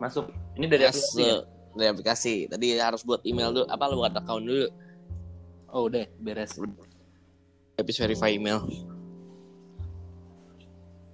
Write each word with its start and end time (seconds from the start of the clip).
Masuk. 0.00 0.32
Ini 0.56 0.66
dari 0.66 0.84
aplikasi. 0.88 1.20
ya? 1.20 1.36
Masuk 1.44 1.76
dari 1.76 1.88
aplikasi. 1.92 2.34
Tadi 2.48 2.66
harus 2.80 3.04
buat 3.04 3.20
email 3.22 3.52
dulu. 3.52 3.66
Apa 3.68 3.84
lu 3.92 4.00
buat 4.00 4.16
account 4.16 4.44
dulu? 4.48 4.66
Oh, 5.70 5.86
udah 5.86 6.08
beres. 6.18 6.56
Habis 7.76 7.96
verify 8.00 8.32
email. 8.34 8.64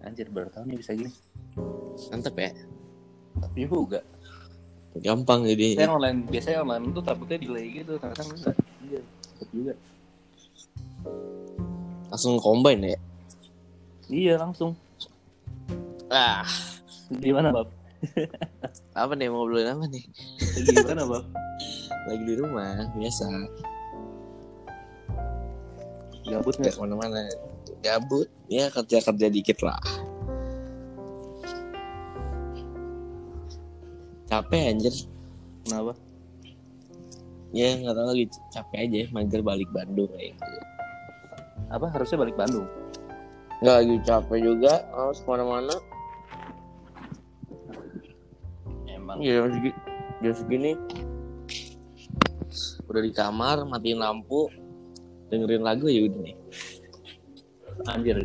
Anjir, 0.06 0.30
baru 0.30 0.48
tahu 0.54 0.70
nih 0.70 0.78
bisa 0.78 0.94
gini. 0.94 1.10
Mantep 2.14 2.38
ya. 2.38 2.50
Tapi 3.42 3.66
juga. 3.66 4.00
Gampang 4.96 5.44
jadi. 5.44 5.76
Saya 5.76 5.92
online, 5.92 6.24
biasanya 6.30 6.58
online 6.64 6.84
tuh 6.94 7.04
takutnya 7.04 7.36
delay 7.36 7.66
gitu, 7.68 8.00
ternyata 8.00 8.22
enggak. 8.24 8.56
Iya, 8.86 9.00
juga. 9.52 9.74
Langsung 12.08 12.40
combine 12.40 12.96
ya. 12.96 12.98
Iya, 14.08 14.34
langsung. 14.40 14.72
Ah, 16.08 16.46
Gimana, 17.12 17.52
Bab? 17.52 17.75
Apa 18.92 19.12
nih 19.16 19.28
mau 19.28 19.44
ngobrolin 19.44 19.72
apa 19.72 19.84
nih? 19.88 20.04
Gimana, 20.64 21.02
Bab? 21.08 21.24
Lagi 22.06 22.22
di 22.22 22.34
rumah 22.38 22.86
biasa. 22.94 23.26
Gabut 26.26 26.54
Nggak 26.58 26.74
ke 26.74 26.80
mana-mana. 26.82 27.22
Gabut. 27.82 28.28
Ya 28.50 28.66
kerja 28.70 28.98
kerja 29.02 29.26
dikit 29.30 29.58
lah. 29.62 29.78
Capek 34.26 34.74
anjir. 34.74 34.94
Kenapa? 35.62 35.94
Ya 37.54 37.78
nggak 37.78 37.94
tahu 37.94 38.06
lagi 38.10 38.26
capek 38.50 38.78
aja. 38.90 39.00
Mager 39.14 39.40
balik 39.42 39.70
Bandung 39.70 40.10
kayak 40.14 40.34
gitu. 40.34 40.58
Apa 41.70 41.86
harusnya 41.94 42.18
balik 42.18 42.34
Bandung? 42.34 42.66
Nggak 43.62 43.76
lagi 43.82 43.96
capek 44.02 44.38
juga. 44.42 44.72
Harus 44.94 45.18
ke 45.22 45.28
mana-mana. 45.30 45.74
Emang. 49.06 49.22
Ya 49.22 49.38
jam 49.38 49.54
segini, 49.54 49.78
jam 50.18 50.34
segini 50.34 50.72
udah 52.90 53.02
di 53.06 53.14
kamar 53.14 53.62
matiin 53.62 54.02
lampu 54.02 54.50
dengerin 55.30 55.62
lagu 55.62 55.86
ya 55.86 56.10
udah 56.10 56.20
nih 56.26 56.36
Anjir. 57.86 58.18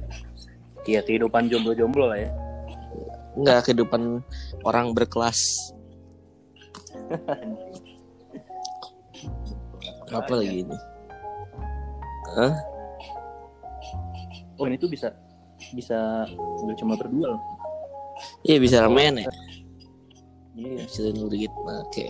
Iya, 0.89 1.05
kehidupan 1.05 1.53
jomblo-jomblo 1.53 2.09
lah 2.09 2.17
ya. 2.17 2.33
nggak 3.37 3.69
kehidupan 3.69 4.25
orang 4.65 4.97
berkelas 4.97 5.37
apa 10.09 10.33
lagi 10.33 10.65
ini 10.65 10.77
Hah? 12.33 12.53
Oh, 14.57 14.65
ini 14.65 14.81
tuh 14.81 14.89
bisa 14.89 15.13
bisa 15.77 16.25
cuma 16.79 16.97
berdua 16.97 17.37
loh. 17.37 17.41
Iya 18.41 18.57
bisa 18.57 18.81
ramen 18.81 19.21
ya 19.21 19.29
Iya. 20.51 20.83
bisa 20.83 20.99
dengerin 21.05 21.29
dikit 21.29 21.53
oke 21.55 22.07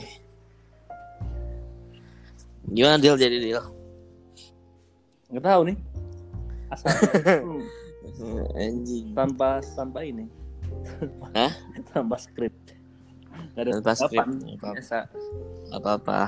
gimana 2.72 2.97
deal 2.97 3.16
jadi 3.16 3.38
deal 3.38 3.64
Nggak 5.31 5.47
tahu 5.47 5.61
nih. 5.64 5.78
Asal 6.67 6.92
Hmm, 8.19 8.44
anjing 8.59 9.16
tanpa 9.16 9.64
tanpa 9.64 10.03
ini. 10.03 10.28
Hah? 11.31 11.56
tanpa 11.95 12.19
skrip. 12.19 12.52
Nggak 13.56 13.64
ada 13.64 13.72
Tanpa 13.80 13.94
skrip. 13.95 14.19
apa-apa. 14.19 14.69
Biasa. 14.75 15.00
apa 15.72 15.89
apa 15.95 16.19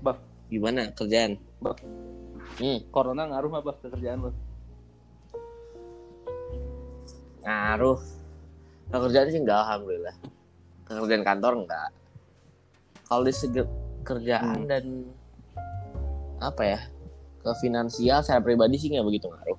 Bang, 0.00 0.18
gimana 0.46 0.94
kerjaan 0.94 1.34
Bang. 1.58 1.74
hmm, 2.56 2.78
corona 2.88 3.26
ngaruh 3.26 3.50
apa 3.58 3.74
ke 3.76 3.90
kerjaan 3.90 4.22
lo? 4.22 4.30
Ngaruh. 7.42 8.00
Nah, 8.90 8.98
kerjaan 8.98 9.28
sih 9.30 9.40
enggak 9.40 9.58
alhamdulillah. 9.64 10.16
Kerjaan 10.86 11.22
kantor 11.22 11.52
enggak 11.64 11.90
kalau 13.10 13.26
di 13.26 13.34
segi 13.34 13.58
kerjaan 14.06 14.64
Hmm. 14.64 14.70
dan 14.70 14.84
apa 16.38 16.62
ya 16.62 16.80
ke 17.42 17.50
finansial 17.58 18.22
saya 18.22 18.38
pribadi 18.38 18.78
sih 18.78 18.86
nggak 18.94 19.02
begitu 19.02 19.26
ngaruh. 19.26 19.58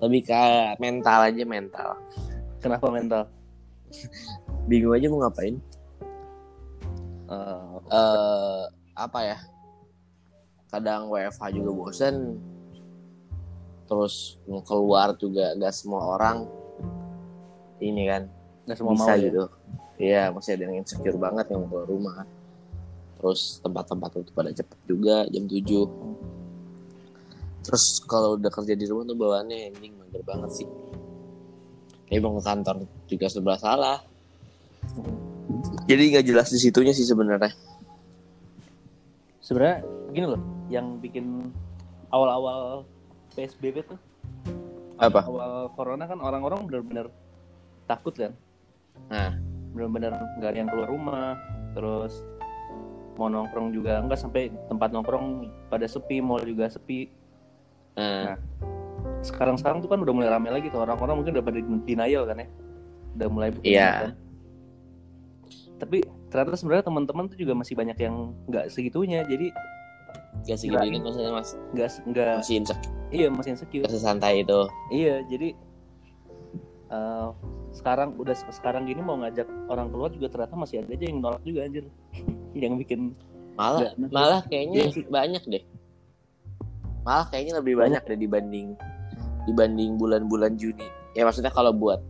Lebih 0.00 0.32
ke 0.32 0.42
mental 0.80 1.20
aja 1.28 1.44
mental. 1.44 2.00
Kenapa 2.64 2.88
mental? 2.88 3.28
bingung 4.72 4.96
aja 4.96 5.06
mau 5.12 5.20
ngapain. 5.20 5.60
Eh, 7.28 7.74
eh 7.92 8.62
apa 8.96 9.20
ya 9.20 9.38
kadang 10.72 11.12
WFH 11.12 11.44
juga 11.52 11.70
bosen 11.76 12.40
terus 13.84 14.40
mau 14.48 14.64
keluar 14.64 15.12
juga 15.16 15.52
gak 15.56 15.74
semua 15.76 16.16
orang 16.16 16.48
ini 17.84 18.08
kan 18.08 18.22
nggak 18.64 18.76
semua 18.80 18.92
bisa 18.96 19.04
mau 19.04 19.16
ya? 19.16 19.24
gitu. 19.28 19.44
Iya 19.94 20.22
masih 20.32 20.50
ada 20.56 20.62
yang 20.66 20.76
insecure 20.82 21.18
banget 21.20 21.46
yang 21.52 21.64
mau 21.64 21.68
keluar 21.70 21.86
rumah. 21.86 22.16
Terus 23.20 23.60
tempat-tempat 23.60 24.10
itu 24.20 24.32
pada 24.32 24.50
cepet 24.52 24.78
juga 24.88 25.24
jam 25.28 25.44
7 25.48 26.24
terus 27.64 27.96
kalau 28.04 28.36
udah 28.36 28.52
kerja 28.52 28.76
di 28.76 28.84
rumah 28.84 29.08
tuh 29.08 29.16
bawaannya 29.16 29.72
anjing 29.72 29.96
mager 29.96 30.20
banget 30.20 30.50
sih. 30.52 30.68
Kayak 32.04 32.20
mau 32.20 32.36
ke 32.36 32.42
kantor 32.44 32.76
juga 33.08 33.26
serba 33.32 33.56
salah. 33.56 34.04
Jadi 35.88 36.02
nggak 36.12 36.26
jelas 36.28 36.52
di 36.52 36.60
situnya 36.60 36.92
sih 36.92 37.08
sebenarnya. 37.08 37.56
Sebenarnya 39.40 39.80
gini 40.12 40.26
loh, 40.28 40.42
yang 40.68 41.00
bikin 41.00 41.48
awal-awal 42.12 42.84
PSBB 43.34 43.82
tuh, 43.84 43.98
apa? 44.96 45.20
Awal 45.26 45.74
corona 45.74 46.06
kan 46.06 46.18
orang-orang 46.22 46.64
benar-benar 46.70 47.06
takut 47.84 48.14
kan, 48.14 48.32
nah. 49.10 49.34
Benar-benar 49.74 50.14
nggak 50.38 50.50
ada 50.54 50.58
yang 50.58 50.70
keluar 50.70 50.88
rumah, 50.88 51.34
terus 51.74 52.22
mau 53.18 53.26
nongkrong 53.30 53.74
juga 53.74 54.02
nggak 54.06 54.18
sampai 54.18 54.50
tempat 54.70 54.94
nongkrong 54.94 55.50
pada 55.70 55.86
sepi, 55.86 56.22
mall 56.22 56.42
juga 56.42 56.70
sepi. 56.70 57.10
nah. 57.98 58.38
Sekarang-sekarang 59.20 59.82
tuh 59.84 59.90
kan 59.90 60.00
udah 60.00 60.14
mulai 60.14 60.30
ramai 60.32 60.50
lagi 60.52 60.68
tuh. 60.72 60.80
Orang-orang 60.84 61.20
mungkin 61.20 61.32
udah 61.36 61.44
pada 61.44 61.58
denial 61.60 62.22
kan 62.28 62.36
ya, 62.40 62.48
udah 63.18 63.28
mulai 63.30 63.50
buka 63.52 63.64
Iya. 63.66 63.90
kan. 63.90 64.12
Tapi 65.74 65.98
ternyata 66.30 66.56
sebenarnya 66.56 66.84
teman-teman 66.86 67.24
tuh 67.28 67.38
juga 67.38 67.52
masih 67.54 67.74
banyak 67.74 67.98
yang 67.98 68.34
nggak 68.46 68.66
segitunya, 68.70 69.26
jadi 69.26 69.50
gak 70.44 70.58
segini 70.58 70.86
ini 70.90 70.98
maksudnya 71.00 71.30
mas? 71.30 71.54
nggak 71.72 71.88
nggak 72.10 72.26
masih 72.42 72.54
insecure 72.60 72.92
iya 73.14 73.28
masih 73.30 73.54
insecure. 73.54 73.86
gak 73.86 73.94
sesantai 73.94 74.42
itu. 74.42 74.60
Iya, 74.90 75.22
jadi 75.30 75.48
eh, 76.90 77.28
sekarang 77.72 78.14
udah 78.18 78.34
se- 78.34 78.50
sekarang 78.52 78.84
gini 78.84 79.00
mau 79.00 79.16
ngajak 79.16 79.46
orang 79.66 79.90
keluar 79.90 80.10
juga 80.10 80.30
ternyata 80.30 80.54
masih 80.54 80.82
ada 80.82 80.90
aja 80.90 81.04
yang 81.06 81.18
nolak 81.22 81.42
juga 81.42 81.60
anjir. 81.64 81.84
yang 82.54 82.74
bikin 82.74 83.14
malah 83.54 83.86
Nggak, 83.94 83.94
malah 84.10 84.40
kayaknya 84.46 84.76
Iya 84.76 84.86
sih. 84.90 85.04
banyak 85.06 85.42
deh. 85.46 85.64
Malah 87.04 87.26
kayaknya 87.28 87.54
lebih 87.62 87.74
banyak 87.76 88.02
deh 88.02 88.18
dibanding 88.18 88.68
dibanding 89.44 89.94
bulan-bulan 89.94 90.56
Juni. 90.56 90.86
Ya 91.14 91.22
maksudnya 91.22 91.52
kalau 91.52 91.70
buat 91.70 92.02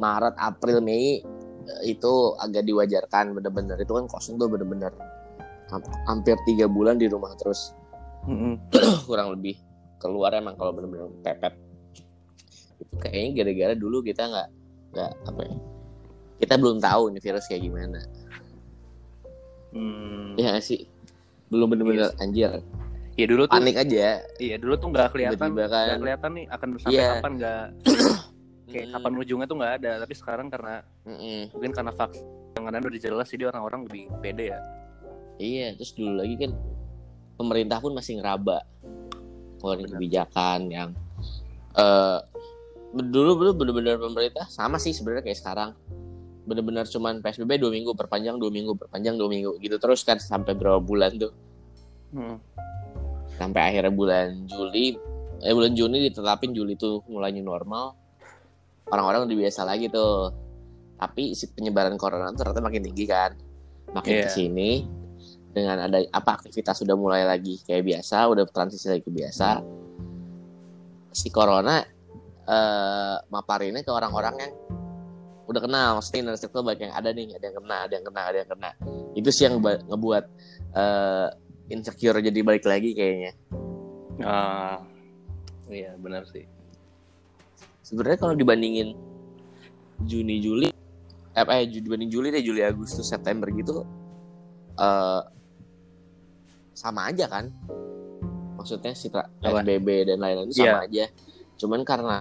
Maret 0.00 0.34
April 0.36 0.80
Mei 0.80 1.20
eh, 1.20 1.82
itu 1.84 2.12
agak 2.36 2.62
diwajarkan 2.62 3.34
bener-bener. 3.34 3.78
Itu 3.78 3.94
kan 3.94 4.06
kosong 4.06 4.38
tuh 4.38 4.46
bener-bener. 4.46 4.90
Ham- 5.70 5.88
hampir 6.04 6.36
tiga 6.44 6.66
bulan 6.66 6.98
di 6.98 7.06
rumah 7.06 7.32
terus. 7.34 7.72
Kurang 9.08 9.34
lebih 9.34 9.58
keluar 10.02 10.34
emang 10.34 10.58
kalau 10.58 10.74
bener-bener 10.74 11.06
pepet. 11.22 11.54
Itu 12.82 12.94
kayaknya 12.98 13.30
gara-gara 13.38 13.74
dulu 13.78 14.02
kita 14.02 14.26
nggak 14.26 14.48
nggak 14.92 15.12
apa 15.24 15.42
ya 15.46 15.56
kita 16.36 16.58
belum 16.58 16.82
tahu 16.82 17.14
nih 17.14 17.22
virus 17.22 17.46
kayak 17.46 17.62
gimana. 17.62 18.02
Hmm, 19.72 20.34
ya 20.36 20.52
nggak 20.52 20.64
sih? 20.66 20.84
Belum 21.48 21.70
bener-bener 21.70 22.10
anjir. 22.18 22.60
Ya 23.14 23.26
dulu 23.28 23.44
tuh 23.46 23.60
panik 23.60 23.76
aja. 23.78 24.24
Iya 24.40 24.56
dulu 24.58 24.74
tuh 24.74 24.88
nggak 24.90 25.08
kelihatan 25.14 25.38
Tiba-tiba 25.38 25.64
kan. 25.70 25.86
nggak 25.86 26.00
kelihatan 26.02 26.30
nih 26.34 26.44
akan 26.50 26.68
sampai 26.80 26.92
Iya. 26.98 27.08
kapan 27.14 27.32
nggak 27.38 27.64
kayak 28.72 28.86
Mm, 28.88 28.92
kapan 28.96 29.12
ujungnya 29.20 29.46
tuh 29.46 29.56
nggak 29.60 29.72
ada. 29.80 29.90
Tapi 30.02 30.14
sekarang 30.16 30.46
karena 30.50 30.74
mm-mm. 31.06 31.40
mungkin 31.54 31.70
karena 31.72 31.92
vaksin 31.92 32.24
yang 32.52 32.64
ada 32.68 32.84
udah 32.84 33.00
jelas 33.00 33.26
jadi 33.30 33.44
orang-orang 33.48 33.80
lebih 33.86 34.02
pede 34.18 34.44
ya. 34.52 34.58
Iya 35.38 35.66
terus 35.78 35.92
dulu 35.94 36.12
lagi 36.18 36.34
kan 36.36 36.52
pemerintah 37.38 37.78
pun 37.78 37.92
masih 37.94 38.18
ngeraba 38.20 38.66
ngeluarin 39.62 39.86
Benar. 39.86 39.94
kebijakan 39.96 40.60
yang 40.68 40.90
eh 41.72 42.18
dulu 42.92 43.38
dulu 43.38 43.50
bener-bener 43.56 43.96
pemerintah 43.96 44.44
sama 44.44 44.76
sih 44.76 44.92
sebenarnya 44.92 45.24
kayak 45.24 45.38
sekarang 45.38 45.70
bener-bener 46.42 46.84
cuman 46.84 47.22
psbb 47.22 47.56
dua 47.56 47.70
minggu 47.70 47.94
perpanjang 47.94 48.36
dua 48.36 48.50
minggu 48.50 48.74
perpanjang 48.74 49.14
dua 49.14 49.30
minggu 49.30 49.56
gitu 49.56 49.78
terus 49.78 50.02
kan 50.02 50.18
sampai 50.18 50.52
berapa 50.52 50.82
bulan 50.82 51.14
tuh 51.16 51.32
Hmm. 52.12 52.36
sampai 53.32 53.72
akhirnya 53.72 53.88
bulan 53.88 54.44
Juli 54.44 55.00
eh 55.40 55.54
bulan 55.56 55.72
Juni 55.72 56.04
ditetapin 56.04 56.52
Juli 56.52 56.76
tuh 56.76 57.00
mulai 57.08 57.32
new 57.32 57.40
normal 57.40 57.96
orang-orang 58.84 59.24
udah 59.24 59.36
biasa 59.40 59.64
lagi 59.64 59.88
tuh 59.88 60.28
tapi 61.00 61.32
si 61.32 61.48
penyebaran 61.48 61.96
corona 61.96 62.28
ternyata 62.30 62.60
makin 62.60 62.84
tinggi 62.84 63.08
kan 63.08 63.32
makin 63.90 64.12
Iya. 64.12 64.22
ke 64.22 64.30
sini 64.30 64.70
dengan 65.52 65.84
ada 65.84 66.00
apa 66.08 66.40
aktivitas 66.40 66.80
sudah 66.80 66.96
mulai 66.96 67.28
lagi 67.28 67.60
kayak 67.62 67.84
biasa 67.84 68.24
udah 68.32 68.44
transisi 68.48 68.88
lagi 68.88 69.04
ke 69.04 69.12
biasa. 69.12 69.48
Si 71.12 71.28
corona 71.28 71.84
eh 72.42 73.16
maparinnya 73.28 73.84
ke 73.84 73.92
orang-orang 73.92 74.34
yang 74.40 74.52
udah 75.46 75.60
kenal. 75.60 75.88
Maksudnya 76.00 76.20
inner 76.24 76.36
circle 76.40 76.64
banyak 76.64 76.88
yang 76.88 76.94
ada 76.96 77.08
nih 77.12 77.36
ada 77.36 77.44
yang 77.52 77.56
kena 77.60 77.76
ada 77.84 77.92
yang 77.92 78.04
kena 78.08 78.20
ada 78.24 78.38
yang 78.40 78.50
kena. 78.50 78.70
Itu 79.12 79.28
sih 79.28 79.44
yang 79.44 79.60
ngebuat 79.60 80.24
eh 80.72 81.28
insecure 81.68 82.18
jadi 82.24 82.40
balik 82.40 82.64
lagi 82.64 82.96
kayaknya. 82.96 83.32
Ah 84.24 84.80
iya 85.68 85.92
benar 86.00 86.24
sih. 86.32 86.48
Sebenarnya 87.84 88.18
kalau 88.24 88.34
dibandingin 88.34 88.96
Juni 90.08 90.40
Juli 90.40 90.68
eh, 91.36 91.44
eh 91.44 91.62
dibanding 91.68 92.08
Juli 92.08 92.28
deh 92.32 92.40
Juli 92.40 92.64
Agustus 92.64 93.04
September 93.04 93.52
gitu 93.52 93.84
eh 94.80 95.22
sama 96.72 97.08
aja 97.08 97.28
kan. 97.28 97.48
Maksudnya 98.56 98.92
si? 98.94 99.08
PSBB 99.10 100.08
dan 100.08 100.18
lain-lain 100.20 100.48
itu 100.48 100.64
sama 100.64 100.84
aja. 100.86 101.04
Cuman 101.60 101.80
karena 101.86 102.20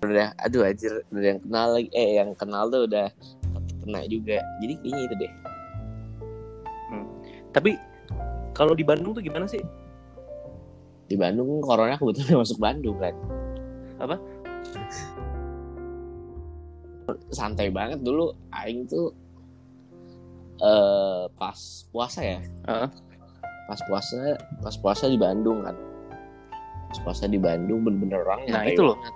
udah 0.00 0.32
aduh 0.40 0.64
anjir 0.64 1.04
udah 1.12 1.28
yang 1.36 1.40
kenal 1.44 1.66
lagi 1.76 1.88
eh 1.92 2.16
yang 2.16 2.32
kenal 2.32 2.64
tuh 2.72 2.88
udah 2.88 3.06
kena 3.84 4.00
juga. 4.08 4.38
Jadi 4.62 4.74
kayaknya 4.80 5.02
itu 5.04 5.14
deh. 5.20 5.32
Tapi 7.50 7.70
kalau 8.54 8.72
di 8.72 8.84
Bandung 8.86 9.12
tuh 9.12 9.22
gimana 9.22 9.44
sih? 9.48 9.60
Di 11.10 11.18
Bandung 11.18 11.58
corona 11.60 11.98
kebetulan 11.98 12.38
masuk 12.40 12.58
Bandung 12.62 12.96
kan. 12.98 13.14
Apa? 14.00 14.16
santai 17.34 17.74
banget 17.74 18.02
dulu. 18.06 18.30
Aing 18.54 18.86
tuh 18.86 19.10
eh 20.60 21.24
pas 21.34 21.58
puasa 21.88 22.20
ya. 22.20 22.38
Heeh. 22.40 22.88
pas 23.64 23.80
puasa 23.82 24.18
pas 24.58 24.74
puasa 24.74 25.04
di 25.06 25.14
Bandung 25.14 25.62
kan. 25.62 25.76
Pas 26.88 26.98
puasa 27.00 27.24
di 27.24 27.38
Bandung 27.38 27.80
bener-bener 27.80 28.18
orang 28.20 28.40
Nah, 28.46 28.66
itu 28.66 28.82
loh. 28.82 28.98
banget. 28.98 29.14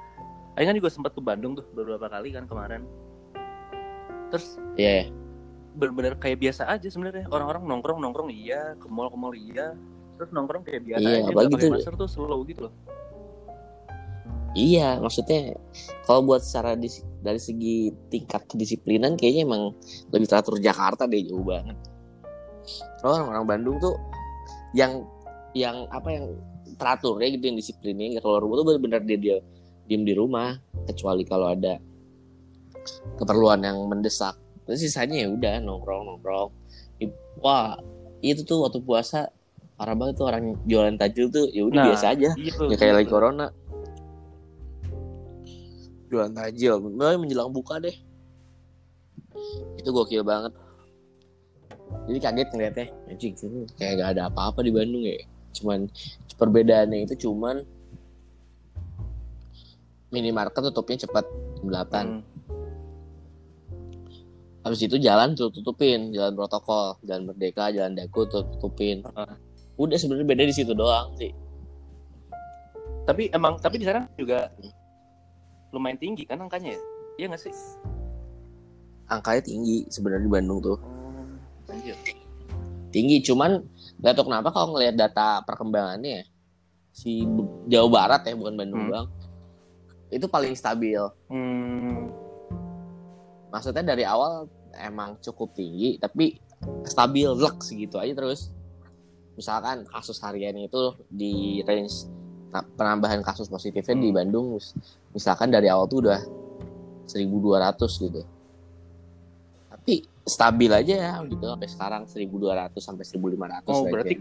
Aing 0.55 0.69
kan 0.69 0.77
juga 0.77 0.89
sempat 0.89 1.11
ke 1.11 1.21
Bandung 1.21 1.53
tuh 1.53 1.67
beberapa 1.71 2.07
kali 2.07 2.31
kan 2.31 2.47
kemarin. 2.47 2.87
Terus 4.31 4.59
Iya, 4.75 5.11
bener-bener 5.73 6.15
kayak 6.15 6.39
biasa 6.39 6.67
aja 6.67 6.87
sebenarnya. 6.87 7.27
Orang-orang 7.29 7.67
nongkrong 7.67 7.99
nongkrong 7.99 8.31
iya. 8.31 8.79
Ke 8.79 8.87
mall 8.87 9.11
ke 9.11 9.19
mall 9.19 9.35
iya. 9.35 9.75
Terus 10.15 10.31
nongkrong 10.31 10.63
kayak 10.63 10.83
biasa 10.85 11.03
Iya, 11.03 11.19
aja 11.21 11.29
apalagi 11.29 11.55
tuh- 11.59 11.73
masker 11.75 11.95
tuh 11.97 12.07
slow 12.07 12.41
gitu 12.45 12.71
loh 12.71 12.75
iya 14.55 14.97
maksudnya 14.99 15.55
kalau 16.07 16.23
buat 16.25 16.41
secara 16.43 16.75
dari 16.75 17.41
segi 17.43 17.91
tingkat 18.09 18.47
kedisiplinan 18.47 19.19
kayaknya 19.19 19.43
emang 19.47 19.63
lebih 20.15 20.27
teratur 20.31 20.57
Jakarta 20.59 21.05
deh 21.11 21.23
jauh 21.27 21.43
banget. 21.43 21.77
Kalau 23.03 23.21
orang-orang 23.21 23.47
Bandung 23.47 23.77
tuh 23.83 23.95
yang 24.73 25.05
yang 25.53 25.85
apa 25.91 26.09
yang 26.11 26.27
teratur 26.81 27.21
ya 27.21 27.29
gitu 27.31 27.45
yang 27.51 27.59
disiplinnya. 27.59 28.17
Nggak 28.17 28.23
keluar 28.25 28.41
rumah 28.41 28.57
tuh 28.61 28.67
bener-bener 28.67 29.03
dia 29.05 29.19
dia 29.19 29.37
diem 29.85 30.03
di 30.07 30.15
rumah 30.17 30.57
kecuali 30.89 31.23
kalau 31.29 31.53
ada 31.53 31.77
keperluan 33.21 33.61
yang 33.63 33.79
mendesak. 33.89 34.37
Terus 34.65 34.81
sisanya 34.81 35.25
ya 35.25 35.29
udah 35.29 35.61
nongkrong 35.61 36.03
nongkrong 36.09 36.51
wah 37.43 37.77
itu 38.25 38.41
tuh 38.47 38.65
waktu 38.65 38.81
puasa 38.81 39.29
parah 39.75 39.93
banget 39.99 40.23
tuh 40.23 40.27
orang 40.31 40.55
jualan 40.65 40.95
tajil 40.97 41.29
tuh 41.29 41.51
ya 41.51 41.67
udah 41.67 41.83
Nah, 41.83 41.87
biasa 41.91 42.07
aja. 42.15 42.31
iya 42.39 42.53
ya 42.71 42.77
kayak 42.79 42.95
lagi 43.03 43.09
corona 43.11 43.51
jualan 46.15 46.33
tajil. 46.33 46.79
Mulai 46.79 47.19
menjelang 47.19 47.51
buka 47.51 47.83
deh. 47.83 47.95
Itu 49.77 49.91
gokil 49.91 50.23
banget. 50.23 50.55
Jadi 52.07 52.19
kaget 52.23 52.49
ngeliatnya. 52.55 52.87
Anjing 53.11 53.35
kayak 53.75 53.93
gak 53.99 54.11
ada 54.15 54.23
apa-apa 54.31 54.63
di 54.63 54.71
Bandung 54.71 55.03
ya. 55.03 55.19
Cuman 55.55 55.91
perbedaannya 56.39 57.07
itu 57.07 57.27
cuman 57.27 57.63
minimarket 60.15 60.71
tutupnya 60.71 61.03
cepat 61.03 61.27
jam 61.59 61.67
8 61.67 62.07
Hmm. 62.07 62.23
habis 64.63 64.81
itu 64.81 64.97
jalan 64.97 65.35
tutupin 65.37 66.15
jalan 66.15 66.33
protokol 66.33 66.97
jalan 67.05 67.29
merdeka 67.29 67.69
jalan 67.75 67.93
daku 67.99 68.25
tuh 68.31 68.47
tutupin. 68.57 69.03
Ah. 69.13 69.37
udah 69.75 69.99
sebenarnya 69.99 70.25
beda 70.25 70.45
di 70.47 70.55
situ 70.55 70.71
doang 70.73 71.11
sih. 71.19 71.35
Tapi 73.05 73.29
emang 73.35 73.59
tapi 73.59 73.83
di 73.83 73.85
sana 73.85 74.07
juga 74.17 74.49
lumayan 75.75 75.99
tinggi 75.99 76.23
kan 76.25 76.39
angkanya 76.39 76.79
ya? 76.79 76.81
Iya 77.19 77.27
nggak 77.35 77.43
sih? 77.43 77.55
Angkanya 79.11 79.43
tinggi 79.43 79.85
sebenarnya 79.91 80.25
di 80.25 80.33
Bandung 80.33 80.59
tuh. 80.63 80.79
Anjir 81.69 81.99
tinggi 82.95 83.19
cuman 83.27 83.59
gak 83.99 84.15
tau 84.15 84.31
kenapa 84.31 84.55
kalau 84.55 84.79
ngelihat 84.79 84.95
data 84.95 85.43
perkembangannya 85.43 86.23
ya, 86.23 86.25
si 86.95 87.27
Jawa 87.67 87.91
Barat 87.91 88.23
ya 88.23 88.39
bukan 88.39 88.55
Bandung 88.55 88.87
Hmm. 88.87 88.91
doang 88.95 89.09
itu 90.15 90.31
paling 90.31 90.55
stabil. 90.55 91.03
Hmm. 91.27 92.07
maksudnya 93.51 93.83
dari 93.87 94.03
awal 94.03 94.51
emang 94.75 95.15
cukup 95.23 95.55
tinggi 95.55 95.95
tapi 95.99 96.39
stabil 96.87 97.27
lek 97.35 97.59
segitu 97.63 97.99
aja 97.99 98.15
terus. 98.15 98.51
Misalkan 99.35 99.83
kasus 99.91 100.19
harian 100.23 100.55
itu 100.55 100.95
di 101.11 101.63
range 101.67 102.07
penambahan 102.55 103.19
kasus 103.21 103.47
positifnya 103.47 103.97
di 103.97 104.09
Hmm. 104.09 104.17
Bandung 104.17 104.47
mis- 104.55 104.77
misalkan 105.11 105.49
dari 105.49 105.67
awal 105.67 105.87
tuh 105.87 105.99
udah 106.01 106.21
1200 107.05 107.75
gitu. 108.01 108.23
Tapi 109.67 109.95
stabil 110.23 110.71
aja 110.71 110.95
ya 110.95 111.13
gitu. 111.25 111.43
Sampai 111.43 111.69
sekarang 111.69 112.03
1200 112.07 112.81
sampai 112.81 113.05
1500 113.05 113.67
oh 113.67 113.85
berarti 113.85 114.15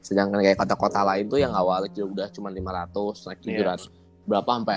sedangkan 0.00 0.40
kayak 0.40 0.56
kota-kota 0.56 1.04
lain 1.04 1.28
tuh 1.28 1.36
yang 1.36 1.52
awalnya 1.52 1.90
juga 1.90 2.24
udah 2.24 2.28
cuma 2.30 2.48
500 2.48 3.26
naik 3.26 3.40
Iya. 3.42 3.76
700 3.76 3.92
berapa 4.22 4.50
sampai 4.54 4.74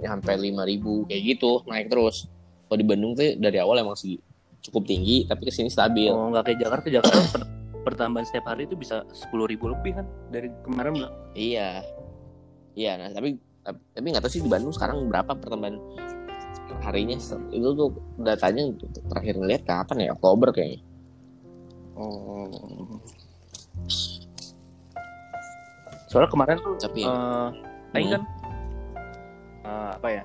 sampai 0.00 0.34
5000 0.40 1.04
kayak 1.04 1.22
gitu 1.28 1.62
naik 1.64 1.86
terus. 1.88 2.26
Kalau 2.64 2.78
di 2.80 2.84
Bandung 2.84 3.12
tuh 3.12 3.36
dari 3.36 3.58
awal 3.58 3.78
emang 3.78 3.94
sih 3.94 4.18
cukup 4.60 4.82
tinggi 4.84 5.28
tapi 5.28 5.44
ke 5.44 5.52
sini 5.52 5.68
stabil. 5.68 6.08
Oh 6.08 6.32
nggak 6.32 6.44
kayak 6.44 6.58
Jakarta 6.58 6.86
Jakarta 6.90 7.20
per- 7.30 7.50
pertambahan 7.84 8.24
setiap 8.24 8.48
hari 8.48 8.64
itu 8.64 8.74
bisa 8.74 9.04
sepuluh 9.12 9.44
ribu 9.44 9.68
lebih 9.68 9.92
kan 9.94 10.08
dari 10.28 10.48
kemarin 10.64 10.90
bilang 10.96 11.14
iya 11.34 11.84
iya 12.74 12.98
nah 12.98 13.08
tapi 13.10 13.38
tapi 13.64 14.06
nggak 14.12 14.22
tahu 14.22 14.32
sih 14.32 14.42
di 14.44 14.50
Bandung 14.50 14.74
sekarang 14.74 15.08
berapa 15.08 15.32
pertambahan 15.32 15.78
harinya. 16.84 17.16
Itu 17.48 17.68
tuh 17.72 17.88
datanya 18.20 18.68
terakhir 19.08 19.40
ngeliat 19.40 19.62
kapan 19.64 20.04
ya? 20.04 20.10
Oktober 20.12 20.52
kayaknya. 20.52 20.80
Oh. 21.96 23.00
Soalnya 26.10 26.30
kemarin 26.30 26.56
tuh 26.60 26.76
tapi 26.76 27.02
Aing 27.94 28.10
Hmm. 28.10 28.14
kan 28.18 28.22
eh, 29.64 29.90
apa 29.96 30.08
ya? 30.12 30.22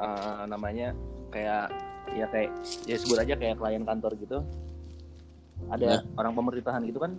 Eh, 0.00 0.42
namanya 0.50 0.88
kayak 1.30 1.70
ya 2.10 2.26
kayak 2.26 2.50
ya 2.90 2.96
sebut 2.98 3.22
aja 3.22 3.34
kayak 3.38 3.54
klien 3.54 3.84
kantor 3.86 4.12
gitu. 4.18 4.38
Ada 5.70 5.86
Ya. 5.86 5.98
orang 6.16 6.32
pemerintahan 6.34 6.82
gitu 6.88 6.98
kan. 6.98 7.12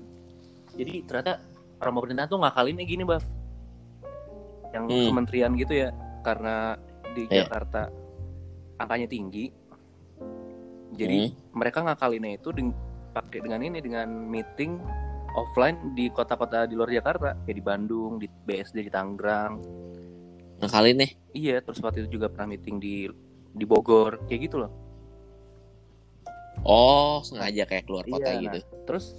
Jadi 0.75 1.05
ternyata 1.05 1.39
orang 1.81 1.93
pemerintahan 1.93 2.29
tuh 2.29 2.39
ngakalinnya 2.39 2.85
gini 2.85 3.03
bang 3.03 3.23
yang 4.71 4.85
Hmm. 4.87 5.07
kementerian 5.11 5.51
gitu 5.53 5.73
ya 5.75 5.89
karena 6.21 6.77
di 7.11 7.27
Ya. 7.27 7.43
Jakarta 7.43 7.91
angkanya 8.77 9.07
tinggi. 9.09 9.51
Jadi 10.91 11.19
Hmm. 11.27 11.35
mereka 11.51 11.83
ngakalinnya 11.83 12.37
itu 12.37 12.49
deng- 12.51 12.77
pakai 13.11 13.43
dengan 13.43 13.59
ini 13.59 13.83
dengan 13.83 14.07
meeting 14.07 14.79
offline 15.33 15.91
di 15.91 16.07
kota-kota 16.07 16.63
di 16.63 16.79
luar 16.79 16.87
Jakarta. 16.87 17.35
Kayak 17.43 17.57
di 17.57 17.63
Bandung 17.63 18.11
di 18.15 18.27
BSD 18.27 18.87
di 18.87 18.91
Tangerang. 18.91 19.59
Ngakalin 20.61 20.95
nih 20.95 21.11
iya 21.33 21.57
terus 21.59 21.81
waktu 21.81 22.05
itu 22.05 22.15
juga 22.15 22.29
pernah 22.29 22.55
meeting 22.55 22.77
di 22.77 23.09
di 23.51 23.65
Bogor. 23.65 24.23
Kayak 24.25 24.41
gitu 24.47 24.55
loh. 24.63 24.71
Oh 26.61 27.19
sengaja 27.21 27.65
kayak 27.65 27.83
keluar 27.83 28.05
kota 28.05 28.29
Iya, 28.29 28.39
gitu. 28.45 28.59
terus 28.85 29.11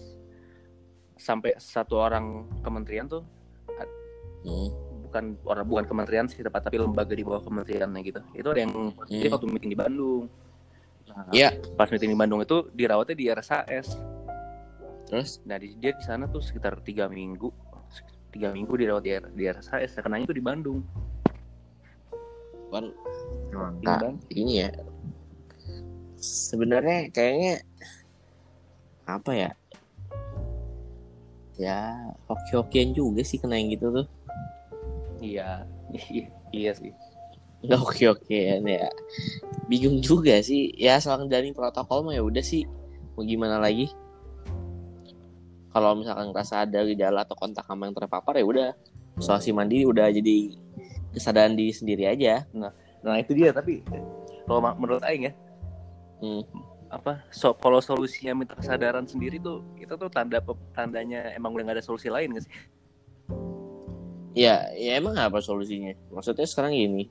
sampai 1.22 1.54
satu 1.56 2.02
orang 2.02 2.50
kementerian 2.66 3.06
tuh 3.06 3.22
Hmm. 4.42 4.74
bukan 5.06 5.38
orang 5.46 5.62
bukan 5.70 5.84
kementerian 5.86 6.26
sih 6.26 6.42
tepat 6.42 6.66
tapi 6.66 6.82
lembaga 6.82 7.14
di 7.14 7.22
bawah 7.22 7.46
kementeriannya 7.46 8.02
gitu 8.02 8.20
itu 8.34 8.48
ada 8.50 8.58
yang 8.66 8.90
positif 8.90 9.30
Hmm. 9.30 9.34
waktu 9.38 9.46
meeting 9.54 9.70
di 9.70 9.78
Bandung 9.78 10.22
nah, 11.06 11.30
Iya. 11.30 11.54
pas 11.78 11.86
meeting 11.94 12.10
di 12.10 12.18
Bandung 12.18 12.42
itu 12.42 12.66
dirawatnya 12.74 13.14
di 13.14 13.26
RSAS 13.30 14.02
terus 15.06 15.38
Nah 15.46 15.62
di, 15.62 15.78
dia 15.78 15.94
di 15.94 16.02
sana 16.02 16.24
tuh 16.26 16.40
sekitar 16.40 16.80
tiga 16.82 17.04
minggu, 17.06 17.52
tiga 18.32 18.48
minggu 18.48 18.72
dirawat 18.80 19.04
di, 19.04 19.12
di 19.36 19.44
RSHS. 19.44 20.00
Kenanya 20.00 20.24
itu 20.24 20.32
di 20.32 20.40
Bandung. 20.40 20.80
Di 22.72 23.84
Nah, 23.84 24.00
ini 24.32 24.64
ya 24.64 24.72
sebenarnya 26.16 27.12
kayaknya 27.12 27.60
apa 29.04 29.30
ya 29.36 29.50
ya 31.60 31.94
hoki-hokian 32.28 32.96
juga 32.96 33.20
sih 33.24 33.36
kena 33.40 33.60
yang 33.60 33.72
gitu 33.72 33.92
tuh. 33.92 34.06
Iya, 35.22 35.64
iya, 36.56 36.72
sih. 36.74 36.92
nggak 37.62 37.78
hoki-hokian 37.78 38.66
ya. 38.66 38.90
Bingung 39.70 40.02
juga 40.02 40.42
sih. 40.42 40.74
Ya 40.74 40.98
soal 40.98 41.30
dari 41.30 41.54
protokol 41.54 42.02
mah 42.02 42.14
ya 42.18 42.22
udah 42.26 42.42
sih. 42.42 42.66
Mau 43.14 43.22
gimana 43.22 43.62
lagi? 43.62 43.86
Kalau 45.70 45.94
misalkan 45.94 46.34
ngerasa 46.34 46.66
ada 46.68 46.82
gejala 46.84 47.22
atau 47.22 47.38
kontak 47.38 47.64
sama 47.64 47.86
yang 47.86 47.94
terpapar 47.94 48.34
ya 48.34 48.44
udah. 48.44 48.70
Isolasi 49.14 49.54
mandiri 49.54 49.86
udah 49.86 50.10
jadi 50.10 50.58
kesadaran 51.14 51.54
diri 51.54 51.70
sendiri 51.70 52.10
aja. 52.10 52.42
Nah 52.52 53.16
itu 53.22 53.30
dia 53.30 53.54
tapi 53.54 53.86
kalau 54.46 54.60
menurut 54.74 55.02
Aing 55.06 55.30
ya 55.30 55.32
hmm. 56.22 56.42
Apa 56.92 57.24
so, 57.32 57.56
kalau 57.56 57.80
solusinya 57.80 58.36
minta 58.36 58.52
kesadaran 58.52 59.08
sendiri 59.08 59.40
tuh 59.40 59.64
itu 59.80 59.96
tuh 59.96 60.12
tanda 60.12 60.44
tandanya 60.76 61.32
emang 61.32 61.56
udah 61.56 61.72
gak 61.72 61.76
ada 61.80 61.84
solusi 61.84 62.12
lain 62.12 62.36
gak 62.36 62.44
sih? 62.44 62.52
ya 64.36 64.68
ya 64.76 65.00
emang 65.00 65.16
apa 65.16 65.40
solusinya 65.40 65.96
maksudnya 66.12 66.44
sekarang 66.44 66.76
gini 66.76 67.08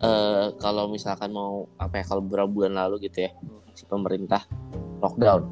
eh 0.00 0.46
kalau 0.60 0.88
misalkan 0.88 1.32
mau 1.32 1.68
apa 1.76 2.00
ya 2.00 2.04
kalau 2.08 2.24
beberapa 2.24 2.48
bulan 2.48 2.76
lalu 2.76 3.08
gitu 3.08 3.28
ya 3.28 3.32
si 3.76 3.84
pemerintah 3.84 4.44
lockdown 5.04 5.44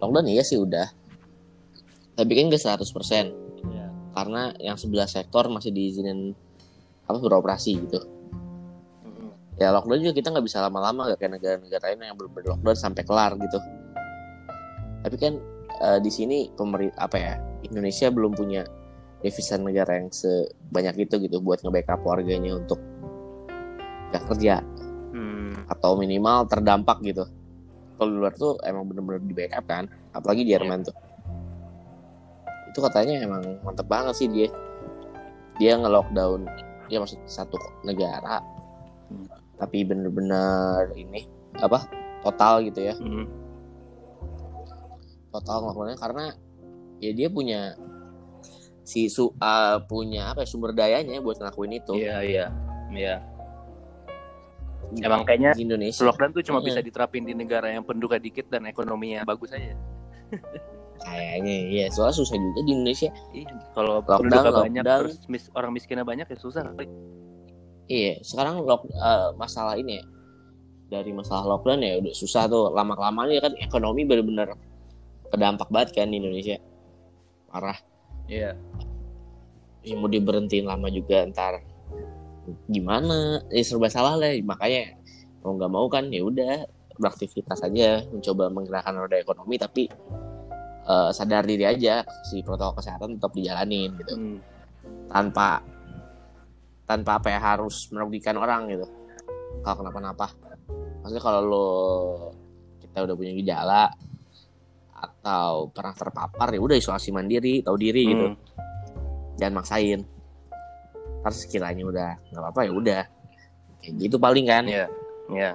lockdown 0.00 0.26
iya 0.28 0.40
sih 0.40 0.56
udah 0.56 0.88
tapi 2.16 2.32
kan 2.32 2.48
gak 2.48 2.80
100% 2.80 3.46
Iya. 3.66 3.88
karena 4.16 4.42
yang 4.60 4.76
sebelah 4.80 5.08
sektor 5.08 5.48
masih 5.52 5.72
diizinin 5.72 6.32
apa 7.04 7.18
beroperasi 7.20 7.76
gitu 7.84 8.00
ya 9.56 9.72
lockdown 9.72 10.00
juga 10.04 10.14
kita 10.16 10.28
nggak 10.36 10.46
bisa 10.46 10.60
lama-lama 10.60 11.12
gak 11.12 11.18
kayak 11.24 11.40
negara-negara 11.40 11.84
lain 11.92 12.12
yang 12.12 12.16
bener 12.16 12.44
lockdown 12.56 12.76
sampai 12.76 13.02
kelar 13.04 13.32
gitu. 13.40 13.58
Tapi 15.00 15.16
kan 15.16 15.32
eh, 15.80 15.98
di 16.04 16.10
sini 16.12 16.52
pemerintah 16.52 17.08
apa 17.08 17.16
ya 17.16 17.34
Indonesia 17.64 18.12
belum 18.12 18.36
punya 18.36 18.68
devisa 19.24 19.56
negara 19.56 19.96
yang 19.96 20.12
sebanyak 20.12 21.08
itu 21.08 21.16
gitu 21.24 21.40
buat 21.40 21.64
nge-backup 21.64 22.04
warganya 22.04 22.60
untuk 22.60 22.78
gak 24.12 24.24
kerja. 24.32 24.60
Hmm. 25.16 25.56
atau 25.72 25.96
minimal 25.96 26.44
terdampak 26.44 27.00
gitu. 27.00 27.24
Kalau 27.96 28.10
di 28.12 28.16
luar 28.20 28.36
tuh 28.36 28.60
emang 28.60 28.84
bener-bener 28.84 29.24
di 29.24 29.32
backup 29.32 29.64
kan 29.64 29.84
apalagi 30.12 30.44
Jerman 30.44 30.84
tuh. 30.84 30.92
Itu 32.68 32.84
katanya 32.84 33.24
emang 33.24 33.64
mantep 33.64 33.88
banget 33.88 34.14
sih 34.20 34.28
dia. 34.28 34.52
Dia 35.56 35.80
nge-lockdown 35.80 36.44
ya 36.92 37.00
maksud 37.00 37.18
satu 37.24 37.56
negara. 37.82 38.44
Hmm. 39.08 39.35
Tapi 39.56 39.82
bener-bener 39.82 40.92
ini 40.92 41.24
apa 41.56 41.88
total 42.20 42.60
gitu 42.62 42.80
ya 42.82 42.94
Hmm. 42.96 43.24
total 45.30 45.62
ngelakuinnya 45.62 45.96
karena 45.96 46.24
ya 46.98 47.10
dia 47.12 47.28
punya 47.28 47.60
si 48.82 49.06
su 49.06 49.32
uh, 49.32 49.76
punya 49.82 50.30
apa 50.30 50.42
ya, 50.42 50.48
sumber 50.48 50.70
dayanya 50.70 51.18
buat 51.18 51.36
ngelakuin 51.36 51.72
itu 51.74 51.92
Iya 51.92 52.16
iya 52.22 52.46
iya. 52.88 53.16
Emang 54.96 55.26
kayaknya 55.26 55.50
di 55.52 55.66
Indonesia 55.66 56.00
lockdown 56.00 56.30
tuh 56.30 56.44
cuma 56.44 56.58
Iya. 56.58 56.66
bisa 56.68 56.80
diterapin 56.80 57.26
di 57.26 57.34
negara 57.34 57.66
yang 57.68 57.82
penduduknya 57.82 58.22
dikit 58.22 58.46
dan 58.46 58.64
ekonominya 58.64 59.26
bagus 59.26 59.50
aja. 59.50 59.74
kayaknya 60.96 61.54
ya 61.68 61.86
soalnya 61.90 62.16
susah 62.16 62.36
juga 62.36 62.60
di 62.62 62.70
Indonesia 62.72 63.10
Iya. 63.30 63.50
Kalau 63.72 64.00
penduduknya 64.00 64.52
banyak 64.54 64.82
terus 64.86 65.18
mis- 65.26 65.50
orang 65.52 65.70
miskinnya 65.70 66.06
banyak 66.06 66.24
ya 66.24 66.38
susah. 66.38 66.62
kali. 66.64 66.86
Iya, 67.86 68.18
sekarang 68.26 68.66
lock, 68.66 68.90
eh, 68.90 69.28
masalah 69.38 69.78
ini 69.78 70.02
ya 70.02 70.04
dari 70.86 71.10
masalah 71.10 71.46
lockdown 71.54 71.82
ya 71.82 71.98
udah 71.98 72.14
susah 72.14 72.46
tuh 72.46 72.70
lama 72.70 72.94
kelamaan 72.94 73.30
ya 73.30 73.42
kan 73.42 73.54
ekonomi 73.58 74.06
bener-bener 74.06 74.54
kedampak 75.30 75.66
banget 75.70 75.98
kan 75.98 76.10
di 76.10 76.18
Indonesia 76.22 76.58
parah. 77.50 77.78
Iya. 78.26 78.54
Ya 79.86 79.94
mau 79.98 80.10
diberhentiin 80.10 80.66
lama 80.66 80.90
juga 80.90 81.26
ntar 81.30 81.62
gimana? 82.70 83.42
Ya 83.50 83.62
serba 83.66 83.90
salah 83.90 84.14
lah 84.18 84.34
makanya 84.42 84.98
mau 85.42 85.54
nggak 85.54 85.70
mau 85.70 85.86
kan 85.86 86.10
ya 86.10 86.22
udah 86.26 86.66
beraktivitas 86.98 87.62
aja 87.62 88.02
mencoba 88.10 88.50
menggerakkan 88.50 88.94
roda 88.98 89.18
ekonomi 89.18 89.58
tapi 89.58 89.86
eh, 90.86 91.10
sadar 91.14 91.42
diri 91.46 91.66
aja 91.66 92.02
si 92.26 92.42
protokol 92.42 92.82
kesehatan 92.82 93.18
tetap 93.18 93.30
dijalanin 93.34 93.90
gitu 93.98 94.14
Hmm. 94.14 94.38
tanpa 95.10 95.62
tanpa 96.86 97.18
apa 97.18 97.28
ya 97.34 97.40
harus 97.42 97.90
merugikan 97.90 98.38
orang 98.38 98.70
gitu 98.70 98.86
kalau 99.60 99.82
kenapa-napa 99.82 100.30
maksudnya 101.02 101.22
kalau 101.22 101.40
lo 101.42 101.68
kita 102.80 103.04
udah 103.04 103.14
punya 103.14 103.32
gejala 103.34 103.84
atau 104.96 105.68
pernah 105.68 105.92
terpapar 105.92 106.48
ya 106.56 106.60
udah 106.62 106.76
isolasi 106.78 107.12
mandiri 107.12 107.60
tahu 107.60 107.76
diri 107.76 108.02
gitu 108.08 108.26
Hmm. 108.32 108.38
jangan 109.36 109.54
maksain 109.60 110.00
ntar 111.20 111.32
sekiranya 111.34 111.84
udah 111.84 112.10
nggak 112.32 112.40
apa-apa 112.40 112.60
ya 112.64 112.72
udah 112.72 113.02
kayak 113.82 113.94
gitu 114.00 114.16
paling 114.16 114.46
kan 114.48 114.64
Iya. 114.64 114.86
Iya. 115.28 115.50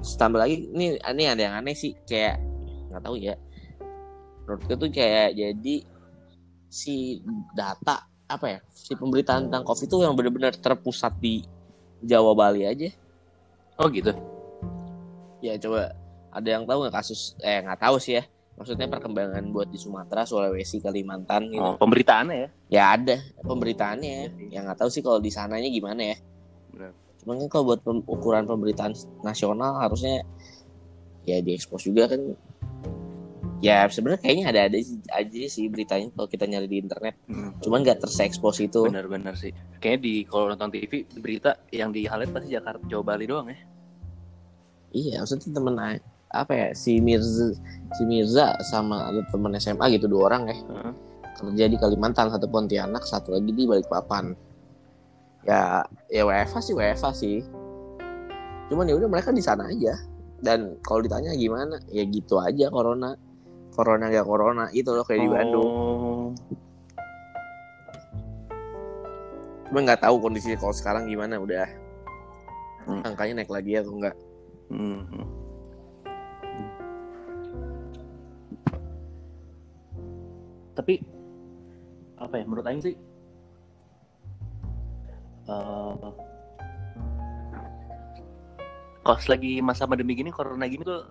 Terus 0.00 0.14
tambah 0.14 0.40
lagi 0.40 0.70
ini 0.72 0.96
ini 0.96 1.24
ada 1.26 1.42
yang 1.42 1.54
aneh 1.58 1.74
sih 1.76 1.92
kayak 2.06 2.38
nggak 2.88 3.02
tahu 3.04 3.18
ya 3.20 3.34
menurutku 4.46 4.72
tuh 4.80 4.88
kayak 4.88 5.36
jadi 5.36 5.76
si 6.72 7.20
data 7.52 8.07
apa 8.28 8.46
ya 8.46 8.58
si 8.68 8.92
pemberitaan 8.92 9.48
tentang 9.48 9.64
covid 9.64 9.88
itu 9.88 9.96
yang 9.98 10.12
benar-benar 10.12 10.52
terpusat 10.52 11.16
di 11.16 11.42
Jawa 11.98 12.32
Bali 12.32 12.62
aja 12.62 12.88
Oh 13.78 13.86
gitu. 13.88 14.10
ya 15.38 15.54
coba 15.56 15.94
ada 16.28 16.48
yang 16.50 16.66
tahu 16.66 16.82
nggak 16.82 16.94
kasus 16.94 17.38
eh 17.38 17.62
nggak 17.62 17.78
tahu 17.78 17.96
sih 17.96 18.18
ya 18.18 18.24
maksudnya 18.54 18.84
perkembangan 18.84 19.48
buat 19.48 19.66
di 19.66 19.78
Sumatera 19.78 20.26
Sulawesi 20.26 20.78
Kalimantan 20.78 21.46
gitu 21.48 21.62
Oh, 21.62 21.78
pemberitaannya 21.78 22.36
ya. 22.36 22.48
ya 22.68 22.82
ada 22.92 23.16
pemberitaannya 23.40 24.14
sih. 24.28 24.48
yang 24.50 24.66
nggak 24.66 24.78
tahu 24.78 24.90
sih 24.90 24.98
kalau 24.98 25.18
di 25.18 25.30
sananya 25.30 25.70
gimana 25.70 26.02
ya 26.04 26.16
Benar. 26.68 26.90
cuman 27.18 27.34
kan 27.38 27.48
kalau 27.48 27.64
buat 27.66 27.80
pem- 27.80 28.04
ukuran 28.04 28.44
pemberitaan 28.44 28.92
nasional 29.22 29.78
harusnya 29.78 30.26
ya 31.22 31.38
diekspos 31.38 31.86
juga 31.86 32.10
kan 32.10 32.34
ya 33.58 33.90
sebenarnya 33.90 34.22
kayaknya 34.22 34.44
ada 34.54 34.60
ada 34.70 34.78
aja 35.18 35.40
sih 35.50 35.66
beritanya 35.66 36.08
kalau 36.14 36.30
kita 36.30 36.46
nyari 36.46 36.70
di 36.70 36.78
internet 36.78 37.14
Hmm. 37.26 37.58
cuman 37.58 37.82
nggak 37.82 37.98
tersekspos 38.06 38.62
itu 38.62 38.86
Benar-benar 38.86 39.34
sih. 39.34 39.50
Kayaknya 39.82 40.00
di 40.00 40.14
kalau 40.24 40.44
nonton 40.50 40.70
TV 40.70 40.92
berita 41.18 41.58
yang 41.70 41.90
di 41.90 42.06
highlight 42.06 42.30
pasti 42.30 42.54
Jakarta 42.54 42.82
Jawa 42.86 43.02
Bali 43.04 43.26
doang 43.26 43.50
ya. 43.50 43.58
iya 44.88 45.14
maksudnya 45.20 45.52
temen 45.52 45.74
apa 46.28 46.52
ya 46.52 46.68
si 46.72 46.96
Mirza 47.00 47.52
si 47.92 48.02
Mirza 48.04 48.56
sama 48.64 49.08
ada 49.12 49.20
temen 49.28 49.52
SMA 49.56 49.84
gitu 49.96 50.08
dua 50.08 50.32
orang 50.32 50.48
ya 50.48 50.56
Heeh. 50.56 50.92
kerja 51.36 51.64
di 51.68 51.76
Kalimantan 51.76 52.32
satu 52.32 52.48
Pontianak 52.48 53.04
satu 53.04 53.36
lagi 53.36 53.52
di 53.52 53.64
Balikpapan 53.68 54.32
ya 55.44 55.84
ya 56.08 56.22
WFA 56.24 56.60
sih 56.60 56.72
WFA 56.72 57.10
sih 57.12 57.40
cuman 58.68 58.88
ya 58.88 58.94
udah 58.96 59.08
mereka 59.08 59.32
di 59.32 59.40
sana 59.40 59.68
aja 59.68 59.96
dan 60.40 60.76
kalau 60.84 61.00
ditanya 61.00 61.32
gimana 61.32 61.80
ya 61.88 62.04
gitu 62.04 62.36
aja 62.40 62.68
corona 62.68 63.16
corona 63.78 64.10
gak 64.10 64.26
corona 64.26 64.66
itu 64.74 64.90
loh 64.90 65.06
kayak 65.06 65.22
di 65.22 65.30
Bandung 65.30 65.70
Oh. 65.70 66.28
cuma 69.70 69.84
nggak 69.86 70.02
tahu 70.02 70.18
kondisi 70.18 70.58
kalau 70.58 70.74
sekarang 70.74 71.06
gimana 71.06 71.38
udah 71.38 71.68
Hmm. 72.88 73.04
angkanya 73.04 73.44
naik 73.44 73.52
lagi 73.52 73.78
atau 73.78 73.92
enggak 73.94 74.16
Hmm. 74.68 75.00
Tapi 80.76 81.00
apa 82.18 82.34
ya 82.38 82.44
menurut 82.44 82.66
Aing 82.68 82.82
sih 82.84 82.94
eh 85.48 85.92
kalau 89.02 89.20
lagi 89.32 89.64
masa 89.64 89.88
pandemi 89.88 90.12
gini 90.12 90.28
corona 90.28 90.68
gini 90.68 90.84
tuh 90.84 91.08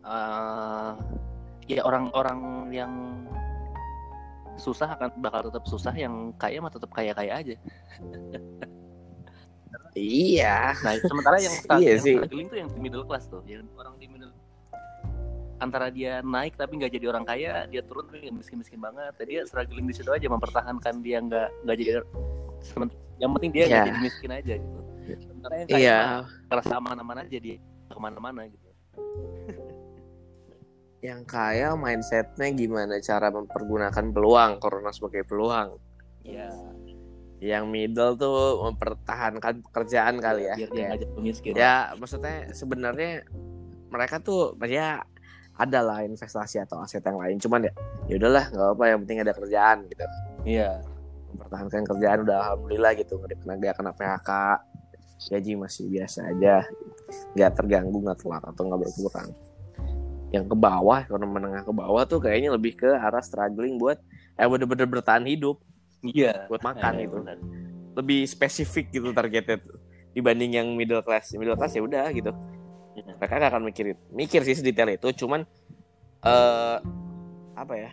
eh 0.00 0.90
ya 1.68 1.80
orang-orang 1.84 2.40
yang 2.70 2.92
susah 4.56 4.92
akan 4.92 5.08
bakal 5.18 5.48
tetap 5.48 5.64
susah 5.64 5.92
yang 5.92 6.34
kaya 6.36 6.60
mah 6.60 6.68
tetap 6.68 6.90
kaya-kaya 6.90 7.32
aja. 7.32 7.56
iya 9.94 10.76
Nah, 10.82 10.94
sementara 11.02 11.36
yang 11.38 11.54
start, 11.62 11.80
Iya 11.80 11.96
yang 11.96 12.04
sih. 12.04 12.16
struggling 12.18 12.46
tuh 12.46 12.58
yang 12.58 12.68
middle 12.76 13.04
class 13.04 13.24
tuh, 13.26 13.40
yang 13.44 13.64
orang 13.74 13.94
di 13.96 14.06
middle 14.06 14.32
antara 15.60 15.92
dia 15.92 16.24
naik 16.24 16.56
tapi 16.56 16.80
nggak 16.80 16.88
jadi 16.90 17.06
orang 17.08 17.24
kaya, 17.24 17.68
dia 17.68 17.84
turun 17.84 18.08
tapi 18.08 18.24
nggak 18.24 18.36
miskin-miskin 18.40 18.80
banget. 18.80 19.12
Jadi 19.20 19.30
dia 19.30 19.42
struggling 19.44 19.84
di 19.84 19.92
situ 19.92 20.08
aja 20.08 20.24
mempertahankan 20.24 21.04
dia 21.04 21.20
nggak 21.20 21.48
nggak 21.64 21.76
jadi 21.76 21.90
yang 23.16 23.30
penting 23.36 23.50
dia 23.52 23.64
Iya. 23.68 23.76
jadi 23.84 23.90
miskin 24.00 24.30
aja 24.32 24.54
gitu. 24.56 24.80
Sementara 25.20 25.54
yang 25.60 25.68
kaya 25.68 25.80
iya 25.80 25.98
mah 26.00 26.24
ngerasa 26.48 26.72
aman-aman 26.76 27.16
aja 27.24 27.36
dia 27.36 27.56
ke 27.88 27.98
mana-mana 28.00 28.48
gitu. 28.48 28.68
yang 31.00 31.24
kaya 31.24 31.72
mindsetnya 31.80 32.52
gimana 32.52 33.00
cara 33.00 33.32
mempergunakan 33.32 34.04
peluang 34.12 34.60
corona 34.60 34.92
sebagai 34.92 35.24
peluang? 35.24 35.76
Iya. 36.24 36.52
yang 37.40 37.72
middle 37.72 38.20
tuh 38.20 38.68
mempertahankan 38.68 39.64
pekerjaan 39.64 40.20
kali 40.20 40.44
ya. 40.44 40.60
Biar 40.60 40.70
dia 40.76 41.08
miskin. 41.16 41.56
ya 41.56 41.96
maksudnya 41.96 42.52
sebenarnya 42.52 43.24
mereka 43.88 44.20
tuh 44.20 44.52
ya 44.68 45.00
ada 45.56 45.80
lah 45.80 46.04
investasi 46.04 46.60
atau 46.60 46.84
aset 46.84 47.00
yang 47.00 47.16
lain. 47.16 47.40
Cuman 47.40 47.64
ya 47.64 47.72
ya 48.12 48.20
udahlah 48.20 48.44
nggak 48.44 48.68
apa 48.76 48.84
yang 48.92 48.98
penting 49.08 49.24
ada 49.24 49.32
kerjaan 49.32 49.88
gitu. 49.88 50.04
Iya. 50.44 50.84
mempertahankan 51.32 51.82
kerjaan 51.88 52.18
udah 52.28 52.36
alhamdulillah 52.44 52.92
gitu 53.00 53.16
nggak 53.16 53.40
kena 53.40 53.54
nggak 53.56 53.74
kena 53.78 53.92
PHK 53.96 54.30
gaji 55.32 55.52
masih 55.56 55.84
biasa 55.88 56.28
aja. 56.28 56.60
Nggak 57.32 57.50
terganggu 57.56 57.96
nggak 58.04 58.20
telat 58.20 58.44
atau 58.44 58.62
nggak 58.68 58.80
berkurang 58.84 59.32
yang 60.30 60.46
ke 60.46 60.54
bawah 60.54 61.02
ekonomi 61.02 61.32
menengah 61.36 61.62
ke 61.62 61.72
bawah 61.74 62.02
tuh 62.06 62.22
kayaknya 62.22 62.54
lebih 62.54 62.78
ke 62.78 62.86
arah 62.86 63.18
struggling 63.18 63.76
buat 63.76 63.98
eh 64.34 64.46
bener-bener 64.46 64.86
bertahan 64.86 65.26
hidup 65.26 65.58
Iya. 66.00 66.46
buat 66.48 66.62
makan 66.62 66.92
Eh, 66.96 67.04
gitu 67.04 67.16
benar. 67.20 67.36
lebih 67.98 68.24
spesifik 68.24 68.88
gitu 68.90 69.10
targetnya 69.10 69.58
tuh. 69.60 69.76
dibanding 70.10 70.58
yang 70.58 70.66
middle 70.74 71.02
class 71.02 71.30
middle 71.34 71.54
class 71.54 71.70
ya 71.70 71.82
udah 71.82 72.10
gitu 72.10 72.30
Iya. 72.94 73.14
mereka 73.14 73.34
gak 73.36 73.50
akan 73.50 73.62
mikirin 73.64 73.98
mikir 74.10 74.42
sih 74.42 74.54
sedetail 74.54 74.90
itu 74.90 75.06
cuman 75.18 75.46
eh 76.20 76.76
apa 77.54 77.74
ya 77.76 77.90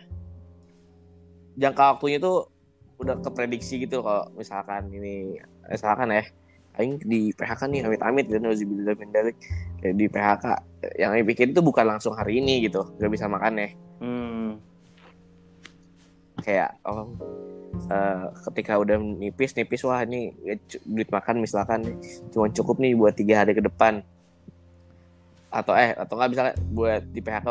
jangka 1.54 1.94
waktunya 1.94 2.18
tuh 2.18 2.50
udah 2.98 3.18
keprediksi 3.18 3.78
gitu 3.78 4.02
kalau 4.02 4.26
misalkan 4.34 4.90
ini 4.90 5.38
misalkan 5.66 6.10
ya 6.10 6.24
aing 6.78 7.02
di 7.02 7.34
PHK 7.34 7.60
nih 7.68 7.80
amit-amit 7.84 8.26
dan 8.30 8.46
nauzubillah 8.46 8.94
min. 8.94 9.10
Kayak 9.78 9.94
di 9.98 10.06
PHK 10.06 10.44
yang 10.98 11.10
aing 11.14 11.26
pikir 11.26 11.50
itu 11.50 11.58
bukan 11.58 11.84
langsung 11.86 12.14
hari 12.14 12.38
ini 12.38 12.66
gitu 12.66 12.86
gak 12.96 13.10
bisa 13.10 13.26
makan 13.26 13.58
ya 13.58 13.70
Hmm. 13.98 14.62
kayak 16.38 16.78
oh 16.86 17.10
eh, 17.90 18.24
ketika 18.46 18.78
udah 18.78 18.94
nipis 18.94 19.58
nipis 19.58 19.82
wah 19.82 20.06
ini 20.06 20.30
ya, 20.46 20.54
duit 20.86 21.10
makan 21.10 21.42
misalkan 21.42 21.98
cuma 22.30 22.46
cukup 22.54 22.78
nih 22.78 22.94
buat 22.94 23.18
tiga 23.18 23.42
hari 23.42 23.58
ke 23.58 23.62
depan 23.66 24.06
atau 25.50 25.74
eh 25.74 25.98
atau 25.98 26.14
nggak 26.14 26.30
misalnya 26.30 26.54
buat 26.70 27.02
di 27.10 27.18
PHK 27.18 27.46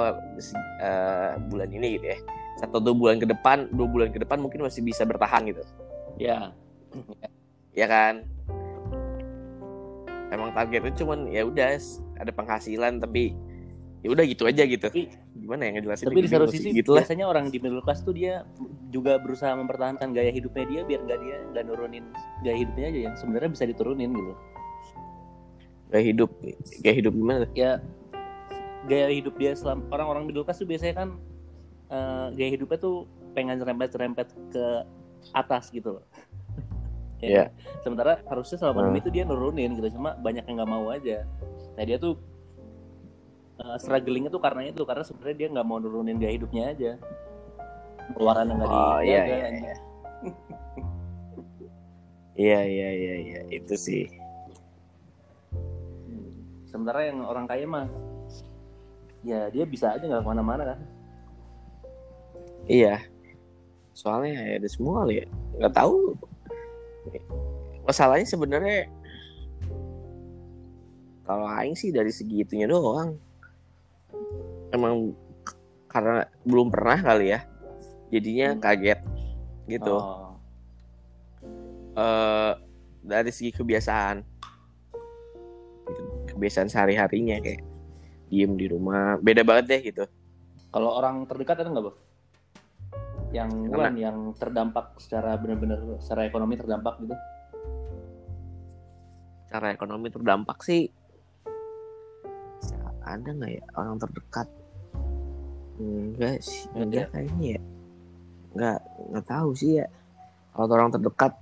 eh, 0.80 1.32
bulan 1.52 1.68
ini 1.68 1.88
gitu 2.00 2.06
ya 2.16 2.18
satu 2.64 2.80
dua 2.80 2.96
bulan 2.96 3.20
ke 3.20 3.28
depan 3.28 3.68
dua 3.68 3.88
bulan 3.92 4.10
ke 4.16 4.20
depan 4.24 4.40
mungkin 4.40 4.64
masih 4.64 4.82
bisa 4.88 5.04
bertahan 5.04 5.44
gitu 5.52 5.68
Ya. 6.18 6.50
ya 7.76 7.86
kan 7.86 8.24
emang 10.38 10.54
targetnya 10.54 10.94
cuman 10.94 11.20
ya 11.28 11.42
udah 11.44 11.82
ada 12.22 12.32
penghasilan 12.32 13.02
tapi 13.02 13.34
ya 14.06 14.14
udah 14.14 14.24
gitu 14.30 14.44
aja 14.46 14.64
gitu 14.64 14.88
Tapi- 14.88 15.10
gimana 15.38 15.62
ya 15.70 15.72
ngejelasin 15.78 16.06
Tapi 16.10 16.22
di 16.22 16.30
satu 16.30 16.48
sisi 16.50 16.70
gitu 16.74 16.94
lah 16.94 17.02
biasanya 17.02 17.26
orang 17.26 17.50
di 17.50 17.58
middle 17.58 17.82
class 17.82 18.06
tuh 18.06 18.14
dia 18.14 18.46
juga 18.94 19.18
berusaha 19.18 19.54
mempertahankan 19.58 20.14
gaya 20.14 20.30
hidupnya 20.30 20.66
dia 20.70 20.82
biar 20.86 21.02
nggak 21.06 21.20
dia 21.22 21.38
nggak 21.54 21.64
nurunin 21.66 22.06
gaya 22.46 22.58
hidupnya 22.62 22.86
aja 22.94 23.00
yang 23.12 23.16
sebenarnya 23.18 23.50
bisa 23.52 23.64
diturunin 23.66 24.12
gitu. 24.14 24.34
gaya 25.88 26.04
hidup 26.04 26.30
gaya 26.84 26.96
hidup 27.00 27.14
gimana? 27.16 27.46
Ya 27.56 27.80
gaya 28.88 29.08
hidup 29.12 29.36
dia 29.40 29.52
selama 29.56 29.84
orang-orang 29.92 30.24
middle 30.30 30.46
class 30.46 30.60
tuh 30.60 30.68
biasanya 30.68 30.96
kan 31.06 31.10
eh, 31.90 32.28
gaya 32.38 32.50
hidupnya 32.56 32.80
tuh 32.80 33.08
pengen 33.36 33.62
rempet-rempet 33.62 34.28
ke 34.52 34.66
atas 35.32 35.70
gitu 35.70 36.00
loh. 36.00 36.04
Ya 37.18 37.26
Iya. 37.26 37.44
kan? 37.44 37.50
Sementara 37.82 38.12
harusnya 38.24 38.58
selama 38.58 38.74
pandemi 38.78 38.98
Hmm. 38.98 39.04
itu 39.04 39.10
dia 39.10 39.24
nurunin 39.24 39.72
gitu 39.74 39.88
cuma 39.92 40.14
banyak 40.16 40.44
yang 40.46 40.56
nggak 40.58 40.70
mau 40.70 40.86
aja. 40.90 41.26
Nah 41.74 41.84
dia 41.84 41.98
tuh 41.98 42.14
eh, 43.58 43.78
strugglingnya 43.82 44.30
tuh 44.30 44.38
karena 44.38 44.70
itu 44.70 44.86
karena 44.86 45.02
sebenarnya 45.02 45.36
dia 45.36 45.48
nggak 45.50 45.66
mau 45.66 45.78
nurunin 45.78 46.16
gaya 46.16 46.30
hidupnya 46.32 46.64
aja. 46.72 46.92
Pengeluaran 48.08 48.46
yang 48.48 48.58
nggak 48.62 48.70
Oh, 48.70 49.00
iya, 49.02 49.20
dijaga, 49.20 49.34
iya, 49.34 49.48
iya. 49.50 49.76
Iya 52.38 52.60
iya 52.64 52.90
iya 52.94 53.16
iya 53.18 53.40
itu 53.50 53.74
sih. 53.74 54.06
Sementara 56.68 57.10
yang 57.10 57.26
orang 57.26 57.50
kaya 57.50 57.66
mah 57.66 57.88
ya 59.26 59.50
dia 59.50 59.66
bisa 59.66 59.90
aja 59.90 60.06
nggak 60.06 60.22
ke 60.22 60.30
mana-mana 60.30 60.64
kan. 60.64 60.80
Iya. 62.70 63.02
Soalnya 63.92 64.38
ya 64.38 64.62
ada 64.62 64.70
semua 64.70 65.10
ya. 65.10 65.26
Nggak 65.58 65.74
tahu. 65.74 66.14
Masalahnya 67.88 68.28
sebenarnya 68.28 68.92
kalau 71.24 71.44
aing 71.48 71.76
sih 71.76 71.92
dari 71.92 72.12
segitunya 72.12 72.68
doang. 72.68 73.20
Emang 74.72 75.16
karena 75.88 76.28
belum 76.44 76.72
pernah 76.72 77.00
kali 77.00 77.36
ya. 77.36 77.44
Jadinya 78.12 78.56
Hmm. 78.56 78.62
kaget 78.64 79.00
gitu. 79.68 79.96
Oh. 79.96 80.24
eh 81.98 82.54
dari 83.02 83.32
segi 83.34 83.50
kebiasaan 83.50 84.22
kebiasaan 86.30 86.70
sehari 86.70 86.94
harinya 86.94 87.42
kayak 87.42 87.66
diem 88.30 88.54
di 88.54 88.70
rumah 88.70 89.18
beda 89.18 89.42
banget 89.42 89.66
deh 89.66 89.82
gitu 89.90 90.06
Kalau 90.70 90.94
orang 90.94 91.26
terdekat 91.26 91.64
ada 91.64 91.74
nggak, 91.74 91.86
Bang? 91.90 91.98
Yang 93.38 93.52
Yang 93.96 94.18
terdampak 94.36 94.86
secara 94.98 95.38
benar-benar 95.38 95.80
secara 96.02 96.26
ekonomi 96.26 96.58
terdampak 96.58 96.96
gitu. 97.02 97.16
cara 99.48 99.72
ekonomi 99.72 100.12
terdampak 100.12 100.60
sih 100.60 100.92
ada 103.00 103.30
nggak 103.32 103.52
ya 103.56 103.64
orang 103.80 103.96
terdekat 103.96 104.48
enggak 105.80 106.44
sih 106.44 106.68
Nggak 106.76 106.84
enggak 106.84 107.08
kayaknya 107.16 107.48
ya 107.56 107.62
enggak 108.52 108.80
nggak 109.08 109.26
tahu 109.26 109.50
sih 109.56 109.80
ya 109.80 109.88
kalau 110.52 110.68
orang 110.68 110.92
terdekat 110.92 111.34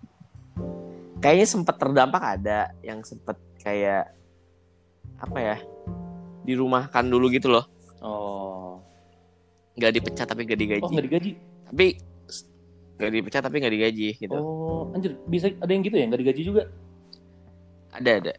kayaknya 1.18 1.48
sempat 1.50 1.76
terdampak 1.82 2.22
ada 2.22 2.60
yang 2.86 3.02
sempat 3.02 3.42
kayak 3.58 4.14
apa 5.18 5.38
ya 5.42 5.58
dirumahkan 6.46 7.10
dulu 7.10 7.34
gitu 7.34 7.50
loh 7.50 7.66
Oh. 8.06 8.78
nggak 9.74 9.98
dipecat 9.98 10.30
tapi 10.30 10.46
nggak 10.46 10.60
digaji 10.62 10.84
Oh, 10.86 10.94
nggak 10.94 11.06
digaji. 11.10 11.32
Tapi 11.66 11.98
nggak 12.96 13.12
dipecat 13.12 13.42
tapi 13.42 13.56
nggak 13.60 13.74
digaji 13.74 14.10
gitu 14.16 14.34
Oh, 14.34 14.88
anjir, 14.92 15.20
bisa 15.26 15.52
ada 15.52 15.68
yang 15.68 15.82
gitu 15.82 15.96
ya 15.96 16.06
nggak 16.06 16.22
digaji 16.22 16.42
juga? 16.44 16.64
ada 17.92 18.12
ada 18.20 18.34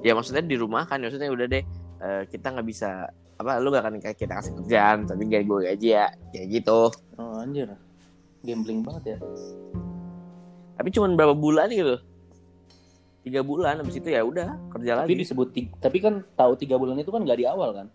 ya 0.00 0.12
maksudnya 0.12 0.40
di 0.40 0.54
rumah 0.54 0.82
kan 0.84 0.98
maksudnya 0.98 1.28
udah 1.28 1.46
deh 1.46 1.62
eh, 1.98 2.22
kita 2.26 2.50
nggak 2.50 2.64
bisa 2.64 3.06
apa 3.34 3.56
lu 3.56 3.68
gak 3.68 3.82
akan 3.82 3.96
kayak 3.98 4.16
kita 4.16 4.32
kasih 4.34 4.52
kerjaan 4.54 4.98
tapi 5.04 5.24
gak 5.24 5.42
gue 5.42 5.58
gaji 5.66 5.88
ya 5.90 6.06
kayak 6.28 6.46
gitu 6.52 6.80
Oh, 7.16 7.40
anjir. 7.40 7.72
Gambling 8.40 8.80
banget 8.80 9.04
ya. 9.06 9.18
tapi 10.74 10.88
cuman 10.90 11.12
berapa 11.12 11.32
bulan 11.32 11.68
gitu 11.68 11.96
tiga 13.20 13.40
bulan 13.40 13.76
habis 13.76 13.94
itu 13.94 14.08
ya 14.08 14.20
udah 14.22 14.56
kerja 14.70 14.92
Tapi 14.94 15.00
lagi 15.06 15.20
disebut 15.20 15.48
ti- 15.50 15.72
tapi 15.74 15.98
kan 15.98 16.24
tahu 16.34 16.52
tiga 16.54 16.76
bulan 16.76 16.96
itu 16.96 17.08
kan 17.08 17.20
nggak 17.20 17.36
di 17.36 17.44
awal 17.44 17.72
kan? 17.74 17.86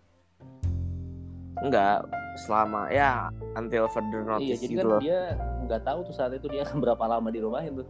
enggak 1.58 2.06
selama 2.36 2.92
ya 2.92 3.32
until 3.56 3.88
further 3.88 4.20
iya, 4.22 4.28
notice 4.28 4.60
jadi 4.60 4.72
gitu 4.72 4.78
kan 4.78 4.90
loh 4.92 5.00
dia 5.00 5.20
nggak 5.64 5.82
tahu 5.82 5.98
tuh 6.06 6.14
saat 6.14 6.32
itu 6.36 6.46
dia 6.46 6.62
akan 6.62 6.78
berapa 6.78 7.04
lama 7.08 7.28
di 7.32 7.40
rumahin 7.40 7.82
tuh. 7.82 7.88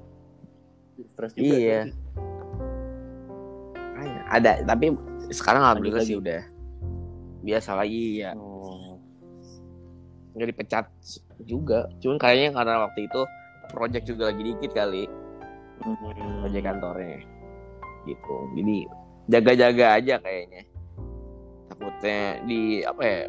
Stres 1.12 1.37
juga. 1.37 1.44
Iya. 1.52 1.80
Makanya, 3.76 4.20
ada 4.32 4.50
tapi 4.64 4.87
sekarang 5.28 5.62
alhamdulillah 5.64 6.04
sih 6.04 6.16
udah 6.16 6.40
biasa 7.44 7.70
lagi 7.76 8.24
ya 8.24 8.32
Oh. 8.35 8.96
nggak 10.37 10.48
dipecat 10.52 10.87
juga 11.44 11.88
cuman 12.00 12.16
kayaknya 12.16 12.52
karena 12.52 12.74
waktu 12.85 13.09
itu 13.09 13.20
project 13.72 14.04
juga 14.04 14.32
lagi 14.32 14.42
dikit 14.44 14.72
kali 14.72 15.04
Hmm. 15.76 16.40
project 16.40 16.64
kantornya 16.64 17.20
gitu 18.09 18.37
jadi 18.56 18.76
jaga-jaga 19.28 19.87
aja 20.00 20.14
kayaknya 20.18 20.62
takutnya 21.68 22.20
di 22.48 22.80
apa 22.80 23.02
ya 23.04 23.20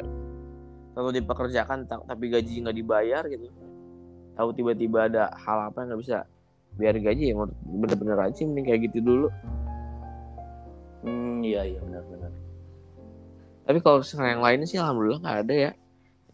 kalau 0.98 1.14
dipekerjakan 1.14 1.86
ta- 1.86 2.02
tapi 2.02 2.26
gaji 2.26 2.58
nggak 2.58 2.74
dibayar 2.74 3.22
gitu 3.24 3.46
tahu 4.34 4.50
tiba-tiba 4.50 5.06
ada 5.06 5.30
hal 5.36 5.70
apa 5.70 5.78
yang 5.80 5.94
nggak 5.94 6.02
bisa 6.02 6.26
biar 6.74 6.94
gaji 6.94 7.30
ya 7.30 7.34
bener-bener 7.64 8.18
aja 8.20 8.42
mending 8.42 8.66
kayak 8.66 8.80
gitu 8.86 8.98
dulu 9.00 9.28
Hmm, 10.98 11.38
iya 11.40 11.62
iya 11.62 11.78
benar-benar. 11.78 12.34
tapi 13.62 13.78
kalau 13.78 14.02
sekarang 14.02 14.30
yang 14.32 14.42
lainnya 14.42 14.66
sih 14.66 14.76
alhamdulillah 14.76 15.22
nggak 15.22 15.38
ada 15.46 15.54
ya 15.54 15.70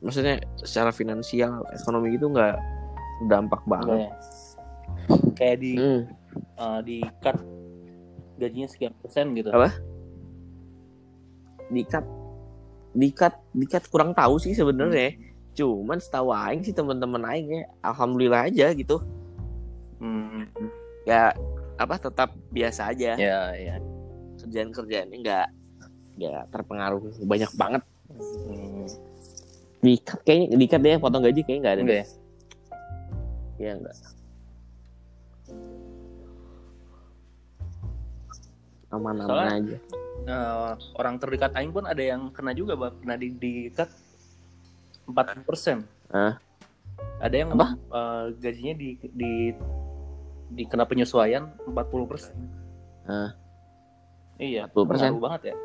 maksudnya 0.00 0.34
secara 0.56 0.88
finansial 0.88 1.68
ekonomi 1.70 2.16
gitu 2.16 2.32
nggak 2.32 2.56
dampak 3.26 3.60
banget 3.64 4.08
ya. 4.08 4.12
Kayak 5.34 5.56
di 5.60 5.72
Hmm. 5.76 6.02
eh, 6.56 6.80
di 6.80 6.98
cut 7.20 7.36
gajinya 8.34 8.66
sekian 8.66 8.96
persen 8.96 9.36
gitu. 9.36 9.50
Apa? 9.50 9.68
dikat 11.66 12.04
dikat 12.94 13.34
dikat 13.50 13.84
kurang 13.86 14.14
tahu 14.14 14.38
sih 14.38 14.54
sebenarnya 14.54 15.18
cuman 15.54 15.98
setahu 15.98 16.30
aing 16.30 16.62
sih 16.62 16.70
teman-teman 16.70 17.22
aing 17.26 17.46
ya 17.46 17.62
alhamdulillah 17.82 18.46
aja 18.46 18.70
gitu 18.70 18.98
Hmm. 19.98 20.44
ya 21.02 21.32
apa 21.74 21.96
tetap 21.96 22.34
biasa 22.50 22.90
aja 22.90 23.16
Ya 23.16 23.50
ya. 23.52 23.78
kerjaan 24.36 24.70
kerjaannya 24.70 25.16
nggak 25.16 25.46
nggak 26.14 26.42
terpengaruh 26.50 27.00
banyak 27.24 27.50
banget 27.54 27.82
Hmm. 28.46 28.86
dikat 29.80 30.18
kayaknya 30.22 30.56
dikat 30.56 30.80
deh 30.80 30.98
potong 30.98 31.22
gaji 31.22 31.40
kayaknya 31.40 31.60
nggak 31.60 31.74
ada 31.74 31.82
Enggak 31.82 31.98
ya? 31.98 32.06
ya 33.56 33.70
enggak 33.74 33.96
aman-aman 38.94 39.28
Soalnya- 39.28 39.58
aja 39.74 39.78
Nah, 40.24 40.72
orang 40.94 41.18
terdekat 41.18 41.52
Aing 41.52 41.68
pun 41.68 41.84
ada 41.84 42.00
yang 42.00 42.30
kena 42.30 42.54
juga, 42.54 42.72
Bang. 42.72 42.96
Kena 42.96 43.12
di, 43.14 43.28
di 43.28 43.68
cut 43.68 43.90
40 45.04 45.44
persen. 45.44 45.84
Hah? 46.08 46.38
Ada 47.20 47.34
yang 47.34 47.50
Apa? 47.52 47.76
eh, 47.76 48.24
gajinya 48.38 48.72
di 48.72 48.96
di 49.04 49.52
dikena 50.48 50.86
penyesuaian 50.86 51.44
40 51.66 52.06
persen. 52.06 52.32
Iya, 54.34 54.66
40%? 54.66 54.88
pengaruh 54.88 55.20
banget 55.20 55.42
ya. 55.44 55.56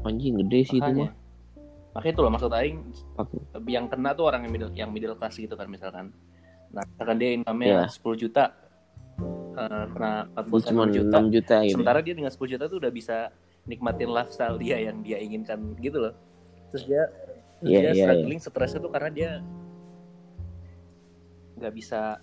anjing 0.00 0.34
gede 0.38 0.60
sih 0.64 0.78
itu 0.78 0.90
mah 0.94 1.10
makanya 1.92 2.12
itu 2.14 2.20
loh 2.22 2.30
maksud 2.30 2.50
aing 2.50 2.78
yang 3.66 3.86
kena 3.86 4.14
tuh 4.14 4.24
orang 4.24 4.46
yang 4.46 4.52
middle 4.52 4.72
yang 4.72 4.88
middle 4.88 5.12
class 5.14 5.36
gitu 5.36 5.52
kan 5.52 5.66
misalkan 5.66 6.14
nah 6.70 6.80
misalkan 6.86 7.16
dia 7.18 7.28
Iya. 7.28 7.36
income-nya 7.36 7.76
10 7.86 8.16
juta 8.16 8.44
eh, 9.58 9.84
kena 9.90 10.12
40 10.38 10.68
cuma 10.70 10.82
6 10.86 10.96
juta. 10.96 11.16
6 11.18 11.34
juta 11.34 11.56
gitu. 11.66 11.74
Sementara 11.74 11.98
dia 12.00 12.14
dengan 12.14 12.30
10 12.30 12.52
juta 12.54 12.64
tuh 12.66 12.78
udah 12.78 12.92
bisa 12.94 13.16
nikmatin 13.66 14.08
lifestyle 14.08 14.56
dia 14.56 14.76
yang 14.80 15.02
dia 15.02 15.18
inginkan 15.18 15.58
gitu 15.78 15.98
loh. 16.00 16.14
Terus 16.70 16.84
dia 16.86 17.02
terus 17.58 17.68
Iya, 17.68 17.78
dia 17.82 17.90
iya, 17.90 18.04
struggling 18.06 18.38
stresnya 18.38 18.78
tuh 18.78 18.92
karena 18.94 19.10
dia 19.10 19.30
nggak 21.58 21.74
bisa 21.74 22.22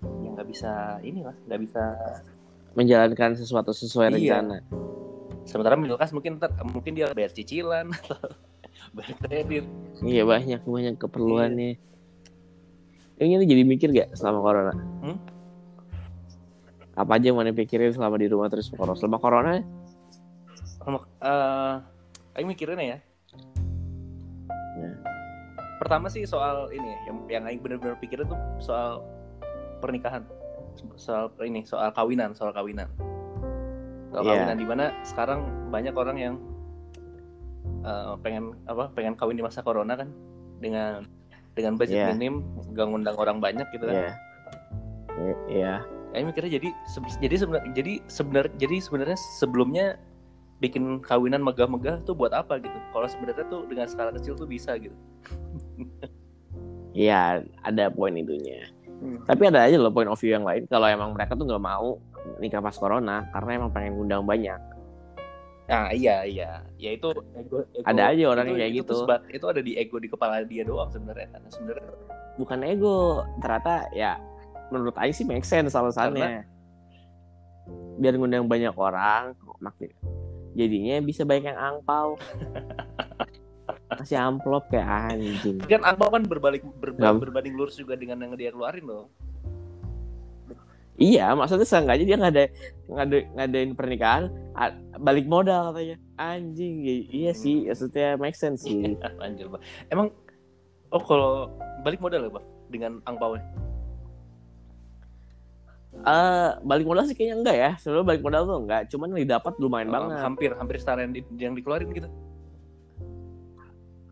ya 0.00 0.28
nggak 0.32 0.48
bisa 0.48 0.72
ini 1.02 1.20
lah 1.26 1.34
nggak 1.44 1.60
bisa 1.60 1.82
menjalankan 2.72 3.34
sesuatu 3.34 3.74
sesuai 3.74 4.14
Iya. 4.14 4.38
rencana. 4.38 4.56
Sementara 5.42 5.74
middle 5.74 5.98
class 5.98 6.14
mungkin 6.14 6.38
ntar 6.38 6.54
mungkin 6.62 6.94
dia 6.94 7.10
bayar 7.10 7.34
cicilan 7.34 7.90
atau 7.98 8.22
bayar 8.94 9.18
kredit. 9.18 9.64
Iya 10.00 10.22
banyak 10.22 10.62
banyak 10.62 10.94
keperluannya. 10.96 11.74
Ini 13.20 13.36
tuh 13.36 13.48
jadi 13.50 13.62
mikir 13.68 13.88
gak 13.92 14.16
selama 14.16 14.38
corona? 14.40 14.74
Hmm? 15.04 15.18
Apa 16.98 17.10
aja 17.16 17.30
yang 17.30 17.38
mana 17.38 17.54
pikirin 17.54 17.94
selama 17.94 18.18
di 18.18 18.26
rumah 18.26 18.50
terus 18.50 18.68
corona 18.74 18.98
selama 18.98 19.18
corona 19.22 19.52
Sama- 20.80 21.06
eh 21.22 21.74
Aing 22.38 22.46
mikirin 22.46 22.78
ya. 22.78 22.98
Ya. 24.80 24.90
Pertama 25.82 26.06
sih 26.06 26.22
soal 26.24 26.70
ini 26.70 26.88
ya, 26.88 26.98
yang 27.10 27.16
yang 27.28 27.42
Aing 27.44 27.60
bener-bener 27.60 27.98
pikirin 27.98 28.24
tuh 28.30 28.38
soal 28.62 29.02
pernikahan. 29.82 30.22
Soal 30.94 31.28
ini, 31.42 31.66
soal 31.66 31.90
kawinan, 31.90 32.32
soal 32.32 32.54
kawinan. 32.54 32.86
Soal 34.08 34.22
Iya. 34.24 34.30
kawinan 34.46 34.56
di 34.56 34.66
mana 34.66 34.84
sekarang 35.02 35.40
banyak 35.68 35.92
orang 35.92 36.16
yang 36.16 36.34
eh, 37.80 38.12
pengen 38.22 38.54
apa? 38.64 38.88
Pengen 38.94 39.18
kawin 39.18 39.36
di 39.36 39.44
masa 39.44 39.60
corona 39.60 39.96
kan 39.98 40.08
dengan 40.62 41.04
dengan 41.52 41.74
budget 41.76 41.96
Iya. 41.98 42.08
minim, 42.14 42.46
gak 42.72 42.86
ngundang 42.88 43.16
orang 43.18 43.42
banyak 43.42 43.66
gitu 43.74 43.84
kan. 43.90 43.94
Iya. 43.96 44.12
I- 45.20 45.40
Aing 46.10 46.26
mikirnya 46.26 46.58
jadi 46.58 46.68
jadi 47.22 47.34
sebenarnya 47.38 47.70
jadi 47.72 47.92
sebenar 48.10 48.44
jadi 48.58 48.76
sebenarnya 48.82 49.18
sebelumnya 49.38 49.86
bikin 50.60 51.00
kawinan 51.00 51.40
megah-megah 51.40 52.02
tuh 52.04 52.12
buat 52.12 52.34
apa 52.34 52.58
gitu? 52.60 52.74
Kalau 52.92 53.06
sebenarnya 53.08 53.46
tuh 53.48 53.64
dengan 53.70 53.86
skala 53.88 54.10
kecil 54.12 54.34
tuh 54.36 54.44
bisa 54.44 54.76
gitu. 54.76 54.92
Iya, 56.90 57.46
ada 57.62 57.84
poin 57.88 58.12
itunya. 58.12 58.66
Hmm. 59.00 59.22
Tapi 59.24 59.48
ada 59.48 59.64
aja 59.64 59.78
loh 59.78 59.94
point 59.94 60.10
of 60.10 60.18
view 60.18 60.34
yang 60.34 60.44
lain 60.44 60.66
kalau 60.66 60.84
emang 60.90 61.14
mereka 61.16 61.32
tuh 61.38 61.46
nggak 61.46 61.62
mau 61.62 61.96
nikah 62.36 62.60
pas 62.60 62.76
corona 62.76 63.24
karena 63.32 63.50
emang 63.62 63.70
pengen 63.72 63.96
ngundang 63.96 64.26
banyak. 64.26 64.60
Nah 65.70 65.94
iya 65.94 66.26
iya, 66.26 66.66
ya 66.76 66.90
itu 66.98 67.14
ego, 67.38 67.62
ego- 67.70 67.86
Ada 67.86 68.10
aja 68.10 68.24
orang 68.26 68.44
itu- 68.44 68.50
yang 68.50 68.58
kayak 68.58 68.72
itu 68.74 68.82
gitu. 68.82 68.94
sebat- 69.06 69.28
itu 69.30 69.46
ada 69.46 69.60
di 69.62 69.72
ego 69.78 69.96
di 70.02 70.08
kepala 70.10 70.42
dia 70.42 70.66
doang 70.66 70.90
sebenarnya 70.90 71.30
karena 71.30 71.48
sebenarnya 71.48 71.86
Bukan 72.36 72.58
ego, 72.66 73.22
ternyata 73.38 73.86
ya 73.94 74.18
menurut 74.70 74.96
Aing 74.96 75.12
sih 75.12 75.26
make 75.26 75.44
sense 75.44 75.74
alasannya. 75.74 76.46
Biar 78.00 78.16
ngundang 78.16 78.48
banyak 78.48 78.72
orang, 78.72 79.36
makin 79.60 79.92
jadinya 80.54 80.98
bisa 81.04 81.22
banyak 81.22 81.52
yang 81.52 81.60
angpau. 81.60 82.16
Kasih 84.00 84.22
amplop 84.22 84.70
kayak 84.70 84.86
anjing. 84.86 85.58
kan 85.66 85.82
angpau 85.82 86.10
kan 86.10 86.22
berbalik 86.22 86.62
ber- 86.78 86.94
Nggak. 86.94 87.26
berbanding 87.26 87.54
lurus 87.58 87.74
juga 87.74 87.98
dengan 87.98 88.22
yang 88.22 88.38
dia 88.38 88.50
keluarin 88.50 88.86
loh. 88.86 89.10
Iya, 91.00 91.32
maksudnya 91.32 91.64
seenggaknya 91.64 92.04
dia 92.06 92.16
nggak 92.20 92.32
ada 92.36 92.44
nggak 92.86 93.04
ada 93.08 93.18
ngadain 93.34 93.72
pernikahan, 93.72 94.22
balik 95.00 95.26
modal 95.26 95.72
katanya. 95.72 95.96
Anjing, 96.20 96.84
i- 96.84 97.08
iya 97.08 97.32
sih, 97.32 97.66
maksudnya 97.66 98.20
make 98.20 98.36
sense 98.36 98.68
sih. 98.68 98.94
Anjir, 99.24 99.48
Bang. 99.48 99.62
Emang 99.88 100.12
oh 100.92 101.02
kalau 101.02 101.48
balik 101.82 101.98
modal 101.98 102.26
ya, 102.26 102.30
Bang? 102.30 102.46
Dengan 102.68 102.92
angpau 103.08 103.40
Eh, 106.00 106.50
balik 106.62 106.86
modal 106.86 107.04
sih 107.04 107.12
kayaknya 107.12 107.36
enggak 107.36 107.56
ya. 107.56 107.70
Sebenarnya 107.76 108.06
balik 108.06 108.22
modal 108.22 108.42
tuh 108.42 108.56
enggak, 108.58 108.82
cuman 108.88 109.06
yang 109.12 109.20
didapat 109.20 109.52
lumayan 109.56 109.88
banget. 109.88 110.16
hampir 110.18 110.50
hampir 110.54 110.76
setara 110.80 111.04
yang, 111.04 111.12
di- 111.12 111.36
yang 111.36 111.52
dikeluarin 111.52 111.92
gitu. 111.92 112.08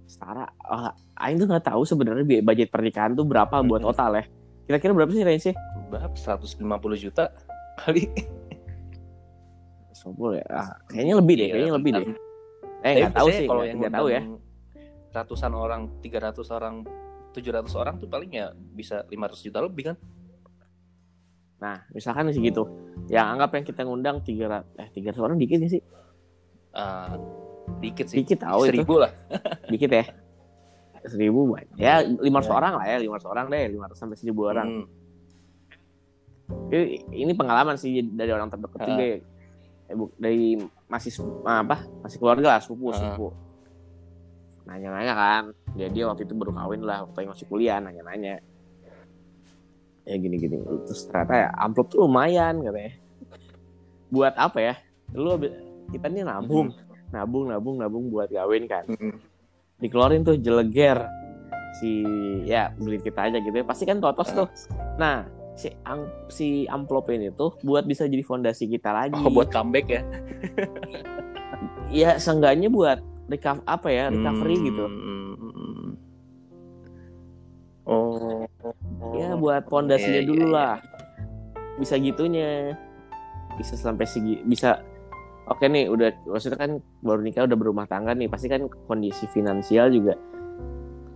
Setara. 0.04 0.48
Oh, 0.64 0.88
Aing 1.16 1.36
tuh 1.36 1.46
nggak 1.46 1.64
tahu 1.64 1.82
sebenarnya 1.84 2.24
budget 2.40 2.68
pernikahan 2.68 3.12
tuh 3.12 3.24
berapa 3.24 3.60
buat 3.60 3.80
Mhm. 3.80 3.88
total 3.88 4.10
ya. 4.16 4.24
Kira-kira 4.64 4.92
berapa 4.92 5.10
sih 5.10 5.24
range-nya? 5.24 5.54
Berapa? 5.88 6.12
150 6.12 6.96
juta 6.96 7.32
kali. 7.78 8.04
10 9.92 10.38
ya. 10.38 10.46
Ah, 10.48 10.76
kayaknya 10.86 11.14
lebih 11.18 11.34
deh, 11.34 11.44
Iya, 11.44 11.52
kayaknya 11.56 11.74
lebih 11.74 11.90
deh. 11.90 12.06
Eh, 12.78 12.92
nggak 13.02 13.14
tahu 13.16 13.28
sih, 13.32 13.46
kalau 13.48 13.62
yang 13.66 13.78
nggak 13.80 13.94
tahu 13.96 14.08
ya. 14.12 14.22
Ratusan 15.08 15.52
orang, 15.56 15.80
300 16.04 16.48
orang, 16.52 16.74
700 17.34 17.74
orang 17.74 17.94
tuh 17.98 18.06
paling 18.06 18.30
ya 18.30 18.52
bisa 18.54 19.02
500 19.08 19.40
juta 19.42 19.58
lebih 19.58 19.92
kan? 19.92 19.96
Nah, 21.58 21.82
misalkan 21.90 22.30
sih 22.30 22.38
gitu. 22.38 22.64
Yang 23.06 23.26
anggap 23.34 23.50
yang 23.52 23.64
kita 23.66 23.80
ngundang 23.82 24.16
300 24.22 24.78
eh 24.78 24.88
300 24.92 25.18
orang 25.18 25.36
dikit 25.36 25.58
nggak 25.58 25.72
sih? 25.72 25.82
Ah, 26.70 27.18
dikit 27.80 28.06
sih. 28.06 28.22
Dikit 28.22 28.38
tahu 28.40 28.66
itu. 28.66 28.78
Seribu 28.78 28.94
lah. 29.02 29.10
Dikit 29.72 29.90
ya. 29.90 30.04
Seribu 31.02 31.50
banyak. 31.50 31.74
Ya 31.74 31.98
500 32.04 32.20
Ya. 32.46 32.52
orang 32.52 32.72
lah 32.76 32.86
ya, 32.86 32.96
500 33.00 33.26
orang 33.26 33.46
deh, 33.48 33.64
500 33.70 33.96
sampai 33.96 34.16
1000 34.18 34.42
orang. 34.44 34.68
Hmm. 34.70 34.86
Ini, 36.68 36.80
ini 37.12 37.32
pengalaman 37.36 37.76
sih 37.76 38.00
dari 38.02 38.32
orang 38.32 38.48
terdekat 38.48 38.80
juga. 38.82 39.04
ya. 39.04 39.16
Eh, 39.88 39.96
bu- 39.96 40.12
dari 40.16 40.56
masih 40.84 41.10
apa? 41.42 41.80
Masih 42.04 42.16
keluarga 42.20 42.56
lah, 42.56 42.60
sepupu, 42.60 42.92
Ah. 42.92 42.96
sepupu. 42.96 43.28
Nanya-nanya 44.64 45.14
kan. 45.16 45.44
Dia 45.76 45.88
dia 45.88 46.04
waktu 46.04 46.28
itu 46.28 46.36
baru 46.36 46.52
kawin 46.52 46.84
lah, 46.84 47.08
waktu 47.08 47.24
masih 47.26 47.48
kuliah 47.48 47.80
nanya-nanya. 47.80 48.40
Ya 50.08 50.16
gini-gini. 50.16 50.56
Terus 50.88 51.04
ternyata 51.04 51.34
ya 51.36 51.48
amplop 51.54 51.92
tuh 51.92 52.08
lumayan 52.08 52.64
katanya. 52.64 52.96
Buat 54.08 54.34
apa 54.40 54.58
ya? 54.58 54.74
Lu 55.12 55.36
kita 55.88 56.08
nih 56.08 56.24
nabung, 56.24 56.72
nabung, 57.12 57.44
nabung, 57.52 57.76
nabung 57.76 58.04
buat 58.08 58.32
kawin 58.32 58.64
kan. 58.64 58.88
Hmm. 58.88 59.20
Dikeluarin 59.78 60.24
tuh 60.24 60.40
jeleger 60.40 61.04
si 61.76 62.02
ya 62.48 62.72
beli 62.74 62.96
kita 62.98 63.28
aja 63.28 63.36
gitu 63.36 63.52
ya. 63.52 63.64
Pasti 63.68 63.84
kan 63.84 64.00
totos 64.00 64.32
tuh. 64.32 64.48
Nah, 64.96 65.28
si 65.52 65.68
ang- 65.84 66.08
si 66.32 66.64
amplop 66.64 67.12
ini 67.12 67.28
tuh 67.30 67.52
buat 67.60 67.84
bisa 67.84 68.08
jadi 68.08 68.24
fondasi 68.24 68.64
kita 68.66 68.88
lagi. 68.88 69.20
Oh, 69.20 69.28
buat 69.28 69.52
comeback 69.52 69.86
ya? 69.86 70.02
ya 71.92 72.10
seenggaknya 72.16 72.72
buat 72.72 73.00
recover 73.28 73.60
apa 73.64 73.88
ya 73.88 74.04
recovery 74.08 74.56
Hmm. 74.56 74.64
gitu 74.64 74.84
Hmm. 74.88 75.90
Oh. 77.84 78.44
Ya 79.18 79.34
buat 79.34 79.62
Iya, 80.00 80.22
iya, 80.22 80.22
dulu 80.22 80.46
iya. 80.46 80.54
lah. 80.54 80.74
Bisa 81.76 81.94
gitunya. 81.96 82.74
Bisa 83.54 83.74
sampai 83.74 84.06
segi 84.06 84.38
bisa 84.42 84.78
oke 85.46 85.64
nih 85.64 85.90
udah 85.90 86.08
maksudnya 86.26 86.56
kan 86.56 86.70
baru 87.00 87.20
nikah 87.20 87.44
udah 87.44 87.58
berumah 87.58 87.86
tangga 87.86 88.14
nih 88.14 88.30
pasti 88.30 88.46
kan 88.46 88.64
kondisi 88.86 89.26
finansial 89.26 89.88
juga 89.88 90.14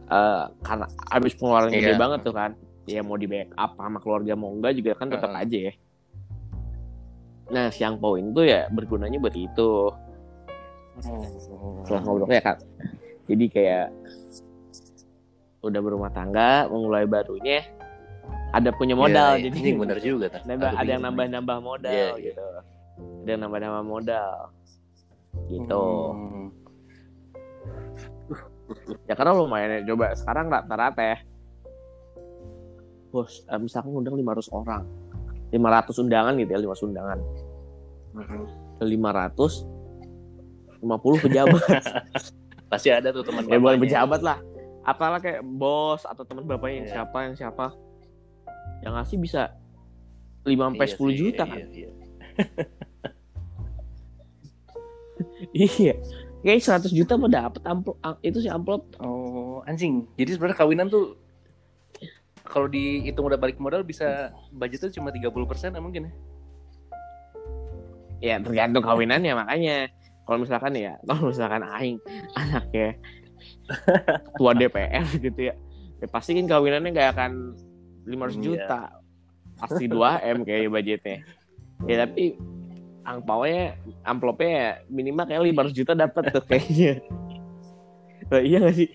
eh 0.08 0.44
karena 0.60 0.86
habis 1.08 1.32
pengeluaran 1.36 1.70
gede 1.70 1.94
Iya. 1.94 2.00
banget 2.00 2.20
tuh 2.22 2.34
kan. 2.34 2.50
Ya 2.82 2.98
mau 3.00 3.14
di 3.14 3.30
backup 3.30 3.78
sama 3.78 4.02
keluarga 4.02 4.34
mau 4.34 4.50
enggak 4.50 4.74
juga 4.74 4.98
kan 4.98 5.06
tetap 5.06 5.30
Heeh. 5.30 5.42
aja 5.46 5.58
ya. 5.70 5.72
Nah 7.52 7.66
siang 7.70 7.96
poin 7.96 8.34
tuh 8.34 8.42
ya 8.42 8.66
bergunanya 8.68 9.16
buat 9.16 9.34
itu. 9.34 9.70
Setelah 11.82 12.02
ngobrol 12.02 12.28
ya 12.28 12.42
kak 12.42 12.58
jadi 13.24 13.44
kayak 13.48 13.86
udah 15.62 15.80
berumah 15.80 16.10
tangga 16.10 16.66
memulai 16.66 17.06
barunya 17.06 17.62
ada 18.52 18.68
punya 18.70 18.92
modal 18.92 19.36
Iya, 19.36 19.40
iya. 19.40 19.44
jadi 19.48 19.56
Ini 19.58 19.70
bener 19.80 19.98
juga 20.06 20.26
nambah 20.44 20.70
ada 20.76 20.90
yang 20.90 21.02
nambah-nambah 21.02 21.58
modal 21.60 21.92
Iya, 21.92 22.08
iya. 22.20 22.24
gitu. 22.30 22.42
Ada 23.24 23.28
yang 23.32 23.40
nambah-nambah 23.48 23.84
modal. 23.84 24.34
Gitu. 25.48 25.84
Hmm. 26.12 26.46
ya 29.08 29.14
karena 29.16 29.32
lumayan 29.32 29.70
ya. 29.80 29.92
Coba 29.92 30.12
sekarang 30.12 30.46
rata-rata 30.48 31.02
ya. 31.02 31.18
Bos 33.12 33.44
eh, 33.44 33.60
misalkan 33.60 33.92
undang 33.92 34.16
500 34.16 34.48
orang. 34.52 34.84
500 35.52 36.00
undangan 36.00 36.32
gitu 36.36 36.50
ya 36.52 36.58
500 36.64 36.86
undangan. 36.88 37.18
Hmm. 38.12 38.44
500 38.80 39.68
50 40.82 41.24
pejabat. 41.24 41.62
Pasti 42.72 42.88
ada 42.88 43.12
tuh 43.12 43.20
teman 43.22 43.44
ya 43.46 43.60
bukan 43.60 43.80
pejabat 43.80 44.20
lah. 44.20 44.38
Apalah 44.82 45.20
kayak 45.20 45.44
bos 45.46 46.02
atau 46.02 46.24
teman 46.24 46.42
bapaknya 46.42 46.76
yang 46.82 46.88
Iya. 46.88 46.94
siapa 47.00 47.18
yang 47.22 47.34
siapa 47.38 47.66
yang 48.82 48.92
ngasih 48.94 49.18
bisa 49.18 49.54
5 50.42 50.58
sampai 50.74 50.86
Iya 50.86 50.94
10 50.94 50.98
sih, 50.98 51.16
juta 51.16 51.42
iya, 51.42 51.50
kan 51.50 51.58
iya. 51.70 51.90
iya 55.54 55.94
kayak 56.42 56.58
100 56.60 56.90
juta 56.90 57.14
mau 57.14 57.30
dapet 57.30 57.62
amplop 57.62 57.96
am- 58.02 58.18
itu 58.20 58.42
sih 58.42 58.50
amplop 58.50 58.82
Oh, 58.98 59.62
anjing. 59.62 60.10
Jadi 60.18 60.34
sebenarnya 60.34 60.58
kawinan 60.58 60.86
tuh 60.90 61.14
kalau 62.42 62.66
dihitung 62.66 63.30
udah 63.30 63.38
balik 63.38 63.56
modal 63.62 63.86
bisa 63.86 64.34
budgetnya 64.50 64.90
cuma 64.90 65.14
30% 65.14 65.30
ya 65.72 65.80
mungkin 65.80 66.10
ya. 66.10 66.12
ya 68.22 68.34
tergantung 68.42 68.82
kawinannya 68.82 69.32
makanya 69.34 69.76
kalau 70.26 70.42
misalkan 70.42 70.74
ya 70.74 70.98
kalau 71.08 71.30
misalkan 71.30 71.62
aing 71.62 71.98
anaknya 72.34 72.98
ketua 74.34 74.52
DPR 74.54 75.06
gitu 75.16 75.40
ya, 75.50 75.54
ya 75.98 76.06
pasti 76.10 76.34
kan 76.34 76.46
kawinannya 76.46 76.90
nggak 76.90 77.10
akan 77.14 77.32
500 78.04 78.34
Iya. 78.34 78.42
juta. 78.42 78.80
Pasti 79.56 79.84
2 79.86 80.18
m 80.18 80.38
kayak 80.42 80.68
budgetnya. 80.68 81.16
Ya 81.84 81.96
tapi 82.02 82.34
angpaunya 83.02 83.74
amplopnya 84.02 84.50
ya 84.50 84.68
minimal 84.86 85.24
kayak 85.24 85.42
500 85.42 85.72
juta 85.72 85.92
dapat 85.92 86.22
tuh 86.30 86.44
kayaknya. 86.44 87.02
Lah, 88.26 88.40
iya 88.40 88.58
gak 88.58 88.74
sih? 88.74 88.88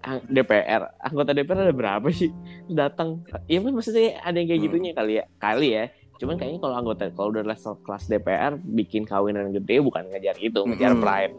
Ang- 0.00 0.24
DPR 0.24 0.96
anggota 0.96 1.30
DPR 1.30 1.60
ada 1.60 1.74
berapa 1.74 2.08
sih 2.08 2.32
datang? 2.66 3.20
Iya 3.44 3.60
kan 3.60 3.72
maksudnya 3.72 4.16
ada 4.18 4.34
yang 4.34 4.48
kayak 4.48 4.60
Hmm. 4.60 4.68
gitunya 4.70 4.90
kali 4.92 5.12
ya? 5.14 5.24
Kali 5.36 5.68
ya. 5.70 5.84
Cuman 6.16 6.38
kayaknya 6.38 6.58
kalau 6.58 6.74
anggota 6.74 7.04
kalau 7.10 7.28
udah 7.28 7.44
level 7.44 7.74
kelas 7.82 8.04
DPR 8.06 8.52
bikin 8.56 9.02
kawinan 9.02 9.52
gede 9.52 9.82
bukan 9.82 10.08
ngejar 10.08 10.38
itu 10.38 10.60
ngejar 10.62 10.94
Mhm. 10.94 11.02
pride. 11.02 11.36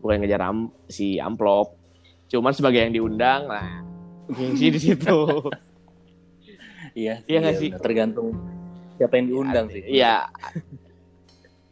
Bukan 0.00 0.16
ngejar 0.18 0.42
am- 0.42 0.72
si 0.86 1.16
amplop. 1.16 1.78
Cuman 2.26 2.50
sebagai 2.50 2.80
yang 2.80 2.90
diundang 2.90 3.46
lah 3.46 3.84
gengsi 4.32 4.66
di 4.72 4.80
situ 4.80 5.18
Iya, 6.92 7.24
Iya 7.24 7.38
nggak 7.40 7.56
sih? 7.56 7.70
benar. 7.72 7.80
Tergantung 7.80 8.28
siapa 9.00 9.16
yang 9.16 9.26
diundang 9.32 9.66
sih. 9.72 9.80
Iya. 9.86 10.28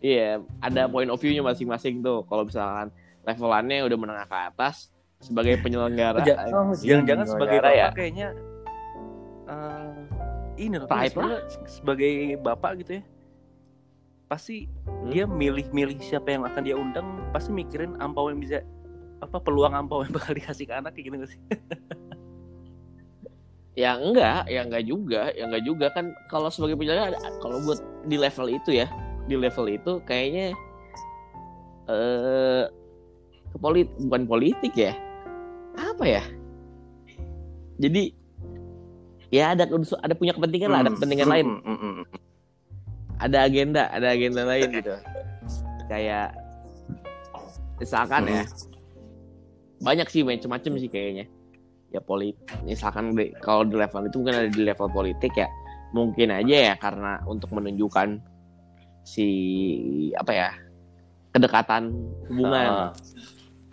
Iya, 0.01 0.41
ada 0.65 0.89
point 0.89 1.13
of 1.13 1.21
view-nya 1.21 1.45
masing-masing 1.45 2.01
tuh. 2.01 2.25
Kalau 2.25 2.49
misalkan 2.49 2.89
levelannya 3.29 3.85
udah 3.85 3.99
menengah 4.01 4.27
ke 4.27 4.37
atas 4.49 4.89
sebagai 5.21 5.61
penyelenggara. 5.61 6.25
Oh, 6.25 6.73
Jangan-jangan 6.73 7.27
sebagai 7.29 7.61
penyelenggara 7.61 7.93
bapak 7.93 7.97
kayaknya 8.01 8.29
eh, 9.45 9.93
ini 10.57 10.77
loh 10.81 10.89
sebagai 11.69 12.11
bapak 12.41 12.73
gitu 12.81 12.93
ya. 12.97 13.03
Pasti 14.25 14.71
dia 15.13 15.29
milih-milih 15.29 16.01
siapa 16.01 16.33
yang 16.33 16.49
akan 16.49 16.63
dia 16.65 16.81
undang, 16.81 17.29
pasti 17.35 17.53
mikirin 17.53 17.93
ampau 18.01 18.33
yang 18.33 18.41
bisa 18.41 18.65
apa 19.21 19.37
peluang 19.37 19.77
ampau 19.77 20.01
yang 20.01 20.17
bakal 20.17 20.33
dikasih 20.39 20.65
ke 20.65 20.73
anak 20.73 20.97
kayak 20.97 21.13
gitu 21.13 21.17
gak 21.21 21.29
sih? 21.29 21.41
Ya 23.81 23.97
enggak, 23.97 24.45
ya 24.53 24.61
enggak 24.69 24.85
juga, 24.85 25.33
ya 25.33 25.49
enggak 25.49 25.65
juga 25.65 25.87
kan 25.97 26.13
kalau 26.29 26.53
sebagai 26.53 26.77
penyelenggara 26.77 27.17
kalau 27.41 27.65
buat 27.65 27.81
di 28.05 28.21
level 28.21 28.53
itu 28.53 28.77
ya, 28.77 28.87
di 29.25 29.41
level 29.41 29.73
itu 29.73 30.05
kayaknya 30.05 30.53
eh 31.89 32.69
ke 33.49 33.57
polit 33.57 33.89
bukan 34.05 34.29
politik 34.29 34.77
ya. 34.77 34.93
Apa 35.81 36.05
ya? 36.05 36.23
Jadi 37.81 38.13
ya 39.33 39.57
ada 39.57 39.65
ada 39.65 40.15
punya 40.19 40.37
kepentingan 40.37 40.69
lah, 40.69 40.85
ada 40.85 40.93
Hmm, 40.93 40.97
kepentingan 41.01 41.27
hmm, 41.27 41.35
lain. 41.35 41.47
hmm, 41.49 41.63
hmm, 41.65 41.93
hmm. 42.05 42.07
ada 43.17 43.39
agenda, 43.49 43.83
ada 43.89 44.07
agenda 44.13 44.43
lain 44.45 44.69
gitu. 44.77 44.93
Kayak 45.89 46.37
misalkan 47.81 48.29
ya, 48.29 48.45
banyak 49.81 50.05
sih 50.13 50.21
macam-macam 50.21 50.73
sih 50.77 50.91
kayaknya. 50.93 51.25
Ya 51.91 51.99
politik, 51.99 52.39
misalkan 52.63 53.13
di- 53.13 53.35
kalau 53.43 53.67
di 53.67 53.75
level 53.75 54.07
itu 54.07 54.23
mungkin 54.23 54.37
ada 54.37 54.47
di 54.47 54.63
level 54.63 54.89
politik 54.89 55.35
ya, 55.35 55.51
mungkin 55.91 56.31
aja 56.31 56.57
ya 56.71 56.75
karena 56.79 57.19
untuk 57.27 57.51
menunjukkan 57.51 58.23
si 59.03 59.27
apa 60.15 60.31
ya 60.31 60.49
kedekatan 61.31 61.91
hubungan, 62.31 62.69
Ah. 62.71 62.91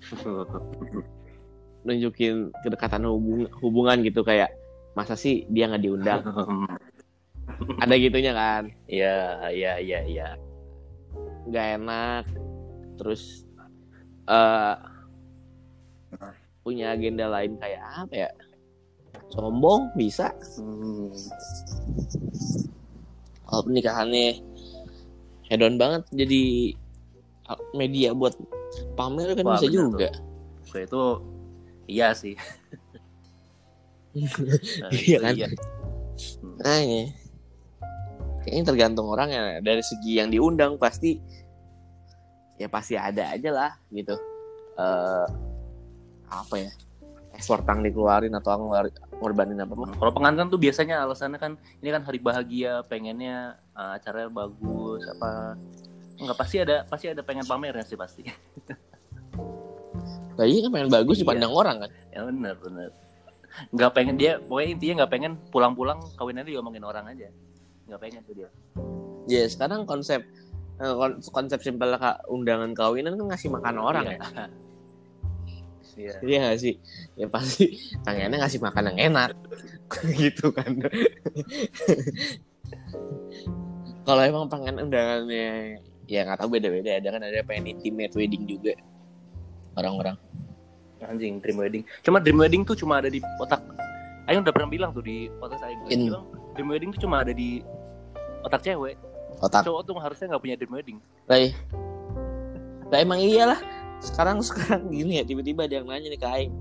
nunjukin 1.86 2.50
kedekatan 2.66 3.06
hubung- 3.06 3.52
hubungan 3.62 4.02
gitu 4.02 4.26
kayak 4.26 4.50
masa 4.92 5.14
sih 5.14 5.46
dia 5.48 5.70
nggak 5.70 5.84
diundang, 5.84 6.22
ada 7.84 7.94
gitunya 7.96 8.34
kan. 8.34 8.74
Iya, 8.90 9.18
iya, 9.54 9.74
iya, 9.78 10.00
iya. 10.04 10.30
nggak 11.48 11.68
enak 11.80 12.24
terus 12.98 13.48
eh 14.28 14.76
punya 16.68 16.92
agenda 16.92 17.32
lain 17.32 17.56
kayak 17.56 17.80
apa 18.04 18.28
ya? 18.28 18.30
Sombong 19.32 19.96
bisa. 19.96 20.36
Hmm. 20.60 21.16
kalau 23.48 23.64
pernikahannya 23.64 24.44
hedon 25.48 25.80
banget 25.80 26.04
jadi 26.12 26.76
media 27.72 28.12
buat 28.12 28.36
pamer 29.00 29.32
kan 29.40 29.48
Wah, 29.48 29.56
bisa 29.56 29.72
juga. 29.72 30.12
So, 30.68 30.76
itu 30.84 31.04
iya 31.88 32.12
sih. 32.12 32.36
Nah, 34.18 34.90
Iya 34.90 35.18
kan? 35.22 35.34
nah 36.58 36.82
ini 36.82 37.14
kayaknya 38.42 38.64
tergantung 38.66 39.06
orang 39.14 39.30
ya. 39.30 39.62
Dari 39.62 39.84
segi 39.86 40.18
yang 40.18 40.34
diundang 40.34 40.82
pasti 40.82 41.22
ya 42.58 42.66
pasti 42.66 42.98
ada 42.98 43.38
aja 43.38 43.50
lah 43.54 43.72
gitu. 43.94 44.18
Eh 44.74 45.47
apa 46.28 46.56
ya 46.60 46.72
effort 47.38 47.64
yang 47.70 47.86
dikeluarin 47.86 48.34
atau 48.34 48.58
ngeluarin 48.58 48.94
ngorbanin 49.22 49.62
apa 49.62 49.74
Kalau 49.98 50.12
pengantin 50.14 50.50
tuh 50.50 50.58
biasanya 50.58 51.06
alasannya 51.06 51.38
kan 51.38 51.54
ini 51.82 51.90
kan 51.94 52.02
hari 52.02 52.18
bahagia, 52.18 52.82
pengennya 52.86 53.58
uh, 53.78 53.98
acaranya 53.98 54.30
bagus 54.30 55.06
apa 55.06 55.54
Enggak 56.18 56.38
pasti 56.38 56.58
ada 56.58 56.82
pasti 56.90 57.06
ada 57.14 57.22
pengen 57.22 57.46
pamernya 57.46 57.86
sih 57.86 57.94
pasti. 57.94 58.26
Nah, 60.38 60.46
iya 60.46 60.66
kan 60.66 60.72
pengen 60.74 60.90
bagus 60.90 61.18
Iya. 61.18 61.22
dipandang 61.26 61.54
orang 61.54 61.76
kan. 61.86 61.92
ya 62.10 62.26
benar 62.26 62.56
benar. 62.58 62.90
Nggak 63.70 63.92
pengen 63.94 64.16
dia 64.18 64.42
pokoknya 64.42 64.70
intinya 64.74 64.94
nggak 65.06 65.12
pengen 65.14 65.34
pulang-pulang 65.54 65.98
kawinannya 66.18 66.50
diomongin 66.50 66.86
orang 66.86 67.06
aja. 67.06 67.30
Nggak 67.86 68.00
pengen 68.02 68.22
tuh 68.26 68.34
dia. 68.34 68.50
Ya 69.30 69.46
sekarang 69.46 69.86
konsep 69.86 70.26
eh, 70.78 70.94
kon- 70.98 71.22
konsep 71.22 71.62
simpel 71.62 71.94
undangan 72.30 72.74
kawinan 72.74 73.14
kan 73.14 73.26
ngasih 73.34 73.50
makan 73.54 73.76
orang 73.78 74.06
Iya. 74.10 74.18
ya. 74.18 74.46
Iya. 75.98 76.14
Iya 76.22 76.38
gak 76.54 76.60
sih? 76.62 76.78
Ya 77.18 77.26
pasti 77.26 77.74
tangannya 78.06 78.38
ngasih 78.38 78.62
makan 78.62 78.94
yang 78.94 79.00
enak. 79.12 79.34
gitu 80.22 80.54
kan. 80.54 80.78
Kalau 84.08 84.22
emang 84.24 84.48
pengen 84.48 84.88
undangannya 84.88 85.84
ya 86.08 86.24
nggak 86.24 86.40
tahu 86.40 86.56
beda-beda 86.56 86.96
ada 86.96 87.12
kan 87.12 87.20
ada 87.20 87.44
pengen 87.44 87.76
intimate 87.76 88.16
wedding 88.16 88.48
juga 88.48 88.72
orang-orang. 89.76 90.16
Anjing 91.04 91.44
dream 91.44 91.60
wedding. 91.60 91.84
Cuma 92.06 92.24
dream 92.24 92.40
wedding 92.40 92.64
tuh 92.64 92.78
cuma 92.80 93.04
ada 93.04 93.12
di 93.12 93.20
otak. 93.42 93.60
Ayo 94.32 94.40
udah 94.40 94.54
pernah 94.56 94.70
bilang 94.72 94.96
tuh 94.96 95.04
di 95.04 95.28
otak 95.44 95.60
saya. 95.60 95.76
In- 95.92 96.08
bilang 96.08 96.24
dream 96.56 96.70
wedding 96.72 96.90
tuh 96.96 97.04
cuma 97.04 97.26
ada 97.26 97.36
di 97.36 97.60
otak 98.48 98.64
cewek. 98.64 98.96
Otak. 99.44 99.68
Cowok 99.68 99.82
tuh 99.84 99.96
harusnya 100.00 100.26
nggak 100.32 100.42
punya 100.42 100.56
dream 100.56 100.74
wedding. 100.74 100.98
Lah, 101.28 101.38
iya. 101.38 101.52
lah 102.88 102.98
emang 103.04 103.20
iyalah. 103.20 103.60
Sekarang 104.00 104.38
sekarang 104.40 104.90
gini 104.90 105.20
ya 105.20 105.24
tiba-tiba 105.24 105.66
ada 105.66 105.76
yang 105.78 105.88
nanya 105.88 106.08
nih 106.08 106.20
ke 106.20 106.28
Aing. 106.28 106.54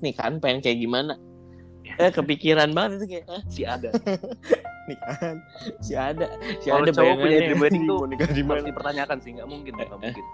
Nikahan 0.00 0.38
pengen 0.38 0.60
kayak 0.60 0.78
gimana? 0.78 1.14
Eh 1.92 2.08
kepikiran 2.08 2.72
banget 2.72 2.98
itu 2.98 3.06
kayak 3.10 3.24
"Hah, 3.28 3.42
Si 3.46 3.62
ada. 3.62 3.90
nikahan 4.82 5.36
si 5.78 5.94
ada 5.94 6.26
si 6.58 6.66
Kalau 6.66 6.82
ada 6.82 6.90
cowok 6.90 7.14
punya 7.22 7.38
dream 7.46 7.62
wedding 7.62 7.82
tuh 7.90 7.96
mau 7.96 8.06
nikah 8.08 8.26
di 8.26 8.42
Harus 8.42 8.50
mana? 8.50 8.66
dipertanyakan 8.66 9.16
sih 9.22 9.30
nggak 9.32 9.48
mungkin 9.48 9.72
nggak 9.76 9.90
mungkin. 9.94 10.24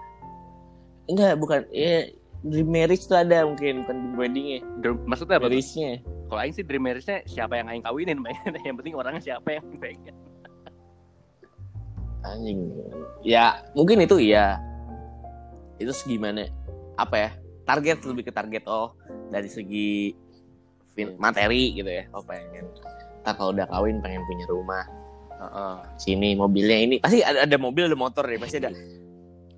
Enggak, 1.05 1.33
bukan. 1.37 1.59
Ya, 1.69 2.09
dream 2.41 2.69
marriage 2.69 3.05
tuh 3.05 3.17
ada 3.17 3.45
mungkin 3.45 3.83
bukan 3.83 3.95
dream 3.99 4.17
weddingnya. 4.17 4.59
Dream- 4.79 5.03
maksudnya 5.05 5.37
apa? 5.37 5.45
Marriage-nya. 5.45 5.91
Kalau 6.25 6.39
Aing 6.39 6.53
sih 6.53 6.63
dream 6.63 6.81
marriage-nya 6.81 7.17
siapa 7.25 7.53
yang 7.57 7.67
Aing 7.67 7.83
kawinin, 7.83 8.17
pengen. 8.25 8.51
yang 8.61 8.75
penting 8.77 8.93
orangnya 8.93 9.21
siapa 9.21 9.49
yang 9.51 9.65
pengen. 9.77 10.15
Anjing. 12.21 12.59
Ya, 13.21 13.45
mungkin 13.73 13.99
itu 13.99 14.17
iya. 14.19 14.57
Itu 15.79 15.91
segimana? 15.91 16.45
Apa 16.95 17.15
ya? 17.17 17.29
Target 17.63 18.03
lebih 18.03 18.27
ke 18.27 18.33
target 18.33 18.63
oh 18.65 18.93
dari 19.29 19.47
segi 19.47 20.11
fin- 20.91 21.15
materi 21.15 21.73
gitu 21.73 21.87
ya. 21.87 22.05
Oh 22.11 22.21
pengen. 22.21 22.67
Ntar 23.21 23.33
kalau 23.33 23.51
udah 23.51 23.65
kawin 23.65 23.99
pengen 23.99 24.21
punya 24.25 24.45
rumah. 24.45 24.83
Heeh. 25.31 25.75
Sini 25.95 26.35
mobilnya 26.35 26.77
ini 26.77 26.95
pasti 26.99 27.23
ada, 27.23 27.47
ada 27.47 27.57
mobil 27.57 27.87
ada 27.87 27.95
motor 27.95 28.23
deh 28.23 28.35
pasti 28.35 28.59
ada. 28.59 28.75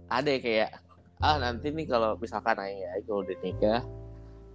Ada 0.07 0.29
ya 0.29 0.39
kayak 0.39 0.69
ah 1.17 1.37
nanti 1.37 1.69
nih 1.69 1.85
kalau 1.85 2.17
misalkan 2.17 2.57
Aing 2.57 2.79
ya 2.79 2.89
kalau 3.01 3.21
udah 3.21 3.37
nikah 3.39 3.81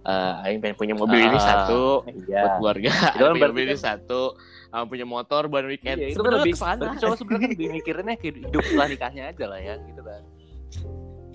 eh 0.03 0.33
Aing 0.43 0.59
pengen 0.59 0.75
punya 0.75 0.95
mobil 0.95 1.19
ini 1.19 1.35
Ah, 1.35 1.43
satu 1.65 2.05
buat 2.05 2.23
Iya. 2.29 2.43
keluarga. 2.55 2.91
Itu 3.11 3.23
kan 3.25 3.35
mobil 3.35 3.63
ini 3.65 3.75
kan- 3.75 3.83
satu, 3.83 4.21
ah, 4.69 4.83
punya 4.85 5.03
motor 5.03 5.47
buat 5.47 5.65
weekend. 5.65 5.99
Iya, 5.99 6.07
itu 6.13 6.21
kan 6.21 6.31
lebih 6.37 6.53
ke 6.53 6.59
sana. 6.61 6.95
cowok 6.95 7.15
sebenarnya 7.17 7.43
kan 7.43 7.51
lebih 7.51 7.67
mikirinnya 7.73 8.15
hidup 8.15 8.61
setelah 8.61 8.87
nikahnya 8.87 9.23
aja 9.27 9.45
lah 9.47 9.59
ya, 9.59 9.75
gitu 9.81 10.01
kan. 10.01 10.21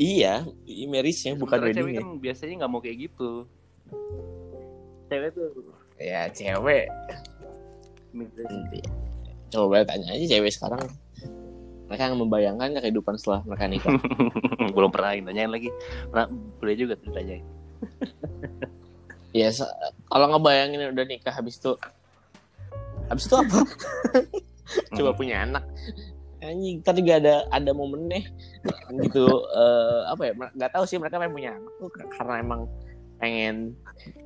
Iya, 0.00 0.48
marriage-nya 0.88 1.36
bukan 1.36 1.58
Sementara 1.60 1.76
cewek 1.76 1.92
wedding 1.92 2.08
kan 2.10 2.22
biasanya 2.22 2.54
nggak 2.64 2.70
mau 2.72 2.80
kayak 2.80 2.98
gitu. 3.10 3.30
Cewek 5.12 5.28
tuh 5.36 5.48
Ya 6.00 6.20
cewek. 6.32 6.86
Coba 9.52 9.84
tanya 9.84 10.16
aja 10.16 10.24
cewek 10.24 10.52
sekarang. 10.52 10.80
Mereka 11.92 12.08
nggak 12.08 12.20
membayangkan 12.24 12.68
kehidupan 12.80 13.20
setelah 13.20 13.44
mereka 13.44 13.68
nikah. 13.68 13.92
belum 14.76 14.88
pernah 14.88 15.12
tanyain 15.12 15.52
lagi. 15.52 15.68
Pernah 16.08 16.26
boleh 16.56 16.74
juga 16.74 16.96
tuh 16.96 17.12
ditanyain. 17.12 17.44
ya 19.38 19.48
se- 19.52 19.68
kalau 20.08 20.26
ngebayangin 20.32 20.92
udah 20.92 21.04
nikah 21.04 21.32
habis 21.32 21.60
itu 21.60 21.76
habis 23.12 23.28
itu 23.28 23.36
apa? 23.36 23.60
Coba 24.96 25.12
punya 25.12 25.44
anak. 25.44 25.68
Anjing 26.42 26.82
tadi 26.82 27.00
juga 27.00 27.16
ada 27.16 27.34
ada 27.48 27.70
momennya 27.70 28.26
gitu 29.00 29.24
eh, 29.48 30.00
apa 30.06 30.22
ya 30.26 30.32
nggak 30.34 30.72
tahu 30.72 30.84
sih 30.84 30.98
mereka 30.98 31.16
pengen 31.16 31.32
punya 31.32 31.50
anak 31.54 31.72
tuh 31.78 31.88
karena 32.10 32.34
emang 32.38 32.60
pengen 33.16 33.56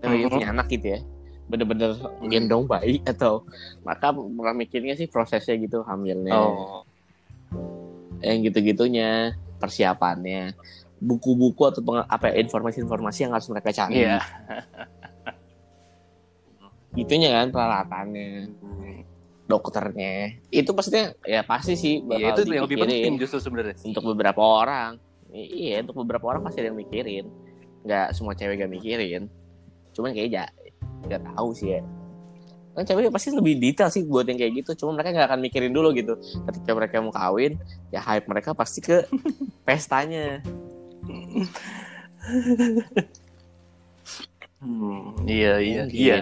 Mhm. 0.01 0.33
punya 0.33 0.49
anak 0.51 0.67
gitu 0.69 0.87
ya. 0.91 1.01
Bener-bener 1.47 1.95
gendong 2.25 2.65
bayi 2.65 2.99
atau 3.05 3.45
maka 3.83 4.11
pernah 4.11 4.51
mikirnya 4.53 4.95
sih 4.95 5.07
prosesnya 5.07 5.55
gitu 5.57 5.85
hamilnya. 5.85 6.33
Oh. 6.33 6.83
yang 8.19 8.41
gitu-gitunya 8.43 9.31
persiapannya. 9.61 10.57
Buku-buku 10.99 11.63
atau 11.63 11.85
peng- 11.85 12.09
apa 12.09 12.33
ya, 12.33 12.41
informasi-informasi 12.41 13.19
yang 13.23 13.37
harus 13.37 13.47
mereka 13.47 13.71
cari. 13.71 14.03
Iya. 14.03 14.19
gitunya 16.97 17.29
kan 17.31 17.53
peralatannya 17.53 18.49
dokternya. 19.47 20.43
Itu 20.51 20.75
pastinya 20.75 21.15
ya 21.23 21.43
pasti 21.43 21.79
sih 21.79 22.03
Iya 22.03 22.35
bakal 22.35 22.35
itu 22.35 22.51
yang 22.53 22.65
lebih 22.67 22.79
penting 22.83 23.15
justru 23.17 23.39
sebenarnya. 23.39 23.75
untuk 23.81 24.03
beberapa 24.05 24.43
orang. 24.43 24.99
Iya 25.33 25.83
untuk 25.83 26.03
beberapa 26.03 26.27
orang 26.29 26.43
pasti 26.43 26.63
ada 26.63 26.71
yang 26.71 26.79
mikirin. 26.79 27.27
Nggak 27.87 28.07
semua 28.13 28.35
cewek 28.35 28.59
gak 28.59 28.73
mikirin. 28.73 29.31
Cuman 29.95 30.11
kayak 30.13 30.29
ya 30.29 30.45
nggak 31.07 31.23
tahu 31.33 31.49
sih 31.55 31.79
ya. 31.79 31.83
Kan 32.75 32.85
cewek 32.85 33.09
pasti 33.09 33.33
lebih 33.33 33.57
detail 33.57 33.89
sih 33.89 34.03
buat 34.05 34.27
yang 34.27 34.37
kayak 34.37 34.67
gitu. 34.67 34.85
Cuma 34.85 34.99
mereka 34.99 35.15
nggak 35.15 35.29
akan 35.31 35.41
mikirin 35.41 35.73
dulu 35.73 35.95
gitu. 35.95 36.19
Ketika 36.45 36.71
mereka 36.75 36.99
mau 37.01 37.15
kawin 37.15 37.55
ya 37.89 38.03
hype 38.03 38.27
mereka 38.27 38.51
pasti 38.53 38.83
ke 38.83 39.07
pestanya. 39.67 40.43
Hmm, 44.57 45.13
iya 45.29 45.61
iya 45.61 45.83
Mungkin. 45.87 45.95
iya. 45.95 46.19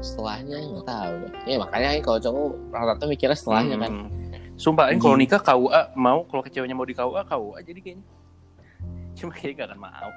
Setelahnya 0.00 0.56
nggak 0.56 0.86
tahu 0.88 1.14
ya 1.44 1.56
makanya 1.60 1.88
kalau 2.00 2.18
cowok 2.18 2.48
rata-rata 2.72 3.04
mikirnya 3.06 3.36
setelahnya 3.38 3.76
kan 3.80 3.92
Hmm. 3.92 4.08
Sumpah, 4.60 4.92
Aing 4.92 5.00
kalau 5.00 5.16
Anjing. 5.16 5.24
nikah 5.24 5.40
KUA 5.40 5.96
mau, 5.96 6.20
kalau 6.28 6.44
ke 6.44 6.52
ceweknya 6.52 6.76
mau 6.76 6.84
di 6.84 6.92
KUA 6.92 7.24
KUA 7.24 7.64
jadi 7.64 7.80
kayaknya. 7.80 8.04
Cuma 9.16 9.32
kayaknya 9.32 9.56
gak 9.56 9.68
akan 9.72 9.80
mau. 9.80 10.10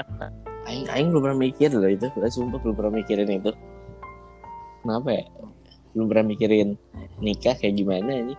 Aing, 0.72 0.88
Aing 0.88 1.08
belum 1.12 1.20
pernah 1.20 1.36
mikir 1.36 1.68
loh 1.76 1.84
itu 1.84 2.08
Gua 2.16 2.32
sumpah 2.32 2.56
belum 2.64 2.72
pernah 2.72 2.92
mikirin 2.96 3.28
itu 3.28 3.52
kenapa 4.80 5.08
ya 5.20 5.24
belum 5.92 6.06
pernah 6.08 6.24
mikirin 6.32 6.68
nikah 7.20 7.52
kayak 7.60 7.76
gimana 7.76 8.24
ini 8.24 8.34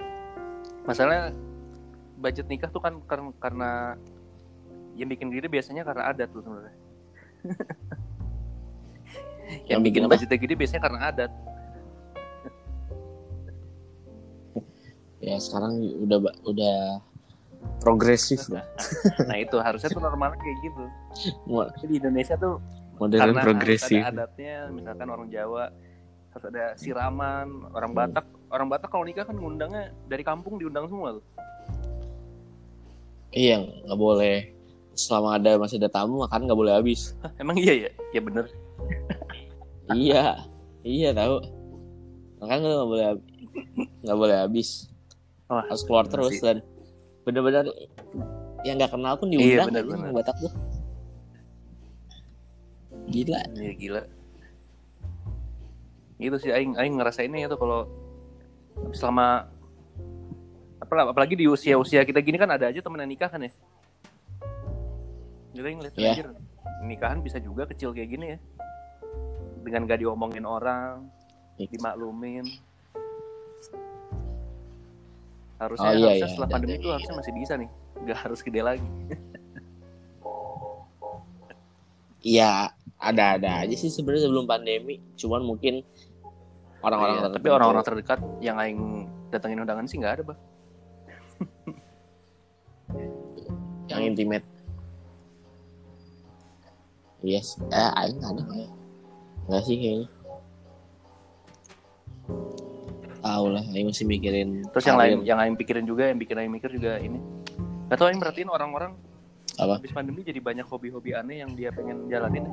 Masalahnya 0.90 1.30
budget 2.18 2.50
nikah 2.50 2.74
tuh 2.74 2.82
kan 2.82 2.98
karena, 3.06 3.30
karena 3.38 3.70
yang 4.98 5.14
bikin 5.14 5.30
gede 5.30 5.46
biasanya 5.46 5.86
karena 5.86 6.10
adat 6.10 6.30
tuh 6.34 6.42
sebenarnya. 6.42 6.76
yang 9.66 9.80
Yang 9.80 9.82
bikin 9.86 10.02
budgetnya 10.06 10.38
gede 10.40 10.54
biasanya 10.56 10.82
karena 10.82 11.00
adat. 11.08 11.32
ya 15.24 15.40
sekarang 15.40 15.80
udah 16.04 16.20
udah 16.44 16.78
progresif 17.80 18.44
lah 18.52 18.68
Nah 19.30 19.40
itu 19.40 19.56
harusnya 19.56 19.88
tuh 19.88 20.04
normalnya 20.04 20.36
kayak 20.36 20.58
gitu. 20.62 20.84
Tapi 21.48 21.86
di 21.88 21.96
Indonesia 21.96 22.36
tuh 22.36 22.60
modern 23.00 23.32
karena 23.32 23.40
progresif 23.40 24.04
ada 24.04 24.28
adatnya, 24.28 24.68
misalkan 24.70 25.08
orang 25.08 25.28
Jawa 25.32 25.72
harus 26.30 26.46
ada 26.50 26.76
siraman, 26.76 27.48
orang 27.72 27.92
Hmm. 27.94 28.00
Batak, 28.04 28.26
orang 28.52 28.68
Batak 28.68 28.90
kalau 28.92 29.06
nikah 29.08 29.24
kan 29.24 29.38
ngundangnya 29.38 29.96
dari 30.06 30.22
kampung 30.22 30.60
diundang 30.60 30.92
semua 30.92 31.16
tuh. 31.16 31.24
iya 33.32 33.58
nggak 33.64 33.98
boleh 33.98 34.52
selama 34.94 35.40
ada 35.40 35.58
masih 35.58 35.82
ada 35.82 35.90
tamu 35.90 36.22
makan 36.22 36.46
nggak 36.46 36.60
boleh 36.60 36.74
habis 36.76 37.18
Hah, 37.24 37.32
emang 37.42 37.56
iya 37.58 37.88
ya? 37.88 37.92
Ya 38.12 38.22
bener. 38.22 38.46
Iya 39.92 40.40
iya 40.82 41.12
tahu 41.12 41.44
makan 42.40 42.58
nggak 42.60 42.88
boleh 42.88 43.06
nggak 44.00 44.18
boleh 44.18 44.38
habis 44.40 44.88
Wah, 45.46 45.64
harus 45.64 45.84
keluar 45.84 46.08
bener 46.08 46.14
terus 46.16 46.34
sih. 46.34 46.42
dan 46.42 46.58
bener-bener 47.24 47.68
yang 48.64 48.76
nggak 48.76 48.92
kenal 48.92 49.16
pun 49.16 49.28
Iya, 49.28 49.38
diundang 49.60 49.68
bener, 49.70 49.84
ini 49.84 49.90
bener. 49.90 50.00
orang 50.02 50.16
Batak 50.16 50.36
tuh 50.40 50.54
gila 53.06 53.42
Iya 53.54 53.74
gila. 53.76 54.02
Gitu 56.16 56.36
sih 56.40 56.52
aing 56.52 56.80
aing 56.80 56.96
ngerasainnya 56.96 57.44
itu 57.44 57.58
kalau 57.60 57.84
selama 58.96 59.52
apalagi, 60.80 61.08
apalagi 61.12 61.36
di 61.36 61.46
usia-usia 61.46 62.08
kita 62.08 62.24
gini 62.24 62.40
kan 62.40 62.48
ada 62.48 62.72
aja 62.72 62.80
temen 62.80 62.96
yang 62.98 63.12
nikah 63.12 63.28
kan 63.28 63.44
ya. 63.44 63.52
Jadi 65.52 65.66
aing 65.66 65.78
ngeliat 65.78 65.96
Iya. 65.96 66.12
anjir, 66.16 66.28
nikahan 66.82 67.20
bisa 67.20 67.38
juga 67.38 67.68
kecil 67.68 67.92
kayak 67.92 68.10
gini 68.10 68.26
ya. 68.34 68.40
Dengan 69.64 69.88
gak 69.88 70.00
diomongin 70.00 70.44
orang, 70.44 71.08
Iya. 71.56 71.72
dimaklumin. 71.72 72.44
Harusnya, 75.56 75.90
Oh, 75.90 75.96
iya, 75.96 76.04
harusnya 76.04 76.20
iya, 76.20 76.28
setelah 76.28 76.48
ada- 76.48 76.56
pandemi 76.60 76.74
itu 76.76 76.88
iya. 76.88 76.94
harusnya 77.00 77.16
masih 77.16 77.34
bisa 77.34 77.54
nih. 77.56 77.70
Gak 78.04 78.20
harus 78.20 78.40
gede 78.44 78.62
lagi. 78.62 78.90
Iya, 82.24 82.72
ada-ada 83.00 83.68
aja 83.68 83.76
sih 83.76 83.92
sebenarnya 83.92 84.28
sebelum 84.28 84.48
pandemi. 84.48 85.00
Cuman 85.16 85.44
mungkin 85.44 85.84
orang-orang 86.80 87.16
Iya, 87.20 87.28
tapi 87.32 87.48
orang-orang 87.48 87.84
terdekat 87.84 88.20
yang 88.40 88.56
aing 88.60 89.08
datengin 89.28 89.60
undangan 89.60 89.88
sih 89.88 90.00
nggak 90.00 90.20
ada, 90.20 90.24
Bah. 90.24 90.40
yang 93.88 94.02
intimate. 94.04 94.44
Yes, 97.24 97.56
eh, 97.72 97.92
aing 97.98 98.20
ada 98.20 98.44
ya? 98.52 98.68
Nggak 99.48 99.64
sih 99.68 99.76
kayaknya. 99.76 100.08
Tahu 103.24 103.46
lah, 103.56 103.64
aing 103.72 103.88
masih 103.88 104.04
mikirin. 104.08 104.68
Terus 104.76 104.84
yang 104.84 105.00
lain 105.00 105.24
yang 105.24 105.40
aing 105.40 105.56
pikirin 105.56 105.88
juga, 105.88 106.12
yang 106.12 106.20
bikin 106.20 106.36
aing 106.36 106.52
mikir 106.52 106.70
juga 106.76 107.00
ini. 107.00 107.20
Gak 107.88 107.96
tau 108.00 108.08
aing 108.12 108.20
merhatiin 108.20 108.52
orang-orang 108.52 108.92
Apa? 109.56 109.78
habis 109.80 109.94
pandemi 109.94 110.26
jadi 110.26 110.42
banyak 110.42 110.66
hobi-hobi 110.68 111.14
aneh 111.14 111.40
yang 111.46 111.52
dia 111.56 111.70
pengen 111.72 112.10
jalanin. 112.12 112.44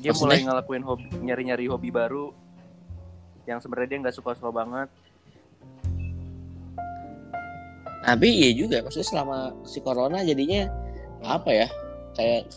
Dia 0.00 0.10
Maksudnya? 0.10 0.20
mulai 0.20 0.38
ngelakuin 0.42 0.84
hobi, 0.84 1.06
nyari-nyari 1.22 1.64
hobi 1.70 1.88
baru 1.94 2.34
yang 3.44 3.60
sebenarnya 3.60 3.88
dia 3.94 3.98
nggak 4.04 4.16
suka-suka 4.16 4.50
banget. 4.50 4.88
Tapi 8.04 8.28
iya 8.28 8.50
juga, 8.52 8.84
maksudnya 8.84 9.08
selama 9.08 9.38
si 9.64 9.80
corona 9.80 10.20
jadinya 10.20 10.68
apa 11.24 11.50
ya? 11.52 11.68
Kayak 12.12 12.52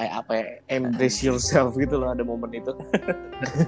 kayak 0.00 0.14
apa 0.16 0.32
ya? 0.32 0.44
Embrace 0.72 1.20
yourself 1.20 1.76
gitu 1.76 2.00
loh 2.00 2.08
ada 2.08 2.24
momen 2.24 2.48
itu. 2.50 2.72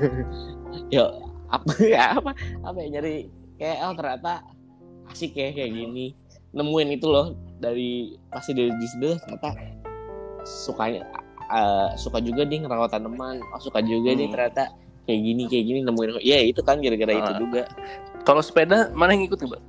ya 0.94 1.12
apa 1.46 1.72
ya 1.92 2.16
apa 2.16 2.32
apa 2.64 2.78
ya 2.80 2.88
nyari 2.96 3.28
kayak 3.60 3.84
oh 3.84 3.92
ternyata 3.92 4.40
asik 5.06 5.36
ya 5.36 5.52
kayak 5.52 5.68
gini 5.70 6.16
nemuin 6.50 6.96
itu 6.96 7.04
loh 7.04 7.36
dari 7.60 8.16
pasti 8.26 8.52
dari 8.52 8.72
di 8.72 8.86
situ 8.86 9.12
ternyata 9.20 9.52
sukanya 10.42 11.04
eh, 11.46 11.88
suka 11.94 12.18
juga 12.18 12.42
nih 12.42 12.64
ngerawat 12.64 12.90
tanaman 12.90 13.44
oh, 13.52 13.60
suka 13.60 13.80
juga 13.80 14.12
nih 14.12 14.26
Hmm. 14.26 14.34
ternyata 14.34 14.64
kayak 15.04 15.20
gini 15.20 15.42
kayak 15.44 15.64
gini 15.66 15.78
nemuin 15.82 16.10
ya 16.20 16.40
itu 16.40 16.60
kan 16.60 16.80
gara-gara 16.80 17.12
itu 17.12 17.28
Ah. 17.28 17.36
juga 17.36 17.62
Kalau 18.22 18.38
sepeda 18.38 18.86
mana 18.94 19.12
yang 19.12 19.26
ikut 19.26 19.34
nih, 19.36 19.48
Mbak? 19.50 19.62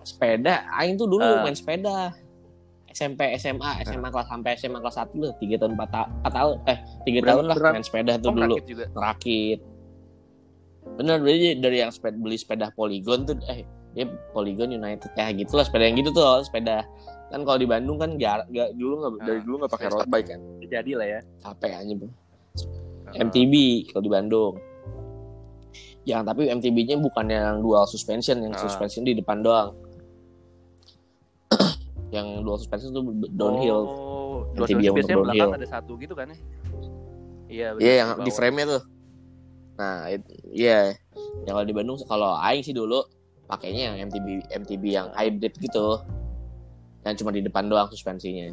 sepeda 0.00 0.64
aing 0.72 0.96
tuh 0.96 1.04
dulu 1.04 1.20
Ah. 1.20 1.44
main 1.44 1.52
sepeda 1.52 2.14
SMP 2.98 3.20
SMA 3.38 3.70
SMA 3.84 4.08
kelas 4.08 4.26
sampai 4.26 4.58
SMA 4.58 4.78
kelas 4.80 4.96
satu 4.96 5.14
loh 5.16 5.32
tiga 5.38 5.54
tahun 5.56 5.78
empat 5.78 5.88
ta- 5.88 6.10
tahun. 6.28 6.56
Eh 6.66 6.78
tiga 7.04 7.20
tahun 7.24 7.44
lah 7.46 7.54
main 7.70 7.80
sepeda 7.80 8.18
tuh 8.18 8.28
Oh, 8.28 8.34
dulu. 8.34 8.56
rakit 8.56 8.64
juga. 8.66 8.84
rakit. 8.92 9.58
Bener 10.90 11.16
dari 11.20 11.54
dari 11.54 11.76
yang 11.78 11.92
sepeda 11.92 12.16
beli 12.16 12.34
sepeda 12.34 12.72
Polygon 12.72 13.22
tuh 13.22 13.38
eh 13.46 13.62
dia 13.92 14.04
Polygon 14.32 14.72
United 14.72 15.14
kayak 15.14 15.38
gitu 15.38 15.54
lah 15.54 15.62
sepeda 15.62 15.84
yang 15.84 15.96
gitu 15.96 16.10
tuh 16.10 16.42
sepeda. 16.42 16.82
Kan 17.28 17.44
kalau 17.44 17.56
di 17.56 17.68
Bandung 17.68 18.00
kan 18.00 18.16
jar, 18.16 18.40
gak, 18.48 18.72
dulu 18.72 18.94
nggak 18.98 19.12
dari 19.20 19.38
Ah, 19.38 19.44
dulu 19.44 19.54
nggak 19.60 19.70
pakai 19.70 19.88
road 19.92 20.08
bike 20.08 20.28
kan. 20.28 20.40
Jadi 20.58 20.92
lah 20.92 21.06
ya. 21.08 21.20
capek 21.38 21.72
aja 21.76 21.92
bro. 21.94 22.08
Ah. 22.08 22.12
MTB 23.20 23.52
kalau 23.86 24.02
di 24.02 24.10
Bandung. 24.10 24.54
Yang 26.02 26.22
tapi 26.24 26.42
MTB-nya 26.48 26.96
bukan 26.98 27.26
yang 27.28 27.60
dual 27.60 27.84
suspension 27.84 28.40
yang 28.40 28.50
Ah. 28.50 28.58
suspension 28.58 29.04
di 29.04 29.12
depan 29.12 29.38
doang 29.38 29.76
yang 32.08 32.40
dual 32.40 32.56
suspension 32.56 32.90
tuh 32.90 33.04
downhill 33.30 33.80
Oh, 33.84 34.36
dua 34.56 34.64
biasanya 34.64 34.90
untuk 35.14 35.28
belakang 35.28 35.52
ada 35.54 35.68
satu 35.68 35.92
gitu 36.00 36.14
kan 36.16 36.32
ya? 36.32 36.38
Iya, 37.48 37.66
Iya 37.76 37.92
yang 37.96 38.08
di 38.20 38.30
frame-nya 38.30 38.64
tuh. 38.68 38.82
Nah, 39.76 40.08
iya. 40.48 40.92
Yang 41.44 41.54
kalau 41.54 41.64
di 41.64 41.74
Bandung 41.74 41.96
kalau 42.04 42.36
aing 42.38 42.60
sih 42.60 42.72
dulu 42.72 43.00
pakainya 43.46 43.92
yang 43.92 44.08
MTB 44.08 44.26
MTB 44.52 44.84
yang 44.84 45.08
hybrid 45.12 45.56
gitu. 45.56 46.00
Yang 47.04 47.14
cuma 47.24 47.30
di 47.32 47.40
depan 47.40 47.68
doang 47.68 47.88
suspensinya. 47.88 48.52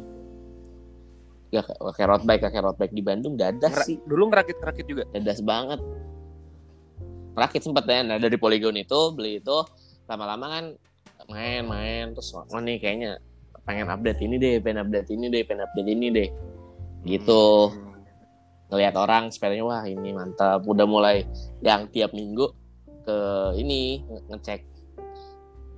Ya 1.52 1.60
kayak 1.62 2.08
road 2.08 2.22
bike, 2.24 2.42
kayak 2.42 2.64
road 2.64 2.76
bike 2.76 2.92
di 2.92 3.04
Bandung 3.04 3.36
dadas 3.36 3.68
Ngera- 3.70 3.86
sih, 3.86 3.96
Dulu 4.02 4.32
ngerakit-rakit 4.32 4.84
juga. 4.84 5.02
dadas 5.12 5.40
banget. 5.40 5.80
Rakit 7.36 7.60
sempet 7.62 7.84
ya, 7.84 8.00
nah 8.00 8.16
dari 8.16 8.40
Polygon 8.40 8.74
itu 8.74 9.12
beli 9.12 9.38
itu 9.38 9.56
lama-lama 10.08 10.46
kan 10.48 10.64
main-main 11.26 12.14
terus 12.14 12.32
oh 12.32 12.60
nih 12.62 12.78
kayaknya 12.78 13.18
pengen 13.66 13.90
update 13.90 14.22
ini 14.22 14.38
deh 14.38 14.54
pengen 14.62 14.86
update 14.86 15.10
ini 15.10 15.26
deh 15.28 15.42
pengen 15.42 15.66
update 15.66 15.90
ini 15.90 16.06
deh. 16.08 16.28
Gitu. 17.04 17.42
Hmm. 17.70 17.84
ngelihat 18.66 18.98
orang 18.98 19.30
sepedanya 19.30 19.62
wah 19.62 19.84
ini 19.86 20.10
mantap. 20.10 20.66
Udah 20.66 20.90
mulai 20.90 21.22
yang 21.62 21.86
tiap 21.86 22.10
minggu 22.10 22.50
ke 23.06 23.18
ini 23.54 24.02
nge- 24.02 24.24
ngecek. 24.26 24.60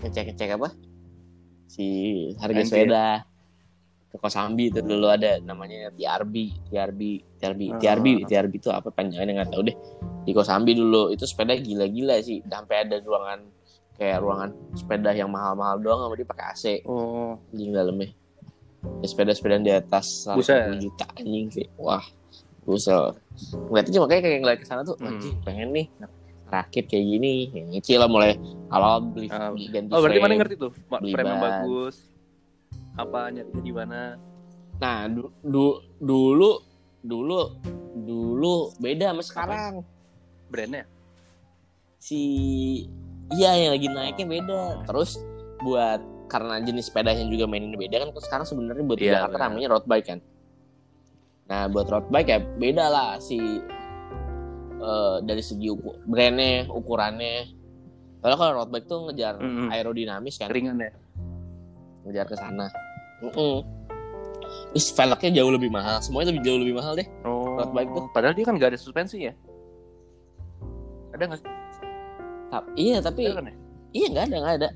Ngecek 0.00 0.24
ngecek 0.32 0.50
apa? 0.56 0.68
Si 1.68 1.84
harga 2.40 2.56
Anjir. 2.56 2.68
sepeda. 2.72 3.08
Ke 4.08 4.16
Kosambi 4.16 4.72
itu 4.72 4.80
dulu 4.80 5.04
ada 5.12 5.36
namanya 5.36 5.92
TRB 5.92 6.34
TRB 6.72 7.00
TRB 7.36 7.60
Ah. 7.68 7.76
TRB 7.76 8.06
TRB 8.24 8.52
itu 8.56 8.72
apa 8.72 8.88
panjangannya 8.88 9.36
nggak 9.36 9.52
tahu 9.52 9.68
deh. 9.68 9.76
Di 10.24 10.32
Kosambi 10.32 10.72
dulu 10.72 11.12
itu 11.12 11.28
sepeda 11.28 11.52
gila-gila 11.60 12.16
sih. 12.24 12.40
Sampai 12.48 12.88
ada 12.88 13.04
ruangan 13.04 13.44
kayak 13.98 14.18
ruangan 14.18 14.48
sepeda 14.72 15.10
yang 15.12 15.26
mahal-mahal 15.26 15.76
doang 15.76 16.00
sama 16.00 16.14
dia 16.14 16.24
pakai 16.24 16.44
AC 16.48 16.64
Oh, 16.84 17.34
anjing 17.50 17.70
dalamnya 17.70 18.14
ya, 18.96 19.06
sepeda-sepeda 19.06 19.58
di 19.58 19.72
atas. 19.72 20.24
150 20.24 20.78
juta 20.80 21.04
anjing 21.12 21.46
sih 21.50 21.66
wah 21.76 22.02
busel 22.62 23.16
ngeliatnya 23.66 23.92
cuma 23.92 24.06
kayak 24.06 24.22
kayak 24.22 24.38
ngeliat 24.40 24.58
ke 24.60 24.66
sana 24.66 24.82
tuh 24.82 24.94
Hmm. 24.96 25.08
anjing 25.10 25.34
pengen 25.42 25.68
nih 25.72 25.86
rakit 26.46 26.84
kayak 26.86 27.04
gini 27.06 27.32
yang 27.50 27.66
nyicil 27.68 27.98
lah 27.98 28.08
mulai 28.08 28.32
awal 28.68 29.02
beli, 29.04 29.28
Ah. 29.28 29.50
beli 29.50 29.68
ganti 29.68 29.90
oh 29.90 29.98
berarti 29.98 30.16
frame. 30.16 30.24
mana 30.26 30.40
ngerti 30.40 30.54
tuh? 30.56 30.72
Frame 30.88 31.28
yang 31.28 31.42
bagus. 31.42 31.96
Apa 32.94 33.28
nyari 33.28 33.60
di 33.60 33.70
mana? 33.70 34.16
nah 34.76 35.04
du- 35.06 35.34
du- 35.40 35.82
dulu 35.98 36.62
dulu 37.00 37.40
dulu 37.98 38.54
beda 38.78 39.10
sama 39.10 39.22
sekarang 39.22 39.82
Brandnya? 40.46 40.86
si 41.98 42.20
iya 43.30 43.50
yang 43.56 43.72
lagi 43.76 43.86
naiknya 43.86 44.26
beda 44.26 44.60
terus 44.84 45.20
buat 45.60 46.00
karena 46.28 46.60
jenis 46.60 46.88
sepedanya 46.88 47.24
juga 47.24 47.48
mainnya 47.48 47.72
beda 47.72 48.04
kan 48.04 48.08
sekarang 48.14 48.44
sebenarnya 48.44 48.84
buat 48.84 48.98
Iya, 48.98 49.12
Jakarta 49.16 49.36
namanya 49.42 49.68
road 49.72 49.84
bike 49.84 50.06
kan 50.06 50.18
nah 51.48 51.64
buat 51.66 51.88
road 51.88 52.06
bike 52.08 52.28
ya 52.28 52.38
beda 52.60 52.84
lah 52.86 53.10
si 53.18 53.40
eh, 54.78 55.16
dari 55.24 55.40
segi 55.40 55.66
uku, 55.66 56.04
brandnya 56.04 56.68
ukurannya 56.68 57.48
kalau 58.20 58.36
kalau 58.36 58.52
road 58.54 58.70
bike 58.70 58.84
tuh 58.84 59.08
ngejar 59.08 59.40
Mm-mm. 59.40 59.72
aerodinamis 59.72 60.36
kan 60.36 60.52
Ringan 60.52 60.76
ya? 60.78 60.92
ngejar 62.04 62.26
ke 62.28 62.36
sana 62.36 62.68
Mm-mm. 63.24 63.64
terus 64.70 64.92
velgnya 64.92 65.30
jauh 65.34 65.52
lebih 65.52 65.68
mahal 65.68 65.96
semuanya 65.98 66.28
lebih 66.30 66.44
jauh 66.44 66.60
lebih 66.60 66.76
mahal 66.76 66.92
deh 66.92 67.08
Oh, 67.24 67.56
Road 67.56 67.72
bike 67.72 67.90
tuh. 67.90 68.04
Padahal 68.12 68.36
dia 68.36 68.44
kan 68.44 68.54
nggak 68.54 68.70
ada 68.70 68.78
suspensi 68.78 69.26
ya? 69.26 69.34
Ada 71.10 71.24
nggak? 71.26 71.42
Sih? 72.48 72.52
Ta- 72.56 72.72
iya 72.74 72.96
tapi 73.04 73.20
kan 73.28 73.44
ya? 73.44 73.54
Iya 73.92 74.06
nggak 74.08 74.24
ada 74.24 74.36
nggak 74.40 74.54
ada. 74.60 74.68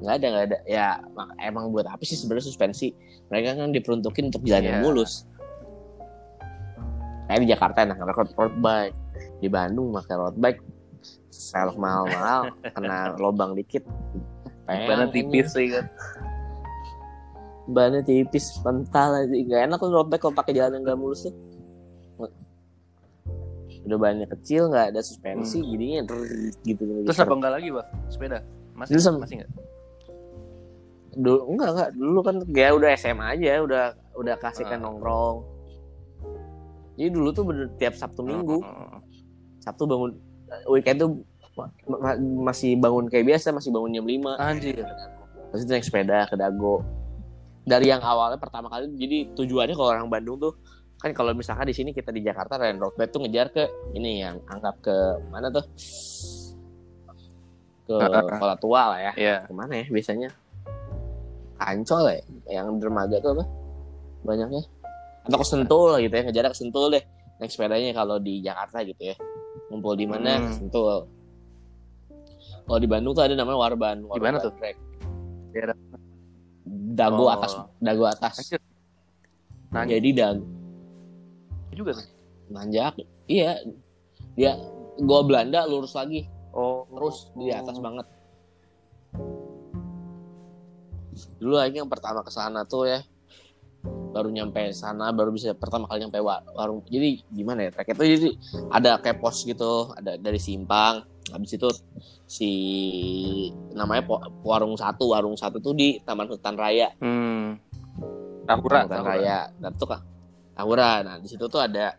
Nggak 0.00 0.14
ada 0.16 0.26
nggak 0.26 0.44
ada. 0.50 0.58
Ya 0.66 0.86
mak- 1.14 1.36
emang 1.38 1.70
buat 1.70 1.86
apa 1.86 2.02
sih 2.02 2.18
sebenarnya 2.18 2.50
suspensi? 2.50 2.90
Mereka 3.30 3.54
kan 3.54 3.70
diperuntukin 3.70 4.34
untuk 4.34 4.42
jalan 4.42 4.64
yang 4.66 4.82
mulus. 4.82 5.24
Kayak 7.30 7.40
di 7.46 7.48
Jakarta 7.48 7.78
enak 7.86 7.98
road, 8.02 8.30
road 8.34 8.54
bike. 8.58 8.96
Di 9.38 9.46
Bandung 9.46 9.94
pakai 9.94 10.14
road 10.18 10.34
bike. 10.34 10.60
Velg 11.30 11.76
mahal-mahal 11.78 12.50
kena 12.74 13.14
lubang 13.16 13.54
dikit. 13.54 13.86
Bannya 14.66 15.10
tipis 15.10 15.54
sih 15.54 15.70
kan. 15.70 15.86
bannya 17.70 18.02
tipis 18.02 18.58
mental 18.66 19.14
aja. 19.14 19.30
Nggak 19.30 19.60
enak 19.70 19.78
tuh 19.78 19.90
road 19.94 20.08
bike 20.10 20.22
kalau 20.26 20.34
pakai 20.34 20.58
jalan 20.58 20.74
yang 20.78 20.82
nggak 20.90 20.98
mulus 20.98 21.22
tuh 21.22 21.34
udah 23.80 23.96
bannya 23.96 24.26
kecil 24.28 24.68
nggak 24.68 24.92
ada 24.92 25.00
suspensi 25.00 25.58
jadinya 25.58 26.04
drrrr 26.04 26.52
gitu 26.62 26.82
Hmm. 26.82 27.04
Terus 27.04 27.18
apa 27.18 27.32
enggak 27.32 27.52
lagi, 27.52 27.68
Bang? 27.70 27.88
Sepeda? 28.06 28.38
Masih 28.72 28.96
sama- 28.98 29.20
masih 29.20 29.40
enggak? 29.40 29.50
dulu 31.12 31.42
enggak 31.48 31.68
enggak 31.70 31.90
dulu 31.92 32.20
kan 32.20 32.36
kayak 32.46 32.72
udah 32.72 32.90
SMA 32.94 33.26
aja 33.32 33.52
udah 33.60 33.84
udah 34.14 34.34
kasih 34.38 34.62
kan 34.62 34.78
Ah. 34.78 34.84
nongkrong 34.84 35.36
jadi 36.94 37.10
dulu 37.10 37.28
tuh 37.30 37.44
bener 37.44 37.66
tiap 37.74 37.94
Sabtu 37.94 38.22
Minggu 38.22 38.62
Oh, 38.62 39.02
Sabtu 39.58 39.84
bangun 39.84 40.14
weekend 40.68 40.98
tuh 40.98 41.10
ma- 41.56 41.72
ma- 41.90 42.20
masih 42.46 42.78
bangun 42.78 43.10
kayak 43.10 43.26
biasa 43.26 43.50
masih 43.50 43.68
bangun 43.68 43.90
jam 43.92 44.06
5 44.06 44.38
Anjir. 44.38 44.86
terus 45.50 45.66
naik 45.66 45.82
sepeda 45.82 46.24
ke 46.24 46.36
Dago 46.36 46.86
dari 47.62 47.90
yang 47.90 48.00
awalnya 48.00 48.38
pertama 48.38 48.70
kali 48.70 48.86
jadi 48.94 49.34
tujuannya 49.34 49.74
kalau 49.74 49.90
orang 49.90 50.06
Bandung 50.06 50.38
tuh 50.38 50.54
kan 51.00 51.10
kalau 51.10 51.32
misalkan 51.32 51.64
di 51.64 51.72
sini 51.72 51.90
kita 51.90 52.12
di 52.12 52.20
Jakarta 52.20 52.60
road 52.60 52.92
bike 52.92 53.08
tuh 53.08 53.24
ngejar 53.24 53.48
ke 53.48 53.64
ini 53.92 54.20
yang 54.20 54.36
anggap 54.46 54.76
ke 54.80 54.96
mana 55.28 55.48
tuh 55.48 55.64
ke 57.82 57.96
kota 58.30 58.56
tua 58.56 58.82
lah 58.94 59.00
ya 59.00 59.12
Iya. 59.16 59.36
ke 59.48 59.52
mana 59.52 59.72
ya 59.80 59.86
biasanya 59.88 60.28
Ancol 61.56 62.04
ya 62.08 62.20
yang 62.52 62.76
dermaga 62.76 63.16
tuh 63.18 63.32
apa 63.34 63.44
banyaknya 64.22 64.62
atau 65.24 65.36
ke 65.36 65.46
Sentul 65.46 65.88
lah 65.90 66.00
gitu 66.00 66.12
ya 66.12 66.22
ngejar 66.24 66.44
ke 66.48 66.56
Sentul 66.56 66.92
deh 66.92 67.04
naik 67.36 67.48
sepedanya 67.48 67.90
kalau 67.92 68.16
di 68.16 68.40
Jakarta 68.40 68.84
gitu 68.84 69.02
ya 69.02 69.16
ngumpul 69.68 69.96
di 69.96 70.04
mana 70.04 70.36
Hmm. 70.36 70.44
ke 70.46 70.52
Sentul 70.54 71.08
kalau 72.68 72.78
di 72.78 72.86
Bandung 72.86 73.12
tuh 73.12 73.24
ada 73.24 73.34
namanya 73.34 73.56
Warban 73.58 73.96
Di 73.98 74.20
mana 74.20 74.36
Warban 74.36 74.46
tuh? 74.46 74.52
Track. 74.54 74.76
Dago 76.94 77.24
Oh. 77.26 77.32
atas 77.32 77.52
Dago 77.80 78.04
atas 78.06 78.34
Anjir. 78.38 78.60
Nanya 79.72 79.96
jadi 79.96 80.10
Dago 80.14 80.44
juga 81.80 81.96
tuh. 81.96 82.06
nanjak 82.48 83.00
iya. 83.24 83.56
Dia 84.34 84.58
gua 84.98 85.22
Belanda 85.22 85.64
lurus 85.64 85.94
lagi. 85.94 86.26
Oh, 86.50 86.82
terus 86.90 87.30
di 87.32 87.48
atas 87.48 87.78
banget. 87.78 88.04
Dulu 91.38 91.54
lagi 91.56 91.78
yang 91.78 91.88
pertama 91.88 92.20
ke 92.20 92.30
sana 92.30 92.62
tuh 92.64 92.86
ya. 92.86 93.00
Baru 94.10 94.28
nyampe 94.28 94.74
sana 94.74 95.08
baru 95.10 95.30
bisa 95.30 95.54
pertama 95.54 95.86
kali 95.86 96.02
nyampe 96.02 96.20
wa- 96.20 96.42
warung. 96.52 96.82
Jadi 96.86 97.22
gimana 97.28 97.64
ya 97.64 97.70
trek 97.70 97.94
itu 97.94 98.02
jadi 98.04 98.28
ada 98.68 98.98
kayak 98.98 99.18
pos 99.18 99.42
gitu 99.42 99.94
ada 99.94 100.18
dari 100.18 100.36
simpang. 100.36 101.06
Habis 101.30 101.54
itu 101.54 101.70
si 102.26 102.50
namanya 103.72 104.02
po- 104.04 104.22
warung 104.42 104.74
satu 104.74 105.14
warung 105.14 105.38
satu 105.38 105.62
tuh 105.62 105.72
di 105.72 106.02
taman 106.02 106.26
hutan 106.26 106.58
raya. 106.58 106.90
Hmm. 106.98 107.56
Tahura, 108.44 108.82
Taman 108.82 108.86
hutan 108.90 108.98
Tahura. 109.00 109.10
raya. 109.14 109.38
Dan 109.56 109.72
tuh 109.78 109.86
kan 109.86 110.00
Tahura 110.60 111.00
nah 111.00 111.16
di 111.16 111.24
situ 111.24 111.48
tuh 111.48 111.64
ada 111.64 111.96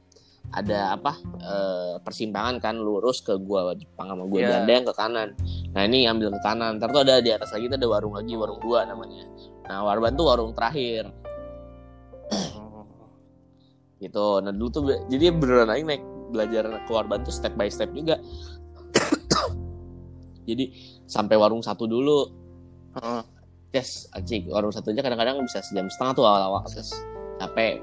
ada 0.54 0.94
apa 0.94 1.18
eh, 1.42 1.96
persimpangan 2.04 2.62
kan 2.62 2.76
lurus 2.78 3.26
ke 3.26 3.34
gua 3.42 3.74
Jepang 3.74 4.14
sama 4.14 4.28
gua. 4.28 4.40
Belanda 4.44 4.72
yang 4.72 4.86
ke 4.86 4.94
kanan. 4.94 5.30
Nah 5.72 5.82
ini 5.88 6.06
ambil 6.06 6.30
ke 6.36 6.40
kanan. 6.44 6.78
Ntar 6.78 6.92
tuh 6.92 7.02
ada 7.08 7.24
di 7.24 7.32
atas 7.32 7.56
lagi 7.56 7.72
tuh 7.72 7.78
ada 7.80 7.88
warung 7.88 8.14
lagi 8.20 8.36
warung 8.36 8.60
dua 8.60 8.84
namanya. 8.84 9.26
Nah 9.66 9.88
warban 9.88 10.14
tuh 10.14 10.28
warung 10.28 10.52
terakhir. 10.52 11.08
Oh. 12.60 12.86
gitu. 13.98 14.44
Nah 14.44 14.52
dulu 14.52 14.70
tuh 14.70 14.84
jadi 15.08 15.32
beneran 15.32 15.72
aja 15.72 15.84
naik 15.88 16.04
belajar 16.36 16.64
ke 16.84 16.92
warban 16.92 17.24
tuh 17.24 17.32
step 17.32 17.56
by 17.56 17.72
step 17.72 17.90
juga. 17.96 18.20
Jadi 20.50 20.74
sampai 21.08 21.36
warung 21.40 21.64
satu 21.64 21.88
dulu. 21.88 22.28
Heeh. 23.00 23.24
yes 23.72 24.12
anjing 24.12 24.52
warung 24.52 24.76
satu 24.76 24.92
aja 24.92 25.00
kadang-kadang 25.00 25.40
bisa 25.48 25.64
sejam 25.64 25.88
setengah 25.88 26.12
tuh 26.12 26.28
awal-awal 26.28 26.60
capek 27.40 27.80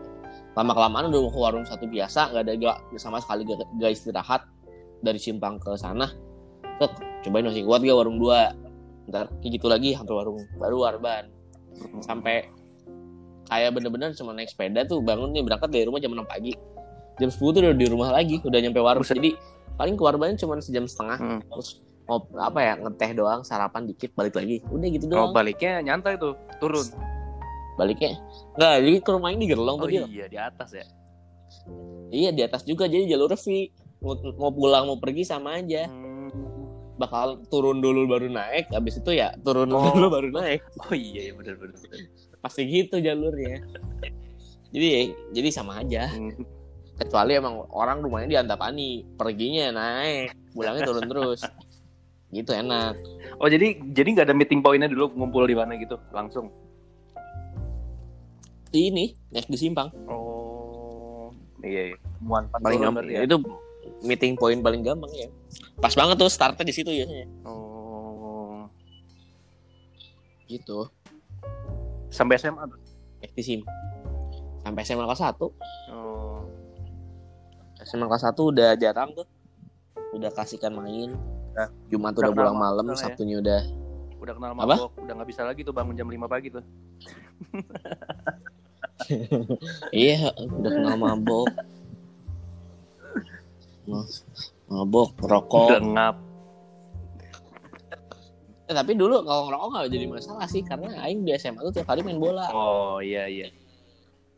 lama 0.58 0.72
kelamaan 0.74 1.06
udah 1.06 1.30
ke 1.30 1.38
warung 1.38 1.62
satu 1.62 1.86
biasa 1.86 2.34
nggak 2.34 2.42
ada 2.42 2.52
gak, 2.58 2.76
sama 2.98 3.22
sekali 3.22 3.46
gak, 3.46 3.62
gak 3.78 3.90
istirahat. 3.94 4.42
Dari 4.98 5.14
simpang 5.22 5.62
ke 5.62 5.78
sana 5.78 6.10
Tek, 6.82 6.90
cobain 7.22 7.46
masih 7.46 7.62
kuat 7.62 7.86
gak 7.86 7.94
warung 7.94 8.18
dua. 8.18 8.50
Ntar 9.06 9.30
kayak 9.38 9.52
gitu 9.54 9.70
lagi 9.70 9.94
sampai 9.94 10.14
warung 10.18 10.42
baru 10.58 10.76
warban 10.82 11.30
sampai 12.02 12.50
kayak 13.46 13.70
bener-bener 13.72 14.10
cuma 14.12 14.34
naik 14.34 14.50
sepeda 14.50 14.82
tuh 14.84 14.98
bangun 14.98 15.30
nih 15.30 15.46
berangkat 15.46 15.70
dari 15.70 15.84
rumah 15.86 16.02
jam 16.02 16.12
6 16.12 16.26
pagi. 16.26 16.52
Jam 17.18 17.30
10 17.30 17.38
tuh 17.38 17.60
udah 17.62 17.72
di 17.72 17.86
rumah 17.86 18.10
lagi 18.10 18.42
udah 18.42 18.58
nyampe 18.58 18.82
warung. 18.82 19.02
Buset. 19.06 19.16
jadi 19.16 19.38
paling 19.78 19.94
keluar 19.94 20.18
banyak 20.18 20.36
cuma 20.36 20.58
sejam 20.58 20.84
setengah. 20.84 21.18
Hmm. 21.18 21.40
terus 21.46 21.80
ngop, 22.08 22.34
apa 22.34 22.58
ya 22.60 22.72
ngeteh 22.82 23.10
doang 23.14 23.40
sarapan 23.46 23.86
dikit 23.86 24.10
balik 24.12 24.34
lagi. 24.34 24.58
Udah 24.68 24.88
gitu 24.90 25.06
Oh, 25.08 25.30
doang. 25.30 25.32
baliknya 25.32 25.80
nyantai 25.80 26.18
tuh, 26.18 26.34
turun. 26.58 26.84
Baliknya 27.78 28.18
nggak 28.54 28.74
jadi 28.82 28.98
ke 28.98 29.10
rumah 29.10 29.30
ini 29.30 29.44
gerlong 29.46 29.78
Oh 29.78 29.86
tuh 29.86 30.04
iya, 30.04 30.26
di 30.26 30.36
atas 30.36 30.74
ya. 30.74 30.84
iya 32.10 32.30
di 32.30 32.42
atas 32.42 32.62
juga 32.62 32.84
jadi 32.84 33.06
jalur 33.08 33.30
V 33.30 33.46
mau, 33.98 34.14
mau 34.34 34.50
pulang 34.50 34.84
mau 34.84 34.98
pergi 34.98 35.22
sama 35.22 35.56
aja 35.56 35.86
Hmm. 35.86 36.28
bakal 36.98 37.38
turun 37.46 37.78
dulu 37.78 38.04
baru 38.04 38.26
naik 38.26 38.68
habis 38.68 38.98
itu 38.98 39.14
ya 39.14 39.30
turun 39.40 39.70
Oh. 39.70 39.94
dulu 39.94 40.10
baru 40.10 40.28
naik 40.28 40.60
Oh 40.80 40.92
iya, 40.92 41.30
iya 41.30 41.32
benar 41.32 41.54
benar. 41.54 41.78
benar. 41.78 42.00
pasti 42.38 42.66
gitu 42.66 42.98
jalurnya 42.98 43.62
jadi 44.68 44.88
jadi 45.30 45.48
sama 45.48 45.78
aja 45.78 46.10
Hmm. 46.10 46.34
kecuali 46.94 47.38
emang 47.38 47.62
orang 47.70 48.02
rumahnya 48.02 48.28
di 48.28 48.36
Antapani 48.36 48.88
perginya 49.14 49.70
naik 49.70 50.34
pulangnya 50.50 50.82
turun 50.84 51.06
terus 51.06 51.40
gitu 52.28 52.50
enak 52.50 52.98
Oh 53.38 53.46
jadi 53.46 53.78
jadi 53.88 54.08
nggak 54.12 54.26
ada 54.26 54.34
meeting 54.34 54.58
pointnya 54.58 54.90
dulu 54.90 55.14
ngumpul 55.14 55.46
di 55.46 55.54
mana 55.54 55.78
gitu 55.78 55.94
langsung. 56.10 56.50
Di 58.68 58.80
ini 58.88 59.04
naik 59.28 59.46
di 59.46 59.56
simpang 59.56 59.88
Oh 60.06 61.30
iya. 61.60 61.92
iya. 61.92 61.96
Muan 62.18 62.46
paling 62.50 62.78
gampang 62.78 63.04
berarti 63.04 63.14
ya. 63.14 63.26
itu 63.26 63.36
meeting 64.00 64.34
point 64.34 64.60
paling 64.60 64.82
gampang 64.82 65.10
ya 65.12 65.28
pas 65.76 65.92
banget 65.92 66.16
tuh 66.16 66.28
startnya 66.28 66.62
di 66.62 66.74
situ 66.74 66.90
ya 66.90 67.06
Oh. 67.42 68.68
gitu 70.46 70.88
Sampai 72.08 72.40
SMA 72.40 72.64
tuh. 72.64 72.80
Active 73.20 73.44
sim. 73.44 73.60
Sampai 74.64 74.80
SMA 74.80 75.04
kelas 75.04 75.20
1. 75.20 75.44
Oh. 75.92 76.40
SMA 77.78 78.08
kelas 78.08 78.24
1 78.24 78.32
udah 78.32 78.72
jarang 78.74 79.12
tuh. 79.12 79.28
Udah 80.16 80.32
kasihkan 80.32 80.72
main. 80.72 81.12
Nah, 81.52 81.68
Jumat 81.92 82.16
udah 82.16 82.32
udah 82.32 82.36
pulang 82.48 82.56
malam, 82.56 82.80
soalnya 82.80 82.96
ya. 82.96 83.04
Sabtunya 83.04 83.36
udah 83.38 83.60
Udah 84.18 84.32
kenal 84.34 84.50
Apa? 84.50 84.64
mabok, 84.66 84.92
udah 84.98 85.14
nggak 85.14 85.28
bisa 85.28 85.42
lagi 85.44 85.60
tuh 85.62 85.70
bangun 85.70 85.94
jam 85.94 86.08
5 86.08 86.16
pagi 86.26 86.48
tuh. 86.48 86.64
Iya, 89.94 90.30
udah 90.34 90.70
kenal 90.70 90.96
mabok. 90.96 91.48
Ma- 93.86 94.10
Mabok, 94.68 95.16
rokok. 95.18 95.64
Udah 95.70 95.80
ngap. 95.80 96.16
Eh, 98.68 98.74
tapi 98.76 98.92
dulu 98.92 99.24
kalau 99.24 99.48
ngerokok 99.48 99.68
gak 99.72 99.88
jadi 99.88 100.06
masalah 100.06 100.44
sih 100.44 100.60
karena 100.60 100.92
aing 101.00 101.24
di 101.24 101.32
SMA 101.32 101.64
tuh 101.64 101.72
tiap 101.72 101.88
hari 101.88 102.04
main 102.04 102.20
bola 102.20 102.52
Oh 102.52 103.00
iya 103.00 103.24
iya. 103.24 103.48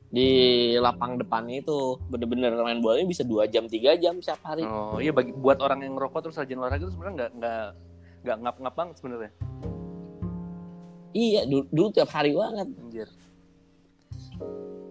di 0.07 0.27
lapang 0.75 1.19
depannya 1.19 1.63
itu 1.63 1.99
bener-bener 2.07 2.55
main 2.57 2.79
bolanya 2.79 3.07
bisa 3.07 3.23
dua 3.23 3.47
jam 3.47 3.67
tiga 3.67 3.95
jam 3.95 4.19
setiap 4.19 4.43
hari. 4.45 4.63
Oh 4.63 4.99
iya 4.99 5.11
bagi 5.11 5.31
buat 5.31 5.59
orang 5.59 5.83
yang 5.83 5.95
ngerokok 5.95 6.27
terus 6.27 6.39
rajin 6.39 6.59
olahraga 6.59 6.83
itu 6.83 6.95
sebenarnya 6.95 7.15
nggak 7.15 7.31
nggak 7.39 7.65
nggak 8.23 8.37
ngap-ngap 8.39 8.75
banget 8.75 8.95
sebenarnya. 8.99 9.31
Iya, 11.11 11.41
dulu, 11.43 11.63
dulu 11.69 11.89
tiap 11.91 12.11
hari 12.11 12.31
banget. 12.31 12.67
Anjir. 12.71 13.09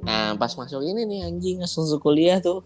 Nah, 0.03 0.33
pas 0.39 0.51
masuk 0.55 0.81
ini 0.81 1.05
nih 1.05 1.19
anjing 1.27 1.57
langsung 1.59 1.85
kuliah 1.99 2.39
tuh. 2.39 2.63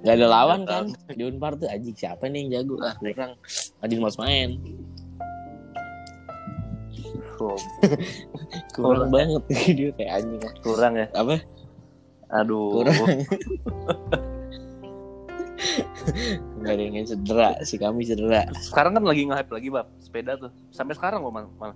Gak 0.00 0.16
ada 0.16 0.26
lawan 0.32 0.64
kan 0.64 0.88
di 1.12 1.28
Unpar 1.28 1.60
tuh 1.60 1.68
anjing 1.68 1.92
siapa 1.92 2.24
nih 2.24 2.48
yang 2.48 2.64
jago 2.64 2.80
ah 2.80 2.96
kurang 2.96 3.36
anjing 3.84 4.00
males 4.00 4.16
main 4.16 4.56
Oh, 7.40 7.56
kurang 8.76 9.08
banget 9.12 9.44
dia 9.76 9.92
kayak 9.96 10.12
anjing 10.24 10.40
kurang 10.64 10.92
ya. 10.96 11.06
apa 11.12 11.44
Aduh. 12.32 12.80
kurang 12.80 12.96
nggak 16.60 16.72
ada 16.76 16.82
yang 16.84 17.04
cedera 17.04 17.50
si 17.64 17.76
kami 17.76 18.04
cedera 18.04 18.48
Sekarang 18.56 18.96
kan 18.96 19.04
lagi 19.04 19.28
nge-hype 19.28 19.52
lagi, 19.52 19.68
Bab. 19.68 19.88
Sepeda 20.00 20.36
tuh. 20.36 20.52
Sampai 20.72 20.96
sekarang 20.96 21.20
kok, 21.24 21.32
Mal. 21.32 21.46
Mal. 21.60 21.72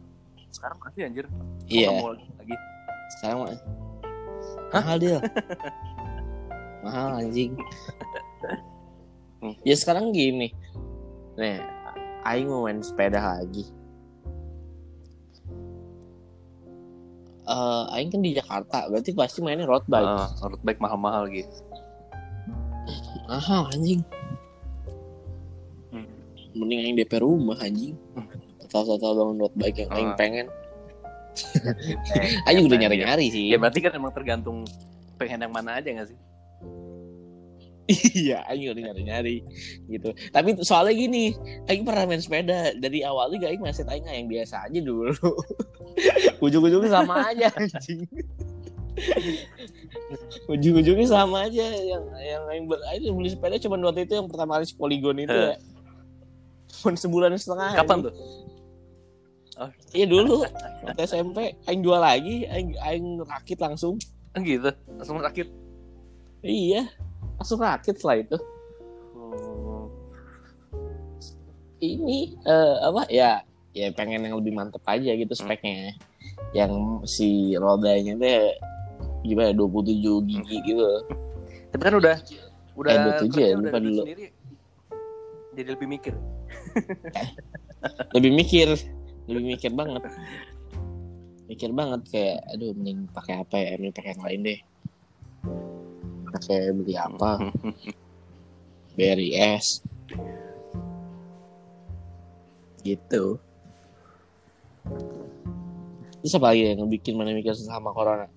Sekarang 0.52 0.76
masih 0.80 1.08
anjir. 1.08 1.26
Iya 1.68 1.88
mau 1.92 2.12
lagi. 2.12 2.56
Sekarang 3.18 3.38
mah. 3.44 3.58
Mahal 4.70 4.96
dia. 4.98 5.18
Mahal 6.84 7.22
anjing. 7.22 7.52
Ya 9.64 9.76
sekarang 9.76 10.12
gini 10.12 10.52
nih. 11.36 11.60
Aing 12.24 12.48
mau 12.48 12.64
main 12.64 12.80
sepeda 12.80 13.20
lagi. 13.20 13.64
Eh, 17.44 17.84
Aing 17.92 18.08
kan 18.08 18.24
di 18.24 18.32
Jakarta 18.32 18.88
berarti 18.88 19.12
pasti 19.12 19.44
mainnya 19.44 19.68
road 19.68 19.84
bike. 19.84 20.08
Ah, 20.08 20.32
road 20.48 20.62
bike 20.64 20.80
mahal-mahal 20.80 21.28
gitu. 21.28 21.52
mahal 23.24 23.68
anjing. 23.72 24.00
Hmm. 25.88 26.04
mending 26.56 26.80
Aing 26.84 26.96
DP 26.96 27.12
rumah 27.20 27.56
anjing. 27.60 27.96
Hmm. 28.16 28.28
total-total 28.64 29.12
bangun 29.14 29.36
road 29.38 29.54
bike 29.54 29.78
yang 29.84 29.90
Aing 29.92 30.12
Ah. 30.12 30.16
pengen 30.16 30.46
Aing 32.46 32.66
udah 32.66 32.78
nyari-nyari 32.78 33.26
sih 33.26 33.50
Ya 33.50 33.58
berarti 33.58 33.82
kan 33.82 33.90
emang 33.94 34.14
tergantung 34.14 34.62
pengen 35.18 35.46
yang 35.46 35.54
mana 35.54 35.78
aja 35.78 35.90
gak 35.90 36.10
sih? 36.10 36.18
Iya, 37.84 38.48
Aing 38.48 38.72
udah 38.72 38.82
nyari-nyari 38.92 39.44
gitu. 39.92 40.16
Tapi 40.32 40.56
soalnya 40.64 40.96
gini, 40.96 41.36
Aing 41.68 41.84
pernah 41.84 42.08
main 42.08 42.16
sepeda 42.16 42.72
dari 42.80 43.04
awal 43.04 43.28
juga 43.28 43.52
Aing 43.52 43.60
masih 43.60 43.84
Aing 43.84 44.08
yang 44.08 44.28
biasa 44.32 44.64
aja 44.64 44.80
dulu. 44.80 45.12
Ujung-ujungnya 46.44 46.88
sama 46.88 47.28
aja 47.28 47.52
anjing. 47.52 48.08
Ujung-ujungnya 50.52 51.08
sama 51.12 51.44
aja 51.44 51.66
yang 51.76 52.04
yang 52.24 52.42
Aing 52.48 52.64
ber, 52.64 52.80
Aing 52.88 53.12
beli 53.12 53.28
sepeda 53.28 53.60
cuma 53.60 53.76
waktu 53.84 54.08
itu 54.08 54.16
yang 54.16 54.32
pertama 54.32 54.56
kali 54.56 54.64
si 54.64 54.74
Polygon 54.80 55.20
itu 55.20 55.36
ya. 55.36 55.60
Cuma 56.80 56.96
sebulan 56.96 57.36
setengah. 57.36 57.84
Kapan 57.84 58.08
tuh? 58.08 58.14
Iya 59.90 60.06
dulu. 60.06 60.42
Waktu 60.82 61.00
SMP 61.04 61.38
Aing 61.64 61.80
jual 61.80 61.96
lagi, 61.96 62.44
Aing 62.46 62.74
Aing 62.78 63.06
rakit 63.22 63.58
langsung. 63.58 63.94
Ah, 64.32 64.42
gitu. 64.42 64.66
Langsung 64.90 65.18
sakit. 65.18 65.46
Iya. 66.40 66.90
Langsung 67.36 67.58
rakit 67.58 67.94
setelah 67.94 68.18
itu. 68.20 68.36
Oh. 69.14 69.86
ini 71.76 72.32
eh, 72.40 72.74
apa 72.80 73.04
ya 73.08 73.44
ya 73.70 73.92
pengen 73.92 74.24
yang 74.24 74.40
lebih 74.40 74.56
mantep 74.56 74.80
aja 74.84 75.12
gitu 75.12 75.36
speknya 75.36 75.92
yang 76.50 76.72
si 77.04 77.52
rodanya 77.54 78.16
tuh 78.16 78.56
gimana 79.20 79.52
27 79.52 79.92
gigi 80.24 80.56
gitu 80.64 80.88
Tapi 81.68 81.82
kan 81.82 81.94
udah 81.94 82.16
udah 82.74 82.90
Eh, 82.90 83.28
27 83.28 83.36
ya, 83.36 83.48
lupa 83.52 83.78
dulu. 83.78 84.00
sendiri. 84.00 84.26
Jadi 85.52 85.68
lebih 85.68 85.88
mikir. 85.88 86.14
lebih 88.16 88.30
mikir 88.32 88.68
lebih 89.28 89.56
mikir 89.56 89.72
banget. 89.72 90.02
Mikir 91.44 91.70
banget 91.76 92.00
kayak 92.08 92.38
aduh 92.56 92.72
mending 92.76 93.08
pakai 93.12 93.34
apa 93.40 93.56
ya? 93.56 93.76
Mending 93.76 93.94
pakai 93.96 94.10
yang 94.16 94.24
lain 94.24 94.40
deh. 94.44 94.60
Pakai 96.34 96.58
beli 96.72 96.94
apa? 96.96 97.30
BRIS 98.94 99.82
gitu. 102.84 103.40
Terus 106.20 106.36
apa 106.36 106.52
lagi 106.52 106.76
yang 106.76 106.88
bikin 106.88 107.16
mana 107.16 107.32
mikir 107.32 107.56
sama 107.56 107.90
corona? 107.96 108.28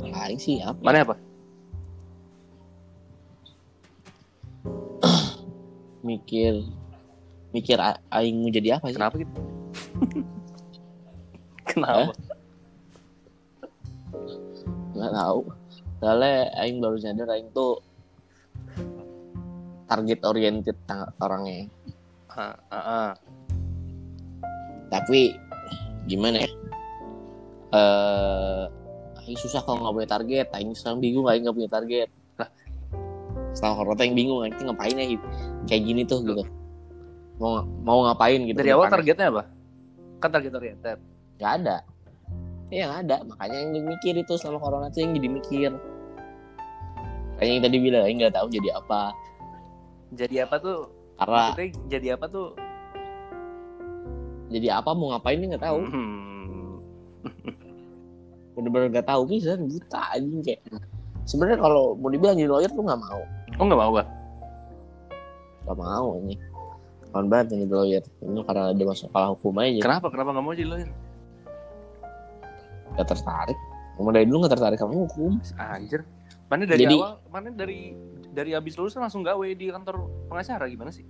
Lain 0.00 0.36
sih 0.36 0.60
apa? 0.60 0.76
Mana 0.84 1.08
apa? 1.08 1.16
mikir 6.08 6.60
mikir 7.54 7.78
aing 8.10 8.42
mau 8.42 8.50
jadi 8.50 8.82
apa 8.82 8.90
sih 8.90 8.98
Kenapa 8.98 9.14
gitu? 9.22 9.32
Kenapa? 11.70 12.10
nggak 14.94 15.10
tahu 15.10 15.40
soalnya 15.98 16.34
aing 16.62 16.78
baru 16.78 16.96
sadar 17.02 17.28
aing 17.34 17.50
tuh 17.50 17.82
target 19.90 20.20
oriented 20.22 20.78
orangnya 21.18 21.66
Ah, 22.34 22.50
ah, 22.70 22.78
ah. 22.82 23.10
tapi 24.90 25.38
gimana 26.10 26.42
ya 26.42 26.50
eh 27.74 28.62
aing 29.22 29.38
susah 29.38 29.62
kalau 29.62 29.82
nggak 29.82 29.94
punya 29.94 30.08
target 30.10 30.46
aing 30.54 30.74
sekarang 30.74 30.98
bingung 31.02 31.26
aing 31.26 31.42
nggak 31.46 31.56
punya 31.58 31.70
target 31.70 32.08
Lah? 32.38 32.50
setelah 33.54 33.74
corona 33.82 34.02
aing 34.02 34.14
bingung 34.18 34.42
aing 34.42 34.54
tuh 34.54 34.66
ngapain 34.70 34.94
ya 34.98 35.06
kayak 35.66 35.82
gini 35.86 36.02
tuh 36.06 36.22
gitu 36.22 36.42
mau 37.34 37.52
mau 37.80 37.98
ngapain 38.04 38.40
gitu 38.42 38.56
Dari 38.56 38.70
awal 38.70 38.86
targetnya 38.88 39.26
apa? 39.28 39.42
Kan 40.18 40.30
target 40.30 40.52
oriented. 40.52 40.98
nggak 41.34 41.52
ada 41.60 41.76
Iya 42.68 42.84
nggak 42.86 43.00
ada 43.04 43.16
makanya 43.24 43.56
yang 43.68 43.84
mikir 43.84 44.14
itu 44.14 44.32
selama 44.34 44.58
corona 44.58 44.86
tuh 44.88 45.02
yang 45.02 45.12
jadi 45.12 45.28
mikir 45.28 45.70
kayak 47.34 47.50
yang 47.50 47.60
tadi 47.60 47.76
bilang 47.76 48.06
nggak 48.08 48.32
tahu 48.32 48.46
jadi 48.48 48.68
apa 48.74 49.02
Jadi 50.14 50.34
apa 50.38 50.56
tuh? 50.56 50.78
karena 51.14 51.42
Maksudnya 51.48 51.68
jadi 51.88 52.06
apa 52.14 52.26
tuh? 52.26 52.48
jadi 54.46 54.68
apa 54.72 54.90
mau 54.90 55.10
ngapain 55.10 55.36
ini 55.36 55.50
nggak 55.50 55.64
tahu 55.64 55.78
Hmm. 55.84 56.78
bener-bener 58.54 58.86
nggak 58.90 59.04
tahu 59.04 59.26
bisa 59.26 59.58
buta 59.58 60.00
anjing 60.14 60.38
kayak 60.40 60.62
sebenarnya 61.24 61.58
kalau 61.58 61.94
mau 61.94 62.06
dibilang 62.06 62.38
jadi 62.38 62.46
lawyer 62.46 62.70
tuh 62.70 62.82
nggak 62.82 63.00
mau 63.00 63.20
Oh 63.54 63.64
nggak 63.64 63.78
mau 63.78 63.90
gak? 63.92 64.08
nggak 65.64 65.76
mau 65.76 66.08
ini 66.20 66.34
kawan 67.14 67.30
banget 67.30 67.46
yang 67.54 67.60
jadi 67.64 67.74
lawyer 67.74 68.02
ini 68.20 68.40
karena 68.42 68.74
ada 68.74 68.82
masuk 68.82 69.06
kepala 69.08 69.26
hukum 69.32 69.54
aja 69.56 69.80
Kenapa? 69.80 70.06
Kenapa 70.10 70.28
nggak 70.34 70.44
mau 70.44 70.52
jadi 70.52 70.66
lawyer? 70.66 70.90
nggak 72.92 73.06
tertarik 73.06 73.58
Emang 73.94 74.10
dari 74.10 74.26
dulu 74.26 74.36
nggak 74.42 74.52
tertarik 74.52 74.74
sama 74.76 74.94
hukum 74.98 75.38
Anjir. 75.54 76.02
Mana 76.50 76.66
dari 76.66 76.82
Jadi- 76.82 76.98
awal? 76.98 77.14
Mana 77.30 77.48
dari 77.48 77.94
dari 78.34 78.50
habis 78.50 78.74
lulus 78.74 78.98
langsung 78.98 79.22
gawe 79.22 79.46
di 79.46 79.70
kantor 79.70 80.26
pengacara 80.26 80.66
gimana 80.66 80.90
sih? 80.90 81.06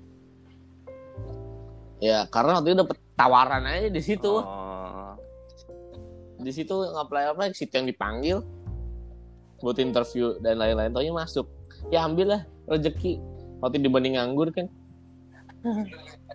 ya 1.98 2.28
karena 2.28 2.60
waktu 2.60 2.68
itu 2.68 2.78
dapet 2.84 2.96
tawaran 3.16 3.64
aja 3.64 3.88
di 3.88 4.02
situ 4.04 4.28
Oh. 4.28 5.16
di 6.36 6.52
situ 6.52 6.74
apply 6.92 7.32
ke 7.48 7.56
situ 7.56 7.72
yang 7.72 7.88
dipanggil 7.88 8.44
buat 9.56 9.80
interview 9.80 10.36
dan 10.44 10.60
lain-lain 10.60 10.92
taunya 10.92 11.16
masuk 11.16 11.48
ya 11.88 12.04
ambil 12.04 12.36
lah 12.36 12.42
rezeki 12.68 13.16
waktu 13.64 13.80
dibanding 13.80 14.20
nganggur 14.20 14.52
kan 14.52 14.68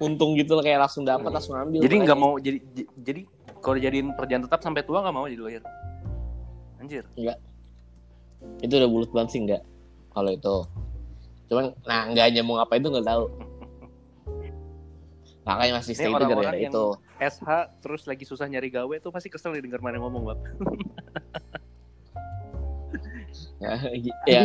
untung 0.02 0.34
gitu 0.34 0.58
kayak 0.60 0.82
langsung 0.82 1.06
dapat 1.06 1.30
langsung 1.30 1.54
ambil. 1.54 1.80
Jadi 1.86 1.96
nggak 2.02 2.18
mau 2.18 2.42
jadi 2.42 2.58
jadi 2.98 3.22
kalau 3.62 3.78
jadiin 3.78 4.16
kerjaan 4.18 4.44
tetap 4.50 4.60
sampai 4.66 4.82
tua 4.82 5.06
nggak 5.06 5.16
mau 5.16 5.26
jadi 5.30 5.42
lawyer. 5.42 5.64
Anjir. 6.82 7.06
itu 8.64 8.72
udah 8.72 8.88
bulat 8.88 9.12
banget 9.12 9.30
sih 9.36 9.40
enggak 9.44 9.62
kalau 10.16 10.32
itu. 10.32 10.56
Cuman 11.52 11.76
nah 11.84 12.08
enggak 12.08 12.32
aja 12.32 12.40
mau 12.40 12.56
ngapain 12.58 12.80
tuh 12.80 12.92
nggak 12.96 13.08
tahu. 13.08 13.24
Makanya 15.46 15.74
masih 15.84 15.94
stay 15.94 16.08
itu 16.08 16.16
orang-orang 16.16 16.40
gara-gara 16.40 16.64
yang- 16.64 16.72
itu 16.72 16.86
SH 17.20 17.50
terus 17.84 18.08
lagi 18.08 18.24
susah 18.24 18.48
nyari 18.48 18.72
gawe 18.72 18.96
tuh 19.04 19.12
pasti 19.12 19.28
kesel 19.28 19.52
nih 19.52 19.68
denger 19.68 19.84
mana 19.84 20.00
ngomong 20.00 20.24
bang. 20.32 20.40
ya, 23.60 23.76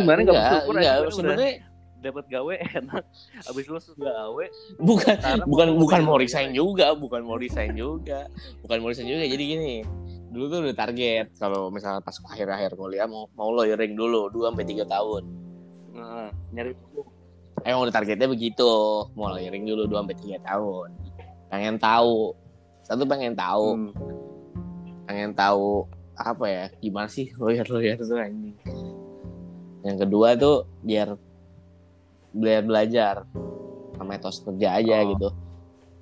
Gimana? 0.03 0.19
Nggak 0.19 0.35
enggak, 0.35 0.35
bersyukur 0.35 0.75
enggak, 0.75 0.95
sebenarnya 1.15 1.51
Dapat 2.05 2.29
gawe 2.29 2.53
enak. 2.77 3.03
Abis 3.43 3.65
lulus 3.65 3.89
gawe. 3.91 4.45
bukan 4.77 5.15
bukan 5.43 5.67
bukan 5.75 5.99
mau 6.01 6.15
resign 6.15 6.53
juga 6.53 6.93
bukan 6.93 7.25
mau 7.25 7.35
resign 7.35 7.73
juga 7.73 8.29
bukan 8.61 8.77
mau 8.77 8.89
resign 8.89 9.09
juga 9.09 9.25
jadi 9.25 9.43
gini 9.43 9.75
dulu 10.29 10.45
tuh 10.47 10.59
udah 10.61 10.75
target 10.75 11.31
kalau 11.33 11.67
misalnya 11.67 11.99
pas 11.99 12.13
akhir-akhir 12.29 12.75
kuliah 12.75 13.07
mau 13.07 13.25
mau 13.33 13.49
lawyering 13.49 13.95
dulu 13.95 14.27
2 14.29 14.51
sampai 14.51 14.65
tiga 14.65 14.85
tahun 14.85 15.23
Nah, 15.95 16.27
nyari 16.51 16.75
emang 17.63 17.87
udah 17.87 17.95
targetnya 17.95 18.27
begitu 18.27 18.67
mau 19.15 19.31
lawyering 19.31 19.63
dulu 19.63 19.87
2 19.87 19.95
sampai 19.95 20.17
tiga 20.19 20.37
tahun 20.43 20.89
pengen 21.47 21.79
tahu 21.79 22.35
satu 22.83 23.07
pengen 23.07 23.31
tahu 23.33 23.65
Hmm. 23.73 23.91
pengen 25.05 25.31
tahu 25.31 25.87
apa 26.13 26.45
ya 26.45 26.63
gimana 26.77 27.07
sih 27.07 27.31
lawyer 27.39 27.63
lawyer 27.65 27.95
tuh 27.95 28.19
anjing 28.19 28.53
yang 29.81 29.97
kedua 29.97 30.35
tuh 30.35 30.67
biar 30.83 31.15
biar 32.35 32.61
belajar 32.61 33.23
sama 33.95 34.11
etos 34.13 34.43
kerja 34.43 34.75
aja 34.75 34.95
Oh. 34.99 35.15
gitu 35.15 35.29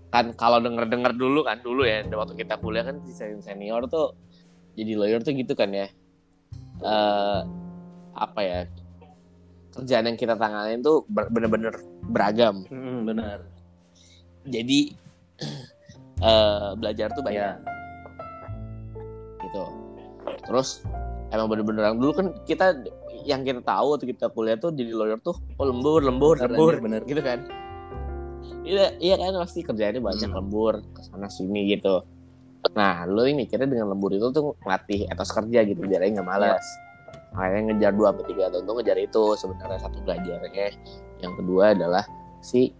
kan 0.09 0.29
kalau 0.33 0.57
denger 0.57 0.85
denger 0.85 1.13
dulu 1.13 1.41
kan 1.41 1.57
dulu 1.57 1.85
ya 1.85 2.01
waktu 2.07 2.33
kita 2.35 2.57
kuliah 2.57 2.81
kan 2.83 2.97
di 2.99 3.09
sen- 3.09 3.41
senior 3.41 3.85
tuh 3.85 4.13
jadi 4.73 4.93
lawyer 4.93 5.21
tuh 5.21 5.31
gitu 5.31 5.53
kan 5.53 5.69
ya 5.69 5.87
eh 6.79 7.39
apa 8.13 8.39
ya 8.41 8.59
kerjaan 9.71 10.05
yang 10.05 10.17
kita 10.17 10.33
tanganin 10.33 10.81
tuh 10.81 11.01
bener-bener 11.09 11.73
beragam 12.03 12.61
Hmm, 12.69 13.05
benar. 13.05 13.41
jadi 14.43 14.93
eh 16.21 16.69
belajar 16.75 17.09
tuh 17.09 17.21
banyak 17.21 17.41
Ya. 17.41 17.57
gitu 19.39 19.63
terus 20.45 20.85
emang 21.29 21.49
bener-bener 21.49 21.89
dulu 21.93 22.13
kan 22.13 22.27
kita 22.45 22.77
yang 23.23 23.41
kita 23.41 23.59
tahu 23.59 23.95
waktu 23.95 24.11
kita 24.11 24.27
kuliah 24.29 24.55
tuh 24.55 24.71
jadi 24.71 24.91
lawyer 24.91 25.19
tuh 25.19 25.35
oh 25.57 25.65
lembur 25.65 26.03
lembur 26.03 26.35
Bener, 26.37 26.49
lembur 26.53 26.73
bener. 26.79 27.01
gitu 27.03 27.21
kan. 27.23 27.39
Iya 28.63 28.95
iya 28.99 29.15
kan 29.19 29.35
pasti 29.39 29.59
kerjaannya 29.59 29.99
banyak 29.99 30.29
Hmm. 30.31 30.37
lembur 30.39 30.79
ke 30.95 31.01
sana 31.03 31.27
sini 31.27 31.67
gitu. 31.67 32.03
Nah 32.75 33.03
lu 33.03 33.27
ini 33.27 33.43
mikirnya 33.43 33.67
dengan 33.67 33.91
lembur 33.91 34.15
itu 34.15 34.31
tuh 34.31 34.55
ngelatih 34.63 35.07
etos 35.11 35.31
kerja 35.31 35.59
gitu 35.67 35.83
biar 35.83 36.03
nggak 36.03 36.23
malas 36.23 36.63
makanya 37.33 37.73
ngejar 37.73 37.91
dua 37.97 38.13
atau 38.13 38.23
tiga 38.29 38.45
tahun 38.53 38.69
tuh 38.69 38.73
ngejar 38.77 38.97
itu 39.01 39.23
sebenarnya 39.35 39.79
satu 39.81 39.97
belajarnya. 40.05 40.67
Yang 41.19 41.33
kedua 41.41 41.63
adalah 41.73 42.03
si 42.39 42.71